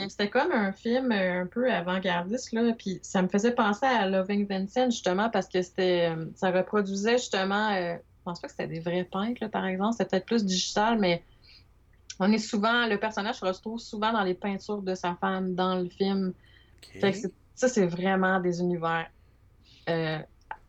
C'était 0.09 0.29
comme 0.29 0.53
un 0.53 0.73
film 0.73 1.13
euh, 1.13 1.43
un 1.43 1.47
peu 1.47 1.73
avant-gardiste, 1.73 2.53
là, 2.53 2.73
puis 2.77 2.99
ça 3.03 3.23
me 3.23 3.29
faisait 3.29 3.53
penser 3.53 3.87
à 3.87 4.09
Loving 4.09 4.47
Vincent, 4.47 4.91
justement, 4.91 5.31
parce 5.31 5.49
que 5.49 5.63
c'était, 5.63 6.11
euh, 6.11 6.27
ça 6.35 6.51
reproduisait 6.51 7.19
justement, 7.19 7.71
euh, 7.73 7.95
je 7.95 8.23
pense 8.25 8.41
pas 8.41 8.49
que 8.49 8.53
c'était 8.53 8.67
des 8.67 8.81
vrais 8.81 9.05
peintres, 9.05 9.39
là, 9.41 9.49
par 9.49 9.67
exemple, 9.67 9.93
c'était 9.93 10.11
peut-être 10.11 10.27
plus 10.27 10.45
digital, 10.45 10.99
mais 10.99 11.23
on 12.21 12.33
est 12.33 12.39
souvent, 12.39 12.87
le 12.87 12.99
personnage 12.99 13.37
se 13.37 13.45
retrouve 13.45 13.79
souvent 13.79 14.13
dans 14.13 14.25
les 14.25 14.35
peintures 14.35 14.83
de 14.83 14.95
sa 14.95 15.15
femme 15.15 15.55
dans 15.55 15.77
le 15.77 15.89
film. 15.89 16.33
Fait 17.01 17.13
que 17.13 17.29
ça, 17.55 17.69
c'est 17.69 17.87
vraiment 17.87 18.41
des 18.41 18.61
univers. 18.61 19.11
Euh, 19.89 20.19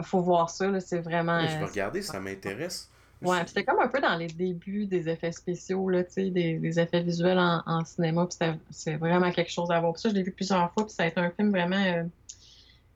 faut 0.03 0.21
voir 0.21 0.49
ça, 0.49 0.67
là, 0.67 0.79
c'est 0.79 0.99
vraiment. 0.99 1.41
Je 1.41 1.57
vais 1.57 1.63
euh, 1.63 1.65
regarder, 1.65 2.01
ça 2.01 2.19
m'intéresse. 2.19 2.89
Ouais, 3.21 3.45
c'était 3.47 3.65
comme 3.65 3.79
un 3.79 3.89
peu 3.89 3.99
dans 3.99 4.15
les 4.15 4.27
débuts 4.27 4.85
des 4.85 5.09
effets 5.09 5.33
spéciaux, 5.33 5.89
là, 5.89 6.03
des, 6.15 6.31
des 6.59 6.79
effets 6.79 7.03
visuels 7.03 7.37
en, 7.37 7.61
en 7.65 7.83
cinéma, 7.83 8.27
c'est 8.71 8.95
vraiment 8.95 9.31
quelque 9.31 9.51
chose 9.51 9.71
à 9.71 9.79
voir. 9.81 9.93
Puis 9.93 10.01
ça, 10.03 10.09
je 10.09 10.13
l'ai 10.15 10.23
vu 10.23 10.31
plusieurs 10.31 10.71
fois, 10.73 10.85
puis 10.85 10.93
ça 10.95 11.03
a 11.03 11.07
été 11.07 11.19
un 11.19 11.31
film 11.31 11.51
vraiment 11.51 11.75
euh, 11.75 12.03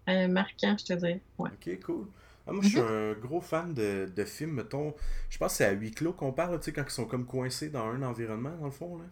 euh, 0.09 0.27
marquant, 0.27 0.75
je 0.77 0.85
te 0.85 0.93
dirais. 0.93 1.21
Ouais. 1.37 1.49
Ok, 1.51 1.69
cool. 1.83 2.07
Ah, 2.47 2.51
moi, 2.51 2.61
je 2.61 2.67
suis 2.69 2.79
Mhm. 2.79 2.81
un 2.81 3.13
gros 3.13 3.39
fan 3.41 3.73
de, 3.73 4.09
de 4.13 4.25
films, 4.25 4.51
mettons. 4.53 4.93
Je 5.29 5.37
pense 5.37 5.53
que 5.53 5.57
c'est 5.57 5.65
à 5.65 5.71
huis 5.71 5.91
clos 5.91 6.13
qu'on 6.13 6.33
parle, 6.33 6.59
tu 6.59 6.65
sais, 6.65 6.73
quand 6.73 6.83
ils 6.83 6.89
sont 6.91 7.05
comme 7.05 7.25
coincés 7.25 7.69
dans 7.69 7.85
un 7.87 8.01
environnement, 8.03 8.55
dans 8.57 8.65
le 8.65 8.71
fond, 8.71 8.97
là. 8.97 9.05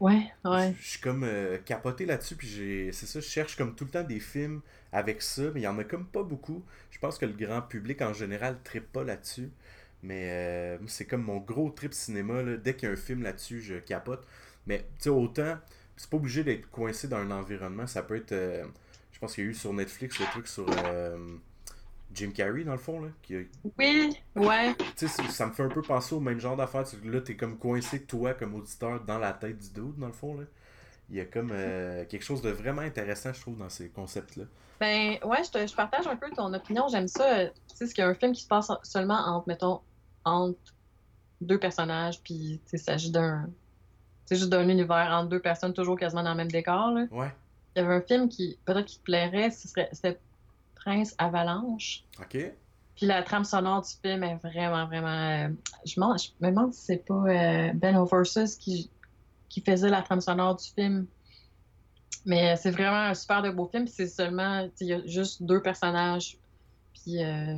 Ouais, 0.00 0.32
ouais. 0.44 0.74
Je 0.74 0.82
je 0.82 0.88
suis 0.88 1.00
comme 1.00 1.24
euh, 1.24 1.58
capoté 1.58 2.06
là-dessus, 2.06 2.36
puis 2.36 2.48
j'ai, 2.48 2.92
c'est 2.92 3.06
ça, 3.06 3.20
je 3.20 3.26
cherche 3.26 3.56
comme 3.56 3.74
tout 3.74 3.84
le 3.84 3.90
temps 3.90 4.02
des 4.04 4.20
films 4.20 4.60
avec 4.92 5.20
ça, 5.22 5.42
mais 5.54 5.60
il 5.60 5.64
y 5.64 5.66
en 5.68 5.78
a 5.78 5.84
comme 5.84 6.06
pas 6.06 6.22
beaucoup. 6.22 6.64
Je 6.90 6.98
pense 6.98 7.18
que 7.18 7.26
le 7.26 7.32
grand 7.34 7.62
public 7.62 8.00
en 8.02 8.12
général 8.14 8.58
trippe 8.64 8.90
pas 8.92 9.04
là-dessus, 9.04 9.50
mais 10.02 10.30
euh, 10.30 10.78
c'est 10.86 11.06
comme 11.06 11.22
mon 11.22 11.38
gros 11.38 11.70
trip 11.70 11.92
cinéma, 11.94 12.42
là. 12.42 12.56
Dès 12.56 12.74
qu'il 12.74 12.88
y 12.88 12.90
a 12.90 12.92
un 12.94 12.96
film 12.96 13.22
là-dessus, 13.22 13.60
je 13.60 13.74
capote. 13.74 14.24
Mais 14.66 14.78
tu 14.98 15.04
sais, 15.04 15.10
autant, 15.10 15.56
c'est 15.96 16.08
pas 16.10 16.16
obligé 16.18 16.44
d'être 16.44 16.70
coincé 16.70 17.08
dans 17.08 17.16
un 17.18 17.30
environnement, 17.30 17.86
ça 17.86 18.02
peut 18.02 18.16
être, 18.16 18.32
euh, 18.32 18.64
je 19.12 19.18
pense 19.18 19.34
qu'il 19.34 19.44
y 19.44 19.46
a 19.46 19.50
eu 19.50 19.54
sur 19.54 19.72
Netflix 19.72 20.18
le 20.20 20.26
truc 20.26 20.46
sur 20.46 20.66
euh, 20.84 21.36
Jim 22.14 22.30
Carrey, 22.34 22.64
dans 22.64 22.72
le 22.72 22.78
fond, 22.78 23.00
là, 23.00 23.08
qui 23.22 23.36
a- 23.36 23.40
Oui, 23.78 24.16
ouais. 24.36 24.74
tu 24.96 25.08
sais, 25.08 25.22
ça 25.30 25.46
me 25.46 25.52
fait 25.52 25.62
un 25.62 25.68
peu 25.68 25.82
penser 25.82 26.14
au 26.14 26.20
même 26.20 26.38
genre 26.40 26.56
d'affaire. 26.56 26.84
Tu- 26.84 27.10
Là, 27.10 27.20
t'es 27.20 27.36
comme 27.36 27.58
coincé, 27.58 28.02
toi, 28.04 28.34
comme 28.34 28.54
auditeur, 28.54 29.00
dans 29.04 29.18
la 29.18 29.32
tête 29.32 29.58
du 29.58 29.70
dude, 29.70 29.96
dans 29.98 30.06
le 30.06 30.12
fond. 30.12 30.36
Là. 30.38 30.44
Il 31.10 31.16
y 31.16 31.20
a 31.20 31.24
comme 31.24 31.50
euh, 31.52 32.04
quelque 32.04 32.24
chose 32.24 32.42
de 32.42 32.50
vraiment 32.50 32.82
intéressant, 32.82 33.32
je 33.32 33.40
trouve, 33.40 33.56
dans 33.58 33.68
ces 33.70 33.88
concepts-là. 33.88 34.44
Ben, 34.80 35.18
ouais, 35.24 35.42
je, 35.44 35.50
te- 35.50 35.66
je 35.66 35.74
partage 35.74 36.06
un 36.06 36.16
peu 36.16 36.30
ton 36.30 36.52
opinion. 36.54 36.86
J'aime 36.88 37.08
ça. 37.08 37.46
Tu 37.46 37.52
sais, 37.74 37.86
c'est 37.86 37.92
qu'il 37.94 38.02
y 38.02 38.06
a 38.06 38.08
un 38.08 38.14
film 38.14 38.32
qui 38.32 38.42
se 38.42 38.46
passe 38.48 38.70
seulement 38.84 39.18
entre, 39.26 39.48
mettons, 39.48 39.80
entre 40.28 40.58
deux 41.40 41.58
personnages, 41.58 42.20
puis 42.22 42.60
il 42.72 42.78
s'agit 42.78 43.10
d'un. 43.10 43.48
C'est 44.26 44.36
juste 44.36 44.50
d'un 44.50 44.68
univers 44.68 45.08
entre 45.12 45.28
deux 45.30 45.40
personnes, 45.40 45.72
toujours 45.72 45.98
quasiment 45.98 46.22
dans 46.22 46.32
le 46.32 46.36
même 46.36 46.50
décor. 46.50 46.90
Là. 46.90 47.06
Ouais, 47.10 47.32
Il 47.74 47.80
y 47.80 47.84
avait 47.84 47.94
un 47.94 48.02
film 48.02 48.28
qui, 48.28 48.58
peut-être 48.66 48.84
qui 48.84 48.98
te 48.98 49.04
plairait, 49.04 49.50
ce 49.50 49.68
serait, 49.68 49.88
c'était 49.92 50.18
Prince 50.74 51.14
Avalanche. 51.18 52.04
ok. 52.20 52.52
Puis 52.96 53.06
la 53.06 53.22
trame 53.22 53.44
sonore 53.44 53.82
du 53.82 53.90
film 54.02 54.24
est 54.24 54.34
vraiment, 54.42 54.86
vraiment. 54.86 55.06
euh, 55.06 55.48
je, 55.86 56.00
me 56.00 56.48
demande 56.50 56.74
si 56.74 56.84
c'est 56.84 57.06
pas 57.06 57.14
euh, 57.14 57.70
Ben 57.72 57.96
Oversus 57.96 58.56
qui, 58.56 58.90
qui 59.48 59.60
faisait 59.60 59.88
la 59.88 60.02
trame 60.02 60.20
sonore 60.20 60.56
du 60.56 60.64
film. 60.64 61.06
Mais 62.26 62.50
euh, 62.50 62.56
c'est 62.60 62.72
vraiment 62.72 63.04
un 63.04 63.14
super 63.14 63.40
de 63.42 63.50
beau 63.50 63.68
film. 63.68 63.84
Puis 63.84 63.94
c'est 63.96 64.08
seulement. 64.08 64.68
Il 64.80 64.86
y 64.88 64.92
a 64.92 65.06
juste 65.06 65.44
deux 65.44 65.62
personnages. 65.62 66.38
Puis 66.92 67.22
euh, 67.22 67.54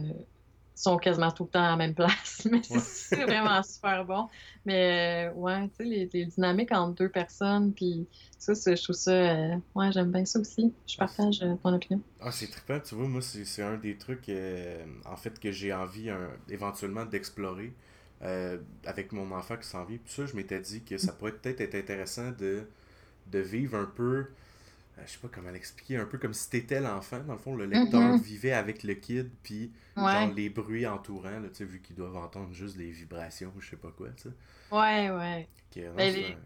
sont 0.82 0.96
quasiment 0.98 1.30
tout 1.32 1.44
le 1.44 1.50
temps 1.50 1.62
à 1.64 1.70
la 1.70 1.76
même 1.76 1.94
place. 1.94 2.46
Mais 2.50 2.62
c'est 2.62 2.78
Ouais. 2.78 2.80
c'est 2.80 3.24
vraiment 3.24 3.62
super 3.62 4.04
bon. 4.04 4.28
Mais 4.64 5.28
euh, 5.30 5.34
ouais, 5.34 5.68
tu 5.70 5.76
sais, 5.76 5.84
les, 5.84 6.10
les 6.12 6.26
dynamiques 6.26 6.72
entre 6.72 6.94
deux 6.94 7.08
personnes. 7.10 7.72
Puis 7.74 8.08
ça, 8.38 8.52
je 8.54 8.82
trouve 8.82 8.96
ça. 8.96 9.10
euh, 9.12 9.56
ouais, 9.74 9.92
j'aime 9.92 10.12
bien 10.12 10.24
ça 10.24 10.38
aussi. 10.40 10.74
Je 10.86 10.96
partage 10.96 11.42
euh, 11.42 11.56
ton 11.62 11.74
opinion. 11.74 12.02
Ah, 12.20 12.30
c'est 12.32 12.48
trippant, 12.48 12.80
tu 12.80 12.94
vois, 12.94 13.08
moi, 13.08 13.22
c'est 13.22 13.62
un 13.62 13.78
des 13.78 13.96
trucs, 13.96 14.28
euh, 14.28 14.84
en 15.06 15.16
fait, 15.16 15.38
que 15.40 15.50
j'ai 15.52 15.72
envie 15.72 16.10
un- 16.10 16.30
éventuellement 16.48 17.04
d'explorer 17.06 17.72
avec 18.84 19.12
mon 19.12 19.30
enfant 19.32 19.56
qui 19.56 19.66
s'en 19.66 19.84
vient. 19.84 19.96
Puis 20.04 20.12
ça, 20.12 20.26
je 20.26 20.36
m'étais 20.36 20.60
dit 20.60 20.82
que 20.84 20.98
ça 20.98 21.12
pourrait 21.12 21.32
peut-être 21.32 21.60
être 21.62 21.74
intéressant 21.74 22.30
de, 22.32 22.64
de 23.28 23.38
vivre 23.40 23.76
un 23.78 23.86
peu, 23.86 24.26
je 25.06 25.12
sais 25.12 25.18
pas 25.18 25.28
comment 25.28 25.50
l'expliquer, 25.50 25.96
un 25.96 26.04
peu 26.06 26.18
comme 26.18 26.32
si 26.34 26.48
t'étais 26.50 26.80
l'enfant. 26.80 27.20
Dans 27.20 27.32
le 27.34 27.38
fond, 27.38 27.54
le 27.56 27.66
lecteur 27.66 28.00
Mhm. 28.00 28.16
vivait 28.16 28.52
avec 28.52 28.82
le 28.82 28.94
kid, 28.94 29.30
puis 29.42 29.72
Ouais. 29.96 30.12
genre 30.12 30.32
les 30.34 30.48
bruits 30.50 30.86
entourants, 30.86 31.40
là, 31.40 31.48
vu 31.60 31.80
qu'ils 31.80 31.96
doivent 31.96 32.16
entendre 32.16 32.52
juste 32.52 32.76
des 32.76 32.90
vibrations 32.90 33.52
ou 33.56 33.60
je 33.60 33.70
sais 33.70 33.76
pas 33.76 33.90
quoi, 33.90 34.08
tu 34.10 34.24
sais. 34.24 34.28
Ouais, 34.70 35.10
ouais. 35.10 35.48
Non, 35.76 35.94
Ben, 35.96 36.12
les- 36.14 36.36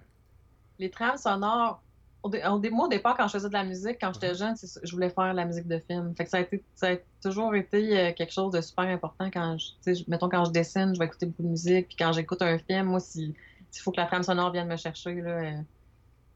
les 0.79 0.91
trames 0.91 1.17
sonores. 1.17 1.83
Au, 2.23 2.31
dé- 2.31 2.71
moi, 2.71 2.87
au 2.87 2.89
départ, 2.89 3.17
quand 3.19 3.27
je 3.29 3.35
faisais 3.35 3.49
de 3.49 3.53
la 3.53 3.65
musique, 3.65 3.99
quand 4.01 4.13
j'étais 4.15 4.35
jeune, 4.35 4.55
je 4.83 4.93
voulais 4.93 5.11
faire 5.11 5.31
de 5.33 5.37
la 5.37 5.45
musique 5.45 5.67
de 5.69 5.79
film. 5.79 6.15
Fait 6.17 6.25
que 6.25 6.31
ça 6.31 6.39
a, 6.39 6.41
été, 6.41 6.65
ça 6.75 6.89
a 6.93 6.97
toujours 7.23 7.55
été 7.55 7.99
euh, 7.99 8.13
quelque 8.15 8.33
chose 8.33 8.51
de 8.53 8.63
super 8.63 8.85
important 8.87 9.31
quand 9.31 9.59
je, 9.59 10.03
mettons, 10.09 10.31
quand 10.31 10.47
je 10.47 10.51
dessine, 10.51 10.95
je 10.95 10.99
vais 10.99 11.05
écouter 11.05 11.27
beaucoup 11.27 11.43
de 11.43 11.49
musique. 11.49 11.89
Puis 11.89 11.97
quand 11.99 12.13
j'écoute 12.13 12.41
un 12.41 12.57
film, 12.59 12.87
moi, 12.87 13.01
si- 13.01 13.35
s'il 13.71 13.83
faut 13.83 13.93
que 13.93 13.99
la 14.01 14.07
trame 14.07 14.23
sonore 14.23 14.53
vienne 14.53 14.69
me 14.69 14.77
chercher, 14.77 15.15
là, 15.17 15.31
euh, 15.33 15.61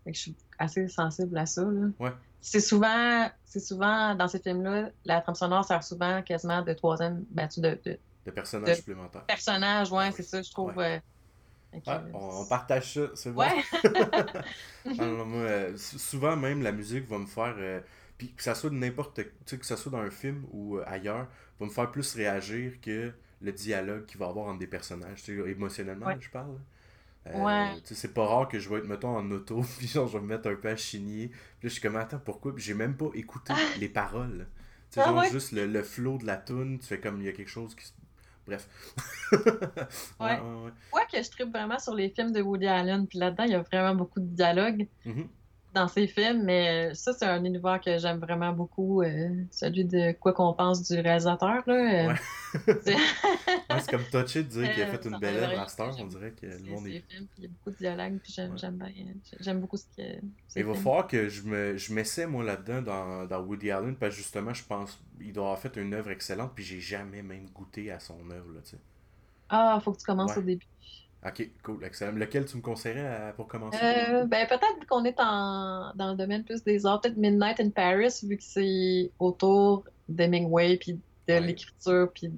fait 0.04 0.10
que 0.12 0.16
je 0.16 0.20
suis 0.22 0.36
assez 0.58 0.88
sensible 0.88 1.36
à 1.38 1.46
ça, 1.46 1.62
là. 1.62 1.88
Ouais. 1.98 2.12
c'est 2.40 2.60
souvent, 2.60 3.28
c'est 3.44 3.60
souvent 3.60 4.14
dans 4.14 4.28
ces 4.28 4.38
films-là, 4.38 4.90
la 5.04 5.20
trame 5.20 5.34
sonore 5.34 5.64
sert 5.64 5.82
souvent 5.82 6.22
quasiment 6.22 6.62
de 6.62 6.72
troisième, 6.72 7.24
ben, 7.30 7.48
de, 7.56 7.78
de, 7.84 7.98
de 8.26 8.30
personnages 8.30 8.76
supplémentaires. 8.76 9.24
Personnages, 9.24 9.90
ouais, 9.90 10.10
c'est 10.12 10.22
ça, 10.22 10.42
je 10.42 10.50
trouve. 10.50 10.76
Ouais. 10.76 11.02
Euh, 11.74 11.98
on, 12.14 12.46
partage 12.46 12.94
ça, 12.94 13.00
c'est 13.14 13.32
bon. 13.32 13.42
Ouais. 13.42 13.62
Euh, 15.00 15.76
souvent, 15.76 16.36
même, 16.36 16.62
la 16.62 16.72
musique 16.72 17.06
va 17.08 17.18
me 17.18 17.26
faire. 17.26 17.54
Euh, 17.58 17.80
puis 18.16 18.32
que 18.32 18.42
ça 18.42 18.54
soit 18.54 18.70
n'importe. 18.70 19.16
Tu 19.16 19.30
sais, 19.46 19.58
que 19.58 19.66
ça 19.66 19.76
soit 19.76 19.92
dans 19.92 19.98
un 19.98 20.10
film 20.10 20.44
ou 20.52 20.78
ailleurs, 20.86 21.28
va 21.60 21.66
me 21.66 21.70
faire 21.70 21.90
plus 21.90 22.14
réagir 22.14 22.80
que 22.80 23.12
le 23.40 23.52
dialogue 23.52 24.06
qu'il 24.06 24.18
va 24.18 24.26
y 24.26 24.28
avoir 24.28 24.46
entre 24.46 24.58
des 24.58 24.66
personnages. 24.66 25.22
Tu 25.22 25.40
sais, 25.40 25.50
émotionnellement, 25.50 26.08
je 26.18 26.30
parle. 26.30 26.58
Ouais. 27.34 27.70
C'est 27.84 28.14
pas 28.14 28.26
rare 28.26 28.48
que 28.48 28.58
je 28.58 28.68
vais 28.68 28.78
être, 28.78 28.86
mettons, 28.86 29.16
en 29.16 29.30
auto, 29.30 29.62
puis 29.78 29.86
genre, 29.86 30.06
je 30.08 30.18
vais 30.18 30.22
me 30.22 30.28
mettre 30.28 30.48
un 30.48 30.54
peu 30.54 30.68
à 30.68 30.76
chigner. 30.76 31.28
Puis 31.28 31.36
là, 31.36 31.44
je 31.64 31.68
suis 31.68 31.80
comme, 31.80 31.96
attends, 31.96 32.20
pourquoi? 32.24 32.54
Puis 32.54 32.64
j'ai 32.64 32.74
même 32.74 32.96
pas 32.96 33.10
écouté 33.14 33.52
les 33.78 33.88
paroles. 33.88 34.46
Tu 34.90 34.94
sais, 34.94 35.00
ah 35.00 35.08
genre, 35.10 35.24
juste 35.24 35.52
le, 35.52 35.66
le 35.66 35.82
flow 35.82 36.18
de 36.18 36.26
la 36.26 36.36
tune, 36.36 36.78
tu 36.78 36.86
fais 36.86 36.98
comme, 36.98 37.20
il 37.20 37.26
y 37.26 37.28
a 37.28 37.32
quelque 37.32 37.50
chose 37.50 37.74
qui 37.74 37.84
se 37.84 37.92
Bref. 38.48 38.66
ouais. 40.20 40.40
ouais, 40.40 41.02
que 41.12 41.22
je 41.22 41.30
tripe 41.30 41.50
vraiment 41.50 41.78
sur 41.78 41.94
les 41.94 42.08
films 42.08 42.32
de 42.32 42.40
Woody 42.40 42.66
Allen. 42.66 43.06
Puis 43.06 43.18
là-dedans, 43.18 43.44
il 43.44 43.50
y 43.50 43.54
a 43.54 43.60
vraiment 43.60 43.94
beaucoup 43.94 44.20
de 44.20 44.34
dialogue 44.34 44.86
mm-hmm. 45.06 45.26
Dans 45.74 45.88
ces 45.88 46.06
films. 46.06 46.44
Mais 46.44 46.94
ça, 46.94 47.12
c'est 47.12 47.24
un 47.24 47.44
univers 47.44 47.80
que 47.80 47.98
j'aime 47.98 48.18
vraiment 48.18 48.52
beaucoup. 48.52 49.02
Euh, 49.02 49.28
celui 49.50 49.84
de 49.84 50.12
quoi 50.12 50.32
qu'on 50.32 50.52
pense 50.52 50.82
du 50.88 51.00
réalisateur. 51.00 51.62
Là. 51.66 51.74
Euh. 51.74 52.08
Ouais. 52.08 52.80
c'est 52.82 53.90
comme 53.90 54.04
touché 54.04 54.42
de 54.42 54.48
dire 54.48 54.72
qu'il 54.74 54.82
a 54.82 54.86
fait 54.86 55.04
une 55.06 55.18
belle 55.18 55.36
œuvre 55.36 55.60
à 55.60 55.68
Star. 55.68 55.94
On 55.98 56.06
dirait 56.06 56.32
que 56.32 56.46
le 56.46 56.70
monde 56.70 56.86
est. 56.86 57.02
Films, 57.08 57.26
il 57.38 57.44
y 57.44 57.46
a 57.46 57.50
beaucoup 57.50 57.70
de 57.70 57.76
dialogue. 57.76 58.18
Puis 58.22 58.34
j'aime 58.34 58.54
bien. 58.54 58.88
J'aime 59.40 59.60
beaucoup 59.60 59.76
ce 59.76 59.84
que. 59.96 60.02
Il 60.56 60.64
va 60.64 60.74
falloir 60.74 61.06
que 61.06 61.28
je 61.28 61.42
me 61.42 61.76
je 61.76 61.92
m'essaie, 61.92 62.26
moi, 62.26 62.44
là-dedans, 62.44 62.82
dans, 62.82 63.26
dans 63.26 63.40
Woody 63.40 63.70
Allen. 63.70 63.96
Parce 63.96 64.14
que 64.14 64.22
justement, 64.22 64.54
je 64.54 64.64
pense 64.64 64.98
il 65.20 65.32
doit 65.32 65.44
avoir 65.44 65.58
fait 65.58 65.76
une 65.76 65.94
œuvre 65.94 66.10
excellente, 66.10 66.52
puis 66.54 66.64
j'ai 66.64 66.80
jamais 66.80 67.22
même 67.22 67.48
goûté 67.50 67.90
à 67.90 68.00
son 68.00 68.18
œuvre, 68.30 68.52
là, 68.52 68.60
tu 68.62 68.70
sais. 68.70 68.78
Ah, 69.50 69.80
faut 69.82 69.92
que 69.92 69.98
tu 69.98 70.04
commences 70.04 70.36
au 70.36 70.42
début. 70.42 70.66
Ok, 71.26 71.50
cool, 71.64 71.84
excellent. 71.84 72.12
Lequel 72.12 72.46
tu 72.46 72.56
me 72.56 72.62
conseillerais 72.62 73.32
pour 73.34 73.48
commencer? 73.48 73.78
Euh, 73.82 74.24
ben, 74.24 74.46
peut-être 74.46 74.86
qu'on 74.88 75.04
est 75.04 75.18
en, 75.18 75.92
dans 75.96 76.10
le 76.10 76.16
domaine 76.16 76.44
plus 76.44 76.62
des 76.62 76.86
arts, 76.86 77.00
peut-être 77.00 77.16
Midnight 77.16 77.58
in 77.58 77.70
Paris, 77.70 78.20
vu 78.22 78.36
que 78.36 78.44
c'est 78.44 79.10
autour 79.18 79.84
d'Hemingway, 80.08 80.76
puis 80.76 81.00
de 81.26 81.34
l'écriture, 81.34 82.10
puis 82.14 82.30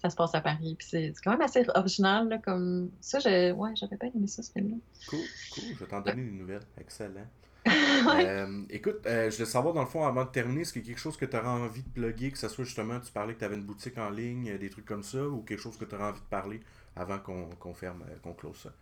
ça 0.00 0.08
se 0.08 0.16
passe 0.16 0.34
à 0.34 0.40
Paris. 0.40 0.76
Puis 0.78 0.86
c'est 0.88 1.12
quand 1.22 1.32
même 1.32 1.42
assez 1.42 1.64
original, 1.74 2.28
là, 2.28 2.38
comme 2.38 2.90
ça. 3.00 3.18
Ouais, 3.18 3.70
j'avais 3.74 3.96
pas 3.96 4.06
aimé 4.06 4.26
ça, 4.26 4.42
ce 4.42 4.52
film-là. 4.52 4.76
Cool, 5.08 5.20
cool. 5.54 5.64
Je 5.74 5.78
vais 5.78 5.86
t'en 5.86 6.00
donner 6.00 6.22
des 6.22 6.30
nouvelles. 6.30 6.66
Excellent. 6.80 7.26
Euh, 8.08 8.62
écoute, 8.68 9.06
euh, 9.06 9.30
je 9.30 9.38
veux 9.38 9.44
savoir 9.44 9.72
dans 9.72 9.82
le 9.82 9.86
fond, 9.86 10.04
avant 10.04 10.24
de 10.24 10.30
terminer, 10.30 10.62
est-ce 10.62 10.72
qu'il 10.72 10.82
y 10.82 10.84
a 10.86 10.88
quelque 10.88 11.00
chose 11.00 11.16
que 11.16 11.24
tu 11.24 11.36
auras 11.36 11.50
envie 11.50 11.82
de 11.82 11.88
plugger, 11.88 12.32
que 12.32 12.38
ce 12.38 12.48
soit 12.48 12.64
justement, 12.64 12.98
tu 12.98 13.12
parlais 13.12 13.34
que 13.34 13.38
tu 13.38 13.44
avais 13.44 13.54
une 13.54 13.64
boutique 13.64 13.96
en 13.98 14.10
ligne, 14.10 14.50
euh, 14.50 14.58
des 14.58 14.68
trucs 14.68 14.84
comme 14.84 15.04
ça, 15.04 15.24
ou 15.24 15.42
quelque 15.42 15.60
chose 15.60 15.76
que 15.76 15.84
tu 15.84 15.94
auras 15.94 16.10
envie 16.10 16.20
de 16.20 16.26
parler? 16.26 16.60
Avant 16.96 17.18
qu'on 17.18 17.74
ferme, 17.74 18.04
qu'on 18.22 18.34
close 18.34 18.56
ça? 18.56 18.72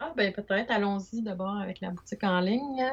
Ah 0.00 0.12
ben 0.16 0.32
peut-être, 0.32 0.70
allons-y 0.70 1.22
d'abord 1.22 1.56
avec 1.56 1.80
la 1.80 1.90
boutique 1.90 2.24
en 2.24 2.40
ligne. 2.40 2.84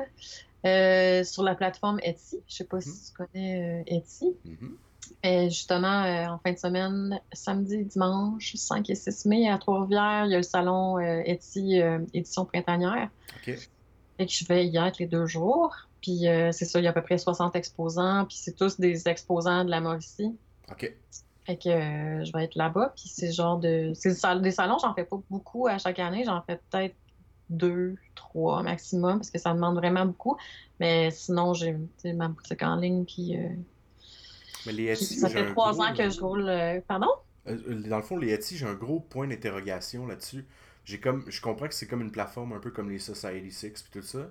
sur 0.63 1.43
la 1.43 1.55
plateforme 1.55 1.99
Etsy. 2.03 2.39
Je 2.47 2.55
sais 2.55 2.63
pas 2.65 2.79
si 2.79 2.89
mm-hmm. 2.89 3.07
tu 3.07 3.13
connais 3.13 3.83
Etsy. 3.87 4.35
Mm-hmm. 4.45 5.49
justement, 5.49 6.03
en 6.31 6.37
fin 6.39 6.53
de 6.53 6.59
semaine, 6.59 7.19
samedi, 7.33 7.85
dimanche, 7.85 8.55
5 8.55 8.89
et 8.89 8.95
6 8.95 9.25
mai, 9.25 9.49
à 9.49 9.57
Trois-Rivières, 9.57 10.25
il 10.25 10.31
y 10.31 10.35
a 10.35 10.37
le 10.37 10.43
salon 10.43 10.99
Etsy 10.99 11.81
édition 12.13 12.45
printanière. 12.45 13.09
OK 13.37 13.57
que 14.25 14.31
je 14.31 14.45
vais 14.45 14.67
y 14.67 14.77
être 14.77 14.99
les 14.99 15.07
deux 15.07 15.25
jours. 15.25 15.75
Puis 16.01 16.27
euh, 16.27 16.51
c'est 16.51 16.65
ça, 16.65 16.79
il 16.79 16.83
y 16.83 16.87
a 16.87 16.91
à 16.91 16.93
peu 16.93 17.03
près 17.03 17.17
60 17.17 17.55
exposants, 17.55 18.25
puis 18.25 18.37
c'est 18.37 18.55
tous 18.55 18.79
des 18.79 19.07
exposants 19.07 19.63
de 19.65 19.69
la 19.69 19.81
Mauricie. 19.81 20.35
OK. 20.71 20.91
Fait 21.45 21.57
que 21.57 21.69
euh, 21.69 22.23
je 22.23 22.31
vais 22.33 22.43
être 22.43 22.55
là-bas, 22.55 22.93
puis 22.95 23.07
c'est 23.07 23.31
genre 23.31 23.57
de... 23.59 23.91
C'est 23.95 24.15
des 24.41 24.51
salons, 24.51 24.77
j'en 24.79 24.93
fais 24.93 25.05
pas 25.05 25.19
beaucoup 25.29 25.67
à 25.67 25.77
chaque 25.77 25.99
année, 25.99 26.23
j'en 26.25 26.41
fais 26.43 26.59
peut-être 26.69 26.95
deux, 27.49 27.95
trois 28.15 28.61
maximum, 28.63 29.17
parce 29.17 29.31
que 29.31 29.39
ça 29.39 29.53
demande 29.53 29.75
vraiment 29.75 30.05
beaucoup. 30.05 30.37
Mais 30.79 31.11
sinon, 31.11 31.53
j'ai 31.53 31.77
ma 32.13 32.27
boutique 32.27 32.61
en 32.63 32.75
ligne, 32.75 33.05
puis... 33.05 33.37
Euh, 33.37 33.49
Mais 34.65 34.73
les 34.73 34.95
ça 34.95 35.29
fait 35.29 35.47
trois 35.51 35.81
ans 35.81 35.93
que 35.95 36.09
je 36.09 36.21
roule... 36.21 36.51
Pardon? 36.87 37.09
Dans 37.45 37.97
le 37.97 38.03
fond, 38.03 38.17
les 38.17 38.29
Etsy, 38.29 38.57
j'ai 38.57 38.67
un 38.67 38.75
gros 38.75 38.99
point 38.99 39.27
d'interrogation 39.27 40.05
là-dessus 40.05 40.45
j'ai 40.85 40.99
comme 40.99 41.23
je 41.27 41.41
comprends 41.41 41.67
que 41.67 41.73
c'est 41.73 41.87
comme 41.87 42.01
une 42.01 42.11
plateforme 42.11 42.53
un 42.53 42.59
peu 42.59 42.71
comme 42.71 42.89
les 42.89 42.99
Society 42.99 43.51
6 43.51 43.65
et 43.65 43.73
tout 43.91 44.01
ça. 44.01 44.29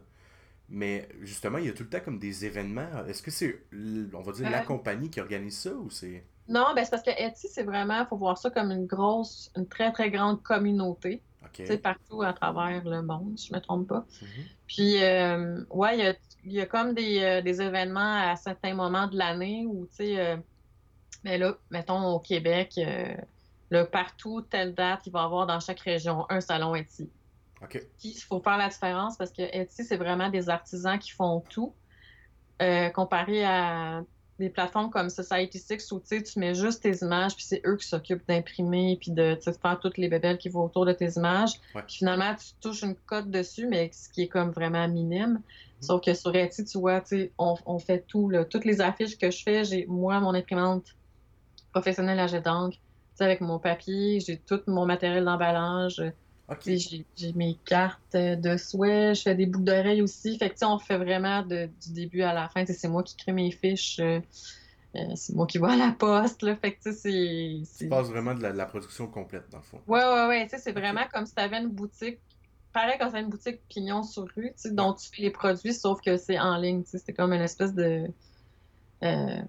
Mais 0.69 1.09
justement, 1.23 1.59
il 1.59 1.67
y 1.67 1.69
a 1.69 1.73
tout 1.73 1.83
le 1.83 1.89
temps 1.89 2.01
comme 2.01 2.19
des 2.19 2.45
événements. 2.45 2.89
Est-ce 3.07 3.23
que 3.23 3.31
c'est, 3.31 3.65
on 4.13 4.21
va 4.21 4.33
dire, 4.33 4.49
la 4.51 4.61
compagnie 4.61 5.11
qui 5.11 5.21
organise 5.21 5.59
ça 5.59 5.73
ou 5.73 5.91
c'est. 5.91 6.25
Non, 6.51 6.67
ben 6.75 6.85
c'est 6.85 6.91
parce 6.91 7.03
que 7.03 7.11
Etsy, 7.11 7.49
c'est 7.49 7.63
vraiment, 7.63 8.01
il 8.01 8.07
faut 8.07 8.17
voir 8.17 8.37
ça 8.37 8.51
comme 8.51 8.71
une 8.71 8.87
grosse, 8.87 9.51
une 9.57 9.67
très, 9.67 9.93
très 9.93 10.11
grande 10.11 10.43
communauté. 10.43 11.23
C'est 11.53 11.79
partout 11.79 12.23
à 12.23 12.33
travers 12.33 12.85
le 12.85 13.03
monde, 13.03 13.39
si 13.39 13.49
je 13.49 13.55
me 13.55 13.61
trompe 13.61 13.89
pas. 13.89 14.07
Mm-hmm. 14.23 14.45
Puis, 14.67 15.03
euh, 15.03 15.63
ouais, 15.71 15.99
il 15.99 16.05
y 16.05 16.07
a, 16.07 16.15
y 16.45 16.61
a, 16.61 16.67
comme 16.67 16.95
des, 16.95 17.23
euh, 17.23 17.43
des, 17.43 17.61
événements 17.61 18.31
à 18.31 18.37
certains 18.37 18.73
moments 18.73 19.09
de 19.09 19.19
l'année 19.19 19.67
où, 19.67 19.87
tu 19.87 19.97
sais, 19.97 20.21
euh, 20.21 20.37
mais 21.25 21.39
là, 21.39 21.57
mettons 21.71 22.15
au 22.15 22.21
Québec, 22.21 22.79
Là, 23.71 23.85
partout, 23.85 24.43
telle 24.43 24.75
date, 24.75 25.07
il 25.07 25.13
va 25.13 25.21
y 25.21 25.25
avoir 25.25 25.47
dans 25.47 25.61
chaque 25.61 25.81
région 25.81 26.27
un 26.29 26.41
salon 26.41 26.75
Etsy. 26.75 27.09
OK. 27.63 27.81
il 28.03 28.15
faut 28.15 28.41
faire 28.41 28.57
la 28.57 28.69
différence 28.69 29.17
parce 29.17 29.31
que 29.31 29.43
Etsy, 29.43 29.85
c'est 29.85 29.97
vraiment 29.97 30.29
des 30.29 30.49
artisans 30.49 30.99
qui 30.99 31.11
font 31.11 31.41
tout. 31.49 31.75
Euh, 32.63 32.91
comparé 32.91 33.45
à 33.45 34.03
des 34.41 34.49
plateformes 34.51 34.91
comme 34.91 35.07
Society6 35.07 35.95
où 35.95 36.01
tu 36.01 36.39
mets 36.39 36.55
juste 36.55 36.83
tes 36.83 36.97
images, 37.03 37.37
puis 37.37 37.45
c'est 37.45 37.63
eux 37.67 37.77
qui 37.77 37.87
s'occupent 37.87 38.27
d'imprimer, 38.27 38.99
puis 39.01 39.13
de, 39.13 39.39
faire 39.63 39.79
toutes 39.81 39.99
les 39.99 40.09
bébelles 40.09 40.39
qui 40.39 40.49
vont 40.49 40.65
autour 40.65 40.87
de 40.87 40.93
tes 40.93 41.11
images. 41.17 41.61
Puis 41.75 41.99
finalement, 41.99 42.35
tu 42.35 42.55
touches 42.61 42.83
une 42.83 42.97
cote 43.07 43.31
dessus, 43.31 43.67
mais 43.69 43.91
ce 43.93 44.09
qui 44.09 44.23
est 44.23 44.29
comme 44.29 44.51
vraiment 44.51 44.89
minime. 44.89 45.35
Mhm. 45.35 45.43
Sauf 45.81 46.01
que 46.03 46.15
sur 46.15 46.35
Etsy, 46.35 46.65
tu 46.65 46.79
vois, 46.79 47.03
on, 47.39 47.55
on 47.67 47.79
fait 47.79 48.05
tout. 48.09 48.29
Là. 48.29 48.45
Toutes 48.45 48.65
les 48.65 48.81
affiches 48.81 49.17
que 49.17 49.31
je 49.31 49.43
fais, 49.43 49.65
j'ai 49.65 49.87
moi, 49.87 50.19
mon 50.21 50.35
imprimante 50.35 50.97
professionnelle 51.73 52.19
à 52.19 52.27
jet 52.27 52.41
d'encre, 52.41 52.77
avec 53.21 53.41
mon 53.41 53.59
papier, 53.59 54.21
j'ai 54.21 54.39
tout 54.39 54.61
mon 54.67 54.87
matériel 54.87 55.25
d'emballage. 55.25 56.03
J'ai 56.67 57.33
mes 57.35 57.57
cartes 57.65 58.17
de 58.17 58.57
souhait, 58.57 59.15
je 59.15 59.23
fais 59.23 59.35
des 59.35 59.47
boucles 59.47 59.65
d'oreilles 59.65 60.03
aussi. 60.03 60.37
Fait 60.39 60.51
que, 60.51 60.65
on 60.65 60.79
fait 60.79 60.97
vraiment 60.97 61.43
du 61.43 61.93
début 61.93 62.23
à 62.23 62.33
la 62.33 62.49
fin. 62.49 62.65
C'est 62.67 62.89
moi 62.89 63.03
qui 63.03 63.17
crée 63.17 63.33
mes 63.33 63.51
fiches. 63.51 64.01
Euh, 64.01 64.21
euh, 64.97 65.15
c'est 65.15 65.35
moi 65.35 65.47
qui 65.47 65.59
vois 65.59 65.73
à 65.73 65.77
la 65.77 65.93
poste. 65.93 66.43
Là. 66.43 66.57
Fait 66.57 66.73
que, 66.73 66.93
c'est. 66.93 67.63
Tu 67.79 67.89
passes 67.89 68.09
vraiment 68.09 68.35
de 68.35 68.43
la, 68.43 68.67
production 68.67 69.07
complète, 69.07 69.45
dans 69.51 69.59
le 69.59 69.65
fond. 69.65 69.81
Ouais, 69.87 70.01
ouais, 70.03 70.27
ouais. 70.27 70.49
C'est 70.59 70.73
vraiment 70.73 71.05
comme 71.13 71.27
si 71.27 71.35
tu 71.35 71.41
avais 71.41 71.59
une 71.59 71.69
boutique. 71.69 72.19
Pareil 72.73 72.97
quand 73.01 73.11
c'est 73.11 73.21
une 73.21 73.31
boutique 73.31 73.61
pignon 73.69 74.05
sur 74.05 74.29
rue, 74.37 74.53
dont 74.67 74.93
tu 74.93 75.09
fais 75.09 75.23
les 75.23 75.31
produits, 75.31 75.75
sauf 75.75 76.01
que 76.01 76.17
c'est 76.17 76.39
en 76.39 76.57
ligne. 76.57 76.83
C'est 76.85 77.13
comme 77.13 77.33
une 77.33 77.43
espèce 77.43 77.75
de. 77.75 78.07
Euh, 79.03 79.43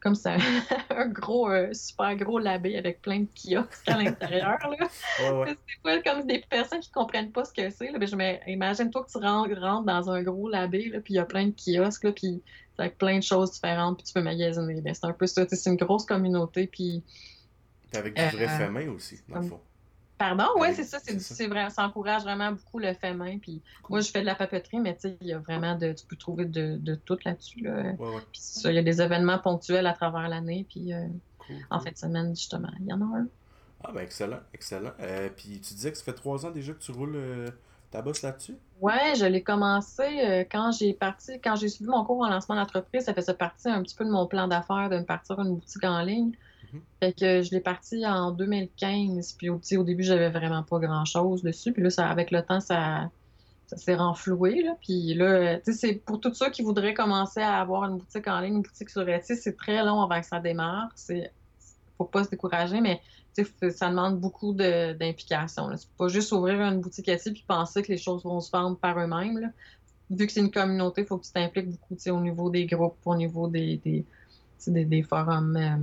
comme 0.00 0.14
ça, 0.14 0.36
un 0.90 1.08
gros, 1.08 1.50
euh, 1.50 1.72
super 1.72 2.16
gros 2.16 2.38
labé 2.38 2.76
avec 2.76 3.02
plein 3.02 3.20
de 3.20 3.28
kiosques 3.34 3.88
à 3.88 3.96
l'intérieur. 3.96 4.58
C'est 5.18 5.82
pas 5.82 6.02
comme 6.02 6.26
des 6.26 6.44
personnes 6.48 6.80
qui 6.80 6.90
comprennent 6.90 7.32
pas 7.32 7.44
ce 7.44 7.52
que 7.52 7.70
c'est. 7.70 7.88
Je 7.88 8.50
imagine-toi 8.50 9.04
que 9.04 9.10
tu 9.10 9.18
rentres, 9.18 9.84
dans 9.84 10.10
un 10.10 10.22
gros 10.22 10.48
labé, 10.48 10.90
puis 11.04 11.14
il 11.14 11.16
y 11.16 11.20
a 11.20 11.24
plein 11.24 11.46
de 11.46 11.54
kiosques, 11.54 12.04
là, 12.04 12.12
puis 12.12 12.42
avec 12.78 12.96
plein 12.96 13.18
de 13.18 13.22
choses 13.22 13.52
différentes, 13.52 13.98
puis 13.98 14.06
tu 14.06 14.12
peux 14.12 14.22
magasiner. 14.22 14.80
Ben, 14.80 14.94
c'est 14.94 15.06
un 15.06 15.12
peu 15.12 15.26
ça. 15.26 15.44
C'est 15.48 15.70
une 15.70 15.76
grosse 15.76 16.06
communauté, 16.06 16.66
puis... 16.66 17.02
Avec 17.94 18.14
du 18.14 18.36
vrai 18.36 18.62
euh, 18.62 18.70
main 18.70 18.88
aussi, 18.90 19.18
dans 19.28 19.40
le 19.40 19.48
fond. 19.48 19.60
Pardon, 20.18 20.46
oui, 20.56 20.74
c'est 20.74 20.84
ça. 20.84 20.98
C'est 20.98 21.46
vrai, 21.46 21.70
ça 21.70 21.84
encourage 21.84 22.22
vraiment 22.22 22.50
beaucoup 22.50 22.80
le 22.80 22.92
fait 22.92 23.14
main. 23.14 23.38
Puis 23.38 23.62
moi, 23.88 24.00
je 24.00 24.10
fais 24.10 24.20
de 24.20 24.26
la 24.26 24.34
papeterie, 24.34 24.80
mais 24.80 24.94
tu 24.96 25.02
sais, 25.02 25.16
il 25.20 25.28
y 25.28 25.32
a 25.32 25.38
vraiment 25.38 25.76
de. 25.76 25.92
Tu 25.92 26.04
peux 26.06 26.16
trouver 26.16 26.44
de, 26.44 26.76
de 26.76 26.96
tout 26.96 27.18
là-dessus. 27.24 27.60
Là. 27.60 27.92
Puis 28.32 28.42
il 28.64 28.72
y 28.72 28.78
a 28.78 28.82
des 28.82 29.00
événements 29.00 29.38
ponctuels 29.38 29.86
à 29.86 29.92
travers 29.92 30.28
l'année. 30.28 30.66
Puis 30.68 30.92
euh, 30.92 31.06
en 31.70 31.78
fin 31.78 31.92
de 31.92 31.96
semaine, 31.96 32.34
justement, 32.34 32.70
il 32.80 32.86
y 32.86 32.92
en 32.92 33.00
a 33.00 33.04
un. 33.04 33.26
Ah, 33.84 33.92
ben 33.92 34.00
excellent, 34.00 34.40
excellent. 34.52 34.90
Euh, 34.98 35.28
puis 35.34 35.60
tu 35.60 35.74
disais 35.74 35.92
que 35.92 35.98
ça 35.98 36.02
fait 36.02 36.14
trois 36.14 36.44
ans 36.44 36.50
déjà 36.50 36.72
que 36.72 36.80
tu 36.80 36.90
roules 36.90 37.14
euh, 37.14 37.48
ta 37.92 38.02
bosse 38.02 38.22
là-dessus? 38.22 38.56
Oui, 38.80 38.92
je 39.16 39.24
l'ai 39.24 39.44
commencé 39.44 40.46
quand 40.50 40.72
j'ai 40.72 40.94
parti, 40.94 41.40
quand 41.40 41.54
j'ai 41.54 41.68
suivi 41.68 41.88
mon 41.88 42.04
cours 42.04 42.22
en 42.22 42.28
lancement 42.28 42.56
d'entreprise, 42.56 43.04
ça 43.04 43.14
faisait 43.14 43.34
partie 43.34 43.68
un 43.68 43.82
petit 43.84 43.94
peu 43.94 44.04
de 44.04 44.10
mon 44.10 44.26
plan 44.26 44.48
d'affaires 44.48 44.90
de 44.90 44.98
me 44.98 45.04
partir 45.04 45.38
une 45.38 45.54
boutique 45.54 45.84
en 45.84 46.02
ligne. 46.02 46.32
Fait 47.00 47.12
que 47.12 47.42
je 47.42 47.50
l'ai 47.50 47.60
parti 47.60 48.06
en 48.06 48.30
2015. 48.30 49.34
Puis 49.38 49.48
au, 49.50 49.84
début, 49.84 50.02
j'avais 50.02 50.30
vraiment 50.30 50.62
pas 50.62 50.78
grand-chose 50.78 51.42
dessus. 51.42 51.72
Puis 51.72 51.82
là, 51.82 51.90
ça, 51.90 52.08
avec 52.08 52.30
le 52.30 52.42
temps, 52.42 52.60
ça, 52.60 53.10
ça 53.66 53.76
s'est 53.76 53.94
renfloué. 53.94 54.62
Là. 54.62 54.76
Puis 54.80 55.14
là, 55.14 55.60
c'est 55.62 55.94
pour 55.94 56.20
tous 56.20 56.34
ceux 56.34 56.50
qui 56.50 56.62
voudraient 56.62 56.94
commencer 56.94 57.40
à 57.40 57.60
avoir 57.60 57.84
une 57.84 57.98
boutique 57.98 58.26
en 58.26 58.40
ligne, 58.40 58.56
une 58.56 58.62
boutique 58.62 58.90
sur 58.90 59.08
Etsy, 59.08 59.36
c'est 59.36 59.56
très 59.56 59.84
long 59.84 60.00
avant 60.00 60.20
que 60.20 60.26
ça 60.26 60.40
démarre. 60.40 60.88
C'est 60.94 61.32
faut 61.98 62.04
pas 62.04 62.24
se 62.24 62.30
décourager, 62.30 62.80
mais 62.80 63.00
ça 63.70 63.90
demande 63.90 64.20
beaucoup 64.20 64.52
d'implication. 64.52 65.68
C'est 65.76 65.90
pas 65.90 66.08
juste 66.08 66.32
ouvrir 66.32 66.60
une 66.62 66.80
boutique 66.80 67.08
Etsy 67.08 67.32
puis 67.32 67.44
penser 67.46 67.82
que 67.82 67.92
les 67.92 67.98
choses 67.98 68.24
vont 68.24 68.40
se 68.40 68.50
vendre 68.50 68.78
par 68.78 68.98
eux-mêmes. 68.98 69.52
vu 70.10 70.26
que 70.26 70.32
c'est 70.32 70.40
une 70.40 70.50
communauté, 70.50 71.02
il 71.02 71.06
faut 71.06 71.18
que 71.18 71.26
tu 71.26 71.32
t'impliques 71.32 71.70
beaucoup 71.70 71.96
au 72.08 72.20
niveau 72.20 72.50
des 72.50 72.66
groupes, 72.66 72.96
au 73.04 73.14
niveau 73.14 73.48
des, 73.48 74.04
des 74.66 75.02
forums. 75.02 75.56
Euh, 75.56 75.76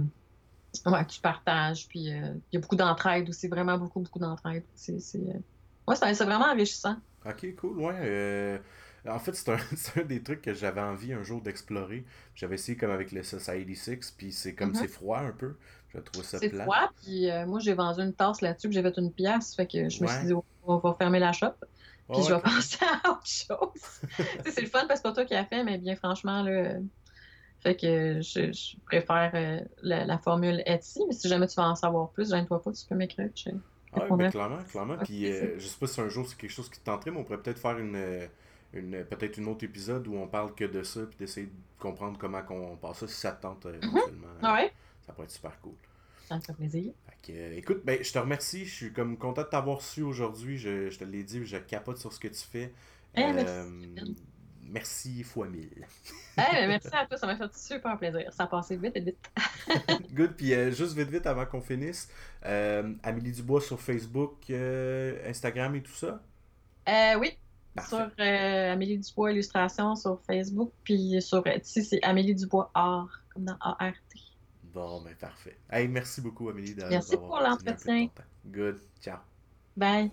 ouais, 0.86 1.06
tu 1.06 1.20
partages. 1.20 1.88
Puis 1.88 2.12
euh, 2.12 2.34
il 2.52 2.56
y 2.56 2.58
a 2.58 2.60
beaucoup 2.60 2.76
d'entraide 2.76 3.30
aussi, 3.30 3.48
vraiment 3.48 3.78
beaucoup, 3.78 4.00
beaucoup 4.00 4.20
d'entraide. 4.20 4.64
C'est, 4.76 5.00
c'est, 5.00 5.18
euh, 5.18 5.40
ouais, 5.88 5.96
c'est, 5.96 6.26
vraiment 6.26 6.46
enrichissant. 6.46 6.98
Ok, 7.26 7.56
cool, 7.56 7.80
ouais. 7.80 8.62
En 9.08 9.20
fait, 9.20 9.36
c'est 9.36 9.52
un, 9.52 9.58
un, 10.02 10.04
des 10.04 10.22
trucs 10.24 10.42
que 10.42 10.54
j'avais 10.54 10.82
envie 10.82 11.14
un 11.14 11.24
jour 11.24 11.42
d'explorer. 11.42 12.06
J'avais 12.34 12.56
essayé 12.56 12.78
comme 12.78 12.92
avec 12.92 13.12
le 13.12 13.24
Society 13.24 13.76
6, 13.76 14.16
puis 14.18 14.32
c'est 14.32 14.56
comme 14.56 14.72
mm-hmm. 14.72 14.80
c'est 14.80 14.88
froid 14.88 15.20
un 15.20 15.32
peu. 15.32 15.56
Je 15.94 16.00
trouve 16.00 16.24
ça 16.24 16.40
C'est 16.40 16.50
froid, 16.50 16.92
puis 17.04 17.30
moi 17.48 17.60
j'ai 17.60 17.74
vendu 17.74 18.02
une 18.02 18.14
tasse 18.14 18.42
là-dessus, 18.42 18.70
j'ai 18.72 18.82
fait 18.82 18.98
une 18.98 19.14
pièce, 19.14 19.56
fait 19.56 19.66
que 19.66 19.90
je 19.90 20.04
me 20.04 20.08
suis 20.08 20.26
dit, 20.26 20.34
on 20.66 20.78
va 20.78 20.94
fermer 21.00 21.20
la 21.20 21.32
shop. 21.32 21.54
Puis 22.12 22.24
je 22.24 22.34
vais 22.34 22.42
penser 22.42 22.78
à 22.82 23.12
autre 23.12 23.26
chose. 23.26 24.02
c'est 24.46 24.62
le 24.62 24.68
fun 24.68 24.86
parce 24.88 24.88
que 24.88 24.96
c'est 24.96 25.04
pas 25.04 25.14
toi 25.14 25.26
qui 25.26 25.36
as 25.36 25.46
fait, 25.46 25.64
mais 25.64 25.78
bien 25.78 25.96
franchement, 25.96 26.42
là. 26.44 26.76
Fait 27.66 27.76
que 27.76 28.22
je, 28.22 28.76
préfère 28.86 29.32
euh, 29.34 29.60
la, 29.82 30.18
formule 30.20 30.62
Etsy, 30.68 31.00
mais 31.08 31.14
si 31.14 31.28
jamais 31.28 31.48
tu 31.48 31.56
veux 31.56 31.66
en 31.66 31.76
savoir 31.76 32.10
plus, 32.12 32.30
gêne-toi 32.30 32.62
pas, 32.62 32.72
tu 32.72 32.86
peux 32.88 32.94
m'écrire. 32.94 33.30
Ah 33.94 34.02
oui, 34.08 34.18
mais 34.18 34.30
clairement, 34.30 34.60
clairement. 34.70 34.98
Puis 35.04 35.26
euh, 35.26 35.58
je 35.58 35.66
sais 35.66 35.80
pas 35.80 35.88
si 35.88 36.00
un 36.00 36.10
jour 36.10 36.28
c'est 36.28 36.38
quelque 36.38 36.52
chose 36.52 36.70
qui 36.70 36.80
te 36.80 36.86
tenterait, 36.86 37.10
mais 37.10 37.18
on 37.18 37.24
pourrait 37.24 37.42
peut-être 37.42 37.58
faire 37.58 37.80
une, 37.80 38.30
une 38.74 39.04
peut-être 39.06 39.40
un 39.40 39.48
autre 39.48 39.64
épisode 39.64 40.08
où 40.08 40.16
on 40.16 40.28
parle 40.28 40.54
que 40.54 40.66
de 40.66 40.84
ça, 40.84 41.02
puis 41.08 41.18
d'essayer 41.18 41.48
de 41.48 41.52
comprendre 41.80 42.20
comment 42.20 42.42
on 42.50 42.76
passe 42.76 43.00
ça, 43.00 43.08
si 43.08 43.16
ça 43.16 43.32
te 43.32 43.42
tente 43.42 43.66
euh, 43.66 43.80
mm-hmm. 43.80 43.88
éventuellement. 43.88 44.54
ouais? 44.54 44.72
Ça 45.02 45.14
pourrait 45.14 45.26
être 45.26 45.32
super 45.32 45.60
cool. 45.62 45.74
Ça 46.28 46.36
me 46.36 46.42
fait 46.42 46.54
plaisir. 46.54 46.94
Euh, 47.30 47.58
écoute, 47.58 47.82
ben, 47.84 48.04
je 48.04 48.12
te 48.12 48.20
remercie. 48.20 48.66
Je 48.66 48.74
suis 48.74 48.94
comme 48.94 49.18
content 49.18 49.42
de 49.42 49.48
t'avoir 49.48 49.82
su 49.82 50.02
aujourd'hui. 50.02 50.58
Je, 50.58 50.90
je, 50.90 51.00
te 51.00 51.04
l'ai 51.04 51.24
dit, 51.24 51.46
je 51.46 51.58
capote 51.58 51.98
sur 51.98 52.14
ce 52.14 52.20
que 52.20 52.28
tu 52.28 52.44
fais. 52.44 52.74
Eh, 53.16 53.24
euh, 53.24 53.70
merci 54.76 55.24
fois 55.24 55.48
mille. 55.48 55.88
Ben, 56.38 56.68
merci 56.68 56.90
à 56.92 57.06
toi, 57.06 57.16
ça 57.18 57.28
m'a 57.28 57.38
fait 57.38 57.56
super 57.56 57.98
plaisir. 57.98 58.32
Ça 58.34 58.44
a 58.44 58.48
passé 58.48 58.76
vite 58.76 58.98
et 58.98 59.00
vite. 59.00 59.32
Good, 60.14 60.34
puis 60.36 60.54
euh, 60.54 60.70
juste 60.70 60.94
vite 60.94 61.10
vite 61.10 61.26
avant 61.26 61.46
qu'on 61.46 61.62
finisse, 61.62 62.10
Amélie 62.44 63.32
Dubois 63.32 63.62
sur 63.62 63.80
Facebook, 63.80 64.52
Instagram 65.26 65.76
et 65.76 65.82
tout 65.82 65.94
ça? 65.94 66.22
oui, 67.18 67.38
sur 67.88 68.12
Amélie 68.18 68.98
Dubois 68.98 69.32
Illustration 69.32 69.96
sur 69.96 70.20
Facebook, 70.28 70.74
puis 70.84 71.22
sur 71.22 71.48
Etsy, 71.48 71.86
c'est 71.86 72.04
Amélie 72.04 72.36
Dubois 72.36 72.70
Art, 72.74 73.24
comme 73.34 73.46
dans 73.46 73.58
ART. 73.62 73.94
Bon, 74.76 75.02
ben 75.02 75.16
parfait. 75.16 75.58
Hey, 75.70 75.88
merci 75.88 76.20
beaucoup, 76.20 76.50
Amélie. 76.50 76.76
Merci 76.90 77.16
pour 77.16 77.40
l'entretien. 77.40 78.10
Good. 78.46 78.82
Ciao. 79.02 79.20
Bye. 79.78 80.12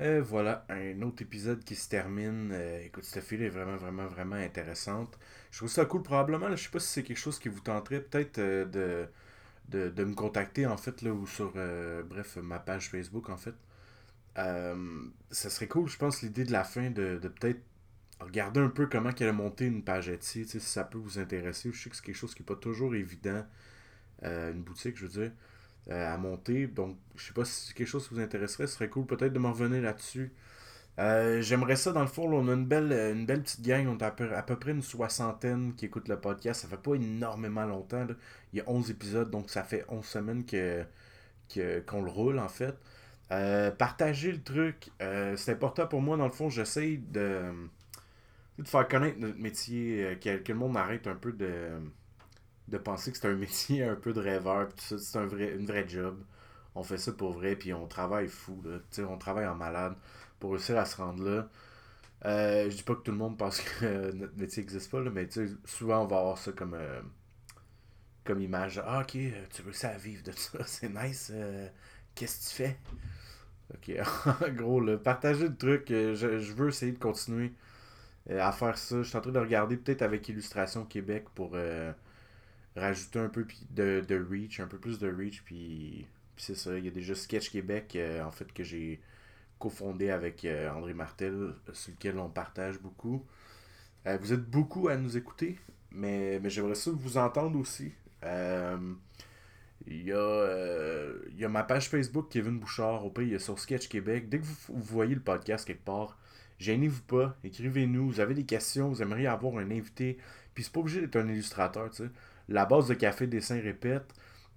Et 0.00 0.18
voilà, 0.18 0.66
un 0.70 1.00
autre 1.02 1.22
épisode 1.22 1.62
qui 1.62 1.76
se 1.76 1.88
termine. 1.88 2.50
Euh, 2.52 2.84
écoute, 2.84 3.04
cette 3.04 3.22
fille 3.24 3.44
est 3.44 3.48
vraiment, 3.48 3.76
vraiment, 3.76 4.06
vraiment 4.06 4.36
intéressante. 4.36 5.16
Je 5.52 5.58
trouve 5.58 5.70
ça 5.70 5.84
cool. 5.84 6.02
Probablement, 6.02 6.48
là, 6.48 6.56
je 6.56 6.64
sais 6.64 6.70
pas 6.70 6.80
si 6.80 6.88
c'est 6.88 7.02
quelque 7.04 7.18
chose 7.18 7.38
qui 7.38 7.48
vous 7.48 7.60
tenterait 7.60 8.00
peut-être 8.00 8.38
euh, 8.38 9.06
de, 9.68 10.04
me 10.04 10.14
contacter, 10.14 10.66
en 10.66 10.76
fait, 10.76 11.02
là, 11.02 11.12
ou 11.12 11.26
sur, 11.28 11.52
euh, 11.56 12.02
bref, 12.02 12.36
ma 12.38 12.58
page 12.58 12.90
Facebook, 12.90 13.30
en 13.30 13.36
fait. 13.36 13.54
ça 14.34 15.50
serait 15.50 15.68
cool, 15.68 15.88
je 15.88 15.96
pense, 15.96 16.22
l'idée 16.22 16.44
de 16.44 16.52
la 16.52 16.64
fin 16.64 16.90
de, 16.90 17.18
peut-être 17.18 17.60
regardez 18.20 18.60
un 18.60 18.68
peu 18.68 18.86
comment 18.86 19.12
qu'elle 19.12 19.28
a 19.28 19.32
monté 19.32 19.66
une 19.66 19.84
page 19.84 20.08
Etsy, 20.08 20.46
si 20.46 20.60
ça 20.60 20.84
peut 20.84 20.98
vous 20.98 21.18
intéresser. 21.18 21.70
Je 21.72 21.82
sais 21.82 21.90
que 21.90 21.96
c'est 21.96 22.04
quelque 22.04 22.16
chose 22.16 22.34
qui 22.34 22.42
n'est 22.42 22.46
pas 22.46 22.56
toujours 22.56 22.94
évident, 22.96 23.44
une 24.22 24.62
boutique, 24.62 24.96
je 24.96 25.06
veux 25.06 25.22
dire, 25.22 25.32
à 25.90 26.16
monter. 26.16 26.66
Donc, 26.66 26.96
je 27.16 27.26
sais 27.26 27.32
pas 27.32 27.44
si 27.44 27.68
c'est 27.68 27.74
quelque 27.74 27.86
chose 27.88 28.08
qui 28.08 28.14
vous 28.14 28.20
intéresserait. 28.20 28.66
Ce 28.66 28.74
serait 28.74 28.88
cool 28.88 29.06
peut-être 29.06 29.32
de 29.32 29.38
m'en 29.38 29.52
revenir 29.52 29.82
là-dessus. 29.82 30.32
Euh, 30.98 31.42
j'aimerais 31.42 31.76
ça, 31.76 31.92
dans 31.92 32.02
le 32.02 32.06
fond, 32.06 32.32
on 32.32 32.48
a 32.48 32.52
une 32.52 32.66
belle, 32.66 32.92
une 32.92 33.26
belle 33.26 33.42
petite 33.42 33.62
gang. 33.62 33.86
On 33.88 33.98
a 34.02 34.06
à 34.06 34.42
peu, 34.42 34.56
près 34.56 34.72
une 34.72 34.82
soixantaine 34.82 35.74
qui 35.74 35.86
écoute 35.86 36.08
le 36.08 36.18
podcast. 36.20 36.62
Ça 36.62 36.68
fait 36.68 36.82
pas 36.82 36.94
énormément 36.94 37.64
longtemps. 37.66 38.06
Il 38.52 38.58
y 38.58 38.62
a 38.62 38.64
11 38.68 38.90
épisodes, 38.90 39.30
donc 39.30 39.50
ça 39.50 39.64
fait 39.64 39.84
11 39.88 40.04
semaines 40.04 40.44
que, 40.46 40.84
qu'on 41.86 42.02
le 42.02 42.10
roule, 42.10 42.38
en 42.38 42.48
fait. 42.48 42.74
partager 43.78 44.32
le 44.32 44.42
truc, 44.42 44.90
c'est 45.36 45.52
important 45.52 45.86
pour 45.86 46.00
moi. 46.02 46.16
Dans 46.16 46.26
le 46.26 46.32
fond, 46.32 46.50
j'essaye 46.50 46.98
de 46.98 47.52
de 48.58 48.68
faire 48.68 48.86
connaître 48.88 49.18
notre 49.18 49.38
métier, 49.38 50.04
euh, 50.04 50.14
que, 50.16 50.52
le 50.52 50.58
monde 50.58 50.76
arrête 50.76 51.06
un 51.06 51.16
peu 51.16 51.32
de, 51.32 51.70
de 52.68 52.78
penser 52.78 53.12
que 53.12 53.18
c'est 53.18 53.28
un 53.28 53.34
métier 53.36 53.84
un 53.84 53.96
peu 53.96 54.12
de 54.12 54.20
rêveur, 54.20 54.68
tout 54.68 54.80
ça, 54.80 54.98
c'est 54.98 55.18
un 55.18 55.26
vrai, 55.26 55.54
une 55.54 55.66
vraie 55.66 55.88
job. 55.88 56.18
On 56.74 56.82
fait 56.82 56.98
ça 56.98 57.12
pour 57.12 57.32
vrai, 57.32 57.56
puis 57.56 57.72
on 57.74 57.86
travaille 57.86 58.28
fou, 58.28 58.60
là. 58.64 58.78
on 59.08 59.18
travaille 59.18 59.46
en 59.46 59.54
malade 59.54 59.94
pour 60.40 60.52
réussir 60.52 60.78
à 60.78 60.84
se 60.86 60.96
rendre 60.96 61.24
là. 61.24 61.48
Euh, 62.26 62.70
je 62.70 62.76
dis 62.76 62.82
pas 62.82 62.94
que 62.94 63.02
tout 63.02 63.12
le 63.12 63.18
monde 63.18 63.38
pense 63.38 63.60
que 63.80 64.12
notre 64.12 64.36
métier 64.38 64.62
n'existe 64.62 64.90
pas, 64.90 65.00
là, 65.00 65.10
mais 65.10 65.28
souvent 65.64 66.02
on 66.04 66.06
va 66.06 66.18
avoir 66.18 66.38
ça 66.38 66.52
comme, 66.52 66.74
euh, 66.74 67.00
comme 68.24 68.40
image. 68.40 68.80
Ah, 68.84 69.00
ok, 69.02 69.16
tu 69.52 69.62
veux 69.62 69.72
ça 69.72 69.96
vivre 69.96 70.22
de 70.22 70.32
ça, 70.36 70.58
c'est 70.66 70.88
nice. 70.88 71.32
Qu'est-ce 72.14 72.40
que 72.40 72.50
tu 72.50 72.56
fais? 72.56 72.78
Ok, 73.74 73.92
en 74.42 74.52
gros, 74.52 74.80
là, 74.80 74.98
partager 74.98 75.48
le 75.48 75.56
truc, 75.56 75.86
je, 75.88 76.14
je 76.38 76.52
veux 76.52 76.68
essayer 76.68 76.92
de 76.92 76.98
continuer 76.98 77.52
euh, 78.30 78.40
à 78.40 78.52
faire 78.52 78.78
ça. 78.78 78.98
Je 79.02 79.08
suis 79.08 79.16
en 79.16 79.20
train 79.20 79.32
de 79.32 79.38
regarder 79.38 79.76
peut-être 79.76 80.02
avec 80.02 80.28
Illustration 80.28 80.84
Québec 80.84 81.26
pour 81.34 81.52
euh, 81.54 81.92
rajouter 82.76 83.18
un 83.18 83.28
peu 83.28 83.46
de, 83.70 84.04
de 84.06 84.26
reach, 84.30 84.60
un 84.60 84.66
peu 84.66 84.78
plus 84.78 84.98
de 84.98 85.10
reach. 85.10 85.42
Puis, 85.44 86.06
c'est 86.36 86.54
ça, 86.56 86.76
il 86.78 86.84
y 86.84 86.88
a 86.88 86.90
déjà 86.90 87.14
Sketch 87.14 87.50
Québec 87.50 87.94
euh, 87.96 88.22
en 88.22 88.30
fait 88.30 88.52
que 88.52 88.64
j'ai 88.64 89.00
cofondé 89.58 90.10
avec 90.10 90.46
André 90.74 90.94
Martel, 90.94 91.54
sur 91.72 91.92
lequel 91.92 92.18
on 92.18 92.28
partage 92.28 92.78
beaucoup. 92.80 93.24
vous 94.04 94.32
êtes 94.32 94.44
beaucoup 94.44 94.88
à 94.88 94.96
nous 94.96 95.16
écouter, 95.16 95.58
mais, 95.90 96.38
mais 96.40 96.50
j'aimerais 96.50 96.74
ça 96.74 96.90
vous 96.90 97.16
entendre 97.16 97.58
aussi. 97.58 97.92
Il 99.86 100.02
y, 100.02 100.12
a, 100.12 101.12
y 101.34 101.44
a 101.44 101.48
ma 101.48 101.62
page 101.62 101.88
Facebook 101.88 102.28
Kevin 102.30 102.58
Bouchard. 102.58 103.06
Au 103.06 103.10
pays, 103.10 103.38
sur 103.40 103.58
Sketch 103.58 103.88
Québec. 103.88 104.28
Dès 104.28 104.40
que 104.40 104.44
vous, 104.44 104.56
vous 104.68 104.82
voyez 104.82 105.14
le 105.14 105.22
podcast 105.22 105.66
quelque 105.66 105.84
part, 105.84 106.18
Gênez-vous 106.58 107.02
pas, 107.02 107.36
écrivez-nous, 107.44 108.08
vous 108.08 108.20
avez 108.20 108.34
des 108.34 108.44
questions, 108.44 108.88
vous 108.88 109.02
aimeriez 109.02 109.26
avoir 109.26 109.58
un 109.58 109.70
invité. 109.70 110.18
Puis 110.54 110.64
c'est 110.64 110.72
pas 110.72 110.80
obligé 110.80 111.00
d'être 111.00 111.16
un 111.16 111.28
illustrateur, 111.28 111.90
tu 111.90 112.04
sais. 112.04 112.10
La 112.48 112.66
base 112.66 112.88
de 112.88 112.94
Café 112.94 113.26
Dessin 113.26 113.60
Répète, 113.60 114.12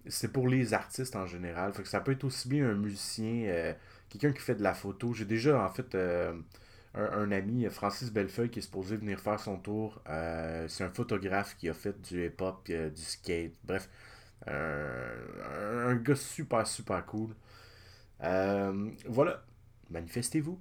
c'est 0.08 0.32
pour 0.32 0.48
les 0.48 0.74
artistes 0.74 1.16
en 1.16 1.26
général. 1.26 1.74
Fait 1.74 1.84
que 1.84 1.90
ça 1.90 2.02
peut 2.02 2.12
être 2.12 2.24
aussi 2.24 2.48
bien 2.50 2.70
un 2.70 2.76
musicien, 2.76 3.46
euh, 3.48 3.74
quelqu'un 4.10 4.32
qui 4.32 4.42
fait 4.42 4.56
de 4.56 4.64
la 4.64 4.74
photo. 4.74 5.14
J'ai 5.14 5.26
déjà 5.26 5.64
en 5.64 5.70
fait 5.70 5.96
euh, 5.96 6.34
un, 6.94 7.32
ami, 7.32 7.66
Francis 7.70 8.12
Bellefeuille, 8.12 8.50
qui 8.50 8.60
est 8.60 8.64
supposé 8.64 8.98
venir 8.98 9.20
faire 9.20 9.40
son 9.40 9.58
tour. 9.58 10.02
Euh, 10.10 10.68
c'est 10.68 10.84
un 10.84 10.90
photographe 10.90 11.56
qui 11.58 11.70
a 11.70 11.74
fait 11.74 12.00
du 12.02 12.26
hip-hop, 12.26 12.66
du 12.66 13.02
skate, 13.02 13.54
bref. 13.64 13.90
un 14.48 15.96
gars 15.96 16.16
super 16.16 16.68
super 16.68 17.06
cool. 17.06 17.36
voilà. 18.20 19.44
Manifestez-vous. 19.90 20.60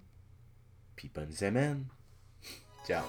Puis 0.95 1.11
bonne 1.13 1.33
semaine. 1.33 1.85
Ciao. 2.87 3.05